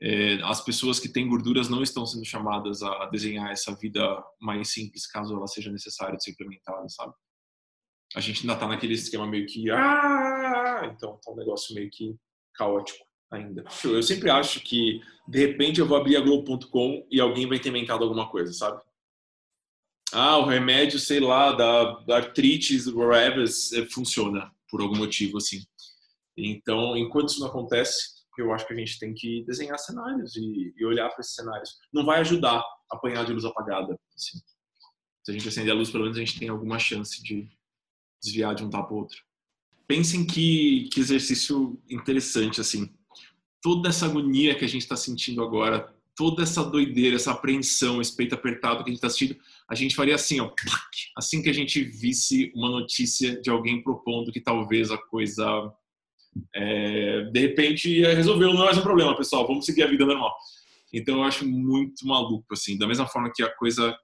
é, 0.02 0.36
as 0.44 0.64
pessoas 0.64 1.00
que 1.00 1.10
têm 1.10 1.28
gorduras 1.28 1.70
não 1.70 1.82
estão 1.82 2.06
sendo 2.06 2.24
chamadas 2.24 2.84
a 2.84 3.06
desenhar 3.08 3.52
essa 3.52 3.76
vida 3.76 4.24
mais 4.40 4.70
simples, 4.70 5.08
caso 5.08 5.36
ela 5.36 5.48
seja 5.48 5.72
necessária 5.72 6.16
de 6.16 6.24
ser 6.24 6.32
implementada, 6.32 6.88
sabe? 6.90 7.14
A 8.16 8.22
gente 8.22 8.42
ainda 8.42 8.54
está 8.54 8.68
naquele 8.68 8.94
esquema 8.94 9.28
meio 9.28 9.46
que 9.48 9.70
ah! 9.72 10.82
então 10.94 11.20
tá 11.24 11.32
um 11.32 11.36
negócio 11.36 11.76
meio 11.76 11.90
que 11.90 12.16
caótico 12.54 13.06
ainda. 13.30 13.64
Eu 13.84 14.02
sempre 14.04 14.30
acho 14.30 14.62
que 14.62 15.02
de 15.28 15.40
repente 15.40 15.80
eu 15.80 15.88
vou 15.88 15.98
abrir 15.98 16.16
a 16.16 16.22
Globo.com 16.22 17.06
e 17.12 17.20
alguém 17.20 17.48
vai 17.48 17.60
ter 17.60 17.70
inventado 17.70 18.04
alguma 18.04 18.30
coisa, 18.30 18.54
sabe? 18.54 18.82
Ah, 20.14 20.38
o 20.38 20.46
remédio, 20.46 21.00
sei 21.00 21.20
lá, 21.20 21.52
da, 21.52 22.16
artrite, 22.16 22.78
whatever, 22.92 23.44
é, 23.44 23.86
funciona 23.88 24.50
por 24.70 24.82
algum 24.82 24.96
motivo 24.96 25.38
assim. 25.38 25.66
Então, 26.38 26.96
enquanto 26.96 27.30
isso 27.30 27.42
não 27.42 27.48
acontece, 27.48 28.17
eu 28.42 28.54
acho 28.54 28.68
que 28.68 28.74
a 28.74 28.78
gente 28.78 29.00
tem 29.00 29.14
que 29.14 29.44
desenhar 29.46 29.78
cenários 29.80 30.36
e, 30.36 30.74
e 30.78 30.86
olhar 30.86 31.10
para 31.10 31.22
esses 31.22 31.36
cenários. 31.36 31.78
Não 31.94 32.06
vai 32.06 32.20
ajudar 32.20 32.64
apanhar 32.92 33.26
de 33.26 33.34
luz 33.34 33.46
apagada. 33.46 33.98
Assim. 34.16 34.40
Se 35.24 35.32
a 35.32 35.34
gente 35.34 35.48
acender 35.48 35.72
a 35.72 35.76
luz, 35.76 35.90
pelo 35.90 36.04
menos 36.04 36.18
a 36.18 36.22
gente 36.22 36.40
tem 36.40 36.50
alguma 36.50 36.80
chance 36.80 37.22
de 37.22 37.50
desviar 38.22 38.56
de 38.56 38.64
um 38.64 38.70
para 38.70 38.88
outro. 38.94 39.18
Pensem 39.88 40.26
que, 40.26 40.90
que 40.92 41.00
exercício 41.00 41.82
interessante, 41.90 42.60
assim. 42.60 42.94
Toda 43.62 43.90
essa 43.90 44.06
agonia 44.06 44.56
que 44.56 44.66
a 44.66 44.68
gente 44.68 44.82
está 44.82 44.96
sentindo 44.96 45.42
agora, 45.44 45.94
toda 46.16 46.44
essa 46.44 46.64
doideira, 46.64 47.16
essa 47.16 47.32
apreensão, 47.32 48.02
esse 48.02 48.16
peito 48.16 48.36
apertado 48.36 48.84
que 48.84 48.90
a 48.90 48.94
gente 48.94 49.04
está 49.04 49.10
sentindo, 49.10 49.40
a 49.70 49.76
gente 49.76 49.96
faria 49.96 50.16
assim, 50.16 50.40
ó, 50.40 50.52
assim 51.16 51.42
que 51.42 51.50
a 51.50 51.54
gente 51.54 51.84
visse 51.84 52.52
uma 52.56 52.70
notícia 52.70 53.40
de 53.40 53.50
alguém 53.50 53.82
propondo 53.82 54.32
que 54.32 54.42
talvez 54.42 54.92
a 54.92 54.98
coisa 54.98 55.72
é, 56.54 57.24
de 57.32 57.40
repente 57.40 58.02
resolveu, 58.02 58.54
não 58.54 58.64
é 58.64 58.66
mais 58.66 58.78
um 58.78 58.82
problema, 58.82 59.16
pessoal, 59.16 59.48
vamos 59.48 59.66
seguir 59.66 59.84
a 59.84 59.88
vida 59.88 60.06
normal. 60.06 60.34
Então 60.94 61.18
eu 61.18 61.24
acho 61.24 61.48
muito 61.48 62.06
maluco, 62.06 62.54
assim, 62.54 62.78
da 62.78 62.88
mesma 62.88 63.08
forma 63.08 63.32
que 63.34 63.44
a 63.44 63.56
coisa 63.56 63.98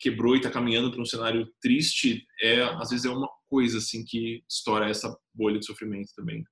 quebrou 0.00 0.34
e 0.34 0.38
está 0.38 0.50
caminhando 0.50 0.90
para 0.90 1.00
um 1.00 1.06
cenário 1.06 1.48
triste, 1.60 2.26
é 2.40 2.62
às 2.62 2.90
vezes 2.90 3.04
é 3.04 3.10
uma 3.10 3.28
coisa 3.48 3.78
assim 3.78 4.04
que 4.04 4.42
estoura 4.48 4.88
essa 4.88 5.16
bolha 5.34 5.58
de 5.58 5.66
sofrimento 5.66 6.10
também. 6.16 6.44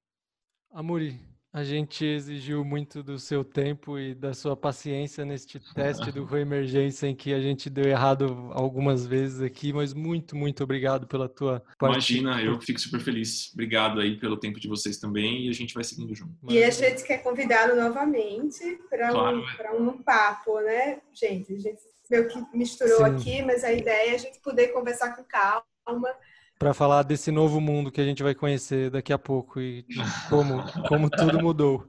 Amori, 0.72 1.18
a 1.52 1.64
gente 1.64 2.04
exigiu 2.04 2.64
muito 2.64 3.02
do 3.02 3.18
seu 3.18 3.42
tempo 3.42 3.98
e 3.98 4.14
da 4.14 4.32
sua 4.32 4.56
paciência 4.56 5.24
neste 5.24 5.58
teste 5.74 6.12
do 6.12 6.24
Rui 6.24 6.42
Emergência 6.42 7.08
em 7.08 7.14
que 7.14 7.34
a 7.34 7.40
gente 7.40 7.68
deu 7.68 7.84
errado 7.86 8.50
algumas 8.52 9.04
vezes 9.04 9.42
aqui, 9.42 9.72
mas 9.72 9.92
muito, 9.92 10.36
muito 10.36 10.62
obrigado 10.62 11.08
pela 11.08 11.28
tua 11.28 11.60
Imagina, 11.82 12.40
eu 12.40 12.60
fico 12.60 12.80
super 12.80 13.00
feliz. 13.00 13.50
Obrigado 13.52 14.00
aí 14.00 14.16
pelo 14.16 14.36
tempo 14.36 14.60
de 14.60 14.68
vocês 14.68 14.98
também 14.98 15.46
e 15.46 15.48
a 15.48 15.52
gente 15.52 15.74
vai 15.74 15.82
seguindo 15.82 16.14
junto. 16.14 16.32
E 16.48 16.62
a 16.62 16.70
gente 16.70 17.02
quer 17.02 17.18
convidá-lo 17.18 17.74
novamente 17.74 18.78
para 18.88 19.10
claro, 19.10 19.44
um, 19.78 19.88
um 19.88 20.02
papo, 20.02 20.60
né, 20.60 21.00
gente? 21.12 21.52
A 21.52 21.58
gente 21.58 21.80
meio 22.08 22.28
que 22.28 22.44
misturou 22.56 22.98
Sim. 22.98 23.04
aqui, 23.04 23.42
mas 23.42 23.64
a 23.64 23.72
ideia 23.72 24.12
é 24.12 24.14
a 24.14 24.18
gente 24.18 24.38
poder 24.40 24.68
conversar 24.68 25.16
com 25.16 25.24
calma 25.24 26.14
para 26.60 26.74
falar 26.74 27.04
desse 27.04 27.32
novo 27.32 27.58
mundo 27.58 27.90
que 27.90 28.02
a 28.02 28.04
gente 28.04 28.22
vai 28.22 28.34
conhecer 28.34 28.90
daqui 28.90 29.14
a 29.14 29.18
pouco 29.18 29.58
e 29.58 29.86
como, 30.28 30.62
como 30.86 31.08
tudo 31.08 31.40
mudou. 31.40 31.88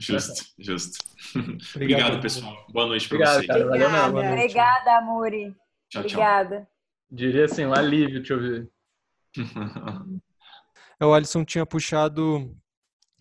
Justo, 0.00 0.44
justo. 0.58 0.98
Obrigado, 1.36 1.76
Obrigado 1.76 2.20
pessoal. 2.20 2.66
Boa 2.70 2.86
noite 2.88 3.08
para 3.08 3.18
vocês. 3.18 3.46
Cara, 3.46 3.66
Obrigada, 3.66 4.12
valeu 4.12 4.32
Obrigada, 4.32 4.98
Amori. 4.98 5.56
Tchau, 5.88 6.02
Obrigada. 6.02 6.56
Tchau. 6.58 6.68
Diria 7.08 7.44
assim, 7.44 7.66
um 7.66 7.72
alívio 7.72 8.20
te 8.20 8.32
ouvir. 8.32 8.68
o 11.00 11.12
Alisson 11.14 11.44
tinha 11.44 11.64
puxado 11.64 12.52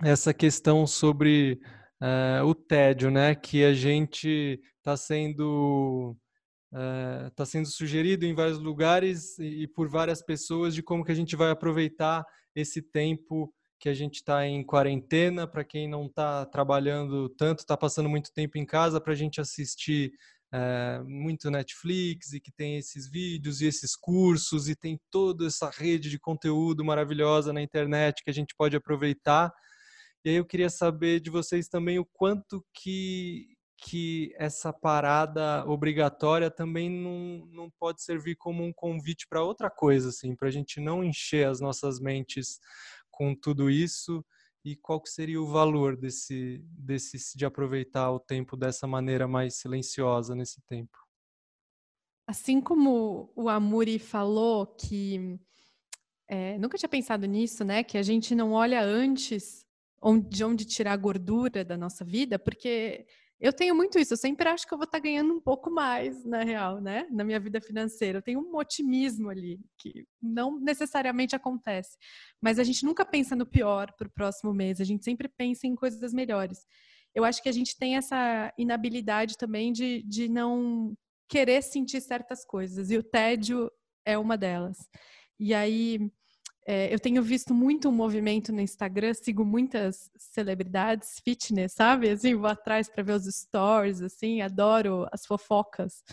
essa 0.03 0.33
questão 0.33 0.87
sobre 0.87 1.61
uh, 2.01 2.43
o 2.43 2.55
tédio, 2.55 3.11
né? 3.11 3.35
Que 3.35 3.63
a 3.63 3.75
gente 3.75 4.59
está 4.79 4.97
sendo 4.97 6.17
está 7.27 7.43
eh, 7.43 7.45
sendo 7.45 7.67
sugerido 7.67 8.25
em 8.25 8.35
vários 8.35 8.59
lugares 8.59 9.37
e, 9.39 9.67
por 9.67 9.87
várias 9.87 10.21
pessoas 10.21 10.73
de 10.75 10.83
como 10.83 11.03
que 11.03 11.11
a 11.11 11.15
gente 11.15 11.35
vai 11.35 11.49
aproveitar 11.49 12.25
esse 12.55 12.81
tempo 12.81 13.53
que 13.79 13.89
a 13.89 13.93
gente 13.93 14.15
está 14.15 14.45
em 14.45 14.63
quarentena, 14.63 15.47
para 15.47 15.63
quem 15.63 15.87
não 15.87 16.07
está 16.07 16.45
trabalhando 16.45 17.29
tanto, 17.29 17.59
está 17.59 17.77
passando 17.77 18.09
muito 18.09 18.33
tempo 18.33 18.57
em 18.57 18.65
casa, 18.65 18.99
para 18.99 19.13
a 19.13 19.15
gente 19.15 19.39
assistir 19.39 20.11
é, 20.51 21.01
muito 21.05 21.51
Netflix 21.51 22.33
e 22.33 22.39
que 22.39 22.51
tem 22.51 22.77
esses 22.77 23.09
vídeos 23.09 23.61
e 23.61 23.67
esses 23.67 23.95
cursos 23.95 24.67
e 24.69 24.75
tem 24.75 24.99
toda 25.11 25.45
essa 25.45 25.69
rede 25.69 26.09
de 26.09 26.19
conteúdo 26.19 26.83
maravilhosa 26.83 27.53
na 27.53 27.61
internet 27.61 28.23
que 28.23 28.29
a 28.29 28.33
gente 28.33 28.55
pode 28.57 28.75
aproveitar. 28.75 29.51
E 30.25 30.29
aí 30.29 30.35
eu 30.35 30.45
queria 30.45 30.69
saber 30.69 31.19
de 31.19 31.29
vocês 31.29 31.67
também 31.67 31.99
o 31.99 32.07
quanto 32.13 32.65
que 32.73 33.56
que 33.77 34.33
essa 34.37 34.73
parada 34.73 35.63
obrigatória 35.67 36.49
também 36.49 36.89
não, 36.89 37.45
não 37.47 37.69
pode 37.79 38.01
servir 38.01 38.35
como 38.35 38.63
um 38.63 38.73
convite 38.73 39.27
para 39.29 39.43
outra 39.43 39.69
coisa, 39.69 40.09
assim, 40.09 40.35
para 40.35 40.47
a 40.47 40.51
gente 40.51 40.79
não 40.79 41.03
encher 41.03 41.47
as 41.47 41.61
nossas 41.61 41.99
mentes 41.99 42.59
com 43.11 43.35
tudo 43.35 43.69
isso 43.69 44.25
e 44.65 44.75
qual 44.75 44.99
que 44.99 45.09
seria 45.09 45.41
o 45.41 45.47
valor 45.47 45.95
desse, 45.95 46.61
desse 46.61 47.17
de 47.37 47.45
aproveitar 47.45 48.11
o 48.11 48.19
tempo 48.19 48.57
dessa 48.57 48.85
maneira 48.85 49.27
mais 49.27 49.55
silenciosa 49.55 50.35
nesse 50.35 50.61
tempo? 50.67 50.97
Assim 52.27 52.59
como 52.59 53.31
o 53.33 53.47
Amuri 53.47 53.97
falou 53.97 54.67
que 54.67 55.39
é, 56.27 56.57
nunca 56.57 56.77
tinha 56.77 56.89
pensado 56.89 57.25
nisso, 57.25 57.63
né? 57.63 57.81
Que 57.81 57.97
a 57.97 58.03
gente 58.03 58.35
não 58.35 58.51
olha 58.51 58.83
antes 58.83 59.65
de 60.29 60.43
onde 60.43 60.65
tirar 60.65 60.91
a 60.91 60.97
gordura 60.97 61.63
da 61.63 61.77
nossa 61.77 62.03
vida, 62.03 62.37
porque 62.37 63.07
eu 63.39 63.53
tenho 63.53 63.75
muito 63.75 63.99
isso, 63.99 64.13
eu 64.13 64.17
sempre 64.17 64.49
acho 64.49 64.67
que 64.67 64.73
eu 64.73 64.77
vou 64.77 64.85
estar 64.85 64.99
ganhando 64.99 65.31
um 65.31 65.39
pouco 65.39 65.69
mais, 65.69 66.25
na 66.25 66.43
real, 66.43 66.81
né? 66.81 67.07
Na 67.11 67.23
minha 67.23 67.39
vida 67.39 67.61
financeira. 67.61 68.17
Eu 68.17 68.21
tenho 68.21 68.39
um 68.39 68.55
otimismo 68.57 69.29
ali, 69.29 69.59
que 69.77 70.07
não 70.21 70.59
necessariamente 70.59 71.35
acontece. 71.35 71.97
Mas 72.41 72.57
a 72.57 72.63
gente 72.63 72.83
nunca 72.83 73.05
pensa 73.05 73.35
no 73.35 73.45
pior 73.45 73.93
para 73.95 74.07
o 74.07 74.11
próximo 74.11 74.53
mês, 74.53 74.81
a 74.81 74.83
gente 74.83 75.03
sempre 75.03 75.27
pensa 75.27 75.67
em 75.67 75.75
coisas 75.75 76.13
melhores. 76.13 76.65
Eu 77.13 77.23
acho 77.23 77.41
que 77.41 77.49
a 77.49 77.51
gente 77.51 77.77
tem 77.77 77.95
essa 77.95 78.51
inabilidade 78.57 79.37
também 79.37 79.71
de, 79.71 80.03
de 80.03 80.27
não 80.27 80.95
querer 81.29 81.61
sentir 81.61 82.01
certas 82.01 82.43
coisas, 82.43 82.89
e 82.89 82.97
o 82.97 83.03
tédio 83.03 83.71
é 84.05 84.17
uma 84.17 84.37
delas. 84.37 84.77
E 85.39 85.53
aí, 85.53 86.11
é, 86.69 86.93
eu 86.93 86.99
tenho 86.99 87.23
visto 87.23 87.53
muito 87.53 87.87
um 87.87 87.93
movimento 87.93 88.51
no 88.51 88.59
Instagram, 88.59 89.13
sigo 89.13 89.45
muitas 89.45 90.11
celebridades 90.17 91.17
fitness, 91.23 91.71
sabe? 91.71 92.09
Assim, 92.09 92.35
vou 92.35 92.49
atrás 92.49 92.89
para 92.89 93.01
ver 93.03 93.13
os 93.13 93.23
stories, 93.23 94.01
assim, 94.01 94.41
adoro 94.41 95.07
as 95.09 95.25
fofocas. 95.25 96.03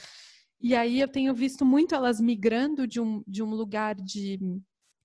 E 0.60 0.76
aí 0.76 1.01
eu 1.01 1.09
tenho 1.09 1.35
visto 1.35 1.64
muito 1.64 1.93
elas 1.93 2.20
migrando 2.20 2.86
de 2.86 3.01
um, 3.01 3.24
de 3.26 3.43
um 3.43 3.51
lugar 3.51 3.97
de 3.97 4.39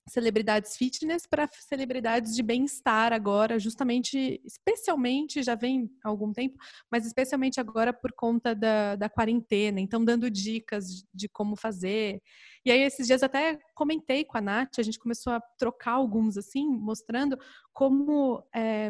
celebridades 0.07 0.75
fitness 0.75 1.25
para 1.27 1.49
celebridades 1.51 2.35
de 2.35 2.43
bem-estar 2.43 3.13
agora, 3.13 3.59
justamente, 3.59 4.41
especialmente, 4.45 5.43
já 5.43 5.55
vem 5.55 5.89
há 6.03 6.09
algum 6.09 6.31
tempo, 6.31 6.57
mas 6.91 7.05
especialmente 7.05 7.59
agora 7.59 7.93
por 7.93 8.11
conta 8.13 8.55
da, 8.55 8.95
da 8.95 9.09
quarentena, 9.09 9.79
então 9.79 10.03
dando 10.03 10.29
dicas 10.29 11.05
de 11.13 11.27
como 11.29 11.55
fazer. 11.55 12.21
E 12.65 12.71
aí, 12.71 12.81
esses 12.81 13.07
dias 13.07 13.23
até 13.23 13.59
comentei 13.75 14.25
com 14.25 14.37
a 14.37 14.41
Nath, 14.41 14.79
a 14.79 14.83
gente 14.83 14.99
começou 14.99 15.33
a 15.33 15.41
trocar 15.57 15.93
alguns 15.93 16.37
assim, 16.37 16.67
mostrando 16.67 17.37
como 17.73 18.43
é, 18.53 18.89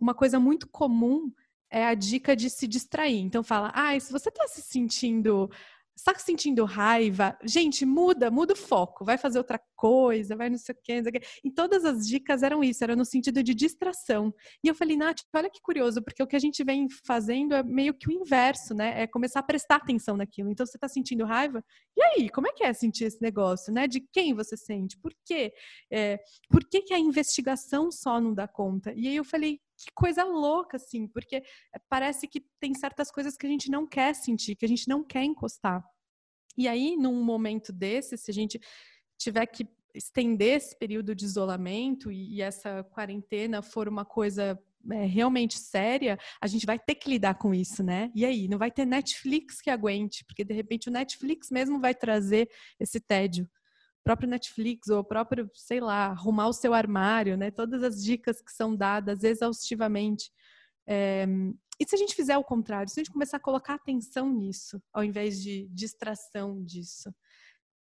uma 0.00 0.14
coisa 0.14 0.38
muito 0.38 0.68
comum 0.68 1.32
é 1.70 1.84
a 1.84 1.94
dica 1.94 2.36
de 2.36 2.48
se 2.48 2.66
distrair. 2.66 3.20
Então 3.20 3.42
fala, 3.42 3.72
ah, 3.74 3.98
se 3.98 4.12
você 4.12 4.28
está 4.28 4.46
se 4.46 4.62
sentindo 4.62 5.50
está 5.96 6.14
sentindo 6.18 6.64
raiva? 6.64 7.36
Gente, 7.42 7.86
muda, 7.86 8.30
muda 8.30 8.52
o 8.52 8.56
foco, 8.56 9.04
vai 9.04 9.16
fazer 9.16 9.38
outra 9.38 9.58
coisa, 9.74 10.36
vai 10.36 10.50
não 10.50 10.58
sei 10.58 10.74
o 10.74 10.78
quê. 10.82 11.02
E 11.42 11.50
todas 11.50 11.84
as 11.84 12.06
dicas 12.06 12.42
eram 12.42 12.62
isso, 12.62 12.84
era 12.84 12.94
no 12.94 13.04
sentido 13.04 13.42
de 13.42 13.54
distração. 13.54 14.32
E 14.62 14.68
eu 14.68 14.74
falei, 14.74 14.96
Nath, 14.96 15.20
olha 15.34 15.50
que 15.50 15.60
curioso, 15.60 16.02
porque 16.02 16.22
o 16.22 16.26
que 16.26 16.36
a 16.36 16.38
gente 16.38 16.62
vem 16.62 16.86
fazendo 17.06 17.54
é 17.54 17.62
meio 17.62 17.94
que 17.94 18.08
o 18.08 18.12
inverso, 18.12 18.74
né? 18.74 19.02
É 19.02 19.06
começar 19.06 19.40
a 19.40 19.42
prestar 19.42 19.76
atenção 19.76 20.16
naquilo. 20.16 20.50
Então, 20.50 20.66
você 20.66 20.76
está 20.76 20.88
sentindo 20.88 21.24
raiva? 21.24 21.64
E 21.96 22.02
aí, 22.02 22.28
como 22.28 22.46
é 22.46 22.52
que 22.52 22.64
é 22.64 22.72
sentir 22.72 23.04
esse 23.04 23.22
negócio, 23.22 23.72
né? 23.72 23.88
De 23.88 24.00
quem 24.12 24.34
você 24.34 24.56
sente? 24.56 24.98
Por 24.98 25.12
quê? 25.24 25.52
É, 25.90 26.18
por 26.50 26.62
que, 26.68 26.82
que 26.82 26.94
a 26.94 26.98
investigação 26.98 27.90
só 27.90 28.20
não 28.20 28.34
dá 28.34 28.46
conta? 28.46 28.92
E 28.94 29.08
aí 29.08 29.16
eu 29.16 29.24
falei, 29.24 29.60
que 29.76 29.92
coisa 29.94 30.24
louca, 30.24 30.76
assim, 30.76 31.06
porque 31.06 31.42
parece 31.88 32.26
que 32.26 32.40
tem 32.60 32.74
certas 32.74 33.10
coisas 33.10 33.36
que 33.36 33.46
a 33.46 33.50
gente 33.50 33.70
não 33.70 33.86
quer 33.86 34.14
sentir, 34.14 34.56
que 34.56 34.64
a 34.64 34.68
gente 34.68 34.88
não 34.88 35.04
quer 35.04 35.22
encostar. 35.22 35.84
E 36.56 36.66
aí, 36.66 36.96
num 36.96 37.22
momento 37.22 37.72
desse, 37.72 38.16
se 38.16 38.30
a 38.30 38.34
gente 38.34 38.58
tiver 39.18 39.46
que 39.46 39.68
estender 39.94 40.56
esse 40.56 40.76
período 40.78 41.14
de 41.14 41.24
isolamento 41.24 42.10
e, 42.10 42.36
e 42.36 42.42
essa 42.42 42.84
quarentena 42.84 43.62
for 43.62 43.88
uma 43.88 44.04
coisa 44.04 44.58
é, 44.90 45.04
realmente 45.04 45.58
séria, 45.58 46.18
a 46.40 46.46
gente 46.46 46.64
vai 46.64 46.78
ter 46.78 46.94
que 46.94 47.10
lidar 47.10 47.34
com 47.34 47.54
isso, 47.54 47.82
né? 47.82 48.10
E 48.14 48.24
aí, 48.24 48.48
não 48.48 48.58
vai 48.58 48.70
ter 48.70 48.86
Netflix 48.86 49.60
que 49.60 49.70
aguente, 49.70 50.24
porque 50.24 50.44
de 50.44 50.54
repente 50.54 50.88
o 50.88 50.92
Netflix 50.92 51.50
mesmo 51.50 51.80
vai 51.80 51.94
trazer 51.94 52.48
esse 52.78 53.00
tédio 53.00 53.48
próprio 54.06 54.28
Netflix 54.28 54.86
ou 54.88 55.00
o 55.00 55.04
próprio, 55.04 55.50
sei 55.52 55.80
lá, 55.80 56.06
arrumar 56.06 56.46
o 56.46 56.52
seu 56.52 56.72
armário, 56.72 57.36
né? 57.36 57.50
Todas 57.50 57.82
as 57.82 58.00
dicas 58.00 58.40
que 58.40 58.52
são 58.52 58.76
dadas 58.76 59.24
exaustivamente. 59.24 60.30
É, 60.86 61.26
e 61.80 61.84
se 61.84 61.96
a 61.96 61.98
gente 61.98 62.14
fizer 62.14 62.38
o 62.38 62.44
contrário, 62.44 62.88
se 62.88 63.00
a 63.00 63.02
gente 63.02 63.12
começar 63.12 63.38
a 63.38 63.40
colocar 63.40 63.74
atenção 63.74 64.32
nisso, 64.32 64.80
ao 64.92 65.02
invés 65.02 65.42
de 65.42 65.68
distração 65.72 66.64
disso? 66.64 67.12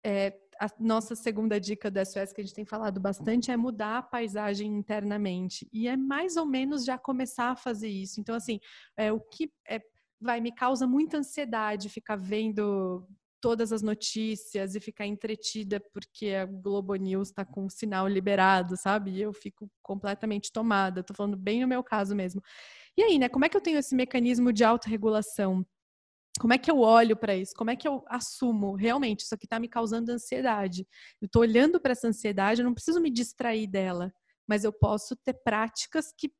É, 0.04 0.36
a 0.60 0.66
nossa 0.80 1.14
segunda 1.14 1.60
dica 1.60 1.88
do 1.88 2.04
SOS 2.04 2.32
que 2.32 2.40
a 2.40 2.44
gente 2.44 2.54
tem 2.54 2.64
falado 2.64 2.98
bastante 2.98 3.52
é 3.52 3.56
mudar 3.56 3.98
a 3.98 4.02
paisagem 4.02 4.66
internamente. 4.72 5.68
E 5.72 5.86
é 5.86 5.96
mais 5.96 6.36
ou 6.36 6.46
menos 6.46 6.84
já 6.84 6.98
começar 6.98 7.50
a 7.50 7.56
fazer 7.56 7.88
isso. 7.88 8.20
Então, 8.20 8.34
assim, 8.34 8.58
é, 8.96 9.12
o 9.12 9.20
que 9.20 9.52
é, 9.68 9.80
vai 10.20 10.40
me 10.40 10.52
causa 10.52 10.84
muita 10.84 11.18
ansiedade 11.18 11.88
ficar 11.88 12.16
vendo 12.16 13.06
todas 13.40 13.72
as 13.72 13.82
notícias 13.82 14.74
e 14.74 14.80
ficar 14.80 15.06
entretida 15.06 15.80
porque 15.92 16.30
a 16.30 16.46
Globo 16.46 16.94
News 16.94 17.28
está 17.28 17.44
com 17.44 17.66
o 17.66 17.70
sinal 17.70 18.08
liberado, 18.08 18.76
sabe? 18.76 19.12
E 19.12 19.22
eu 19.22 19.32
fico 19.32 19.70
completamente 19.82 20.52
tomada. 20.52 21.00
Estou 21.00 21.16
falando 21.16 21.36
bem 21.36 21.60
no 21.60 21.68
meu 21.68 21.82
caso 21.82 22.14
mesmo. 22.14 22.42
E 22.96 23.02
aí, 23.02 23.18
né? 23.18 23.28
Como 23.28 23.44
é 23.44 23.48
que 23.48 23.56
eu 23.56 23.60
tenho 23.60 23.78
esse 23.78 23.94
mecanismo 23.94 24.52
de 24.52 24.64
autorregulação? 24.64 25.64
Como 26.38 26.52
é 26.52 26.58
que 26.58 26.70
eu 26.70 26.78
olho 26.78 27.16
para 27.16 27.36
isso? 27.36 27.52
Como 27.56 27.70
é 27.70 27.76
que 27.76 27.86
eu 27.86 28.04
assumo 28.08 28.74
realmente 28.74 29.20
isso 29.20 29.34
aqui 29.34 29.46
está 29.46 29.58
me 29.58 29.68
causando 29.68 30.10
ansiedade? 30.10 30.86
Eu 31.20 31.26
estou 31.26 31.42
olhando 31.42 31.80
para 31.80 31.92
essa 31.92 32.08
ansiedade, 32.08 32.60
eu 32.60 32.64
não 32.64 32.74
preciso 32.74 33.00
me 33.00 33.10
distrair 33.10 33.66
dela, 33.66 34.12
mas 34.46 34.64
eu 34.64 34.72
posso 34.72 35.16
ter 35.16 35.34
práticas 35.44 36.12
que 36.16 36.32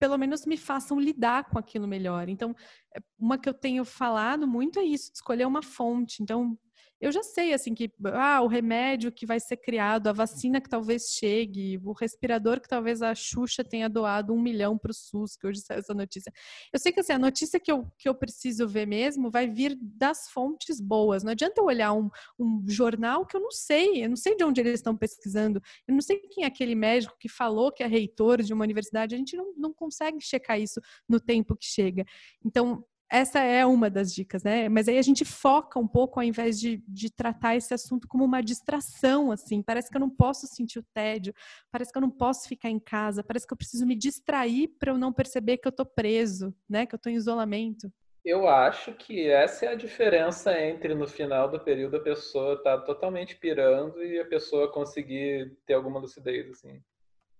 pelo 0.00 0.16
menos 0.16 0.46
me 0.46 0.56
façam 0.56 0.98
lidar 0.98 1.44
com 1.50 1.58
aquilo 1.58 1.86
melhor. 1.86 2.28
Então, 2.28 2.56
é, 2.96 3.00
uma 3.18 3.38
que 3.38 3.48
eu 3.48 3.54
tenho 3.54 3.84
falado 3.84 4.48
muito 4.48 4.78
é 4.78 4.82
isso, 4.82 5.12
escolher 5.14 5.46
uma 5.46 5.62
fonte. 5.62 6.22
Então, 6.22 6.58
eu 7.00 7.10
já 7.10 7.22
sei 7.22 7.54
assim 7.54 7.74
que 7.74 7.90
ah, 8.12 8.42
o 8.42 8.46
remédio 8.46 9.10
que 9.10 9.24
vai 9.24 9.40
ser 9.40 9.56
criado, 9.56 10.08
a 10.08 10.12
vacina 10.12 10.60
que 10.60 10.68
talvez 10.68 11.14
chegue, 11.18 11.80
o 11.82 11.92
respirador 11.92 12.60
que 12.60 12.68
talvez 12.68 13.00
a 13.00 13.14
Xuxa 13.14 13.64
tenha 13.64 13.88
doado 13.88 14.34
um 14.34 14.40
milhão 14.40 14.76
para 14.76 14.90
o 14.90 14.94
SUS, 14.94 15.36
que 15.36 15.46
hoje 15.46 15.60
saiu 15.66 15.78
essa 15.78 15.94
notícia. 15.94 16.30
Eu 16.72 16.78
sei 16.78 16.92
que 16.92 17.00
assim, 17.00 17.12
a 17.12 17.18
notícia 17.18 17.58
que 17.58 17.72
eu, 17.72 17.90
que 17.98 18.08
eu 18.08 18.14
preciso 18.14 18.68
ver 18.68 18.86
mesmo 18.86 19.30
vai 19.30 19.48
vir 19.48 19.78
das 19.80 20.28
fontes 20.28 20.80
boas. 20.80 21.22
Não 21.22 21.32
adianta 21.32 21.60
eu 21.60 21.64
olhar 21.64 21.92
um, 21.94 22.10
um 22.38 22.64
jornal 22.68 23.24
que 23.24 23.36
eu 23.36 23.40
não 23.40 23.50
sei, 23.50 24.04
eu 24.04 24.08
não 24.08 24.16
sei 24.16 24.36
de 24.36 24.44
onde 24.44 24.60
eles 24.60 24.74
estão 24.74 24.94
pesquisando, 24.94 25.60
eu 25.88 25.94
não 25.94 26.02
sei 26.02 26.18
quem 26.18 26.44
é 26.44 26.46
aquele 26.46 26.74
médico 26.74 27.16
que 27.18 27.28
falou 27.28 27.72
que 27.72 27.82
é 27.82 27.86
reitor 27.86 28.42
de 28.42 28.52
uma 28.52 28.64
universidade, 28.64 29.14
a 29.14 29.18
gente 29.18 29.36
não, 29.36 29.54
não 29.56 29.72
consegue 29.72 30.20
checar 30.20 30.60
isso 30.60 30.80
no 31.08 31.18
tempo 31.18 31.56
que 31.56 31.66
chega. 31.66 32.04
Então, 32.44 32.84
essa 33.10 33.40
é 33.40 33.66
uma 33.66 33.90
das 33.90 34.14
dicas, 34.14 34.44
né? 34.44 34.68
Mas 34.68 34.86
aí 34.86 34.96
a 34.96 35.02
gente 35.02 35.24
foca 35.24 35.80
um 35.80 35.86
pouco 35.86 36.20
ao 36.20 36.24
invés 36.24 36.60
de, 36.60 36.82
de 36.86 37.10
tratar 37.10 37.56
esse 37.56 37.74
assunto 37.74 38.06
como 38.06 38.24
uma 38.24 38.40
distração, 38.40 39.32
assim. 39.32 39.62
Parece 39.62 39.90
que 39.90 39.96
eu 39.96 40.00
não 40.00 40.08
posso 40.08 40.46
sentir 40.46 40.78
o 40.78 40.86
tédio, 40.94 41.34
parece 41.72 41.90
que 41.90 41.98
eu 41.98 42.02
não 42.02 42.10
posso 42.10 42.48
ficar 42.48 42.70
em 42.70 42.78
casa, 42.78 43.24
parece 43.24 43.46
que 43.46 43.52
eu 43.52 43.56
preciso 43.56 43.84
me 43.84 43.96
distrair 43.96 44.68
para 44.78 44.92
eu 44.92 44.98
não 44.98 45.12
perceber 45.12 45.58
que 45.58 45.66
eu 45.66 45.70
estou 45.70 45.84
preso, 45.84 46.54
né? 46.68 46.86
Que 46.86 46.94
eu 46.94 46.98
estou 46.98 47.10
em 47.10 47.16
isolamento. 47.16 47.92
Eu 48.24 48.46
acho 48.46 48.92
que 48.92 49.28
essa 49.28 49.66
é 49.66 49.68
a 49.70 49.74
diferença 49.74 50.56
entre 50.60 50.94
no 50.94 51.08
final 51.08 51.50
do 51.50 51.58
período 51.58 51.96
a 51.96 52.00
pessoa 52.00 52.54
estar 52.54 52.78
tá 52.78 52.84
totalmente 52.84 53.34
pirando 53.34 54.04
e 54.04 54.20
a 54.20 54.26
pessoa 54.26 54.70
conseguir 54.70 55.56
ter 55.66 55.74
alguma 55.74 55.98
lucidez, 55.98 56.48
assim. 56.50 56.80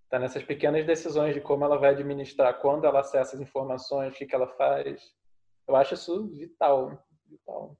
Tá 0.09 0.19
nessas 0.19 0.43
pequenas 0.43 0.85
decisões 0.85 1.35
de 1.35 1.41
como 1.41 1.65
ela 1.65 1.79
vai 1.79 1.91
administrar, 1.91 2.59
quando 2.59 2.87
ela 2.87 3.01
acessa 3.01 3.37
as 3.37 3.43
informações, 3.43 4.13
o 4.13 4.17
que, 4.17 4.27
que 4.27 4.35
ela 4.35 4.49
faz 4.49 5.20
eu 5.71 5.77
acho 5.77 5.95
isso 5.95 6.27
vital. 6.29 7.01
vital. 7.27 7.77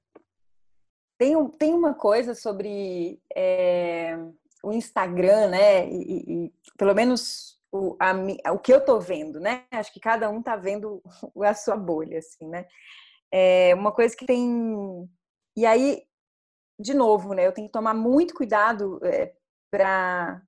Tem, 1.19 1.49
tem 1.51 1.75
uma 1.75 1.93
coisa 1.93 2.35
sobre 2.35 3.21
é, 3.35 4.17
o 4.63 4.73
Instagram, 4.73 5.49
né? 5.49 5.89
E, 5.91 6.47
e, 6.47 6.53
pelo 6.79 6.95
menos 6.95 7.61
o, 7.73 7.97
a, 8.01 8.53
o 8.53 8.59
que 8.59 8.73
eu 8.73 8.83
tô 8.85 9.01
vendo, 9.01 9.41
né? 9.41 9.65
Acho 9.73 9.93
que 9.93 10.01
cada 10.01 10.31
um 10.31 10.41
tá 10.41 10.57
vendo 10.57 11.03
a 11.43 11.55
sua 11.55 11.77
bolha, 11.77 12.19
assim, 12.19 12.49
né? 12.49 12.67
É 13.33 13.75
uma 13.75 13.93
coisa 13.93 14.17
que 14.17 14.25
tem. 14.25 15.09
E 15.57 15.67
aí, 15.67 16.05
de 16.79 16.95
novo, 16.95 17.35
né? 17.35 17.47
Eu 17.47 17.53
tenho 17.53 17.67
que 17.67 17.73
tomar 17.73 17.93
muito 17.93 18.35
cuidado 18.35 19.01
é, 19.05 19.35
para 19.71 20.41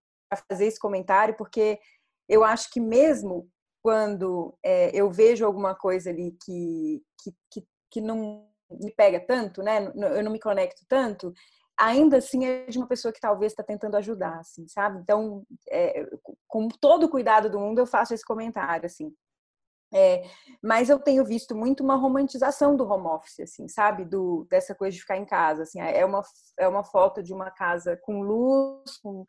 fazer 0.48 0.66
esse 0.66 0.78
comentário, 0.78 1.36
porque 1.36 1.80
eu 2.28 2.44
acho 2.44 2.70
que 2.70 2.80
mesmo 2.80 3.50
quando 3.82 4.56
é, 4.64 4.90
eu 4.94 5.10
vejo 5.10 5.44
alguma 5.44 5.74
coisa 5.74 6.10
ali 6.10 6.36
que, 6.44 7.02
que, 7.22 7.34
que, 7.50 7.66
que 7.90 8.00
não 8.00 8.48
me 8.70 8.92
pega 8.92 9.20
tanto, 9.20 9.62
né? 9.62 9.92
Eu 9.94 10.22
não 10.22 10.32
me 10.32 10.40
conecto 10.40 10.82
tanto, 10.88 11.32
ainda 11.78 12.18
assim 12.18 12.46
é 12.46 12.66
de 12.66 12.78
uma 12.78 12.86
pessoa 12.86 13.12
que 13.12 13.20
talvez 13.20 13.52
está 13.52 13.62
tentando 13.62 13.96
ajudar, 13.96 14.38
assim, 14.38 14.66
sabe? 14.68 15.00
Então, 15.00 15.44
é, 15.70 16.06
com 16.46 16.68
todo 16.68 17.04
o 17.04 17.10
cuidado 17.10 17.50
do 17.50 17.58
mundo, 17.58 17.80
eu 17.80 17.86
faço 17.86 18.14
esse 18.14 18.24
comentário, 18.24 18.86
assim. 18.86 19.12
É, 19.94 20.22
mas 20.62 20.88
eu 20.88 20.98
tenho 20.98 21.22
visto 21.22 21.54
muito 21.54 21.84
uma 21.84 21.96
romantização 21.96 22.76
do 22.76 22.88
home 22.88 23.08
office, 23.08 23.40
assim, 23.40 23.68
sabe? 23.68 24.06
Do, 24.06 24.46
dessa 24.48 24.74
coisa 24.74 24.94
de 24.94 25.00
ficar 25.02 25.18
em 25.18 25.26
casa, 25.26 25.64
assim. 25.64 25.80
É 25.80 26.04
uma, 26.04 26.22
é 26.58 26.66
uma 26.66 26.82
foto 26.82 27.22
de 27.22 27.34
uma 27.34 27.50
casa 27.50 27.98
com 28.02 28.22
luz, 28.22 28.96
com 29.02 29.26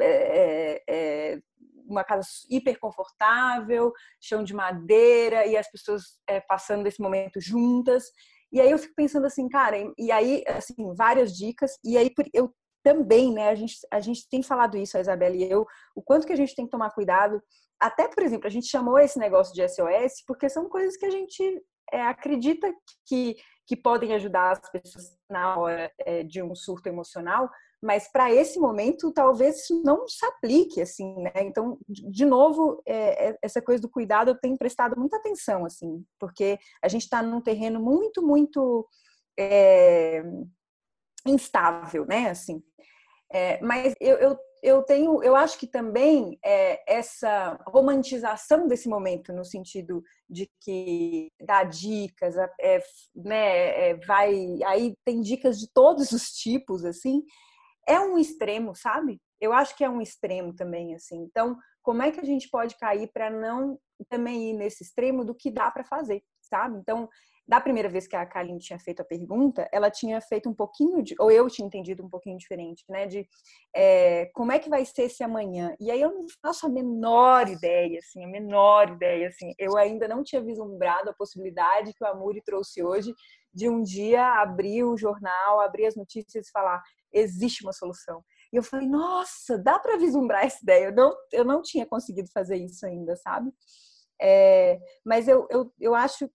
é, 0.00 0.06
é, 0.06 0.82
é 0.88 1.42
uma 1.84 2.04
casa 2.04 2.26
hiper 2.50 2.78
confortável, 2.78 3.92
chão 4.20 4.42
de 4.42 4.54
madeira 4.54 5.46
e 5.46 5.56
as 5.56 5.70
pessoas 5.70 6.02
é, 6.26 6.40
passando 6.40 6.86
esse 6.86 7.00
momento 7.00 7.40
juntas. 7.40 8.04
E 8.52 8.60
aí 8.60 8.70
eu 8.70 8.78
fico 8.78 8.94
pensando 8.94 9.26
assim, 9.26 9.48
cara, 9.48 9.76
e 9.98 10.12
aí, 10.12 10.44
assim, 10.46 10.94
várias 10.94 11.36
dicas. 11.36 11.72
E 11.84 11.98
aí 11.98 12.12
eu 12.32 12.54
também, 12.84 13.32
né, 13.32 13.48
a 13.48 13.54
gente, 13.54 13.74
a 13.90 13.98
gente 13.98 14.28
tem 14.28 14.42
falado 14.42 14.76
isso, 14.76 14.96
a 14.96 15.00
Isabela 15.00 15.34
e 15.34 15.50
eu, 15.50 15.66
o 15.96 16.02
quanto 16.02 16.26
que 16.26 16.32
a 16.32 16.36
gente 16.36 16.54
tem 16.54 16.66
que 16.66 16.70
tomar 16.70 16.90
cuidado. 16.90 17.42
Até, 17.80 18.06
por 18.06 18.22
exemplo, 18.22 18.46
a 18.46 18.50
gente 18.50 18.68
chamou 18.68 18.98
esse 18.98 19.18
negócio 19.18 19.54
de 19.54 19.66
SOS 19.66 20.22
porque 20.26 20.48
são 20.48 20.68
coisas 20.68 20.96
que 20.96 21.06
a 21.06 21.10
gente 21.10 21.62
é, 21.90 22.02
acredita 22.02 22.72
que, 23.06 23.36
que 23.66 23.76
podem 23.76 24.12
ajudar 24.14 24.52
as 24.52 24.70
pessoas 24.70 25.16
na 25.28 25.56
hora 25.56 25.90
é, 26.00 26.22
de 26.22 26.42
um 26.42 26.54
surto 26.54 26.88
emocional, 26.88 27.50
mas 27.84 28.08
para 28.10 28.32
esse 28.32 28.58
momento 28.58 29.12
talvez 29.12 29.60
isso 29.60 29.82
não 29.84 30.08
se 30.08 30.24
aplique 30.24 30.80
assim 30.80 31.14
né? 31.20 31.32
Então 31.36 31.78
de 31.86 32.24
novo 32.24 32.82
é, 32.86 33.28
é, 33.28 33.38
essa 33.42 33.60
coisa 33.60 33.82
do 33.82 33.90
cuidado 33.90 34.30
eu 34.30 34.40
tenho 34.40 34.56
prestado 34.56 34.98
muita 34.98 35.18
atenção 35.18 35.66
assim 35.66 36.02
porque 36.18 36.58
a 36.82 36.88
gente 36.88 37.02
está 37.02 37.22
num 37.22 37.42
terreno 37.42 37.78
muito 37.78 38.26
muito 38.26 38.88
é, 39.38 40.22
instável 41.26 42.06
né 42.06 42.30
assim. 42.30 42.62
É, 43.30 43.60
mas 43.60 43.94
eu, 44.00 44.16
eu, 44.16 44.38
eu 44.62 44.82
tenho 44.82 45.22
eu 45.22 45.36
acho 45.36 45.58
que 45.58 45.66
também 45.66 46.38
é, 46.42 46.82
essa 46.90 47.58
romantização 47.66 48.66
desse 48.66 48.88
momento 48.88 49.30
no 49.32 49.44
sentido 49.44 50.02
de 50.30 50.48
que 50.60 51.28
dá 51.42 51.64
dicas 51.64 52.36
é, 52.60 52.80
né 53.14 53.94
vai 54.06 54.62
aí 54.64 54.94
tem 55.04 55.20
dicas 55.20 55.58
de 55.58 55.68
todos 55.70 56.12
os 56.12 56.30
tipos 56.30 56.84
assim 56.84 57.22
é 57.86 57.98
um 58.00 58.18
extremo, 58.18 58.74
sabe? 58.74 59.20
Eu 59.40 59.52
acho 59.52 59.76
que 59.76 59.84
é 59.84 59.90
um 59.90 60.00
extremo 60.00 60.54
também, 60.54 60.94
assim. 60.94 61.22
Então, 61.22 61.56
como 61.82 62.02
é 62.02 62.10
que 62.10 62.20
a 62.20 62.24
gente 62.24 62.48
pode 62.48 62.76
cair 62.78 63.10
para 63.12 63.30
não 63.30 63.78
também 64.08 64.50
ir 64.50 64.54
nesse 64.54 64.82
extremo 64.82 65.24
do 65.24 65.34
que 65.34 65.50
dá 65.50 65.70
para 65.70 65.84
fazer, 65.84 66.22
sabe? 66.40 66.78
Então, 66.78 67.08
da 67.46 67.60
primeira 67.60 67.90
vez 67.90 68.06
que 68.06 68.16
a 68.16 68.24
Kaline 68.24 68.58
tinha 68.58 68.78
feito 68.78 69.00
a 69.00 69.04
pergunta, 69.04 69.68
ela 69.70 69.90
tinha 69.90 70.18
feito 70.20 70.48
um 70.48 70.54
pouquinho 70.54 71.02
de, 71.02 71.14
ou 71.18 71.30
eu 71.30 71.48
tinha 71.50 71.66
entendido 71.66 72.02
um 72.02 72.08
pouquinho 72.08 72.38
diferente, 72.38 72.82
né? 72.88 73.06
De 73.06 73.28
é, 73.76 74.30
como 74.32 74.50
é 74.50 74.58
que 74.58 74.70
vai 74.70 74.84
ser 74.86 75.02
esse 75.02 75.22
amanhã? 75.22 75.76
E 75.78 75.90
aí 75.90 76.00
eu 76.00 76.10
não 76.10 76.24
faço 76.40 76.66
a 76.66 76.70
menor 76.70 77.48
ideia, 77.48 77.98
assim, 77.98 78.24
a 78.24 78.28
menor 78.28 78.90
ideia, 78.92 79.28
assim. 79.28 79.52
Eu 79.58 79.76
ainda 79.76 80.08
não 80.08 80.24
tinha 80.24 80.42
vislumbrado 80.42 81.10
a 81.10 81.14
possibilidade 81.14 81.92
que 81.92 82.02
o 82.02 82.06
Amuri 82.06 82.40
trouxe 82.42 82.82
hoje 82.82 83.12
de 83.52 83.68
um 83.68 83.82
dia 83.82 84.40
abrir 84.40 84.82
o 84.84 84.96
jornal, 84.96 85.60
abrir 85.60 85.86
as 85.86 85.96
notícias 85.96 86.48
e 86.48 86.50
falar 86.50 86.82
existe 87.14 87.62
uma 87.62 87.72
solução. 87.72 88.22
E 88.52 88.56
eu 88.56 88.62
falei, 88.62 88.88
nossa, 88.88 89.56
dá 89.56 89.78
para 89.78 89.96
vislumbrar 89.96 90.44
essa 90.44 90.58
ideia. 90.62 90.86
Eu 90.86 90.94
não, 90.94 91.16
eu 91.32 91.44
não 91.44 91.62
tinha 91.62 91.86
conseguido 91.86 92.28
fazer 92.32 92.56
isso 92.56 92.84
ainda, 92.84 93.16
sabe? 93.16 93.50
É, 94.20 94.78
mas 95.04 95.28
eu, 95.28 95.46
eu, 95.50 95.72
eu 95.80 95.94
acho 95.94 96.28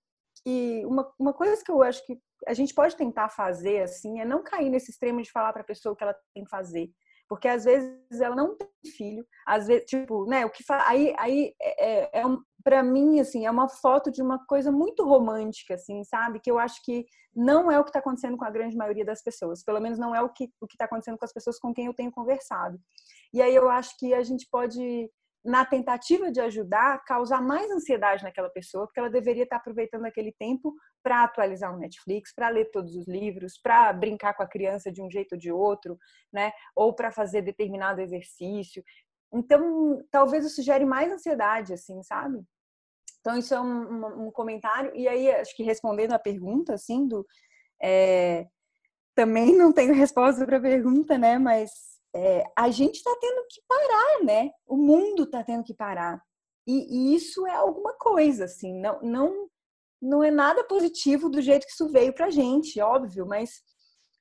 que 0.43 0.83
uma, 0.85 1.11
uma 1.19 1.33
coisa 1.33 1.63
que 1.63 1.71
eu 1.71 1.81
acho 1.81 2.05
que 2.05 2.17
a 2.47 2.53
gente 2.53 2.73
pode 2.73 2.95
tentar 2.95 3.29
fazer 3.29 3.83
assim 3.83 4.21
é 4.21 4.25
não 4.25 4.43
cair 4.43 4.69
nesse 4.69 4.91
extremo 4.91 5.21
de 5.21 5.31
falar 5.31 5.51
para 5.51 5.61
a 5.61 5.65
pessoa 5.65 5.93
o 5.93 5.95
que 5.95 6.03
ela 6.03 6.15
tem 6.33 6.43
que 6.43 6.49
fazer 6.49 6.89
porque 7.29 7.47
às 7.47 7.63
vezes 7.63 8.19
ela 8.19 8.35
não 8.35 8.57
tem 8.57 8.67
filho, 8.97 9.23
às 9.45 9.67
vezes, 9.67 9.85
tipo, 9.85 10.25
né, 10.25 10.45
o 10.45 10.49
que 10.49 10.63
aí 10.67 11.13
aí 11.17 11.53
é, 11.61 12.21
é 12.21 12.25
um, 12.25 12.41
para 12.63 12.83
mim 12.83 13.19
assim, 13.19 13.45
é 13.45 13.51
uma 13.51 13.69
foto 13.69 14.11
de 14.11 14.21
uma 14.21 14.45
coisa 14.45 14.71
muito 14.71 15.05
romântica 15.05 15.75
assim, 15.75 16.03
sabe? 16.03 16.39
Que 16.39 16.51
eu 16.51 16.59
acho 16.59 16.83
que 16.83 17.05
não 17.35 17.71
é 17.71 17.79
o 17.79 17.83
que 17.83 17.89
está 17.89 17.99
acontecendo 17.99 18.37
com 18.37 18.45
a 18.45 18.51
grande 18.51 18.75
maioria 18.75 19.05
das 19.05 19.23
pessoas, 19.23 19.63
pelo 19.63 19.79
menos 19.79 19.97
não 19.97 20.15
é 20.15 20.21
o 20.21 20.29
que 20.29 20.51
o 20.61 20.65
está 20.65 20.85
acontecendo 20.85 21.17
com 21.17 21.25
as 21.25 21.33
pessoas 21.33 21.59
com 21.59 21.73
quem 21.73 21.85
eu 21.85 21.93
tenho 21.93 22.11
conversado. 22.11 22.79
E 23.33 23.41
aí 23.41 23.55
eu 23.55 23.69
acho 23.69 23.97
que 23.97 24.13
a 24.13 24.23
gente 24.23 24.47
pode 24.51 25.09
na 25.43 25.65
tentativa 25.65 26.31
de 26.31 26.41
ajudar, 26.41 27.03
causar 27.05 27.41
mais 27.41 27.71
ansiedade 27.71 28.23
naquela 28.23 28.49
pessoa, 28.49 28.85
porque 28.85 28.99
ela 28.99 29.09
deveria 29.09 29.43
estar 29.43 29.55
aproveitando 29.55 30.05
aquele 30.05 30.33
tempo 30.33 30.73
para 31.01 31.23
atualizar 31.23 31.73
o 31.73 31.79
Netflix, 31.79 32.33
para 32.33 32.49
ler 32.49 32.69
todos 32.71 32.95
os 32.95 33.07
livros, 33.07 33.57
para 33.57 33.91
brincar 33.93 34.33
com 34.33 34.43
a 34.43 34.47
criança 34.47 34.91
de 34.91 35.01
um 35.01 35.09
jeito 35.09 35.33
ou 35.33 35.39
de 35.39 35.51
outro, 35.51 35.97
né? 36.31 36.51
Ou 36.75 36.93
para 36.93 37.11
fazer 37.11 37.41
determinado 37.41 38.01
exercício. 38.01 38.83
Então, 39.31 40.03
talvez 40.09 40.45
isso 40.45 40.61
gere 40.61 40.85
mais 40.85 41.11
ansiedade, 41.11 41.73
assim, 41.73 42.01
sabe? 42.03 42.43
Então, 43.19 43.37
isso 43.37 43.53
é 43.53 43.59
um, 43.59 44.27
um 44.27 44.31
comentário. 44.31 44.95
E 44.95 45.07
aí, 45.07 45.29
acho 45.31 45.55
que 45.55 45.63
respondendo 45.63 46.13
a 46.13 46.19
pergunta, 46.19 46.73
assim, 46.73 47.07
do. 47.07 47.25
É... 47.81 48.47
Também 49.15 49.55
não 49.57 49.71
tenho 49.71 49.93
resposta 49.93 50.45
para 50.45 50.57
a 50.57 50.61
pergunta, 50.61 51.17
né? 51.17 51.37
Mas 51.37 51.71
é, 52.15 52.43
a 52.57 52.69
gente 52.71 52.95
está 52.95 53.15
tendo 53.19 53.45
que 53.49 53.61
parar, 53.67 54.23
né? 54.23 54.51
O 54.65 54.75
mundo 54.75 55.23
está 55.23 55.43
tendo 55.43 55.63
que 55.63 55.73
parar. 55.73 56.21
E, 56.65 57.13
e, 57.13 57.15
isso 57.15 57.45
é 57.47 57.55
alguma 57.55 57.93
coisa, 57.93 58.45
assim, 58.45 58.79
não, 58.79 59.01
não, 59.01 59.49
não 60.01 60.23
é 60.23 60.29
nada 60.29 60.63
positivo 60.63 61.29
do 61.29 61.41
jeito 61.41 61.65
que 61.65 61.71
isso 61.71 61.89
veio 61.89 62.13
para 62.13 62.29
gente, 62.29 62.79
óbvio, 62.79 63.25
mas, 63.25 63.61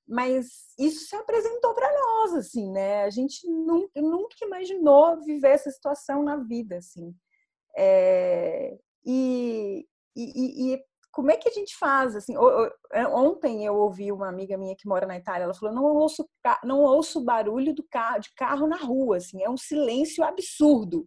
mas 0.08 0.46
isso 0.78 1.06
se 1.06 1.14
apresentou 1.14 1.74
para 1.74 1.92
nós, 1.92 2.34
assim, 2.34 2.70
né? 2.72 3.04
A 3.04 3.10
gente 3.10 3.46
nunca, 3.46 4.00
nunca 4.00 4.36
imaginou 4.42 5.20
viver 5.22 5.50
essa 5.50 5.70
situação 5.70 6.22
na 6.22 6.36
vida, 6.36 6.78
assim. 6.78 7.14
É, 7.76 8.78
e, 9.04 9.86
e, 10.16 10.72
e, 10.74 10.84
como 11.12 11.30
é 11.30 11.36
que 11.36 11.48
a 11.48 11.52
gente 11.52 11.76
faz? 11.76 12.16
Assim, 12.16 12.34
é, 12.92 13.06
ontem 13.08 13.66
eu 13.66 13.74
ouvi 13.74 14.10
uma 14.10 14.28
amiga 14.28 14.56
minha 14.56 14.74
que 14.76 14.88
mora 14.88 15.06
na 15.06 15.18
Itália, 15.18 15.44
ela 15.44 15.54
falou: 15.54 15.74
não 15.74 15.84
ouço, 15.84 16.26
não 16.64 16.80
ouço 16.80 17.22
barulho 17.22 17.74
do 17.74 17.84
carro, 17.90 18.20
de 18.20 18.32
carro 18.34 18.66
na 18.66 18.76
rua, 18.76 19.18
assim, 19.18 19.42
é 19.42 19.50
um 19.50 19.56
silêncio 19.58 20.24
absurdo. 20.24 21.04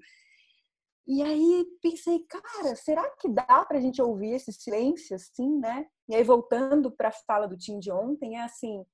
E 1.08 1.24
aí 1.24 1.66
pensei, 1.82 2.20
cara, 2.30 2.76
será 2.76 3.10
que 3.20 3.28
dá 3.28 3.66
para 3.66 3.78
a 3.78 3.82
gente 3.82 4.02
ouvir 4.02 4.34
esse 4.34 4.54
silêncio 4.54 5.16
assim, 5.16 5.58
né? 5.58 5.88
E 6.12 6.16
aí 6.16 6.24
voltando 6.24 6.92
para 6.92 7.10
a 7.10 7.12
fala 7.12 7.48
do 7.48 7.58
Tim 7.58 7.80
de 7.80 7.92
ontem, 7.92 8.38
é 8.38 8.44
assim, 8.44 8.86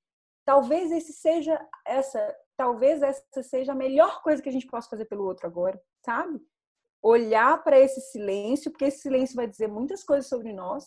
talvez 0.44 0.90
esse 0.90 1.12
seja 1.12 1.60
essa, 1.86 2.36
talvez 2.56 3.02
essa 3.02 3.42
seja 3.42 3.72
a 3.72 3.76
melhor 3.76 4.22
coisa 4.22 4.42
que 4.42 4.48
a 4.48 4.52
gente 4.52 4.66
possa 4.66 4.88
fazer 4.88 5.04
pelo 5.04 5.24
outro 5.24 5.46
agora, 5.46 5.80
sabe? 6.04 6.40
olhar 7.02 7.62
para 7.62 7.78
esse 7.78 8.00
silêncio, 8.00 8.70
porque 8.70 8.86
esse 8.86 9.00
silêncio 9.00 9.36
vai 9.36 9.46
dizer 9.46 9.68
muitas 9.68 10.02
coisas 10.04 10.28
sobre 10.28 10.52
nós, 10.52 10.84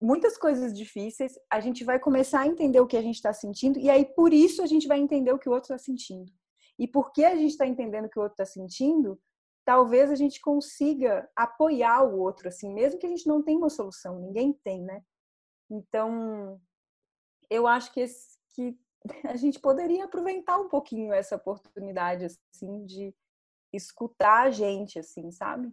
muitas 0.00 0.36
coisas 0.36 0.76
difíceis. 0.76 1.38
A 1.50 1.60
gente 1.60 1.84
vai 1.84 1.98
começar 1.98 2.40
a 2.40 2.46
entender 2.46 2.80
o 2.80 2.86
que 2.86 2.96
a 2.96 3.02
gente 3.02 3.16
está 3.16 3.32
sentindo, 3.32 3.78
e 3.78 3.88
aí 3.88 4.04
por 4.04 4.32
isso 4.32 4.62
a 4.62 4.66
gente 4.66 4.86
vai 4.86 4.98
entender 4.98 5.32
o 5.32 5.38
que 5.38 5.48
o 5.48 5.52
outro 5.52 5.74
está 5.74 5.78
sentindo. 5.78 6.32
E 6.78 6.86
porque 6.86 7.24
a 7.24 7.34
gente 7.34 7.52
está 7.52 7.66
entendendo 7.66 8.06
o 8.06 8.10
que 8.10 8.18
o 8.18 8.22
outro 8.22 8.34
está 8.34 8.44
sentindo, 8.44 9.18
talvez 9.64 10.10
a 10.10 10.14
gente 10.14 10.40
consiga 10.40 11.28
apoiar 11.34 12.02
o 12.02 12.18
outro, 12.20 12.48
assim, 12.48 12.72
mesmo 12.72 13.00
que 13.00 13.06
a 13.06 13.08
gente 13.08 13.26
não 13.26 13.42
tenha 13.42 13.58
uma 13.58 13.70
solução, 13.70 14.18
ninguém 14.20 14.52
tem, 14.52 14.82
né? 14.82 15.02
Então, 15.70 16.60
eu 17.50 17.66
acho 17.66 17.92
que, 17.92 18.00
esse, 18.00 18.38
que 18.54 18.76
a 19.24 19.36
gente 19.36 19.58
poderia 19.58 20.04
aproveitar 20.04 20.58
um 20.58 20.68
pouquinho 20.68 21.12
essa 21.12 21.36
oportunidade, 21.36 22.24
assim, 22.24 22.84
de 22.84 23.14
escutar 23.72 24.44
a 24.44 24.50
gente, 24.50 24.98
assim, 24.98 25.30
sabe? 25.30 25.72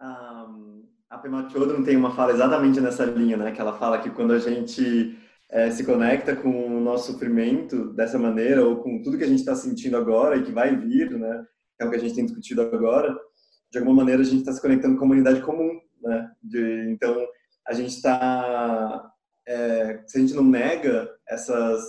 Um, 0.00 0.88
a 1.08 1.18
Pema 1.18 1.48
Chodron 1.50 1.82
tem 1.82 1.96
uma 1.96 2.14
fala 2.14 2.32
exatamente 2.32 2.80
nessa 2.80 3.04
linha, 3.04 3.36
né? 3.36 3.52
Que 3.52 3.60
ela 3.60 3.76
fala 3.78 4.00
que 4.00 4.10
quando 4.10 4.32
a 4.32 4.38
gente 4.38 5.18
é, 5.50 5.70
se 5.70 5.84
conecta 5.84 6.34
com 6.34 6.78
o 6.78 6.80
nosso 6.80 7.12
sofrimento 7.12 7.92
dessa 7.92 8.18
maneira, 8.18 8.64
ou 8.64 8.76
com 8.76 9.02
tudo 9.02 9.18
que 9.18 9.24
a 9.24 9.28
gente 9.28 9.40
está 9.40 9.54
sentindo 9.54 9.96
agora 9.96 10.36
e 10.36 10.44
que 10.44 10.52
vai 10.52 10.74
vir, 10.74 11.10
né? 11.10 11.44
Que 11.76 11.84
é 11.84 11.86
o 11.86 11.90
que 11.90 11.96
a 11.96 11.98
gente 11.98 12.14
tem 12.14 12.24
discutido 12.24 12.62
agora, 12.62 13.18
de 13.70 13.78
alguma 13.78 13.96
maneira 13.96 14.22
a 14.22 14.24
gente 14.24 14.40
está 14.40 14.52
se 14.52 14.62
conectando 14.62 14.96
com 14.96 15.04
a 15.04 15.06
humanidade 15.06 15.42
comum, 15.42 15.80
né? 16.00 16.30
De, 16.42 16.90
então, 16.90 17.16
a 17.66 17.72
gente 17.72 17.96
está... 17.96 19.10
É, 19.46 20.02
se 20.06 20.18
a 20.18 20.20
gente 20.20 20.34
não 20.34 20.44
nega 20.44 21.10
essas... 21.28 21.82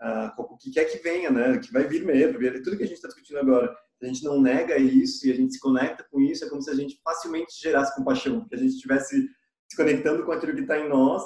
Uh, 0.00 0.30
o 0.38 0.56
que 0.56 0.70
quer 0.70 0.84
que 0.84 0.98
venha, 0.98 1.28
né? 1.30 1.58
Que 1.58 1.72
vai 1.72 1.84
vir 1.88 2.04
mesmo, 2.04 2.38
tudo 2.62 2.76
que 2.76 2.84
a 2.84 2.86
gente 2.86 2.96
está 2.96 3.08
discutindo 3.08 3.38
agora 3.38 3.76
a 4.02 4.06
gente 4.06 4.24
não 4.24 4.40
nega 4.40 4.78
isso 4.78 5.26
e 5.26 5.32
a 5.32 5.34
gente 5.34 5.54
se 5.54 5.60
conecta 5.60 6.06
com 6.10 6.20
isso, 6.20 6.44
é 6.44 6.48
como 6.48 6.62
se 6.62 6.70
a 6.70 6.74
gente 6.74 7.00
facilmente 7.02 7.60
gerasse 7.60 7.94
compaixão, 7.94 8.46
que 8.46 8.54
a 8.54 8.58
gente 8.58 8.74
estivesse 8.74 9.28
se 9.68 9.76
conectando 9.76 10.24
com 10.24 10.32
aquilo 10.32 10.54
que 10.54 10.62
está 10.62 10.78
em 10.78 10.88
nós, 10.88 11.22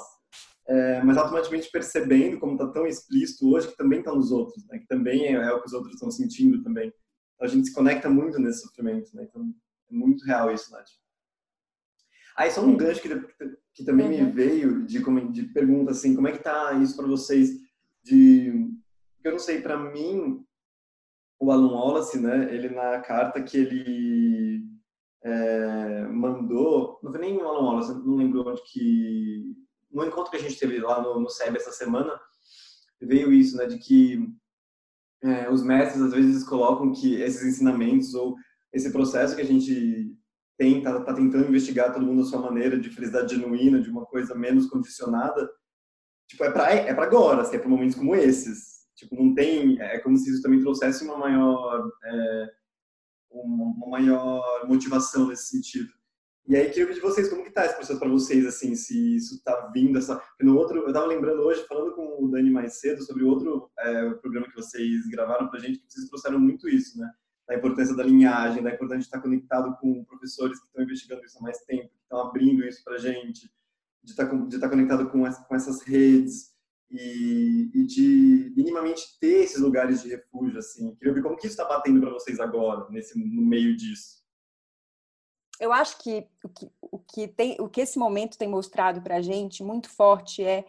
é, 0.67 1.03
mas 1.03 1.17
automaticamente 1.17 1.69
percebendo, 1.69 2.39
como 2.39 2.53
está 2.53 2.67
tão 2.67 2.87
explícito 2.87 3.53
hoje, 3.53 3.67
que 3.67 3.77
também 3.77 3.99
está 3.99 4.13
nos 4.13 4.31
outros, 4.31 4.65
né? 4.67 4.79
que 4.79 4.87
também 4.87 5.27
é, 5.27 5.33
é, 5.33 5.51
o 5.51 5.61
que 5.61 5.67
os 5.67 5.73
outros 5.73 5.93
estão 5.93 6.09
sentindo 6.09 6.63
também. 6.63 6.87
Então, 7.35 7.47
a 7.47 7.47
gente 7.47 7.67
se 7.67 7.73
conecta 7.73 8.09
muito 8.09 8.39
nesse 8.39 8.61
sofrimento, 8.61 9.15
né? 9.15 9.27
então 9.29 9.53
é 9.89 9.93
muito 9.93 10.25
real 10.25 10.51
isso, 10.51 10.71
Nath. 10.71 10.89
Aí 12.35 12.49
só 12.49 12.61
um 12.61 12.75
gancho 12.75 13.01
que, 13.01 13.09
que 13.73 13.83
também 13.83 14.07
uhum. 14.07 14.25
me 14.25 14.31
veio 14.31 14.85
de, 14.85 14.99
de 15.31 15.43
pergunta 15.47 15.91
assim, 15.91 16.15
como 16.15 16.27
é 16.27 16.31
que 16.31 16.43
tá 16.43 16.73
isso 16.73 16.95
para 16.95 17.07
vocês? 17.07 17.49
De, 18.03 18.69
eu 19.23 19.31
não 19.31 19.39
sei, 19.39 19.61
para 19.61 19.77
mim 19.77 20.45
o 21.39 21.51
Alan 21.51 21.71
Wallace, 21.71 22.19
né, 22.19 22.53
ele 22.53 22.69
na 22.69 22.99
carta 22.99 23.41
que 23.41 23.57
ele 23.57 24.63
é, 25.23 26.07
mandou, 26.07 26.99
não 27.03 27.11
foi 27.11 27.19
nem 27.19 27.37
o 27.37 27.47
Alan 27.47 27.65
Wallace, 27.65 27.93
não 27.93 28.15
lembro 28.15 28.47
onde 28.47 28.61
que, 28.63 29.55
no 29.91 30.05
encontro 30.05 30.31
que 30.31 30.37
a 30.37 30.41
gente 30.41 30.57
teve 30.57 30.79
lá 30.79 31.01
no, 31.01 31.19
no 31.19 31.29
SEB 31.29 31.57
essa 31.57 31.71
semana, 31.71 32.17
veio 33.01 33.33
isso, 33.33 33.57
né, 33.57 33.65
de 33.65 33.77
que 33.77 34.29
é, 35.21 35.49
os 35.49 35.63
mestres 35.63 36.01
às 36.01 36.13
vezes 36.13 36.43
colocam 36.43 36.91
que 36.91 37.15
esses 37.15 37.43
ensinamentos 37.43 38.13
ou 38.13 38.35
esse 38.71 38.91
processo 38.91 39.35
que 39.35 39.41
a 39.41 39.45
gente 39.45 40.15
tem, 40.57 40.81
tá, 40.81 41.01
tá 41.01 41.13
tentando 41.13 41.47
investigar 41.47 41.93
todo 41.93 42.05
mundo 42.05 42.21
à 42.21 42.25
sua 42.25 42.39
maneira, 42.39 42.79
de 42.79 42.89
felicidade 42.89 43.35
genuína, 43.35 43.81
de 43.81 43.89
uma 43.89 44.05
coisa 44.05 44.35
menos 44.35 44.67
condicionada, 44.67 45.49
tipo, 46.27 46.43
é 46.43 46.51
para 46.51 46.73
é 46.73 46.93
para 46.93 47.03
agora, 47.03 47.41
assim, 47.41 47.55
é 47.55 47.59
para 47.59 47.69
momentos 47.69 47.95
como 47.95 48.15
esses. 48.15 48.83
Tipo, 48.95 49.15
não 49.15 49.33
tem, 49.33 49.81
é 49.81 49.99
como 49.99 50.17
se 50.17 50.29
isso 50.29 50.41
também 50.41 50.61
trouxesse 50.61 51.03
uma 51.03 51.17
maior, 51.17 51.91
é, 52.05 52.49
uma 53.31 53.89
maior 53.89 54.67
motivação 54.67 55.27
nesse 55.27 55.47
sentido. 55.47 55.89
E 56.45 56.55
aí 56.55 56.69
queria 56.69 56.87
pedir 56.87 56.99
de 56.99 57.07
vocês 57.07 57.29
como 57.29 57.43
que 57.43 57.51
tá 57.51 57.65
esse 57.65 57.75
processo 57.75 57.99
para 57.99 58.09
vocês, 58.09 58.45
assim, 58.45 58.75
se 58.75 59.15
isso 59.15 59.41
tá 59.43 59.71
vindo 59.73 59.97
essa... 59.97 60.21
No 60.41 60.57
outro, 60.57 60.77
eu 60.77 60.93
tava 60.93 61.05
lembrando 61.05 61.41
hoje, 61.41 61.65
falando 61.67 61.95
com 61.95 62.23
o 62.23 62.29
Dani 62.29 62.51
mais 62.51 62.79
cedo, 62.81 63.01
sobre 63.01 63.23
outro 63.23 63.71
é, 63.79 64.09
programa 64.15 64.47
que 64.47 64.55
vocês 64.55 65.07
gravaram 65.07 65.49
pra 65.49 65.59
gente, 65.59 65.79
que 65.79 65.91
vocês 65.91 66.07
trouxeram 66.09 66.39
muito 66.39 66.67
isso, 66.67 66.99
né? 66.99 67.09
Da 67.53 67.59
importância 67.59 67.95
da 67.95 68.03
linhagem, 68.03 68.63
da 68.63 68.71
importância 68.71 68.99
de 68.99 69.05
estar 69.05 69.21
conectado 69.21 69.77
com 69.77 70.03
professores 70.05 70.59
que 70.59 70.65
estão 70.65 70.83
investigando 70.83 71.23
isso 71.23 71.37
há 71.37 71.41
mais 71.41 71.59
tempo, 71.59 71.89
que 71.89 72.01
estão 72.01 72.19
abrindo 72.19 72.65
isso 72.65 72.83
pra 72.83 72.97
gente, 72.97 73.51
de 74.03 74.11
estar, 74.11 74.25
de 74.25 74.55
estar 74.55 74.69
conectado 74.69 75.09
com, 75.09 75.23
com 75.23 75.55
essas 75.55 75.81
redes 75.83 76.53
e, 76.89 77.69
e, 77.73 77.85
de 77.85 78.53
minimamente 78.55 79.19
ter 79.19 79.43
esses 79.43 79.59
lugares 79.59 80.01
de 80.01 80.09
refúgio, 80.09 80.57
assim. 80.57 80.95
Queria 80.95 81.13
ver 81.13 81.21
como 81.21 81.37
que 81.37 81.45
isso 81.45 81.53
está 81.53 81.65
batendo 81.65 82.01
para 82.01 82.11
vocês 82.11 82.39
agora, 82.39 82.89
nesse, 82.89 83.17
no 83.17 83.41
meio 83.41 83.75
disso 83.75 84.23
eu 85.59 85.71
acho 85.71 85.97
que 85.99 86.27
o 86.43 86.49
que, 86.49 86.71
o 86.81 86.99
que, 86.99 87.27
tem, 87.27 87.55
o 87.59 87.69
que 87.69 87.81
esse 87.81 87.97
momento 87.97 88.37
tem 88.37 88.47
mostrado 88.47 89.01
para 89.01 89.17
a 89.17 89.21
gente 89.21 89.63
muito 89.63 89.89
forte 89.89 90.43
é 90.43 90.65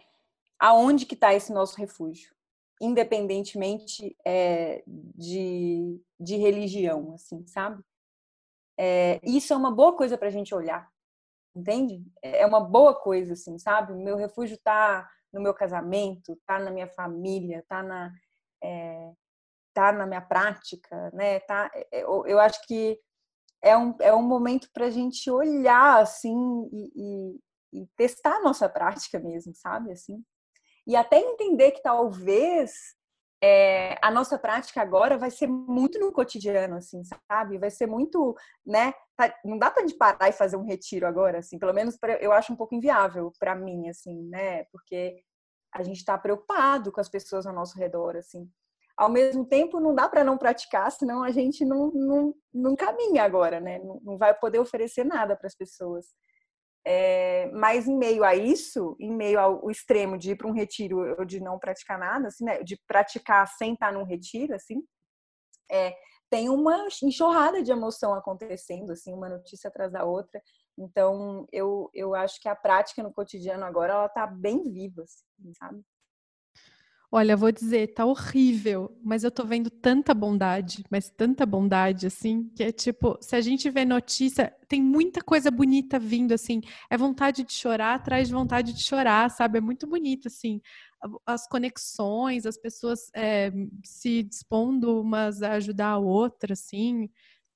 aonde 0.59 1.07
que 1.07 1.15
está 1.15 1.35
esse 1.35 1.53
nosso 1.53 1.77
refúgio, 1.77 2.34
independentemente 2.81 4.17
é, 4.27 4.83
de, 4.87 6.01
de 6.19 6.37
religião, 6.37 7.15
assim, 7.15 7.47
sabe? 7.47 7.83
É, 8.79 9.21
isso 9.23 9.53
é 9.53 9.57
uma 9.57 9.71
boa 9.71 9.97
coisa 9.97 10.19
para 10.19 10.29
a 10.29 10.31
gente 10.31 10.55
olhar, 10.55 10.89
entende? 11.55 12.05
É 12.23 12.45
uma 12.45 12.61
boa 12.61 12.95
coisa, 12.95 13.35
assim, 13.35 13.59
sabe? 13.59 13.93
O 13.93 14.03
meu 14.03 14.17
refúgio 14.17 14.57
está 14.57 15.09
no 15.33 15.41
meu 15.41 15.55
casamento, 15.55 16.33
está 16.33 16.59
na 16.59 16.71
minha 16.71 16.89
família, 16.89 17.59
está 17.59 17.83
na, 17.83 18.13
é, 18.63 19.13
tá 19.75 19.93
na 19.93 20.07
minha 20.07 20.21
prática, 20.21 21.11
né? 21.13 21.41
Tá, 21.41 21.71
é, 21.75 22.03
eu, 22.05 22.27
eu 22.27 22.39
acho 22.39 22.65
que 22.67 22.99
é 23.63 23.77
um, 23.77 23.95
é 24.01 24.15
um 24.15 24.23
momento 24.23 24.69
para 24.73 24.87
a 24.87 24.91
gente 24.91 25.31
olhar 25.31 26.01
assim 26.01 26.37
e, 26.73 26.93
e, 27.73 27.81
e, 27.81 27.87
testar 27.97 28.37
a 28.37 28.43
nossa 28.43 28.69
prática 28.71 29.19
mesmo, 29.19 29.55
sabe? 29.55 29.93
Assim, 29.93 30.25
e 30.87 30.97
até 30.97 31.19
entender 31.19 31.73
que 31.73 31.83
talvez 31.83 32.73
é, 33.43 33.99
a 34.03 34.11
nossa 34.11 34.39
prática 34.39 34.81
agora 34.81 35.19
vai 35.19 35.31
ser 35.31 35.47
muito 35.47 35.99
no 35.99 36.13
cotidiano, 36.13 36.77
assim, 36.77 37.03
sabe? 37.29 37.59
Vai 37.59 37.71
ser 37.71 37.87
muito, 37.87 38.35
né? 38.65 38.95
Tá, 39.17 39.35
não 39.45 39.59
dá 39.59 39.71
para 39.71 39.85
parar 39.99 40.29
e 40.29 40.33
fazer 40.33 40.57
um 40.57 40.65
retiro 40.65 41.07
agora, 41.07 41.39
assim. 41.39 41.59
Pelo 41.59 41.73
menos 41.73 41.97
pra, 41.99 42.15
eu 42.17 42.33
acho 42.33 42.53
um 42.53 42.57
pouco 42.57 42.75
inviável 42.75 43.33
para 43.39 43.55
mim, 43.55 43.89
assim, 43.89 44.23
né? 44.29 44.65
Porque 44.73 45.23
a 45.73 45.83
gente 45.83 45.99
está 45.99 46.17
preocupado 46.17 46.93
com 46.93 47.01
as 47.01 47.09
pessoas 47.09 47.47
ao 47.47 47.55
nosso 47.55 47.79
redor, 47.79 48.17
assim 48.17 48.51
ao 48.97 49.11
mesmo 49.11 49.45
tempo 49.45 49.81
não 49.81 49.95
dá 49.95 50.09
para 50.09 50.25
não 50.25 50.39
praticar, 50.39 50.91
senão 50.91 51.23
a 51.23 51.31
gente 51.31 51.65
não, 51.65 51.91
não, 51.91 52.35
não 52.53 52.77
caminha 52.77 53.25
agora, 53.25 53.61
né? 53.61 53.79
Não, 53.79 54.01
não 54.03 54.19
vai 54.19 54.33
poder 54.35 54.61
oferecer 54.61 55.05
nada 55.05 55.37
para 55.37 55.47
as 55.47 55.55
pessoas. 55.55 56.07
É, 56.87 57.51
mas 57.53 57.89
em 57.89 57.97
meio 57.97 58.23
a 58.23 58.35
isso, 58.35 58.95
em 59.01 59.11
meio 59.11 59.41
ao 59.41 59.71
extremo 59.71 60.19
de 60.19 60.33
ir 60.33 60.37
para 60.37 60.47
um 60.47 60.53
retiro 60.53 61.17
ou 61.19 61.25
de 61.25 61.41
não 61.41 61.59
praticar 61.59 61.99
nada, 61.99 62.29
assim, 62.29 62.45
né? 62.45 62.63
de 62.63 62.79
praticar 62.87 63.49
sem 63.49 63.73
estar 63.73 63.91
num 63.91 64.05
retiro, 64.05 64.55
assim, 64.55 64.83
é, 65.71 65.97
tem 66.31 66.49
uma 66.49 66.89
enxurrada 67.03 67.63
de 67.63 67.71
emoção 67.71 68.13
acontecendo, 68.13 68.93
assim, 68.93 69.13
uma 69.13 69.29
notícia 69.29 69.69
atrás 69.69 69.93
da 69.93 70.05
outra. 70.05 70.43
Então, 70.77 71.47
eu, 71.53 71.89
eu 71.95 72.15
acho 72.15 72.41
que 72.41 72.49
a 72.49 72.57
prática 72.57 73.03
no 73.03 73.13
cotidiano 73.13 73.65
agora, 73.65 73.93
ela 73.93 74.07
está 74.07 74.27
bem 74.27 74.63
viva, 74.65 75.03
assim, 75.03 75.55
sabe? 75.55 75.83
Olha, 77.17 77.37
vou 77.37 77.53
dizer, 77.53 77.95
tá 77.95 78.05
horrível, 78.05 78.91
mas 79.01 79.23
eu 79.23 79.31
tô 79.31 79.45
vendo 79.45 79.71
tanta 79.71 80.13
bondade, 80.13 80.83
mas 80.91 81.09
tanta 81.09 81.47
bondade, 81.47 82.09
assim, 82.09 82.51
que 82.57 82.65
é 82.65 82.73
tipo, 82.73 83.17
se 83.21 83.37
a 83.37 83.41
gente 83.41 83.71
vê 83.71 83.85
notícia, 83.85 84.53
tem 84.67 84.83
muita 84.83 85.21
coisa 85.23 85.49
bonita 85.49 85.97
vindo, 85.97 86.33
assim, 86.33 86.61
é 86.91 86.97
vontade 86.97 87.45
de 87.45 87.53
chorar 87.53 87.95
atrás 87.95 88.27
de 88.27 88.35
vontade 88.35 88.73
de 88.73 88.83
chorar, 88.83 89.31
sabe? 89.31 89.59
É 89.59 89.61
muito 89.61 89.87
bonito, 89.87 90.27
assim, 90.27 90.61
as 91.25 91.47
conexões, 91.47 92.47
as 92.47 92.59
pessoas 92.59 93.13
é, 93.15 93.53
se 93.85 94.25
dispondo 94.25 95.01
umas 95.01 95.41
a 95.41 95.53
ajudar 95.53 95.91
a 95.91 95.99
outra, 95.99 96.55
assim, 96.55 97.09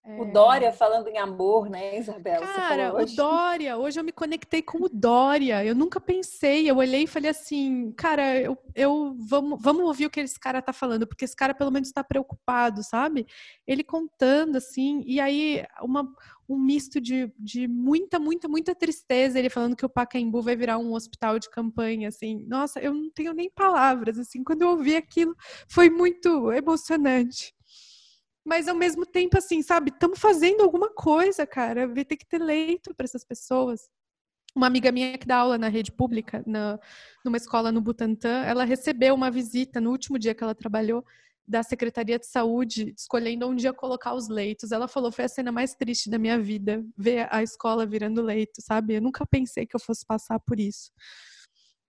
o 0.04 0.24
Dória 0.24 0.72
falando 0.72 1.08
em 1.08 1.18
amor, 1.18 1.68
né, 1.68 1.98
Isabela? 1.98 2.46
Cara, 2.46 2.94
o 2.94 3.04
Dória, 3.14 3.76
hoje 3.76 4.00
eu 4.00 4.04
me 4.04 4.12
conectei 4.12 4.62
com 4.62 4.84
o 4.84 4.88
Dória. 4.88 5.64
Eu 5.64 5.74
nunca 5.74 6.00
pensei, 6.00 6.70
eu 6.70 6.76
olhei 6.76 7.02
e 7.02 7.06
falei 7.06 7.30
assim, 7.30 7.92
cara, 7.92 8.40
eu, 8.40 8.56
eu 8.74 9.14
vamos, 9.18 9.60
vamos 9.60 9.84
ouvir 9.84 10.06
o 10.06 10.10
que 10.10 10.20
esse 10.20 10.38
cara 10.38 10.62
tá 10.62 10.72
falando, 10.72 11.06
porque 11.06 11.24
esse 11.24 11.36
cara 11.36 11.54
pelo 11.54 11.70
menos 11.70 11.88
está 11.88 12.02
preocupado, 12.02 12.82
sabe? 12.82 13.26
Ele 13.66 13.84
contando 13.84 14.56
assim, 14.56 15.02
e 15.06 15.20
aí 15.20 15.64
uma, 15.82 16.10
um 16.48 16.58
misto 16.58 17.00
de, 17.00 17.30
de 17.38 17.68
muita, 17.68 18.18
muita, 18.18 18.48
muita 18.48 18.74
tristeza, 18.74 19.38
ele 19.38 19.50
falando 19.50 19.76
que 19.76 19.84
o 19.84 19.90
Pacaembu 19.90 20.40
vai 20.40 20.56
virar 20.56 20.78
um 20.78 20.94
hospital 20.94 21.38
de 21.38 21.50
campanha, 21.50 22.08
assim. 22.08 22.46
Nossa, 22.48 22.80
eu 22.80 22.94
não 22.94 23.10
tenho 23.10 23.34
nem 23.34 23.50
palavras, 23.50 24.18
assim. 24.18 24.42
Quando 24.42 24.62
eu 24.62 24.70
ouvi 24.70 24.96
aquilo, 24.96 25.36
foi 25.68 25.90
muito 25.90 26.50
emocionante. 26.50 27.54
Mas 28.48 28.66
ao 28.66 28.74
mesmo 28.74 29.04
tempo, 29.04 29.36
assim, 29.36 29.60
sabe, 29.60 29.90
estamos 29.90 30.18
fazendo 30.18 30.62
alguma 30.62 30.88
coisa, 30.88 31.46
cara. 31.46 31.86
Vai 31.86 32.02
ter 32.02 32.16
que 32.16 32.24
ter 32.24 32.38
leito 32.38 32.94
para 32.94 33.04
essas 33.04 33.22
pessoas. 33.22 33.90
Uma 34.56 34.66
amiga 34.66 34.90
minha 34.90 35.18
que 35.18 35.26
dá 35.26 35.36
aula 35.36 35.58
na 35.58 35.68
rede 35.68 35.92
pública, 35.92 36.42
na, 36.46 36.80
numa 37.22 37.36
escola 37.36 37.70
no 37.70 37.82
Butantã, 37.82 38.42
ela 38.46 38.64
recebeu 38.64 39.14
uma 39.14 39.30
visita 39.30 39.82
no 39.82 39.90
último 39.90 40.18
dia 40.18 40.34
que 40.34 40.42
ela 40.42 40.54
trabalhou 40.54 41.04
da 41.46 41.62
Secretaria 41.62 42.18
de 42.18 42.26
Saúde, 42.26 42.94
escolhendo 42.96 43.46
onde 43.46 43.66
ia 43.66 43.72
colocar 43.74 44.14
os 44.14 44.28
leitos. 44.28 44.72
Ela 44.72 44.88
falou: 44.88 45.12
foi 45.12 45.26
a 45.26 45.28
cena 45.28 45.52
mais 45.52 45.74
triste 45.74 46.08
da 46.08 46.16
minha 46.18 46.38
vida, 46.38 46.82
ver 46.96 47.28
a 47.30 47.42
escola 47.42 47.84
virando 47.84 48.22
leito, 48.22 48.62
sabe? 48.62 48.94
Eu 48.94 49.02
nunca 49.02 49.26
pensei 49.26 49.66
que 49.66 49.76
eu 49.76 49.80
fosse 49.80 50.06
passar 50.06 50.40
por 50.40 50.58
isso. 50.58 50.90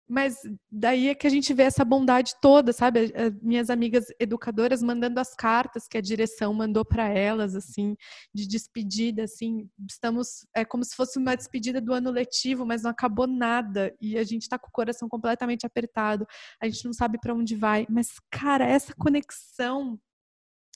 Mas 0.10 0.38
daí 0.72 1.10
é 1.10 1.16
que 1.16 1.28
a 1.28 1.30
gente 1.30 1.54
vê 1.54 1.64
essa 1.64 1.86
bondade 1.86 2.34
toda, 2.42 2.74
sabe? 2.74 3.14
Minhas 3.44 3.70
amigas 3.70 4.06
educadoras 4.20 4.82
mandando 4.82 5.20
as 5.20 5.36
cartas 5.36 5.88
que 5.88 6.00
a 6.00 6.02
direção 6.02 6.52
mandou 6.52 6.84
para 6.84 7.08
elas, 7.10 7.56
assim, 7.56 7.96
de 8.34 8.48
despedida, 8.48 9.26
assim. 9.26 9.70
Estamos, 9.88 10.48
é 10.56 10.66
como 10.66 10.84
se 10.84 10.96
fosse 10.96 11.20
uma 11.20 11.36
despedida 11.36 11.80
do 11.80 11.94
ano 11.94 12.10
letivo, 12.10 12.66
mas 12.66 12.82
não 12.82 12.90
acabou 12.90 13.28
nada. 13.28 13.96
E 14.02 14.18
a 14.18 14.24
gente 14.24 14.42
está 14.42 14.58
com 14.58 14.68
o 14.68 14.72
coração 14.72 15.08
completamente 15.08 15.64
apertado. 15.66 16.26
A 16.60 16.68
gente 16.68 16.86
não 16.86 16.94
sabe 16.94 17.20
para 17.20 17.36
onde 17.36 17.56
vai. 17.56 17.86
Mas, 17.88 18.08
cara, 18.32 18.66
essa 18.66 18.96
conexão 18.96 20.00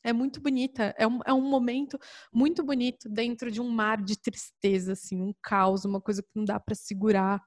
é 0.04 0.14
muito 0.14 0.40
bonita. 0.40 0.94
É 0.96 1.08
um, 1.08 1.20
é 1.26 1.34
um 1.34 1.50
momento 1.50 1.98
muito 2.32 2.64
bonito 2.64 3.10
dentro 3.10 3.50
de 3.50 3.60
um 3.60 3.70
mar 3.70 4.00
de 4.04 4.16
tristeza, 4.16 4.94
assim, 4.94 5.20
um 5.22 5.34
caos, 5.42 5.86
uma 5.86 6.00
coisa 6.00 6.22
que 6.22 6.30
não 6.36 6.46
dá 6.46 6.60
para 6.60 6.76
segurar. 6.76 7.42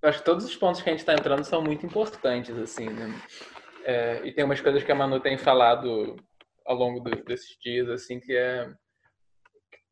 Eu 0.00 0.08
acho 0.08 0.18
que 0.18 0.24
todos 0.24 0.44
os 0.44 0.56
pontos 0.56 0.80
que 0.80 0.88
a 0.88 0.92
gente 0.92 1.00
está 1.00 1.12
entrando 1.12 1.42
são 1.44 1.60
muito 1.60 1.84
importantes, 1.84 2.56
assim, 2.56 2.88
né? 2.88 3.12
É, 3.84 4.20
e 4.24 4.32
tem 4.32 4.44
umas 4.44 4.60
coisas 4.60 4.84
que 4.84 4.92
a 4.92 4.94
Manu 4.94 5.18
tem 5.18 5.36
falado 5.36 6.16
ao 6.64 6.76
longo 6.76 7.00
do, 7.00 7.24
desses 7.24 7.56
dias, 7.58 7.88
assim, 7.88 8.20
que 8.20 8.36
é 8.36 8.72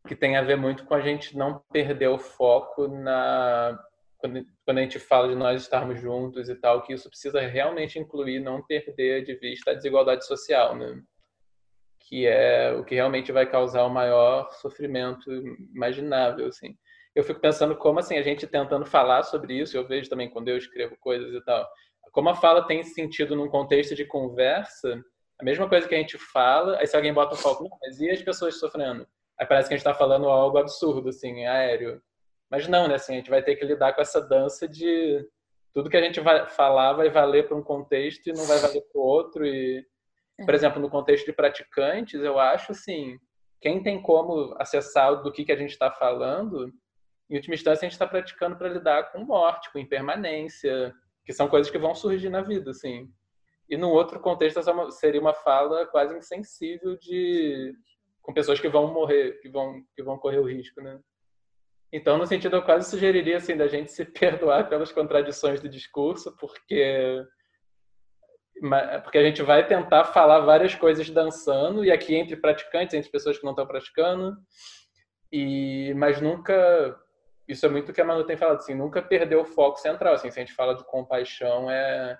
que 0.07 0.15
tem 0.15 0.37
a 0.37 0.43
ver 0.43 0.57
muito 0.57 0.85
com 0.85 0.95
a 0.95 1.01
gente 1.01 1.37
não 1.37 1.59
perder 1.73 2.07
o 2.07 2.19
foco 2.19 2.87
na 2.87 3.77
quando, 4.19 4.47
quando 4.65 4.79
a 4.79 4.83
gente 4.83 5.01
fala 5.01 5.29
de 5.29 5.35
nós 5.35 5.63
estarmos 5.63 6.01
juntos 6.01 6.49
e 6.49 6.55
tal, 6.55 6.83
que 6.83 6.93
isso 6.93 7.09
precisa 7.09 7.41
realmente 7.41 7.99
incluir 7.99 8.39
não 8.39 8.63
perder 8.65 9.25
de 9.25 9.35
vista 9.35 9.73
a 9.73 9.75
desigualdade 9.75 10.25
social, 10.25 10.77
né? 10.77 11.03
Que 12.09 12.27
é 12.27 12.73
o 12.73 12.85
que 12.85 12.95
realmente 12.95 13.33
vai 13.33 13.45
causar 13.45 13.85
o 13.85 13.91
maior 13.91 14.53
sofrimento 14.53 15.29
imaginável, 15.75 16.47
assim 16.47 16.77
eu 17.17 17.25
fico 17.25 17.41
pensando 17.41 17.75
como 17.75 17.99
assim 17.99 18.19
a 18.19 18.23
gente 18.23 18.47
tentando 18.47 18.85
falar 18.85 19.23
sobre 19.23 19.55
isso, 19.55 19.77
eu 19.77 19.89
vejo 19.89 20.09
também 20.09 20.29
quando 20.29 20.49
eu 20.49 20.59
escrevo 20.59 20.97
coisas 21.01 21.33
e 21.33 21.45
tal, 21.45 21.67
como 22.13 22.29
a 22.29 22.35
fala 22.35 22.67
tem 22.67 22.85
sentido 22.85 23.35
num 23.35 23.49
contexto 23.49 23.95
de 23.95 24.05
conversa, 24.05 25.03
a 25.41 25.45
mesma 25.45 25.69
coisa 25.69 25.89
que 25.89 25.95
a 25.95 25.99
gente 25.99 26.19
fala, 26.19 26.79
aí 26.79 26.87
se 26.87 26.95
alguém 26.95 27.13
bota 27.13 27.35
um 27.35 27.39
foco, 27.39 27.69
mas 27.81 27.99
e 28.01 28.11
as 28.11 28.23
pessoas 28.23 28.59
sofrendo? 28.59 29.07
Aí 29.39 29.47
parece 29.47 29.69
que 29.69 29.75
a 29.75 29.77
gente 29.77 29.87
está 29.87 29.95
falando 29.95 30.29
algo 30.29 30.57
absurdo, 30.59 31.09
assim, 31.09 31.45
aéreo. 31.47 32.01
Mas 32.51 32.69
não, 32.69 32.89
né? 32.89 32.95
Assim, 32.95 33.15
a 33.15 33.17
gente 33.17 33.29
vai 33.29 33.43
ter 33.43 33.57
que 33.57 33.65
lidar 33.65 33.93
com 33.93 34.01
essa 34.01 34.21
dança 34.21 34.67
de 34.67 35.27
tudo 35.75 35.91
que 35.91 35.97
a 35.97 36.03
gente 36.03 36.21
vai 36.21 36.49
falar 36.49 36.95
vai 36.95 37.11
valer 37.11 37.47
para 37.47 37.57
um 37.57 37.63
contexto 37.63 38.29
e 38.29 38.33
não 38.33 38.47
vai 38.47 38.59
valer 38.59 38.81
para 38.81 38.99
o 38.99 39.05
outro. 39.05 39.45
E, 39.45 39.85
por 40.39 40.55
é. 40.55 40.57
exemplo, 40.57 40.81
no 40.81 40.89
contexto 40.89 41.27
de 41.27 41.35
praticantes, 41.35 42.19
eu 42.23 42.39
acho 42.39 42.73
assim, 42.73 43.19
quem 43.61 43.83
tem 43.83 44.01
como 44.01 44.55
acessar 44.59 45.23
do 45.23 45.31
que, 45.31 45.45
que 45.45 45.53
a 45.53 45.57
gente 45.57 45.73
está 45.73 45.91
falando, 45.91 46.73
em 47.29 47.37
última 47.37 47.55
instância, 47.55 47.85
a 47.85 47.89
gente 47.89 47.93
está 47.93 48.07
praticando 48.07 48.57
para 48.57 48.69
lidar 48.69 49.11
com 49.11 49.25
morte, 49.25 49.71
com 49.73 49.79
impermanência, 49.79 50.95
que 51.25 51.33
são 51.33 51.49
coisas 51.49 51.71
que 51.71 51.79
vão 51.79 51.95
surgir 51.95 52.29
na 52.29 52.41
vida, 52.41 52.71
assim. 52.71 53.11
E 53.69 53.77
no 53.77 53.91
outro 53.91 54.21
contexto, 54.21 54.61
seria 54.93 55.21
uma 55.21 55.35
fala 55.35 55.87
quase 55.87 56.17
insensível 56.17 56.97
de 56.99 57.75
com 58.23 58.33
pessoas 58.33 58.61
que 58.61 58.69
vão 58.69 58.93
morrer, 58.93 59.41
que 59.41 59.49
vão, 59.49 59.83
que 59.95 60.03
vão 60.03 60.19
correr 60.19 60.39
o 60.39 60.49
risco, 60.49 60.81
né? 60.81 60.99
Então, 61.93 62.19
no 62.19 62.27
sentido, 62.27 62.57
eu 62.57 62.63
quase 62.63 62.91
sugeriria 62.91 63.37
assim 63.37 63.57
da 63.57 63.69
gente 63.69 63.93
se 63.93 64.05
perdoar 64.13 64.69
pelas 64.69 64.93
contradições 64.93 65.61
do 65.61 65.69
discurso, 65.69 66.37
porque 66.37 67.25
porque 69.05 69.19
a 69.19 69.23
gente 69.23 69.43
vai 69.43 69.67
tentar 69.67 70.07
falar 70.07 70.41
várias 70.41 70.75
coisas 70.75 71.11
dançando 71.11 71.85
e 71.85 71.91
aqui 71.91 72.15
entre 72.15 72.37
praticantes, 72.37 72.95
entre 72.95 73.11
pessoas 73.11 73.37
que 73.37 73.45
não 73.45 73.53
estão 73.53 73.67
praticando, 73.67 74.35
e 75.31 75.93
mas 75.95 76.23
nunca 76.23 76.99
isso 77.49 77.65
é 77.65 77.69
muito 77.69 77.91
o 77.91 77.93
que 77.93 78.01
a 78.01 78.05
Manu 78.05 78.25
tem 78.25 78.37
falado 78.37 78.59
assim, 78.59 78.75
nunca 78.75 79.01
perder 79.01 79.37
o 79.37 79.45
foco 79.45 79.79
central, 79.79 80.15
assim, 80.15 80.31
se 80.31 80.39
a 80.39 80.45
gente 80.45 80.55
fala 80.55 80.75
de 80.75 80.85
compaixão 80.85 81.71
é 81.71 82.19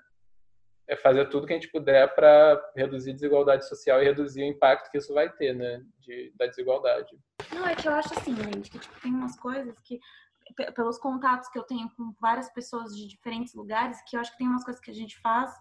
é 0.89 0.95
fazer 0.95 1.29
tudo 1.29 1.47
que 1.47 1.53
a 1.53 1.57
gente 1.57 1.71
puder 1.71 2.15
para 2.15 2.63
reduzir 2.77 3.11
a 3.11 3.15
desigualdade 3.15 3.67
social 3.69 4.01
e 4.01 4.05
reduzir 4.05 4.43
o 4.43 4.47
impacto 4.47 4.91
que 4.91 4.99
isso 4.99 5.13
vai 5.13 5.29
ter, 5.29 5.53
né, 5.53 5.83
de, 5.99 6.33
da 6.37 6.47
desigualdade. 6.47 7.19
Não, 7.53 7.67
é 7.67 7.75
que 7.75 7.89
eu 7.89 7.93
acho 7.93 8.17
assim, 8.17 8.37
gente, 8.37 8.71
que 8.71 8.79
tipo, 8.79 9.01
tem 9.01 9.13
umas 9.13 9.37
coisas 9.39 9.77
que, 9.81 9.99
pelos 10.75 10.99
contatos 10.99 11.49
que 11.49 11.59
eu 11.59 11.65
tenho 11.65 11.91
com 11.97 12.15
várias 12.21 12.53
pessoas 12.53 12.97
de 12.97 13.09
diferentes 13.09 13.53
lugares, 13.55 14.01
que 14.09 14.17
eu 14.17 14.21
acho 14.21 14.31
que 14.33 14.39
tem 14.39 14.47
umas 14.47 14.65
coisas 14.65 14.81
que 14.81 14.91
a 14.91 14.95
gente 14.95 15.19
faz 15.21 15.53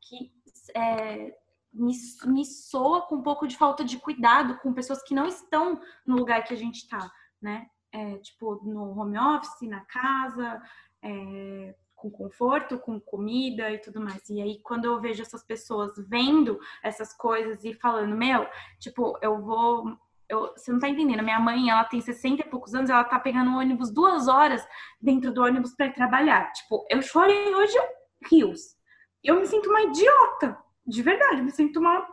que 0.00 0.32
é, 0.76 1.34
me, 1.72 1.92
me 2.26 2.44
soa 2.44 3.02
com 3.02 3.16
um 3.16 3.22
pouco 3.22 3.48
de 3.48 3.56
falta 3.56 3.84
de 3.84 3.98
cuidado 3.98 4.58
com 4.58 4.72
pessoas 4.72 5.02
que 5.02 5.14
não 5.14 5.26
estão 5.26 5.80
no 6.06 6.16
lugar 6.16 6.44
que 6.44 6.54
a 6.54 6.56
gente 6.56 6.76
está, 6.76 7.10
né? 7.42 7.66
É, 7.92 8.18
tipo, 8.18 8.60
no 8.64 8.98
home 8.98 9.18
office, 9.18 9.68
na 9.68 9.80
casa, 9.80 10.62
é, 11.02 11.74
com 11.98 12.10
conforto, 12.10 12.78
com 12.78 13.00
comida 13.00 13.70
e 13.70 13.78
tudo 13.78 14.00
mais. 14.00 14.28
E 14.30 14.40
aí, 14.40 14.60
quando 14.62 14.84
eu 14.84 15.00
vejo 15.00 15.20
essas 15.20 15.44
pessoas 15.44 15.92
vendo 16.08 16.58
essas 16.82 17.12
coisas 17.12 17.64
e 17.64 17.74
falando, 17.74 18.16
meu, 18.16 18.46
tipo, 18.78 19.18
eu 19.20 19.40
vou. 19.42 19.96
Eu, 20.28 20.52
você 20.54 20.70
não 20.70 20.78
tá 20.78 20.88
entendendo, 20.88 21.22
minha 21.22 21.40
mãe, 21.40 21.70
ela 21.70 21.84
tem 21.84 22.02
60 22.02 22.42
e 22.42 22.50
poucos 22.50 22.74
anos, 22.74 22.90
ela 22.90 23.02
tá 23.02 23.18
pegando 23.18 23.50
um 23.50 23.58
ônibus 23.58 23.90
duas 23.90 24.28
horas 24.28 24.66
dentro 25.00 25.32
do 25.32 25.42
ônibus 25.42 25.74
para 25.74 25.90
trabalhar. 25.90 26.52
Tipo, 26.52 26.86
eu 26.90 27.00
chorei 27.00 27.54
hoje 27.54 27.78
rios. 28.30 28.76
Eu 29.24 29.40
me 29.40 29.46
sinto 29.46 29.70
uma 29.70 29.82
idiota, 29.82 30.58
de 30.86 31.02
verdade, 31.02 31.38
eu 31.38 31.44
me 31.44 31.50
sinto 31.50 31.80
uma 31.80 32.06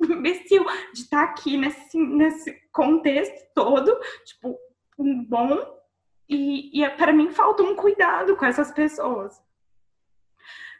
imbecil 0.02 0.64
de 0.92 1.02
estar 1.02 1.26
tá 1.26 1.32
aqui 1.32 1.56
nesse, 1.56 1.98
nesse 1.98 2.52
contexto 2.72 3.46
todo, 3.54 3.94
tipo, 4.24 4.58
bom 4.98 5.78
e, 6.28 6.82
e 6.82 6.90
para 6.90 7.12
mim 7.12 7.30
falta 7.30 7.62
um 7.62 7.74
cuidado 7.74 8.36
com 8.36 8.44
essas 8.44 8.70
pessoas. 8.72 9.40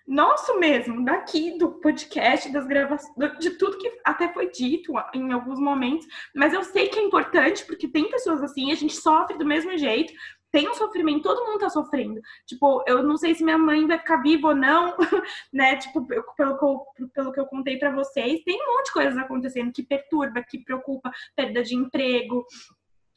Nosso 0.07 0.59
mesmo, 0.59 1.05
daqui 1.05 1.59
do 1.59 1.73
podcast, 1.81 2.51
das 2.51 2.66
gravações, 2.66 3.12
de 3.39 3.51
tudo 3.59 3.77
que 3.77 4.01
até 4.03 4.32
foi 4.32 4.51
dito 4.51 4.95
em 5.12 5.32
alguns 5.32 5.61
momentos, 5.61 6.07
mas 6.35 6.55
eu 6.55 6.65
sei 6.65 6.89
que 6.89 6.99
é 6.99 7.03
importante 7.03 7.66
porque 7.66 7.86
tem 7.86 8.09
pessoas 8.09 8.43
assim, 8.43 8.73
a 8.73 8.74
gente 8.74 8.97
sofre 8.97 9.36
do 9.36 9.45
mesmo 9.45 9.77
jeito, 9.77 10.11
tem 10.51 10.66
um 10.66 10.74
sofrimento, 10.74 11.24
todo 11.24 11.45
mundo 11.45 11.59
tá 11.59 11.69
sofrendo. 11.69 12.20
Tipo, 12.47 12.82
eu 12.86 13.03
não 13.03 13.19
sei 13.19 13.35
se 13.35 13.45
minha 13.45 13.59
mãe 13.59 13.86
vai 13.86 13.99
ficar 13.99 14.23
viva 14.23 14.49
ou 14.49 14.55
não, 14.55 14.97
né? 15.53 15.77
Tipo, 15.77 16.07
pelo 16.07 16.59
que 16.59 16.65
eu, 16.65 16.86
pelo 17.12 17.32
que 17.32 17.40
eu 17.40 17.47
contei 17.47 17.78
para 17.78 17.95
vocês, 17.95 18.43
tem 18.45 18.57
um 18.57 18.77
monte 18.77 18.86
de 18.86 18.93
coisas 18.93 19.19
acontecendo 19.19 19.73
que 19.73 19.82
perturba, 19.82 20.43
que 20.43 20.65
preocupa, 20.65 21.11
perda 21.36 21.62
de 21.62 21.74
emprego, 21.74 22.47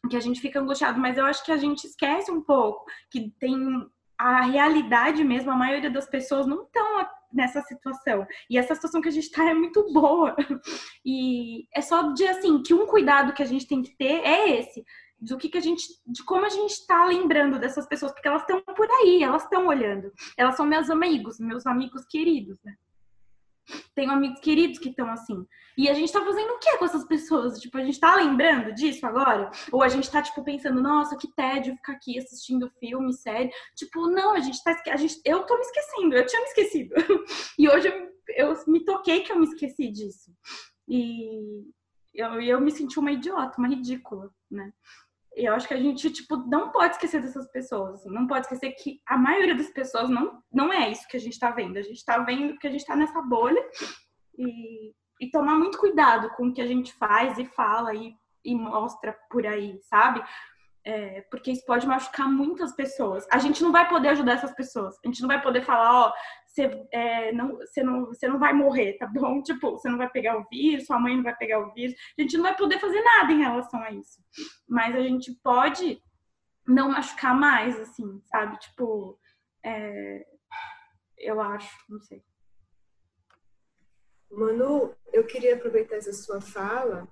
que 0.10 0.18
a 0.18 0.19
gente 0.19 0.41
fica 0.41 0.60
angustiado, 0.60 0.99
mas 0.99 1.18
eu 1.18 1.26
acho 1.26 1.44
que 1.45 1.52
a 1.52 1.57
gente 1.57 1.86
esquece 1.86 2.32
um 2.32 2.41
pouco 2.41 2.86
que 3.10 3.32
tem 3.40 3.57
a 4.18 4.41
realidade 4.41 5.23
mesmo, 5.23 5.52
a 5.52 5.56
maioria 5.56 5.90
das 5.90 6.07
pessoas 6.07 6.45
não 6.45 6.64
estão 6.64 7.07
nessa 7.34 7.61
situação. 7.61 8.28
E 8.49 8.57
essa 8.57 8.76
situação 8.76 9.02
que 9.02 9.07
a 9.07 9.11
gente 9.11 9.23
está 9.23 9.49
é 9.49 9.53
muito 9.53 9.91
boa. 9.91 10.36
E 11.03 11.68
é 11.76 11.82
só 11.82 12.14
de 12.14 12.28
assim, 12.28 12.61
que 12.61 12.73
um 12.76 12.86
cuidado 12.86 13.34
que 13.34 13.41
a 13.41 13.45
gente 13.45 13.68
tem 13.68 13.82
que 13.82 13.95
ter 13.98 14.23
é 14.23 14.60
esse, 14.60 14.86
do 15.19 15.38
que, 15.38 15.49
que 15.49 15.57
a 15.57 15.61
gente, 15.61 15.84
de 16.06 16.23
como 16.23 16.45
a 16.45 16.49
gente 16.49 16.72
está 16.72 17.06
lembrando 17.06 17.57
dessas 17.60 17.88
pessoas, 17.88 18.11
porque 18.11 18.28
elas 18.28 18.41
estão 18.41 18.61
por 18.61 18.88
aí, 18.90 19.23
elas 19.23 19.44
estão 19.44 19.65
olhando. 19.68 20.11
Elas 20.38 20.56
são 20.56 20.65
meus 20.65 20.90
amigos, 20.91 21.40
meus 21.40 21.65
amigos 21.65 22.06
queridos, 22.06 22.60
né? 22.64 22.76
Tenho 23.96 24.12
amigos 24.12 24.40
queridos 24.40 24.80
que 24.80 24.90
estão 24.90 25.10
assim. 25.10 25.46
E 25.78 25.90
a 25.90 25.94
gente 25.94 26.12
tá 26.12 26.24
fazendo 26.24 26.52
o 26.52 26.60
que 26.60 26.78
com 26.78 26.86
essas 26.86 27.06
pessoas? 27.06 27.60
Tipo, 27.60 27.78
a 27.78 27.84
gente 27.84 28.00
tá 28.00 28.16
lembrando 28.16 28.74
disso 28.74 29.06
agora? 29.06 29.50
Ou 29.72 29.82
a 29.82 29.88
gente 29.88 30.12
tá, 30.12 30.22
tipo, 30.22 30.44
pensando, 30.44 30.82
nossa, 30.82 31.18
que 31.18 31.34
tédio 31.34 31.76
ficar 31.76 31.94
aqui 31.94 32.18
assistindo 32.18 32.72
filme, 32.80 33.14
série. 33.14 33.52
Tipo, 33.76 34.08
não, 34.08 34.34
a 34.34 34.40
gente 34.40 34.62
tá. 34.64 34.80
A 34.90 34.98
gente, 34.98 35.22
eu 35.26 35.44
tô 35.44 35.56
me 35.56 35.62
esquecendo, 35.62 36.16
eu 36.16 36.26
tinha 36.26 36.42
me 36.42 36.48
esquecido. 36.48 36.96
e 37.58 37.70
hoje 37.70 37.88
eu, 37.88 38.10
eu 38.50 38.64
me 38.68 38.84
toquei 38.84 39.22
que 39.22 39.32
eu 39.32 39.40
me 39.40 39.46
esqueci 39.46 39.90
disso. 39.90 40.32
E 40.88 41.64
eu, 42.14 42.42
eu 42.42 42.60
me 42.60 42.72
senti 42.72 43.00
uma 43.00 43.12
idiota, 43.12 43.58
uma 43.58 43.68
ridícula, 43.68 44.30
né? 44.50 44.74
E 45.36 45.45
eu 45.45 45.53
acho 45.53 45.68
que 45.68 45.74
a 45.74 45.80
gente, 45.80 46.10
tipo, 46.12 46.36
não 46.36 46.72
pode 46.72 46.95
esquecer 46.95 47.22
dessas 47.22 47.49
pessoas. 47.52 47.95
Assim, 47.95 48.10
não 48.10 48.28
pode 48.28 48.45
esquecer 48.45 48.72
que 48.72 49.02
a 49.08 49.18
maioria 49.18 49.56
das 49.56 49.70
pessoas 49.70 50.10
não, 50.10 50.41
não 50.52 50.74
é 50.74 50.90
isso 50.90 51.08
que 51.08 51.18
a 51.18 51.20
gente 51.20 51.40
tá 51.40 51.52
vendo. 51.52 51.78
A 51.78 51.82
gente 51.82 52.03
tá 52.03 52.18
vendo 52.20 52.58
que 52.58 52.68
a 52.68 52.72
gente 52.72 52.86
tá 52.86 52.95
nessa 52.95 53.22
bolha 53.22 53.62
e, 54.38 54.94
e 55.22 55.32
tomar 55.32 55.56
muito 55.56 55.78
cuidado 55.78 56.30
com 56.32 56.48
o 56.48 56.53
que 56.53 56.62
a 56.62 56.68
gente 56.68 56.94
faz 56.94 57.38
e 57.38 57.45
fala 57.45 57.94
e, 57.95 58.14
e 58.44 58.53
mostra 58.53 59.18
por 59.30 59.45
aí, 59.45 59.80
sabe? 59.84 60.22
É, 60.84 61.22
porque 61.30 61.52
isso 61.52 61.64
pode 61.66 61.86
machucar 61.86 62.28
muitas 62.28 62.74
pessoas. 62.76 63.28
A 63.32 63.38
gente 63.38 63.62
não 63.62 63.72
vai 63.72 63.88
poder 63.88 64.10
ajudar 64.10 64.34
essas 64.34 64.53
pessoas. 64.53 64.98
A 65.03 65.08
gente 65.08 65.22
não 65.22 65.28
vai 65.28 65.41
poder 65.41 65.62
falar, 65.62 66.08
ó, 66.08 66.14
você, 66.48 66.88
é, 66.91 67.32
não, 67.32 67.58
você, 67.58 67.84
não, 67.84 68.06
você 68.08 68.28
não 68.28 68.40
vai 68.40 68.52
morrer, 68.52 68.98
tá 68.98 69.06
bom? 69.06 69.41
Tipo, 69.44 69.72
você 69.72 69.90
não 69.90 69.98
vai 69.98 70.10
pegar 70.10 70.38
o 70.38 70.45
vírus, 70.49 70.86
sua 70.88 70.99
mãe 70.99 71.16
não 71.16 71.24
vai 71.24 71.36
pegar 71.36 71.60
o 71.60 71.72
vírus. 71.74 71.95
A 72.18 72.22
gente 72.22 72.36
não 72.36 72.44
vai 72.44 72.56
poder 72.56 72.80
fazer 72.80 73.02
nada 73.02 73.32
em 73.32 73.40
relação 73.40 73.82
a 73.82 73.91
isso. 73.91 74.20
Mas 74.68 74.95
a 74.95 75.02
gente 75.02 75.34
pode 75.44 76.02
não 76.68 76.90
machucar 76.90 77.38
mais, 77.38 77.80
assim, 77.80 78.22
sabe? 78.26 78.58
Tipo, 78.60 79.20
é, 79.64 80.26
eu 81.18 81.40
acho, 81.40 81.78
não 81.90 81.99
sei. 82.02 82.24
Manu, 84.32 84.95
eu 85.12 85.26
queria 85.26 85.56
aproveitar 85.56 85.98
essa 85.98 86.14
sua 86.14 86.40
fala 86.40 87.08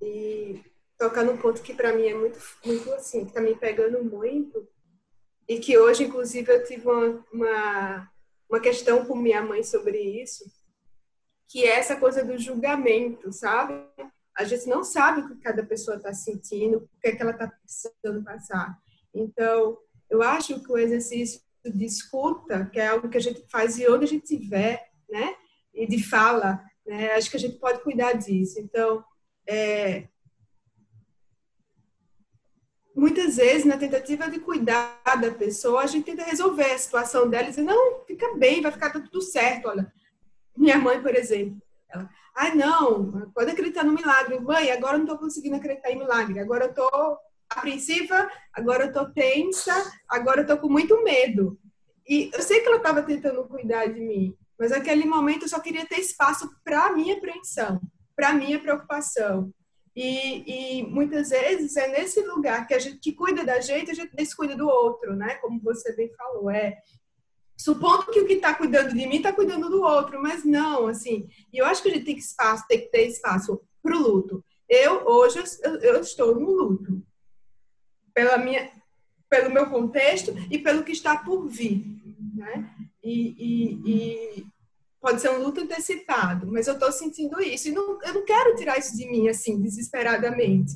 e 0.00 0.62
tocar 1.00 1.24
num 1.24 1.38
ponto 1.38 1.62
que 1.62 1.72
para 1.72 1.94
mim 1.94 2.06
é 2.08 2.14
muito, 2.14 2.38
muito 2.62 2.92
assim, 2.92 3.24
que 3.24 3.32
tá 3.32 3.40
me 3.40 3.54
pegando 3.54 4.04
muito 4.04 4.68
e 5.48 5.58
que 5.58 5.78
hoje, 5.78 6.04
inclusive, 6.04 6.52
eu 6.52 6.62
tive 6.62 6.86
uma, 6.86 7.24
uma, 7.32 8.12
uma 8.50 8.60
questão 8.60 9.06
com 9.06 9.16
minha 9.16 9.42
mãe 9.42 9.64
sobre 9.64 9.98
isso, 9.98 10.44
que 11.48 11.64
é 11.64 11.78
essa 11.78 11.96
coisa 11.96 12.22
do 12.22 12.38
julgamento, 12.38 13.32
sabe? 13.32 13.74
A 14.36 14.44
gente 14.44 14.68
não 14.68 14.84
sabe 14.84 15.22
o 15.22 15.28
que 15.28 15.40
cada 15.40 15.64
pessoa 15.64 15.96
está 15.96 16.12
sentindo, 16.12 16.76
o 16.76 17.00
que, 17.00 17.08
é 17.08 17.16
que 17.16 17.22
ela 17.22 17.32
está 17.32 17.48
precisando 17.48 18.22
passar. 18.22 18.78
Então, 19.14 19.78
eu 20.10 20.22
acho 20.22 20.62
que 20.62 20.70
o 20.70 20.78
exercício 20.78 21.40
de 21.64 21.84
escuta, 21.84 22.66
que 22.66 22.78
é 22.78 22.88
algo 22.88 23.08
que 23.08 23.16
a 23.16 23.22
gente 23.22 23.42
faz 23.50 23.78
e 23.78 23.88
onde 23.88 24.04
a 24.04 24.08
gente 24.08 24.22
estiver, 24.22 24.90
né? 25.08 25.34
E 25.72 25.86
de 25.86 26.00
fala, 26.02 26.62
né? 26.86 27.14
Acho 27.14 27.30
que 27.30 27.38
a 27.38 27.40
gente 27.40 27.58
pode 27.58 27.82
cuidar 27.82 28.12
disso. 28.12 28.60
Então, 28.60 29.02
é, 29.48 30.09
muitas 33.00 33.36
vezes, 33.36 33.64
na 33.64 33.78
tentativa 33.78 34.28
de 34.28 34.38
cuidar 34.38 35.00
da 35.18 35.30
pessoa, 35.30 35.80
a 35.80 35.86
gente 35.86 36.04
tenta 36.04 36.22
resolver 36.22 36.70
a 36.70 36.78
situação 36.78 37.30
dela 37.30 37.46
e 37.46 37.48
dizer, 37.48 37.62
não, 37.62 38.04
fica 38.04 38.36
bem, 38.36 38.60
vai 38.60 38.70
ficar 38.70 38.90
tudo 38.90 39.22
certo. 39.22 39.68
Olha, 39.68 39.90
minha 40.54 40.76
mãe, 40.76 41.00
por 41.00 41.14
exemplo, 41.14 41.56
ela, 41.88 42.10
ah, 42.36 42.54
não, 42.54 43.32
pode 43.34 43.50
acreditar 43.50 43.84
no 43.84 43.94
milagre. 43.94 44.38
Mãe, 44.38 44.70
agora 44.70 44.94
eu 44.94 44.98
não 44.98 45.06
estou 45.06 45.18
conseguindo 45.18 45.56
acreditar 45.56 45.90
em 45.90 45.98
milagre. 45.98 46.38
Agora 46.40 46.66
eu 46.66 46.70
estou 46.70 47.18
apreensiva, 47.48 48.30
agora 48.52 48.84
eu 48.84 48.88
estou 48.88 49.10
tensa, 49.10 49.74
agora 50.06 50.40
eu 50.40 50.42
estou 50.42 50.58
com 50.58 50.68
muito 50.68 51.02
medo. 51.02 51.58
E 52.06 52.30
eu 52.34 52.42
sei 52.42 52.60
que 52.60 52.66
ela 52.66 52.76
estava 52.76 53.02
tentando 53.02 53.48
cuidar 53.48 53.86
de 53.86 54.00
mim, 54.00 54.36
mas 54.58 54.72
naquele 54.72 55.06
momento 55.06 55.44
eu 55.44 55.48
só 55.48 55.58
queria 55.58 55.86
ter 55.86 56.00
espaço 56.00 56.50
para 56.62 56.88
a 56.88 56.92
minha 56.92 57.16
apreensão, 57.16 57.80
para 58.14 58.28
a 58.28 58.34
minha 58.34 58.60
preocupação. 58.60 59.50
E, 59.94 60.78
e, 60.78 60.82
muitas 60.86 61.30
vezes 61.30 61.76
é 61.76 61.88
nesse 61.88 62.20
lugar 62.22 62.66
que 62.66 62.74
a 62.74 62.78
gente 62.78 62.98
que 62.98 63.12
cuida 63.12 63.44
da 63.44 63.60
gente, 63.60 63.90
a 63.90 63.94
gente 63.94 64.14
descuida 64.14 64.56
do 64.56 64.68
outro, 64.68 65.16
né? 65.16 65.34
Como 65.36 65.60
você 65.60 65.92
bem 65.94 66.12
falou, 66.14 66.50
é 66.50 66.78
supondo 67.56 68.06
que 68.06 68.20
o 68.20 68.26
que 68.26 68.34
está 68.34 68.54
cuidando 68.54 68.94
de 68.94 69.06
mim 69.06 69.16
está 69.16 69.32
cuidando 69.32 69.68
do 69.68 69.82
outro, 69.82 70.22
mas 70.22 70.44
não, 70.44 70.86
assim. 70.86 71.28
E 71.52 71.58
eu 71.58 71.66
acho 71.66 71.82
que 71.82 71.90
a 71.90 71.92
gente 71.92 72.04
tem 72.04 72.14
que 72.14 72.22
espaço, 72.22 72.66
tem 72.68 72.80
que 72.80 72.88
ter 72.88 73.06
espaço 73.06 73.60
para 73.82 73.96
o 73.96 74.00
luto. 74.00 74.44
Eu 74.68 75.04
hoje 75.06 75.42
eu, 75.62 75.74
eu, 75.80 76.00
estou 76.00 76.34
no 76.34 76.50
luto 76.50 77.02
pela 78.14 78.38
minha, 78.38 78.70
pelo 79.28 79.52
meu 79.52 79.68
contexto 79.68 80.32
e 80.50 80.58
pelo 80.58 80.84
que 80.84 80.92
está 80.92 81.18
por 81.18 81.48
vir, 81.48 81.84
né? 82.34 82.70
E, 83.02 83.34
e, 83.38 83.90
e 83.92 84.46
pode 85.00 85.20
ser 85.20 85.30
um 85.30 85.42
luto 85.42 85.60
antecipado, 85.60 86.46
mas 86.46 86.66
eu 86.66 86.74
estou 86.74 86.92
sentindo 86.92 87.40
isso. 87.40 87.68
E 87.68 87.72
não, 87.72 87.98
eu 88.02 88.14
não 88.14 88.24
quero 88.24 88.54
tirar 88.54 88.78
isso 88.78 88.96
de 88.96 89.08
mim, 89.10 89.28
assim, 89.28 89.60
desesperadamente. 89.60 90.74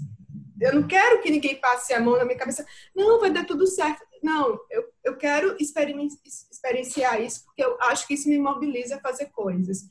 Eu 0.61 0.75
não 0.75 0.87
quero 0.87 1.21
que 1.21 1.31
ninguém 1.31 1.61
passe 1.61 1.93
a 1.93 2.01
mão 2.01 2.17
na 2.17 2.25
minha 2.25 2.39
cabeça. 2.39 2.65
Não, 2.95 3.21
vai 3.21 3.31
dar 3.31 3.45
tudo 3.45 3.67
certo. 3.67 4.03
Não, 4.23 4.59
eu, 4.71 4.85
eu 5.05 5.17
quero 5.17 5.57
experienciar 5.61 7.21
isso, 7.21 7.45
porque 7.45 7.63
eu 7.63 7.77
acho 7.83 8.07
que 8.07 8.15
isso 8.15 8.29
me 8.29 8.39
mobiliza 8.39 8.97
a 8.97 9.01
fazer 9.01 9.27
coisas. 9.27 9.87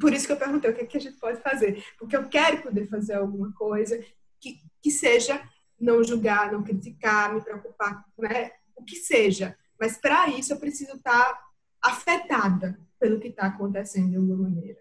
por 0.00 0.12
isso 0.12 0.26
que 0.26 0.32
eu 0.32 0.36
perguntei 0.36 0.70
o 0.70 0.74
que, 0.74 0.82
é 0.82 0.86
que 0.86 0.96
a 0.96 1.00
gente 1.00 1.18
pode 1.18 1.40
fazer. 1.40 1.84
Porque 1.98 2.16
eu 2.16 2.28
quero 2.28 2.62
poder 2.62 2.86
fazer 2.86 3.14
alguma 3.14 3.52
coisa 3.54 3.98
que, 4.38 4.60
que 4.80 4.90
seja 4.90 5.42
não 5.80 6.04
julgar, 6.04 6.52
não 6.52 6.62
criticar, 6.62 7.34
me 7.34 7.40
preocupar, 7.40 8.04
né? 8.16 8.52
O 8.76 8.84
que 8.84 8.96
seja. 8.96 9.58
Mas 9.80 9.96
para 9.96 10.28
isso 10.28 10.52
eu 10.52 10.58
preciso 10.58 10.96
estar 10.96 11.42
afetada 11.82 12.78
pelo 13.04 13.20
que 13.20 13.28
está 13.28 13.48
acontecendo 13.48 14.08
de 14.08 14.16
alguma 14.16 14.48
maneira. 14.48 14.80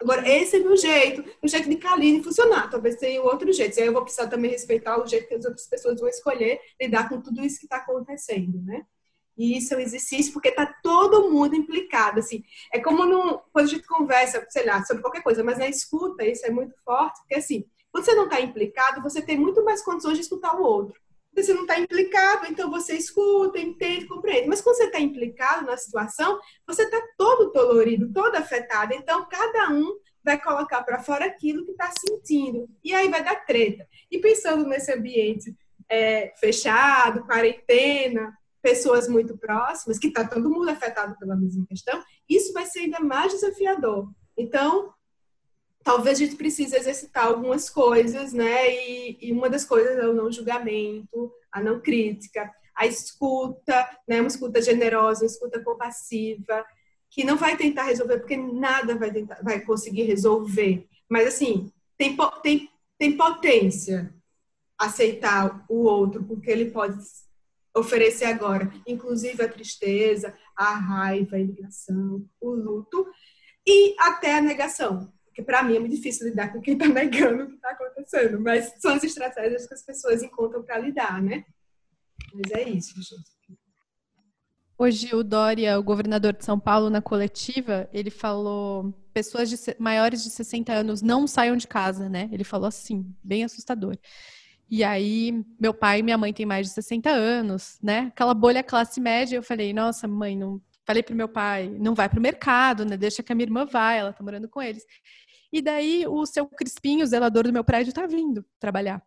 Agora, 0.00 0.28
esse 0.28 0.56
é 0.56 0.58
meu 0.58 0.76
jeito, 0.76 1.24
o 1.40 1.46
jeito 1.46 1.68
de 1.68 1.76
Kaline 1.76 2.20
funcionar. 2.20 2.68
Talvez 2.68 2.96
tenha 2.96 3.22
outro 3.22 3.52
jeito. 3.52 3.78
E 3.78 3.82
aí 3.82 3.86
eu 3.86 3.92
vou 3.92 4.02
precisar 4.02 4.26
também 4.26 4.50
respeitar 4.50 5.00
o 5.00 5.06
jeito 5.06 5.28
que 5.28 5.34
as 5.34 5.44
outras 5.44 5.68
pessoas 5.68 6.00
vão 6.00 6.08
escolher 6.08 6.58
lidar 6.80 7.08
com 7.08 7.20
tudo 7.20 7.44
isso 7.44 7.60
que 7.60 7.66
está 7.66 7.76
acontecendo, 7.76 8.60
né? 8.62 8.84
E 9.38 9.56
isso 9.56 9.72
é 9.72 9.76
um 9.76 9.80
exercício 9.80 10.32
porque 10.32 10.48
está 10.48 10.66
todo 10.82 11.30
mundo 11.30 11.54
implicado, 11.54 12.18
assim. 12.18 12.42
É 12.72 12.80
como 12.80 13.06
no, 13.06 13.38
quando 13.52 13.66
a 13.66 13.68
gente 13.68 13.86
conversa, 13.86 14.44
sei 14.50 14.66
lá, 14.66 14.84
sobre 14.84 15.00
qualquer 15.00 15.22
coisa, 15.22 15.44
mas 15.44 15.58
na 15.58 15.68
escuta 15.68 16.24
isso 16.24 16.44
é 16.44 16.50
muito 16.50 16.74
forte, 16.84 17.20
porque 17.20 17.36
assim, 17.36 17.64
quando 17.92 18.04
você 18.04 18.14
não 18.14 18.24
está 18.24 18.40
implicado, 18.40 19.00
você 19.00 19.22
tem 19.22 19.38
muito 19.38 19.64
mais 19.64 19.80
condições 19.80 20.16
de 20.16 20.24
escutar 20.24 20.56
o 20.56 20.64
outro. 20.64 21.00
Você 21.34 21.54
não 21.54 21.62
está 21.62 21.78
implicado, 21.78 22.46
então 22.48 22.70
você 22.70 22.94
escuta, 22.94 23.58
entende, 23.58 24.06
compreende. 24.06 24.48
Mas 24.48 24.60
quando 24.60 24.76
você 24.76 24.84
está 24.84 24.98
implicado 24.98 25.64
na 25.66 25.76
situação, 25.76 26.38
você 26.66 26.82
está 26.82 27.00
todo 27.16 27.52
dolorido, 27.52 28.12
todo 28.12 28.34
afetado. 28.36 28.92
Então, 28.94 29.26
cada 29.28 29.70
um 29.70 29.96
vai 30.24 30.40
colocar 30.40 30.82
para 30.82 31.02
fora 31.02 31.24
aquilo 31.24 31.64
que 31.64 31.72
está 31.72 31.90
sentindo. 31.98 32.68
E 32.84 32.92
aí 32.92 33.08
vai 33.08 33.22
dar 33.22 33.44
treta. 33.46 33.86
E 34.10 34.18
pensando 34.18 34.66
nesse 34.66 34.92
ambiente 34.92 35.54
é, 35.88 36.32
fechado, 36.36 37.24
quarentena, 37.24 38.36
pessoas 38.62 39.08
muito 39.08 39.36
próximas, 39.38 39.98
que 39.98 40.08
está 40.08 40.26
todo 40.26 40.50
mundo 40.50 40.68
afetado 40.68 41.16
pela 41.18 41.36
mesma 41.36 41.64
questão, 41.66 42.02
isso 42.28 42.52
vai 42.52 42.66
ser 42.66 42.80
ainda 42.80 43.00
mais 43.00 43.32
desafiador. 43.32 44.10
Então, 44.36 44.92
talvez 45.82 46.18
a 46.18 46.24
gente 46.24 46.36
precise 46.36 46.76
exercitar 46.76 47.26
algumas 47.26 47.68
coisas, 47.70 48.32
né? 48.32 48.70
E, 48.70 49.18
e, 49.20 49.32
uma 49.32 49.48
das 49.48 49.64
coisas 49.64 49.98
é 49.98 50.06
o 50.06 50.14
não 50.14 50.30
julgamento, 50.30 51.32
a 51.50 51.62
não 51.62 51.80
crítica, 51.80 52.52
a 52.74 52.86
escuta, 52.86 53.88
né? 54.08 54.20
Uma 54.20 54.28
escuta 54.28 54.60
generosa, 54.60 55.22
uma 55.22 55.26
escuta 55.26 55.62
compassiva, 55.62 56.64
que 57.10 57.24
não 57.24 57.36
vai 57.36 57.56
tentar 57.56 57.84
resolver, 57.84 58.18
porque 58.18 58.36
nada 58.36 58.94
vai, 58.94 59.12
tentar, 59.12 59.40
vai 59.42 59.60
conseguir 59.60 60.04
resolver. 60.04 60.86
Mas, 61.08 61.26
assim, 61.28 61.72
tem, 61.96 62.16
tem, 62.42 62.70
tem 62.98 63.16
potência 63.16 64.14
aceitar 64.78 65.64
o 65.68 65.82
outro, 65.82 66.24
porque 66.24 66.50
ele 66.50 66.70
pode 66.70 66.98
oferecer 67.76 68.24
agora, 68.24 68.72
inclusive 68.86 69.42
a 69.42 69.48
tristeza, 69.48 70.34
a 70.56 70.74
raiva, 70.74 71.36
a 71.36 71.40
indignação, 71.40 72.26
o 72.40 72.50
luto 72.50 73.06
e 73.66 73.94
até 73.98 74.36
a 74.36 74.40
negação. 74.40 75.12
Para 75.42 75.62
mim 75.62 75.76
é 75.76 75.78
muito 75.78 75.94
difícil 75.94 76.28
lidar 76.28 76.52
com 76.52 76.60
quem 76.60 76.74
está 76.74 76.86
negando 76.88 77.44
o 77.44 77.46
que 77.48 77.54
está 77.54 77.70
acontecendo, 77.70 78.40
mas 78.40 78.72
são 78.78 78.94
as 78.94 79.04
estratégias 79.04 79.66
que 79.66 79.74
as 79.74 79.82
pessoas 79.82 80.22
encontram 80.22 80.62
para 80.62 80.78
lidar, 80.78 81.22
né? 81.22 81.44
Mas 82.34 82.52
é 82.52 82.68
isso, 82.68 82.94
gente. 82.96 83.58
Hoje 84.78 85.14
o 85.14 85.22
Dória, 85.22 85.78
o 85.78 85.82
governador 85.82 86.32
de 86.32 86.42
São 86.42 86.58
Paulo, 86.58 86.88
na 86.88 87.02
coletiva, 87.02 87.86
ele 87.92 88.10
falou: 88.10 88.94
pessoas 89.12 89.50
de, 89.50 89.56
maiores 89.78 90.22
de 90.22 90.30
60 90.30 90.72
anos 90.72 91.02
não 91.02 91.26
saiam 91.26 91.54
de 91.54 91.68
casa, 91.68 92.08
né? 92.08 92.30
Ele 92.32 92.44
falou 92.44 92.66
assim, 92.66 93.14
bem 93.22 93.44
assustador. 93.44 93.96
E 94.70 94.82
aí, 94.82 95.44
meu 95.60 95.74
pai 95.74 95.98
e 95.98 96.02
minha 96.02 96.16
mãe 96.16 96.32
têm 96.32 96.46
mais 96.46 96.68
de 96.68 96.72
60 96.72 97.10
anos, 97.10 97.78
né? 97.82 98.06
Aquela 98.14 98.32
bolha 98.32 98.62
classe 98.62 99.00
média. 99.00 99.36
Eu 99.36 99.42
falei, 99.42 99.72
nossa, 99.74 100.08
mãe, 100.08 100.36
não. 100.36 100.60
Falei 100.86 101.02
pro 101.02 101.14
meu 101.14 101.28
pai, 101.28 101.68
não 101.78 101.94
vai 101.94 102.08
pro 102.08 102.20
mercado, 102.20 102.84
né? 102.84 102.96
Deixa 102.96 103.22
que 103.22 103.32
a 103.32 103.34
minha 103.34 103.46
irmã 103.46 103.66
vai, 103.66 103.98
ela 103.98 104.12
tá 104.12 104.24
morando 104.24 104.48
com 104.48 104.62
eles. 104.62 104.84
E 105.52 105.60
daí, 105.60 106.06
o 106.06 106.24
seu 106.26 106.46
Crispim, 106.46 107.02
o 107.02 107.06
zelador 107.06 107.44
do 107.44 107.52
meu 107.52 107.64
prédio, 107.64 107.92
tá 107.92 108.06
vindo 108.06 108.44
trabalhar, 108.58 109.02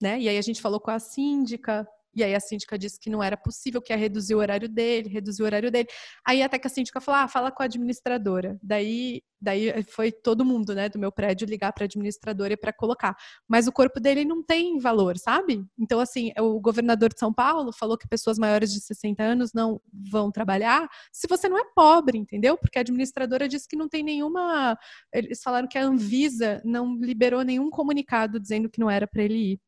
né? 0.00 0.20
E 0.20 0.28
aí 0.28 0.36
a 0.36 0.42
gente 0.42 0.60
falou 0.60 0.80
com 0.80 0.90
a 0.90 0.98
síndica, 0.98 1.88
e 2.14 2.24
aí 2.24 2.34
a 2.34 2.40
síndica 2.40 2.78
disse 2.78 2.98
que 2.98 3.10
não 3.10 3.22
era 3.22 3.36
possível, 3.36 3.80
que 3.80 3.92
ia 3.92 3.96
reduzir 3.96 4.34
o 4.34 4.38
horário 4.38 4.68
dele, 4.68 5.08
reduzir 5.08 5.42
o 5.42 5.44
horário 5.44 5.70
dele. 5.70 5.88
Aí 6.26 6.42
até 6.42 6.58
que 6.58 6.66
a 6.66 6.70
síndica 6.70 7.00
falou: 7.00 7.20
ah, 7.20 7.28
fala 7.28 7.50
com 7.50 7.62
a 7.62 7.66
administradora. 7.66 8.58
Daí, 8.62 9.22
daí 9.40 9.82
foi 9.84 10.10
todo 10.10 10.44
mundo, 10.44 10.74
né, 10.74 10.88
do 10.88 10.98
meu 10.98 11.12
prédio 11.12 11.46
ligar 11.46 11.72
para 11.72 11.84
a 11.84 11.86
administradora 11.86 12.56
para 12.56 12.72
colocar. 12.72 13.16
Mas 13.46 13.66
o 13.66 13.72
corpo 13.72 14.00
dele 14.00 14.24
não 14.24 14.42
tem 14.42 14.78
valor, 14.78 15.16
sabe? 15.18 15.64
Então, 15.78 16.00
assim, 16.00 16.32
o 16.38 16.60
governador 16.60 17.10
de 17.12 17.18
São 17.18 17.32
Paulo 17.32 17.72
falou 17.72 17.96
que 17.96 18.08
pessoas 18.08 18.38
maiores 18.38 18.72
de 18.72 18.80
60 18.80 19.22
anos 19.22 19.52
não 19.52 19.80
vão 20.10 20.30
trabalhar 20.30 20.88
se 21.12 21.26
você 21.28 21.48
não 21.48 21.58
é 21.58 21.64
pobre, 21.74 22.18
entendeu? 22.18 22.56
Porque 22.56 22.78
a 22.78 22.80
administradora 22.80 23.48
disse 23.48 23.68
que 23.68 23.76
não 23.76 23.88
tem 23.88 24.02
nenhuma. 24.02 24.76
Eles 25.12 25.42
falaram 25.42 25.68
que 25.68 25.78
a 25.78 25.84
Anvisa 25.84 26.60
não 26.64 26.96
liberou 26.96 27.42
nenhum 27.42 27.70
comunicado 27.70 28.40
dizendo 28.40 28.68
que 28.68 28.80
não 28.80 28.90
era 28.90 29.06
para 29.06 29.22
ele 29.22 29.52
ir 29.52 29.60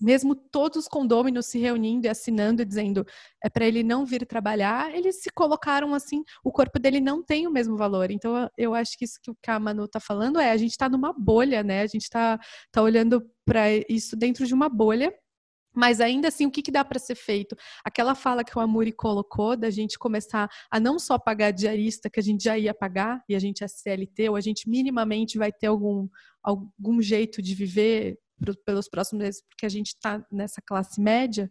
mesmo 0.00 0.34
todos 0.34 0.78
os 0.78 0.88
condôminos 0.88 1.46
se 1.46 1.58
reunindo 1.58 2.06
e 2.06 2.10
assinando 2.10 2.62
e 2.62 2.64
dizendo 2.64 3.06
é 3.42 3.48
para 3.48 3.66
ele 3.66 3.82
não 3.82 4.04
vir 4.04 4.26
trabalhar, 4.26 4.94
eles 4.94 5.22
se 5.22 5.30
colocaram 5.30 5.94
assim, 5.94 6.22
o 6.44 6.50
corpo 6.50 6.78
dele 6.78 7.00
não 7.00 7.22
tem 7.22 7.46
o 7.46 7.50
mesmo 7.50 7.76
valor. 7.76 8.10
Então 8.10 8.50
eu 8.56 8.74
acho 8.74 8.98
que 8.98 9.04
isso 9.04 9.18
que 9.20 9.50
a 9.50 9.60
Manu 9.60 9.84
está 9.84 10.00
falando 10.00 10.40
é 10.40 10.50
a 10.50 10.56
gente 10.56 10.72
está 10.72 10.88
numa 10.88 11.12
bolha, 11.12 11.62
né? 11.62 11.82
A 11.82 11.86
gente 11.86 12.02
está 12.02 12.38
tá 12.70 12.82
olhando 12.82 13.22
para 13.44 13.64
isso 13.88 14.16
dentro 14.16 14.46
de 14.46 14.54
uma 14.54 14.68
bolha. 14.68 15.12
Mas 15.74 16.00
ainda 16.02 16.28
assim, 16.28 16.44
o 16.46 16.50
que, 16.50 16.60
que 16.60 16.70
dá 16.70 16.84
para 16.84 16.98
ser 16.98 17.14
feito? 17.14 17.56
Aquela 17.82 18.14
fala 18.14 18.44
que 18.44 18.56
o 18.56 18.60
Amuri 18.60 18.92
colocou 18.92 19.56
da 19.56 19.70
gente 19.70 19.98
começar 19.98 20.46
a 20.70 20.78
não 20.78 20.98
só 20.98 21.18
pagar 21.18 21.50
diarista, 21.50 22.10
que 22.10 22.20
a 22.20 22.22
gente 22.22 22.44
já 22.44 22.58
ia 22.58 22.74
pagar, 22.74 23.22
e 23.26 23.34
a 23.34 23.38
gente 23.38 23.64
é 23.64 23.68
CLT, 23.68 24.28
ou 24.28 24.36
a 24.36 24.40
gente 24.40 24.68
minimamente 24.68 25.38
vai 25.38 25.50
ter 25.50 25.68
algum, 25.68 26.08
algum 26.42 27.00
jeito 27.00 27.40
de 27.40 27.54
viver 27.54 28.18
pelos 28.64 28.88
próximos 28.88 29.24
meses, 29.24 29.42
porque 29.48 29.66
a 29.66 29.68
gente 29.68 29.88
está 29.88 30.24
nessa 30.30 30.60
classe 30.60 31.00
média, 31.00 31.50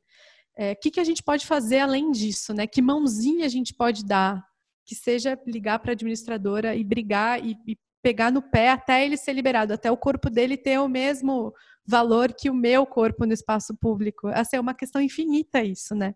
o 0.58 0.62
é, 0.62 0.76
que, 0.76 0.92
que 0.92 1.00
a 1.00 1.04
gente 1.04 1.24
pode 1.24 1.46
fazer 1.46 1.80
além 1.80 2.12
disso, 2.12 2.54
né? 2.54 2.68
Que 2.68 2.82
mãozinha 2.82 3.46
a 3.46 3.50
gente 3.50 3.74
pode 3.74 4.06
dar? 4.06 4.46
Que 4.86 4.96
seja 4.96 5.40
ligar 5.48 5.80
para 5.80 5.92
a 5.92 5.94
administradora 5.94 6.76
e 6.76 6.84
brigar 6.84 7.44
e, 7.44 7.56
e, 7.68 7.78
pegar 8.04 8.32
no 8.32 8.42
pé 8.42 8.72
até 8.72 9.06
ele 9.06 9.16
ser 9.16 9.34
liberado, 9.34 9.74
até 9.74 9.92
o 9.92 9.98
corpo 9.98 10.30
dele 10.30 10.58
ter 10.58 10.80
o 10.80 10.90
mesmo 10.90 11.54
valor 11.86 12.34
que 12.34 12.50
o 12.50 12.54
meu 12.54 12.86
corpo 12.86 13.26
no 13.26 13.34
espaço 13.34 13.76
público. 13.78 14.28
Essa 14.30 14.58
é 14.58 14.60
uma 14.60 14.74
questão 14.74 15.02
infinita 15.02 15.64
isso, 15.64 15.94
né? 15.94 16.16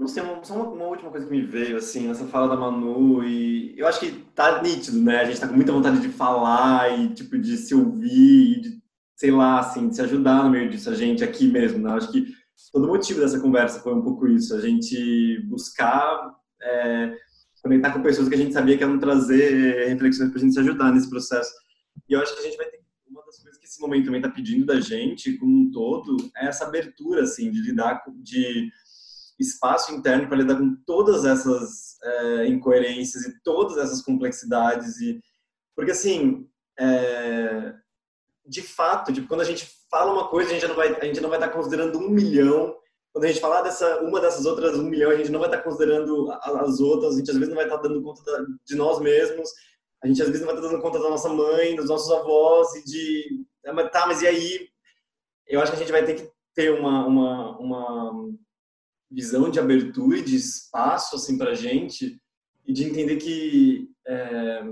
Não 0.00 0.08
sei, 0.08 0.22
só 0.42 0.54
uma, 0.54 0.64
uma, 0.70 0.84
última 0.86 1.10
coisa 1.10 1.26
que 1.26 1.32
me 1.32 1.42
veio, 1.42 1.76
assim, 1.76 2.10
essa 2.10 2.26
fala 2.26 2.48
da 2.48 2.56
Manu, 2.56 3.22
e 3.22 3.78
eu 3.78 3.86
acho 3.86 4.00
que 4.00 4.10
tá 4.34 4.62
nítido, 4.62 4.98
né? 4.98 5.18
A 5.18 5.24
gente 5.26 5.38
tá 5.38 5.46
com 5.46 5.54
muita 5.54 5.72
vontade 5.72 6.00
de 6.00 6.08
falar 6.08 6.98
e, 6.98 7.12
tipo, 7.12 7.36
de 7.36 7.58
se 7.58 7.74
ouvir, 7.74 8.60
de 8.60 8.82
sei 9.20 9.30
lá, 9.30 9.60
assim, 9.60 9.92
se 9.92 10.00
ajudar 10.00 10.44
no 10.44 10.48
meio 10.48 10.70
disso, 10.70 10.88
a 10.88 10.94
gente 10.94 11.22
aqui 11.22 11.46
mesmo, 11.46 11.78
né? 11.78 11.92
Acho 11.92 12.10
que 12.10 12.34
todo 12.72 12.86
motivo 12.86 13.20
dessa 13.20 13.38
conversa 13.38 13.78
foi 13.80 13.92
um 13.92 14.00
pouco 14.00 14.26
isso, 14.26 14.54
a 14.54 14.60
gente 14.62 15.44
buscar 15.46 16.34
é, 16.62 17.14
conectar 17.62 17.92
com 17.92 18.00
pessoas 18.00 18.30
que 18.30 18.34
a 18.34 18.38
gente 18.38 18.54
sabia 18.54 18.78
que 18.78 18.82
iam 18.82 18.98
trazer 18.98 19.88
reflexões 19.88 20.30
para 20.30 20.38
a 20.38 20.42
gente 20.42 20.54
se 20.54 20.60
ajudar 20.60 20.90
nesse 20.90 21.10
processo. 21.10 21.52
E 22.08 22.14
eu 22.14 22.20
acho 22.22 22.32
que 22.34 22.40
a 22.40 22.44
gente 22.44 22.56
vai 22.56 22.64
ter 22.70 22.80
uma 23.10 23.22
das 23.26 23.42
coisas 23.42 23.60
que 23.60 23.66
esse 23.66 23.78
momento 23.78 24.06
também 24.06 24.22
está 24.22 24.34
pedindo 24.34 24.64
da 24.64 24.80
gente, 24.80 25.36
como 25.36 25.54
um 25.54 25.70
todo, 25.70 26.16
é 26.38 26.46
essa 26.46 26.64
abertura, 26.64 27.24
assim, 27.24 27.50
de 27.50 27.60
lidar 27.60 28.02
com, 28.02 28.18
de 28.22 28.70
espaço 29.38 29.92
interno 29.92 30.28
para 30.28 30.38
lidar 30.38 30.56
com 30.56 30.74
todas 30.86 31.26
essas 31.26 31.98
é, 32.02 32.46
incoerências 32.46 33.26
e 33.26 33.38
todas 33.42 33.76
essas 33.76 34.00
complexidades 34.00 34.98
e 34.98 35.20
porque 35.76 35.90
assim 35.90 36.46
é, 36.78 37.74
de 38.50 38.62
fato, 38.62 39.12
tipo, 39.12 39.28
quando 39.28 39.42
a 39.42 39.44
gente 39.44 39.64
fala 39.88 40.12
uma 40.12 40.26
coisa, 40.26 40.50
a 40.50 40.54
gente 40.54 40.66
não 40.66 40.74
vai, 40.74 40.88
a 40.92 41.04
gente 41.04 41.20
não 41.20 41.30
vai 41.30 41.38
estar 41.38 41.50
considerando 41.50 41.96
um 41.98 42.10
milhão. 42.10 42.76
Quando 43.12 43.24
a 43.24 43.28
gente 43.28 43.40
falar 43.40 43.62
dessa, 43.62 44.00
uma 44.00 44.20
dessas 44.20 44.44
outras 44.44 44.76
um 44.76 44.88
milhão, 44.88 45.12
a 45.12 45.16
gente 45.16 45.30
não 45.30 45.38
vai 45.38 45.48
estar 45.48 45.62
considerando 45.62 46.28
as 46.32 46.80
outras. 46.80 47.14
A 47.14 47.18
gente 47.18 47.30
às 47.30 47.36
vezes 47.36 47.48
não 47.48 47.56
vai 47.56 47.66
estar 47.66 47.76
dando 47.76 48.02
conta 48.02 48.46
de 48.66 48.74
nós 48.74 48.98
mesmos. 48.98 49.48
A 50.02 50.08
gente 50.08 50.20
às 50.20 50.28
vezes 50.28 50.40
não 50.40 50.48
vai 50.48 50.56
estar 50.56 50.68
dando 50.68 50.82
conta 50.82 50.98
da 50.98 51.10
nossa 51.10 51.28
mãe, 51.28 51.76
dos 51.76 51.88
nossos 51.88 52.10
avós 52.10 52.74
e 52.74 52.84
de, 52.84 53.44
ah, 53.66 53.88
tá, 53.88 54.06
mas 54.08 54.20
e 54.22 54.26
aí? 54.26 54.68
Eu 55.46 55.60
acho 55.60 55.70
que 55.70 55.76
a 55.76 55.80
gente 55.80 55.92
vai 55.92 56.04
ter 56.04 56.14
que 56.14 56.30
ter 56.52 56.72
uma, 56.72 57.06
uma, 57.06 57.58
uma 57.58 58.28
visão 59.08 59.48
de 59.48 59.60
abertura 59.60 60.18
e 60.18 60.24
de 60.24 60.34
espaço 60.34 61.14
assim 61.14 61.38
para 61.38 61.54
gente 61.54 62.20
e 62.66 62.72
de 62.72 62.84
entender 62.84 63.16
que 63.16 63.88
é, 64.06 64.62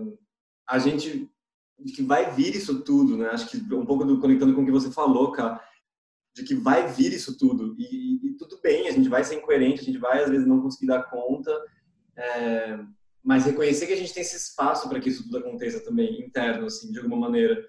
a 0.68 0.78
gente 0.78 1.30
de 1.78 1.92
que 1.92 2.02
vai 2.02 2.34
vir 2.34 2.54
isso 2.54 2.82
tudo, 2.82 3.16
né? 3.16 3.28
Acho 3.28 3.48
que 3.48 3.74
um 3.74 3.86
pouco 3.86 4.04
do, 4.04 4.20
conectando 4.20 4.54
com 4.54 4.62
o 4.62 4.64
que 4.64 4.72
você 4.72 4.90
falou, 4.90 5.32
cara, 5.32 5.62
de 6.34 6.44
que 6.44 6.54
vai 6.54 6.88
vir 6.88 7.12
isso 7.12 7.38
tudo. 7.38 7.74
E, 7.78 8.26
e, 8.26 8.36
tudo 8.36 8.60
bem, 8.62 8.88
a 8.88 8.92
gente 8.92 9.08
vai 9.08 9.22
ser 9.24 9.36
incoerente, 9.36 9.80
a 9.80 9.84
gente 9.84 9.98
vai 9.98 10.22
às 10.22 10.30
vezes 10.30 10.46
não 10.46 10.60
conseguir 10.60 10.86
dar 10.86 11.04
conta, 11.04 11.50
é, 12.16 12.78
mas 13.22 13.44
reconhecer 13.44 13.86
que 13.86 13.92
a 13.92 13.96
gente 13.96 14.12
tem 14.12 14.22
esse 14.22 14.36
espaço 14.36 14.88
para 14.88 15.00
que 15.00 15.08
isso 15.08 15.24
tudo 15.24 15.38
aconteça 15.38 15.80
também, 15.80 16.20
interno, 16.20 16.66
assim, 16.66 16.90
de 16.90 16.98
alguma 16.98 17.16
maneira. 17.16 17.64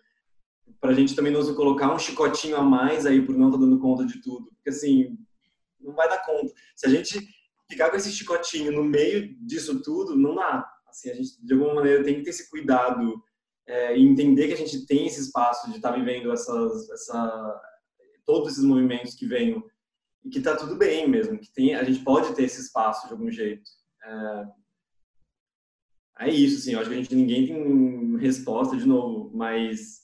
Para 0.80 0.92
a 0.92 0.94
gente 0.94 1.16
também 1.16 1.32
não 1.32 1.56
colocar 1.56 1.94
um 1.94 2.00
chicotinho 2.00 2.56
a 2.56 2.64
mais 2.64 3.06
aí 3.06 3.22
por 3.26 3.36
não 3.36 3.48
estar 3.48 3.60
tá 3.60 3.66
dando 3.66 3.80
conta 3.80 4.06
de 4.06 4.22
tudo. 4.22 4.48
Porque, 4.56 4.70
assim, 4.70 5.18
não 5.80 5.94
vai 5.94 6.08
dar 6.08 6.26
conta. 6.26 6.54
Se 6.76 6.88
a 6.88 6.90
gente 6.90 7.20
ficar 7.70 7.90
com 7.90 7.98
esse 7.98 8.12
chicotinho 8.12 8.72
no 8.72 8.84
meio 8.84 9.36
disso 9.46 9.82
tudo, 9.82 10.16
não 10.16 10.36
dá 10.36 10.68
Assim, 10.90 11.12
a 11.12 11.14
gente, 11.14 11.46
de 11.46 11.54
alguma 11.54 11.76
maneira, 11.76 12.04
tem 12.04 12.16
que 12.16 12.24
ter 12.24 12.32
esse 12.32 12.50
cuidado 12.50 13.22
é, 13.70 13.98
entender 13.98 14.48
que 14.48 14.54
a 14.54 14.58
gente 14.58 14.86
tem 14.88 15.06
esse 15.06 15.22
espaço 15.22 15.70
de 15.70 15.76
estar 15.78 15.92
tá 15.92 15.96
vivendo 15.96 16.32
essas, 16.32 16.90
essa, 16.90 17.62
todos 18.26 18.54
esses 18.54 18.64
movimentos 18.64 19.14
que 19.14 19.28
vêm 19.28 19.64
e 20.26 20.30
que 20.30 20.40
está 20.40 20.56
tudo 20.56 20.76
bem 20.76 21.08
mesmo, 21.08 21.38
que 21.38 21.54
tem, 21.54 21.76
a 21.76 21.84
gente 21.84 22.04
pode 22.04 22.34
ter 22.34 22.44
esse 22.44 22.60
espaço 22.60 23.06
de 23.08 23.14
algum 23.14 23.30
jeito. 23.30 23.70
É, 24.04 24.46
é 26.22 26.30
isso, 26.30 26.58
assim, 26.58 26.74
eu 26.74 26.80
acho 26.80 26.90
que 26.90 26.96
a 26.96 27.00
gente 27.00 27.16
ninguém 27.16 27.46
tem 27.46 28.18
resposta 28.18 28.76
de 28.76 28.88
novo, 28.88 29.32
mas 29.38 30.00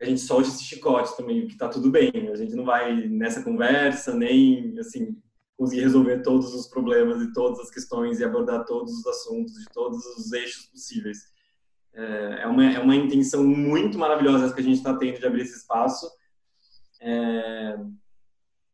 a 0.00 0.04
gente 0.04 0.20
solte 0.20 0.50
esse 0.50 0.64
chicote 0.64 1.16
também, 1.16 1.46
que 1.46 1.56
tá 1.56 1.68
tudo 1.68 1.90
bem. 1.90 2.10
A 2.30 2.36
gente 2.36 2.54
não 2.54 2.64
vai 2.64 3.08
nessa 3.08 3.42
conversa 3.42 4.14
nem 4.14 4.78
assim 4.78 5.16
conseguir 5.56 5.82
resolver 5.82 6.22
todos 6.22 6.54
os 6.54 6.68
problemas 6.68 7.20
e 7.22 7.32
todas 7.32 7.60
as 7.60 7.70
questões 7.70 8.18
e 8.18 8.24
abordar 8.24 8.64
todos 8.64 8.92
os 8.92 9.06
assuntos 9.06 9.54
de 9.54 9.66
todos 9.72 10.04
os 10.16 10.32
eixos 10.32 10.66
possíveis. 10.66 11.18
É, 11.94 12.42
é 12.42 12.46
uma, 12.46 12.64
é 12.64 12.78
uma 12.78 12.96
intenção 12.96 13.44
muito 13.44 13.98
maravilhosa 13.98 14.52
que 14.52 14.60
a 14.60 14.64
gente 14.64 14.76
está 14.76 14.96
tendo 14.96 15.18
de 15.18 15.26
abrir 15.26 15.42
esse 15.42 15.58
espaço. 15.58 16.10
É, 17.00 17.78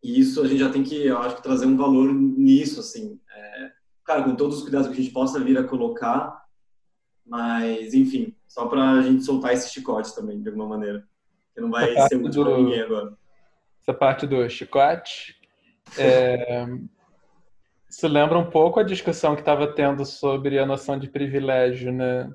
e 0.02 0.20
isso 0.20 0.43
a 0.43 0.48
gente 0.48 0.59
já 0.59 0.70
tem 0.70 0.82
que, 0.82 1.06
eu 1.06 1.18
acho 1.18 1.36
que 1.36 1.43
trazer 1.43 1.66
um 1.66 1.76
valor 1.76 2.12
nisso, 2.12 2.80
assim. 2.80 3.20
É, 3.30 3.70
claro, 4.05 4.24
com 4.24 4.36
todos 4.36 4.59
os 4.59 4.62
cuidados 4.62 4.88
que 4.88 4.94
a 4.94 4.97
gente 4.97 5.12
possa 5.12 5.40
vir 5.40 5.59
a 5.59 5.64
colocar, 5.64 6.44
mas, 7.24 7.93
enfim, 7.93 8.36
só 8.47 8.66
para 8.66 8.93
a 8.93 9.02
gente 9.02 9.24
soltar 9.24 9.52
esse 9.52 9.72
chicote 9.72 10.14
também, 10.14 10.40
de 10.40 10.48
alguma 10.48 10.68
maneira. 10.68 11.05
Que 11.55 11.60
não 11.60 11.70
vai 11.70 11.93
ser 12.09 12.16
útil 12.16 12.44
para 12.44 12.59
ninguém 12.59 12.80
agora. 12.80 13.16
Essa 13.80 13.94
parte 13.94 14.26
do 14.26 14.48
chicote. 14.48 15.34
É, 15.97 16.66
isso 17.88 18.06
lembra 18.06 18.38
um 18.38 18.51
pouco 18.51 18.78
a 18.78 18.84
discussão 18.84 19.34
que 19.34 19.43
estava 19.43 19.66
tendo 19.72 20.05
sobre 20.05 20.59
a 20.59 20.66
noção 20.66 20.98
de 20.98 21.09
privilégio, 21.09 21.93
né? 21.93 22.30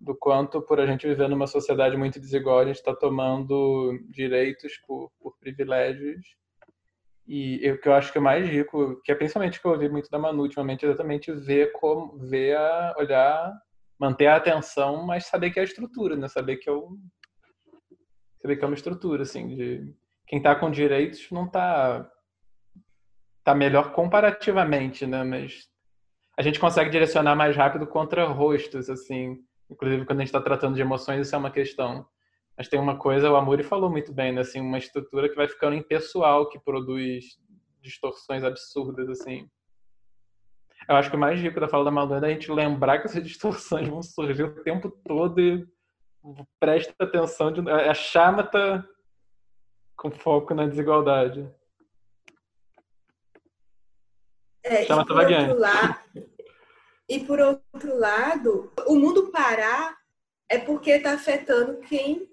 Do 0.00 0.16
quanto, 0.16 0.62
por 0.62 0.78
a 0.80 0.86
gente 0.86 1.06
viver 1.06 1.28
numa 1.28 1.46
sociedade 1.46 1.96
muito 1.96 2.20
desigual, 2.20 2.60
a 2.60 2.66
gente 2.66 2.76
está 2.76 2.94
tomando 2.94 3.98
direitos 4.10 4.76
por, 4.86 5.10
por 5.20 5.36
privilégios 5.38 6.24
e 7.26 7.70
o 7.70 7.78
que 7.78 7.88
eu 7.88 7.92
acho 7.92 8.10
que 8.10 8.18
é 8.18 8.20
mais 8.20 8.48
rico, 8.48 9.00
que 9.04 9.12
é 9.12 9.14
principalmente 9.14 9.60
que 9.60 9.66
eu 9.66 9.72
ouvi 9.72 9.88
muito 9.88 10.08
da 10.08 10.18
Manu 10.18 10.42
ultimamente, 10.42 10.86
é 10.86 10.88
exatamente 10.88 11.30
ver 11.32 11.72
como, 11.72 12.16
ver 12.16 12.56
a, 12.56 12.94
olhar 12.96 13.52
manter 13.98 14.28
a 14.28 14.36
atenção, 14.36 15.04
mas 15.04 15.26
saber 15.26 15.50
que 15.50 15.58
é 15.58 15.62
a 15.62 15.64
estrutura, 15.64 16.16
né? 16.16 16.28
Saber 16.28 16.56
que 16.56 16.68
é 16.68 16.72
o 16.72 16.96
saber 18.40 18.56
que 18.56 18.64
é 18.64 18.68
uma 18.68 18.76
estrutura 18.76 19.22
assim 19.24 19.48
de 19.48 19.94
quem 20.26 20.38
está 20.38 20.54
com 20.54 20.70
direitos 20.70 21.28
não 21.32 21.46
está 21.46 22.08
tá 23.42 23.54
melhor 23.54 23.92
comparativamente, 23.92 25.06
né? 25.06 25.24
Mas 25.24 25.68
a 26.38 26.42
gente 26.42 26.60
consegue 26.60 26.90
direcionar 26.90 27.34
mais 27.34 27.56
rápido 27.56 27.86
contra 27.86 28.26
rostos, 28.26 28.88
assim. 28.88 29.38
Inclusive 29.70 30.04
quando 30.04 30.20
a 30.20 30.22
gente 30.22 30.28
está 30.28 30.40
tratando 30.40 30.74
de 30.74 30.80
emoções 30.80 31.26
isso 31.26 31.34
é 31.34 31.38
uma 31.38 31.50
questão. 31.50 32.06
Mas 32.56 32.68
tem 32.68 32.80
uma 32.80 32.98
coisa, 32.98 33.30
o 33.30 33.36
Amuri 33.36 33.62
falou 33.62 33.88
muito 33.88 34.12
bem, 34.12 34.32
né? 34.32 34.40
Assim, 34.40 34.60
uma 34.60 34.78
estrutura 34.78 35.28
que 35.28 35.36
vai 35.36 35.46
ficando 35.46 35.76
impessoal, 35.76 36.48
que 36.48 36.58
produz 36.58 37.38
distorções 37.80 38.42
absurdas, 38.42 39.08
assim. 39.08 39.48
Eu 40.88 40.96
acho 40.96 41.10
que 41.10 41.16
o 41.16 41.18
mais 41.18 41.40
rico 41.40 41.60
da 41.60 41.68
fala 41.68 41.84
da 41.84 41.90
Madonna 41.90 42.26
é 42.26 42.30
a 42.30 42.32
gente 42.32 42.50
lembrar 42.50 42.98
que 42.98 43.06
essas 43.06 43.22
distorções 43.24 43.88
vão 43.88 44.02
surgir 44.02 44.42
o 44.42 44.62
tempo 44.62 44.90
todo 45.06 45.40
e 45.40 45.66
presta 46.58 46.92
atenção. 46.98 47.52
De... 47.52 47.68
A 47.70 47.94
chama 47.94 48.42
tá 48.42 48.84
com 49.96 50.10
foco 50.10 50.54
na 50.54 50.66
desigualdade. 50.66 51.48
É, 54.64 54.84
chama 54.84 55.04
vagueando. 55.04 55.56
E 57.08 57.20
por 57.20 57.40
outro 57.40 57.96
lado, 57.96 58.70
o 58.86 58.94
mundo 58.96 59.30
parar 59.30 59.96
é 60.48 60.58
porque 60.58 60.90
está 60.90 61.12
afetando 61.12 61.78
quem 61.80 62.28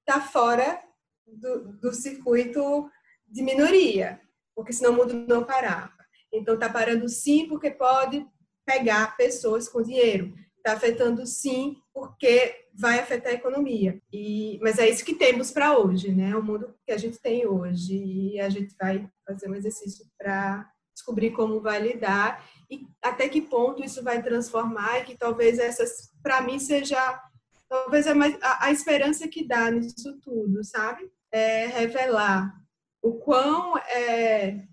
está 0.00 0.20
fora 0.20 0.80
do, 1.26 1.72
do 1.72 1.92
circuito 1.92 2.90
de 3.26 3.42
minoria, 3.42 4.20
porque 4.54 4.72
senão 4.72 4.92
o 4.92 4.96
mundo 4.96 5.14
não 5.14 5.44
parava. 5.44 5.92
Então, 6.32 6.54
está 6.54 6.68
parando 6.68 7.08
sim 7.08 7.48
porque 7.48 7.70
pode 7.70 8.26
pegar 8.64 9.16
pessoas 9.16 9.68
com 9.68 9.82
dinheiro. 9.82 10.34
Está 10.56 10.72
afetando 10.72 11.26
sim 11.26 11.76
porque 11.92 12.66
vai 12.72 12.98
afetar 12.98 13.32
a 13.32 13.36
economia. 13.36 14.00
E, 14.12 14.58
mas 14.62 14.78
é 14.78 14.88
isso 14.88 15.04
que 15.04 15.14
temos 15.14 15.50
para 15.50 15.78
hoje, 15.78 16.10
né? 16.12 16.36
O 16.36 16.42
mundo 16.42 16.74
que 16.84 16.92
a 16.92 16.96
gente 16.96 17.18
tem 17.18 17.46
hoje. 17.46 17.94
E 17.94 18.40
a 18.40 18.48
gente 18.48 18.74
vai 18.80 19.08
fazer 19.26 19.48
um 19.48 19.54
exercício 19.54 20.06
para 20.18 20.68
descobrir 20.94 21.32
como 21.32 21.60
vai 21.60 21.80
lidar 21.80 22.48
e 22.70 22.86
até 23.02 23.28
que 23.28 23.42
ponto 23.42 23.84
isso 23.84 24.02
vai 24.02 24.22
transformar 24.22 25.00
e 25.00 25.04
que 25.04 25.16
talvez 25.16 25.58
essas, 25.58 26.12
para 26.22 26.40
mim, 26.40 26.58
seja 26.58 27.20
talvez 27.68 28.06
a, 28.06 28.12
a, 28.12 28.66
a, 28.66 28.70
esperança 28.70 29.28
que 29.28 29.46
dá 29.46 29.70
nisso 29.70 30.18
tudo, 30.20 30.62
sabe? 30.64 31.10
É 31.30 31.66
revelar 31.66 32.54
o 33.02 33.14
quão 33.14 33.76
é 33.78 34.66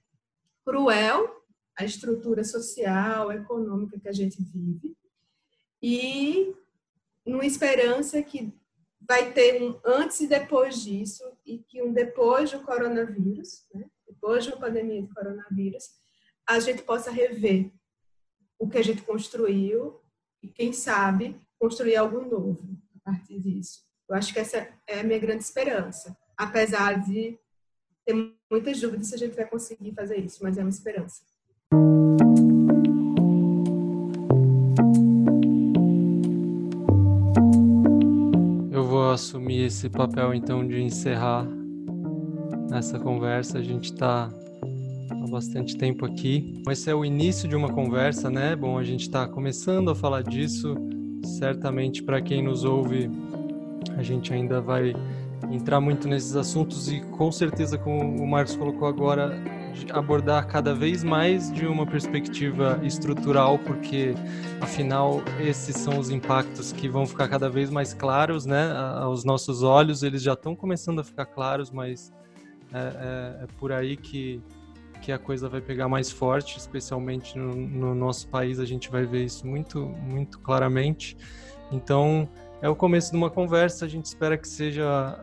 cruel 0.64 1.42
a 1.76 1.84
estrutura 1.84 2.44
social, 2.44 3.32
econômica 3.32 4.00
que 4.00 4.08
a 4.08 4.14
gente 4.14 4.42
vive, 4.44 4.96
e 5.82 6.54
numa 7.26 7.46
esperança 7.46 8.22
que 8.22 8.54
vai 9.02 9.32
ter 9.32 9.62
um 9.64 9.80
antes 9.84 10.20
e 10.22 10.28
depois 10.28 10.82
disso, 10.84 11.24
e 11.46 11.58
que 11.58 11.82
um 11.82 11.92
depois 11.92 12.52
do 12.52 12.62
coronavírus, 12.62 13.66
né? 13.74 13.90
depois 14.08 14.44
de 14.44 14.52
uma 14.52 14.60
pandemia 14.60 15.02
de 15.02 15.14
coronavírus, 15.14 15.90
a 16.52 16.60
gente 16.60 16.84
possa 16.84 17.10
rever 17.10 17.72
o 18.60 18.68
que 18.68 18.78
a 18.78 18.84
gente 18.84 19.02
construiu 19.04 20.00
e, 20.44 20.48
quem 20.48 20.74
sabe, 20.74 21.36
construir 21.58 21.96
algo 21.96 22.22
novo 22.22 22.78
a 22.96 23.12
partir 23.12 23.40
disso. 23.40 23.80
Eu 24.10 24.16
acho 24.16 24.34
que 24.34 24.40
essa 24.40 24.68
é 24.86 25.00
a 25.00 25.04
minha 25.04 25.18
grande 25.18 25.44
esperança, 25.44 26.18
apesar 26.36 27.00
de 27.00 27.40
ter 28.06 28.14
muitas 28.50 28.82
dúvidas 28.82 29.08
se 29.08 29.16
a 29.16 29.18
gente 29.18 29.36
vai 29.36 29.46
conseguir 29.46 29.94
fazer 29.94 30.18
isso, 30.18 30.44
mas 30.44 30.58
é 30.58 30.62
uma 30.62 30.70
esperança. 30.70 31.22
Eu 38.72 38.84
vou 38.84 39.12
assumir 39.12 39.68
esse 39.68 39.90
papel 39.90 40.34
então 40.34 40.68
de 40.68 40.82
encerrar 40.82 41.48
essa 42.74 43.00
conversa. 43.00 43.60
A 43.60 43.64
gente 43.64 43.86
está 43.86 44.30
há 45.12 45.28
bastante 45.28 45.78
tempo 45.78 46.06
aqui. 46.06 46.62
Esse 46.70 46.90
é 46.90 46.96
o 46.96 47.04
início 47.04 47.48
de 47.48 47.56
uma 47.56 47.70
conversa, 47.70 48.30
né? 48.30 48.56
Bom, 48.56 48.78
a 48.78 48.84
gente 48.84 49.02
está 49.02 49.28
começando 49.28 49.92
a 49.92 49.96
falar 49.96 50.24
disso. 50.24 50.76
Certamente 51.24 52.02
para 52.02 52.22
quem 52.22 52.42
nos 52.44 52.64
ouve, 52.64 53.10
a 53.98 54.02
gente 54.02 54.34
ainda 54.34 54.62
vai 54.62 54.94
entrar 55.52 55.82
muito 55.82 56.08
nesses 56.08 56.36
assuntos 56.36 56.92
e 56.92 57.02
com 57.02 57.32
certeza, 57.32 57.78
como 57.78 58.24
o 58.24 58.28
Marcos 58.28 58.56
colocou 58.56 58.88
agora, 58.88 59.38
abordar 59.92 60.48
cada 60.48 60.74
vez 60.74 61.04
mais 61.04 61.52
de 61.52 61.66
uma 61.66 61.86
perspectiva 61.86 62.80
estrutural, 62.84 63.60
porque 63.60 64.14
afinal 64.60 65.22
esses 65.40 65.76
são 65.76 66.00
os 66.00 66.10
impactos 66.10 66.72
que 66.72 66.88
vão 66.88 67.06
ficar 67.06 67.28
cada 67.28 67.50
vez 67.50 67.70
mais 67.70 67.94
claros, 67.94 68.46
né? 68.46 68.72
Aos 69.00 69.24
nossos 69.24 69.62
olhos, 69.62 70.04
eles 70.04 70.22
já 70.22 70.34
estão 70.34 70.56
começando 70.56 71.00
a 71.00 71.04
ficar 71.04 71.26
claros, 71.26 71.70
mas 71.70 72.12
é, 72.74 72.80
é, 72.80 73.44
é 73.44 73.48
por 73.60 73.72
aí 73.72 73.98
que, 73.98 74.42
que 75.02 75.12
a 75.12 75.18
coisa 75.18 75.50
vai 75.50 75.60
pegar 75.60 75.90
mais 75.90 76.12
forte, 76.12 76.58
especialmente 76.58 77.38
no, 77.38 77.56
no 77.56 77.96
nosso 77.96 78.28
país, 78.28 78.60
a 78.60 78.66
gente 78.66 78.90
vai 78.90 79.06
ver 79.06 79.26
isso 79.26 79.46
muito, 79.46 79.80
muito 79.80 80.40
claramente. 80.40 81.18
Então, 81.72 82.30
é 82.62 82.70
o 82.70 82.76
começo 82.76 83.12
de 83.12 83.18
uma 83.18 83.30
conversa, 83.30 83.86
a 83.86 83.88
gente 83.88 84.06
espera 84.06 84.38
que 84.38 84.48
seja 84.48 85.20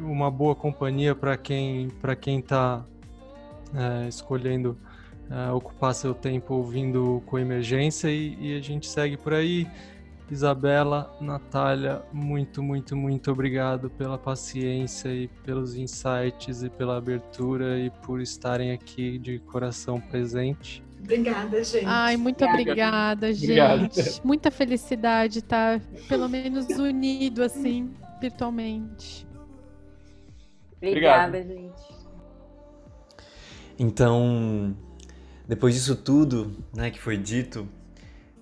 uma 0.00 0.30
boa 0.30 0.54
companhia 0.54 1.14
para 1.14 1.36
quem 1.36 1.88
para 2.02 2.16
quem 2.16 2.40
está 2.40 2.84
é, 3.74 4.08
escolhendo 4.08 4.76
é, 5.30 5.50
ocupar 5.52 5.94
seu 5.94 6.14
tempo 6.14 6.54
ouvindo 6.54 7.22
com 7.26 7.38
emergência 7.38 8.08
e, 8.08 8.36
e, 8.40 8.56
a 8.56 8.60
gente 8.60 8.88
segue 8.88 9.16
por 9.16 9.34
aí. 9.34 9.66
Isabela, 10.30 11.16
Natália, 11.20 12.02
muito, 12.12 12.62
muito, 12.62 12.96
muito 12.96 13.30
obrigado 13.30 13.88
pela 13.90 14.18
paciência 14.18 15.08
e 15.08 15.28
pelos 15.44 15.76
insights 15.76 16.62
e 16.62 16.68
pela 16.68 16.96
abertura 16.96 17.78
e 17.78 17.90
por 17.90 18.20
estarem 18.20 18.72
aqui 18.72 19.18
de 19.18 19.38
coração 19.38 20.00
presente. 20.00 20.84
Obrigada, 21.00 21.62
gente. 21.62 21.84
Ai, 21.86 22.16
muito 22.16 22.44
obrigada, 22.44 23.30
obrigada 23.30 24.02
gente. 24.02 24.26
Muita 24.26 24.50
felicidade 24.50 25.38
estar, 25.38 25.78
tá, 25.78 25.86
pelo 26.08 26.28
menos, 26.28 26.66
unido 26.70 27.42
assim, 27.44 27.92
virtualmente. 28.20 29.26
Obrigada, 30.76 31.38
Obrigado. 31.38 31.56
gente. 31.56 31.96
Então, 33.78 34.76
depois 35.46 35.74
disso 35.74 35.94
tudo 35.94 36.56
né, 36.74 36.90
que 36.90 37.00
foi 37.00 37.16
dito, 37.16 37.68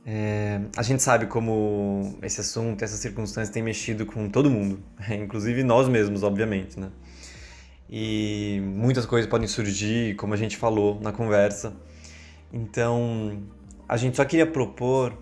é, 0.06 0.60
a 0.76 0.82
gente 0.82 1.02
sabe 1.02 1.26
como 1.26 2.18
esse 2.22 2.40
assunto, 2.40 2.82
essas 2.82 3.00
circunstâncias 3.00 3.48
têm 3.48 3.62
mexido 3.62 4.04
com 4.04 4.28
todo 4.28 4.50
mundo, 4.50 4.82
inclusive 5.10 5.62
nós 5.62 5.88
mesmos, 5.88 6.22
obviamente, 6.22 6.78
né? 6.78 6.90
E 7.88 8.60
muitas 8.64 9.06
coisas 9.06 9.28
podem 9.30 9.46
surgir, 9.46 10.14
como 10.16 10.34
a 10.34 10.36
gente 10.36 10.56
falou 10.56 11.00
na 11.00 11.12
conversa. 11.12 11.74
Então, 12.52 13.42
a 13.88 13.96
gente 13.96 14.16
só 14.16 14.24
queria 14.24 14.46
propor 14.46 15.16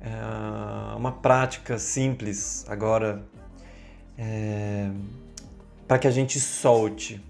é 0.00 0.96
uma 0.96 1.12
prática 1.12 1.78
simples 1.78 2.64
agora 2.68 3.22
é, 4.16 4.90
para 5.86 5.98
que 5.98 6.08
a 6.08 6.10
gente 6.10 6.40
solte, 6.40 7.22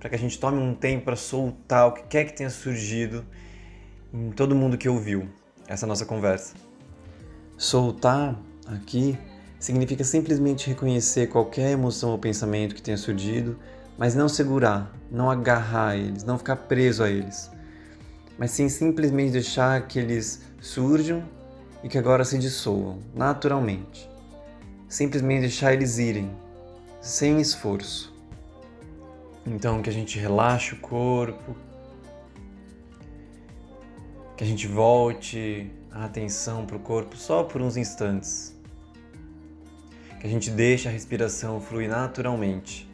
para 0.00 0.08
que 0.08 0.16
a 0.16 0.18
gente 0.18 0.38
tome 0.38 0.58
um 0.58 0.74
tempo 0.74 1.04
para 1.04 1.16
soltar 1.16 1.88
o 1.88 1.92
que 1.92 2.02
quer 2.04 2.24
que 2.24 2.32
tenha 2.32 2.48
surgido 2.48 3.26
em 4.12 4.30
todo 4.30 4.54
mundo 4.54 4.78
que 4.78 4.88
ouviu 4.88 5.28
essa 5.66 5.86
nossa 5.86 6.04
conversa. 6.04 6.54
Soltar 7.56 8.38
aqui 8.66 9.18
significa 9.58 10.02
simplesmente 10.02 10.68
reconhecer 10.68 11.28
qualquer 11.28 11.70
emoção 11.70 12.10
ou 12.10 12.18
pensamento 12.18 12.74
que 12.74 12.82
tenha 12.82 12.96
surgido, 12.96 13.56
mas 13.96 14.14
não 14.14 14.28
segurar, 14.28 14.92
não 15.10 15.30
agarrar 15.30 15.96
eles, 15.96 16.24
não 16.24 16.36
ficar 16.36 16.56
preso 16.56 17.04
a 17.04 17.10
eles, 17.10 17.50
mas 18.38 18.50
sim 18.50 18.68
simplesmente 18.68 19.32
deixar 19.32 19.86
que 19.86 19.98
eles 19.98 20.42
surjam 20.60 21.22
e 21.84 21.88
que 21.88 21.98
agora 21.98 22.24
se 22.24 22.38
dissolvam 22.38 22.98
naturalmente. 23.14 24.10
Simplesmente 24.88 25.42
deixar 25.42 25.72
eles 25.72 25.98
irem, 25.98 26.30
sem 27.00 27.40
esforço. 27.40 28.12
Então 29.46 29.82
que 29.82 29.90
a 29.90 29.92
gente 29.92 30.18
relaxe 30.18 30.74
o 30.74 30.78
corpo, 30.78 31.56
que 34.42 34.44
a 34.44 34.48
gente 34.48 34.66
volte 34.66 35.70
a 35.92 36.04
atenção 36.04 36.66
para 36.66 36.76
o 36.76 36.80
corpo 36.80 37.16
só 37.16 37.44
por 37.44 37.62
uns 37.62 37.76
instantes. 37.76 38.52
Que 40.18 40.26
a 40.26 40.30
gente 40.30 40.50
deixe 40.50 40.88
a 40.88 40.90
respiração 40.90 41.60
fluir 41.60 41.88
naturalmente. 41.88 42.90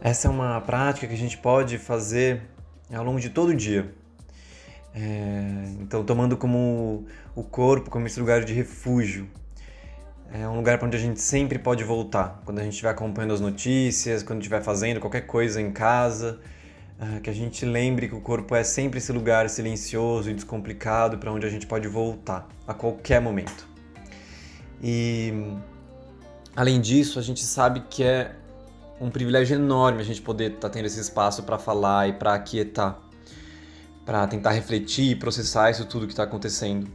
Essa 0.00 0.26
é 0.26 0.30
uma 0.32 0.60
prática 0.62 1.06
que 1.06 1.14
a 1.14 1.16
gente 1.16 1.38
pode 1.38 1.78
fazer 1.78 2.42
ao 2.92 3.04
longo 3.04 3.20
de 3.20 3.30
todo 3.30 3.50
o 3.50 3.54
dia. 3.54 3.94
É, 4.92 5.76
então, 5.80 6.04
tomando 6.04 6.36
como 6.36 7.06
o 7.36 7.44
corpo 7.44 7.88
como 7.88 8.04
esse 8.04 8.18
lugar 8.18 8.44
de 8.44 8.52
refúgio. 8.52 9.30
É 10.32 10.48
um 10.48 10.56
lugar 10.56 10.76
para 10.76 10.88
onde 10.88 10.96
a 10.96 11.00
gente 11.00 11.20
sempre 11.20 11.56
pode 11.56 11.84
voltar. 11.84 12.42
Quando 12.44 12.58
a 12.58 12.64
gente 12.64 12.72
estiver 12.72 12.90
acompanhando 12.90 13.32
as 13.32 13.40
notícias, 13.40 14.24
quando 14.24 14.40
estiver 14.40 14.60
fazendo 14.60 14.98
qualquer 14.98 15.20
coisa 15.20 15.60
em 15.60 15.70
casa, 15.70 16.40
é, 17.00 17.20
que 17.20 17.30
a 17.30 17.32
gente 17.32 17.64
lembre 17.64 18.08
que 18.08 18.14
o 18.14 18.20
corpo 18.20 18.54
é 18.54 18.62
sempre 18.62 18.98
esse 18.98 19.12
lugar 19.12 19.48
silencioso 19.48 20.30
e 20.30 20.34
descomplicado 20.34 21.18
para 21.18 21.32
onde 21.32 21.46
a 21.46 21.50
gente 21.50 21.66
pode 21.66 21.88
voltar 21.88 22.48
a 22.66 22.74
qualquer 22.74 23.20
momento. 23.20 23.68
E 24.82 25.32
além 26.54 26.80
disso, 26.80 27.18
a 27.18 27.22
gente 27.22 27.44
sabe 27.44 27.84
que 27.88 28.02
é 28.02 28.34
um 29.00 29.10
privilégio 29.10 29.56
enorme 29.56 30.00
a 30.00 30.04
gente 30.04 30.22
poder 30.22 30.52
estar 30.52 30.68
tá 30.68 30.70
tendo 30.70 30.86
esse 30.86 31.00
espaço 31.00 31.42
para 31.42 31.58
falar 31.58 32.08
e 32.08 32.12
para 32.12 32.34
aquietar 32.34 33.00
para 34.04 34.26
tentar 34.26 34.50
refletir 34.50 35.10
e 35.12 35.14
processar 35.14 35.70
isso 35.70 35.84
tudo 35.84 36.06
que 36.06 36.12
está 36.12 36.24
acontecendo. 36.24 36.88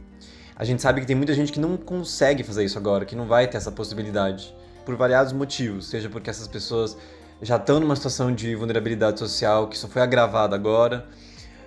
A 0.54 0.64
gente 0.64 0.82
sabe 0.82 1.00
que 1.00 1.06
tem 1.06 1.16
muita 1.16 1.32
gente 1.34 1.52
que 1.52 1.60
não 1.60 1.76
consegue 1.76 2.42
fazer 2.42 2.64
isso 2.64 2.76
agora, 2.76 3.04
que 3.04 3.16
não 3.16 3.26
vai 3.26 3.46
ter 3.46 3.56
essa 3.56 3.70
possibilidade, 3.70 4.54
por 4.84 4.96
variados 4.96 5.32
motivos, 5.32 5.86
seja 5.86 6.08
porque 6.08 6.28
essas 6.28 6.48
pessoas 6.48 6.96
já 7.40 7.56
estão 7.56 7.78
numa 7.80 7.94
situação 7.94 8.34
de 8.34 8.54
vulnerabilidade 8.54 9.18
social 9.18 9.68
que 9.68 9.78
só 9.78 9.88
foi 9.88 10.02
agravada 10.02 10.54
agora, 10.54 11.06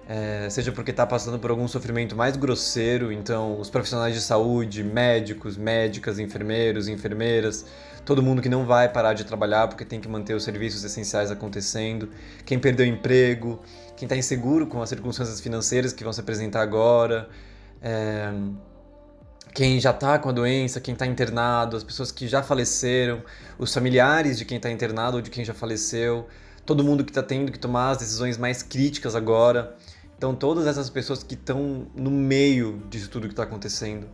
é, 0.07 0.49
seja 0.49 0.71
porque 0.71 0.91
está 0.91 1.05
passando 1.05 1.39
por 1.39 1.51
algum 1.51 1.67
sofrimento 1.67 2.15
mais 2.15 2.35
grosseiro, 2.35 3.11
então 3.11 3.59
os 3.59 3.69
profissionais 3.69 4.13
de 4.13 4.21
saúde, 4.21 4.83
médicos, 4.83 5.55
médicas, 5.55 6.19
enfermeiros, 6.19 6.87
enfermeiras, 6.87 7.65
todo 8.03 8.21
mundo 8.21 8.41
que 8.41 8.49
não 8.49 8.65
vai 8.65 8.89
parar 8.89 9.13
de 9.13 9.23
trabalhar 9.23 9.67
porque 9.67 9.85
tem 9.85 10.01
que 10.01 10.09
manter 10.09 10.33
os 10.33 10.43
serviços 10.43 10.83
essenciais 10.83 11.31
acontecendo, 11.31 12.09
quem 12.45 12.59
perdeu 12.59 12.85
emprego, 12.85 13.61
quem 13.95 14.05
está 14.05 14.17
inseguro 14.17 14.67
com 14.67 14.81
as 14.81 14.89
circunstâncias 14.89 15.39
financeiras 15.39 15.93
que 15.93 16.03
vão 16.03 16.11
se 16.11 16.19
apresentar 16.19 16.61
agora, 16.61 17.29
é, 17.81 18.33
quem 19.53 19.79
já 19.79 19.91
está 19.91 20.17
com 20.17 20.29
a 20.29 20.31
doença, 20.31 20.79
quem 20.79 20.93
está 20.93 21.05
internado, 21.05 21.75
as 21.75 21.83
pessoas 21.83 22.11
que 22.11 22.27
já 22.27 22.41
faleceram, 22.41 23.21
os 23.59 23.73
familiares 23.73 24.37
de 24.37 24.45
quem 24.45 24.57
está 24.57 24.71
internado 24.71 25.17
ou 25.17 25.21
de 25.21 25.29
quem 25.29 25.43
já 25.43 25.53
faleceu, 25.53 26.27
todo 26.65 26.83
mundo 26.83 27.03
que 27.03 27.11
está 27.11 27.21
tendo 27.21 27.51
que 27.51 27.59
tomar 27.59 27.91
as 27.91 27.97
decisões 27.97 28.37
mais 28.37 28.63
críticas 28.63 29.15
agora. 29.15 29.75
Então, 30.17 30.35
todas 30.35 30.67
essas 30.67 30.89
pessoas 30.89 31.23
que 31.23 31.33
estão 31.33 31.87
no 31.95 32.11
meio 32.11 32.81
disso 32.89 33.09
tudo 33.09 33.27
que 33.27 33.33
está 33.33 33.43
acontecendo, 33.43 34.07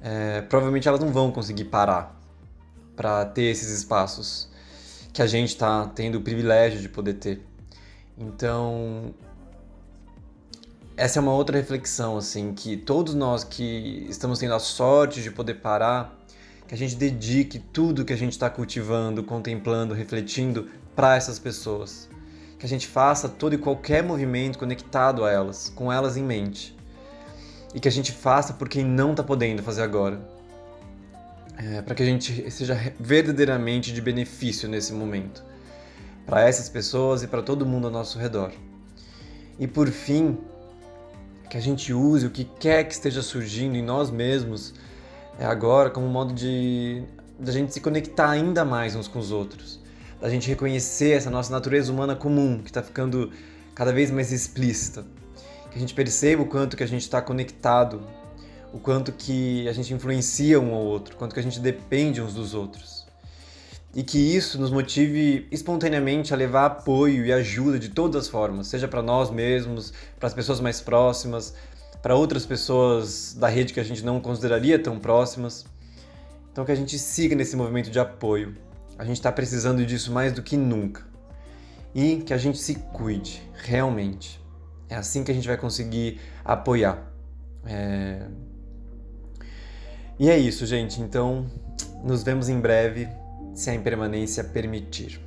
é, 0.00 0.42
provavelmente 0.42 0.88
elas 0.88 1.00
não 1.00 1.12
vão 1.12 1.30
conseguir 1.30 1.66
parar 1.66 2.18
para 2.96 3.24
ter 3.26 3.42
esses 3.42 3.68
espaços 3.68 4.48
que 5.12 5.22
a 5.22 5.26
gente 5.26 5.50
está 5.50 5.86
tendo 5.88 6.16
o 6.16 6.20
privilégio 6.20 6.80
de 6.80 6.88
poder 6.88 7.14
ter. 7.14 7.42
Então, 8.18 9.14
essa 10.96 11.18
é 11.18 11.22
uma 11.22 11.32
outra 11.32 11.58
reflexão, 11.58 12.16
assim, 12.16 12.54
que 12.54 12.76
todos 12.76 13.14
nós 13.14 13.44
que 13.44 14.06
estamos 14.08 14.38
tendo 14.38 14.54
a 14.54 14.58
sorte 14.58 15.22
de 15.22 15.30
poder 15.30 15.54
parar, 15.54 16.18
que 16.66 16.74
a 16.74 16.78
gente 16.78 16.96
dedique 16.96 17.58
tudo 17.58 18.04
que 18.04 18.12
a 18.12 18.16
gente 18.16 18.32
está 18.32 18.48
cultivando, 18.48 19.22
contemplando, 19.22 19.94
refletindo 19.94 20.68
para 20.94 21.14
essas 21.14 21.38
pessoas. 21.38 22.08
Que 22.58 22.64
a 22.64 22.68
gente 22.68 22.86
faça 22.86 23.28
todo 23.28 23.54
e 23.54 23.58
qualquer 23.58 24.02
movimento 24.02 24.58
conectado 24.58 25.24
a 25.24 25.30
elas, 25.30 25.68
com 25.68 25.92
elas 25.92 26.16
em 26.16 26.24
mente. 26.24 26.74
E 27.74 27.78
que 27.78 27.88
a 27.88 27.92
gente 27.92 28.10
faça 28.10 28.54
por 28.54 28.68
quem 28.68 28.84
não 28.84 29.10
está 29.10 29.22
podendo 29.22 29.62
fazer 29.62 29.82
agora. 29.82 30.18
É, 31.58 31.82
para 31.82 31.94
que 31.94 32.02
a 32.02 32.06
gente 32.06 32.50
seja 32.50 32.74
verdadeiramente 32.98 33.92
de 33.92 34.00
benefício 34.00 34.68
nesse 34.68 34.92
momento 34.92 35.44
para 36.26 36.42
essas 36.42 36.68
pessoas 36.68 37.22
e 37.22 37.28
para 37.28 37.40
todo 37.40 37.64
mundo 37.64 37.86
ao 37.86 37.92
nosso 37.92 38.18
redor. 38.18 38.50
E 39.58 39.66
por 39.66 39.88
fim, 39.88 40.36
que 41.48 41.56
a 41.56 41.60
gente 41.60 41.92
use 41.92 42.26
o 42.26 42.30
que 42.30 42.44
quer 42.44 42.84
que 42.84 42.92
esteja 42.92 43.22
surgindo 43.22 43.76
em 43.76 43.82
nós 43.82 44.10
mesmos 44.10 44.74
é 45.38 45.44
agora 45.44 45.90
como 45.90 46.06
um 46.06 46.10
modo 46.10 46.34
de 46.34 47.02
da 47.38 47.52
gente 47.52 47.72
se 47.72 47.80
conectar 47.80 48.30
ainda 48.30 48.64
mais 48.64 48.96
uns 48.96 49.06
com 49.06 49.18
os 49.18 49.30
outros, 49.30 49.78
da 50.20 50.30
gente 50.30 50.48
reconhecer 50.48 51.10
essa 51.10 51.30
nossa 51.30 51.52
natureza 51.52 51.92
humana 51.92 52.16
comum 52.16 52.62
que 52.62 52.70
está 52.70 52.82
ficando 52.82 53.30
cada 53.74 53.92
vez 53.92 54.10
mais 54.10 54.32
explícita, 54.32 55.04
que 55.70 55.76
a 55.76 55.80
gente 55.80 55.92
perceba 55.92 56.42
o 56.42 56.46
quanto 56.46 56.76
que 56.76 56.82
a 56.82 56.88
gente 56.88 57.02
está 57.02 57.20
conectado, 57.20 58.00
o 58.72 58.78
quanto 58.78 59.12
que 59.12 59.68
a 59.68 59.72
gente 59.72 59.92
influencia 59.92 60.58
um 60.58 60.74
ao 60.74 60.82
outro, 60.82 61.14
o 61.14 61.18
quanto 61.18 61.34
que 61.34 61.40
a 61.40 61.42
gente 61.42 61.60
depende 61.60 62.22
uns 62.22 62.32
dos 62.32 62.54
outros 62.54 62.95
e 63.96 64.02
que 64.02 64.18
isso 64.18 64.60
nos 64.60 64.70
motive 64.70 65.48
espontaneamente 65.50 66.34
a 66.34 66.36
levar 66.36 66.66
apoio 66.66 67.24
e 67.24 67.32
ajuda 67.32 67.78
de 67.78 67.88
todas 67.88 68.24
as 68.24 68.28
formas, 68.28 68.66
seja 68.66 68.86
para 68.86 69.00
nós 69.00 69.30
mesmos, 69.30 69.90
para 70.20 70.26
as 70.26 70.34
pessoas 70.34 70.60
mais 70.60 70.82
próximas, 70.82 71.54
para 72.02 72.14
outras 72.14 72.44
pessoas 72.44 73.32
da 73.32 73.48
rede 73.48 73.72
que 73.72 73.80
a 73.80 73.82
gente 73.82 74.04
não 74.04 74.20
consideraria 74.20 74.78
tão 74.78 74.98
próximas. 74.98 75.64
Então 76.52 76.62
que 76.62 76.72
a 76.72 76.74
gente 76.74 76.98
siga 76.98 77.34
nesse 77.34 77.56
movimento 77.56 77.90
de 77.90 77.98
apoio. 77.98 78.54
A 78.98 79.04
gente 79.04 79.16
está 79.16 79.32
precisando 79.32 79.84
disso 79.86 80.12
mais 80.12 80.30
do 80.30 80.42
que 80.42 80.58
nunca. 80.58 81.02
E 81.94 82.18
que 82.18 82.34
a 82.34 82.38
gente 82.38 82.58
se 82.58 82.74
cuide, 82.74 83.42
realmente. 83.54 84.38
É 84.90 84.96
assim 84.96 85.24
que 85.24 85.30
a 85.30 85.34
gente 85.34 85.48
vai 85.48 85.56
conseguir 85.56 86.20
apoiar. 86.44 87.02
É... 87.64 88.26
E 90.18 90.28
é 90.28 90.36
isso, 90.36 90.66
gente. 90.66 91.00
Então, 91.00 91.46
nos 92.04 92.22
vemos 92.22 92.50
em 92.50 92.60
breve 92.60 93.08
se 93.56 93.70
a 93.70 93.74
impermanência 93.74 94.44
permitir. 94.44 95.25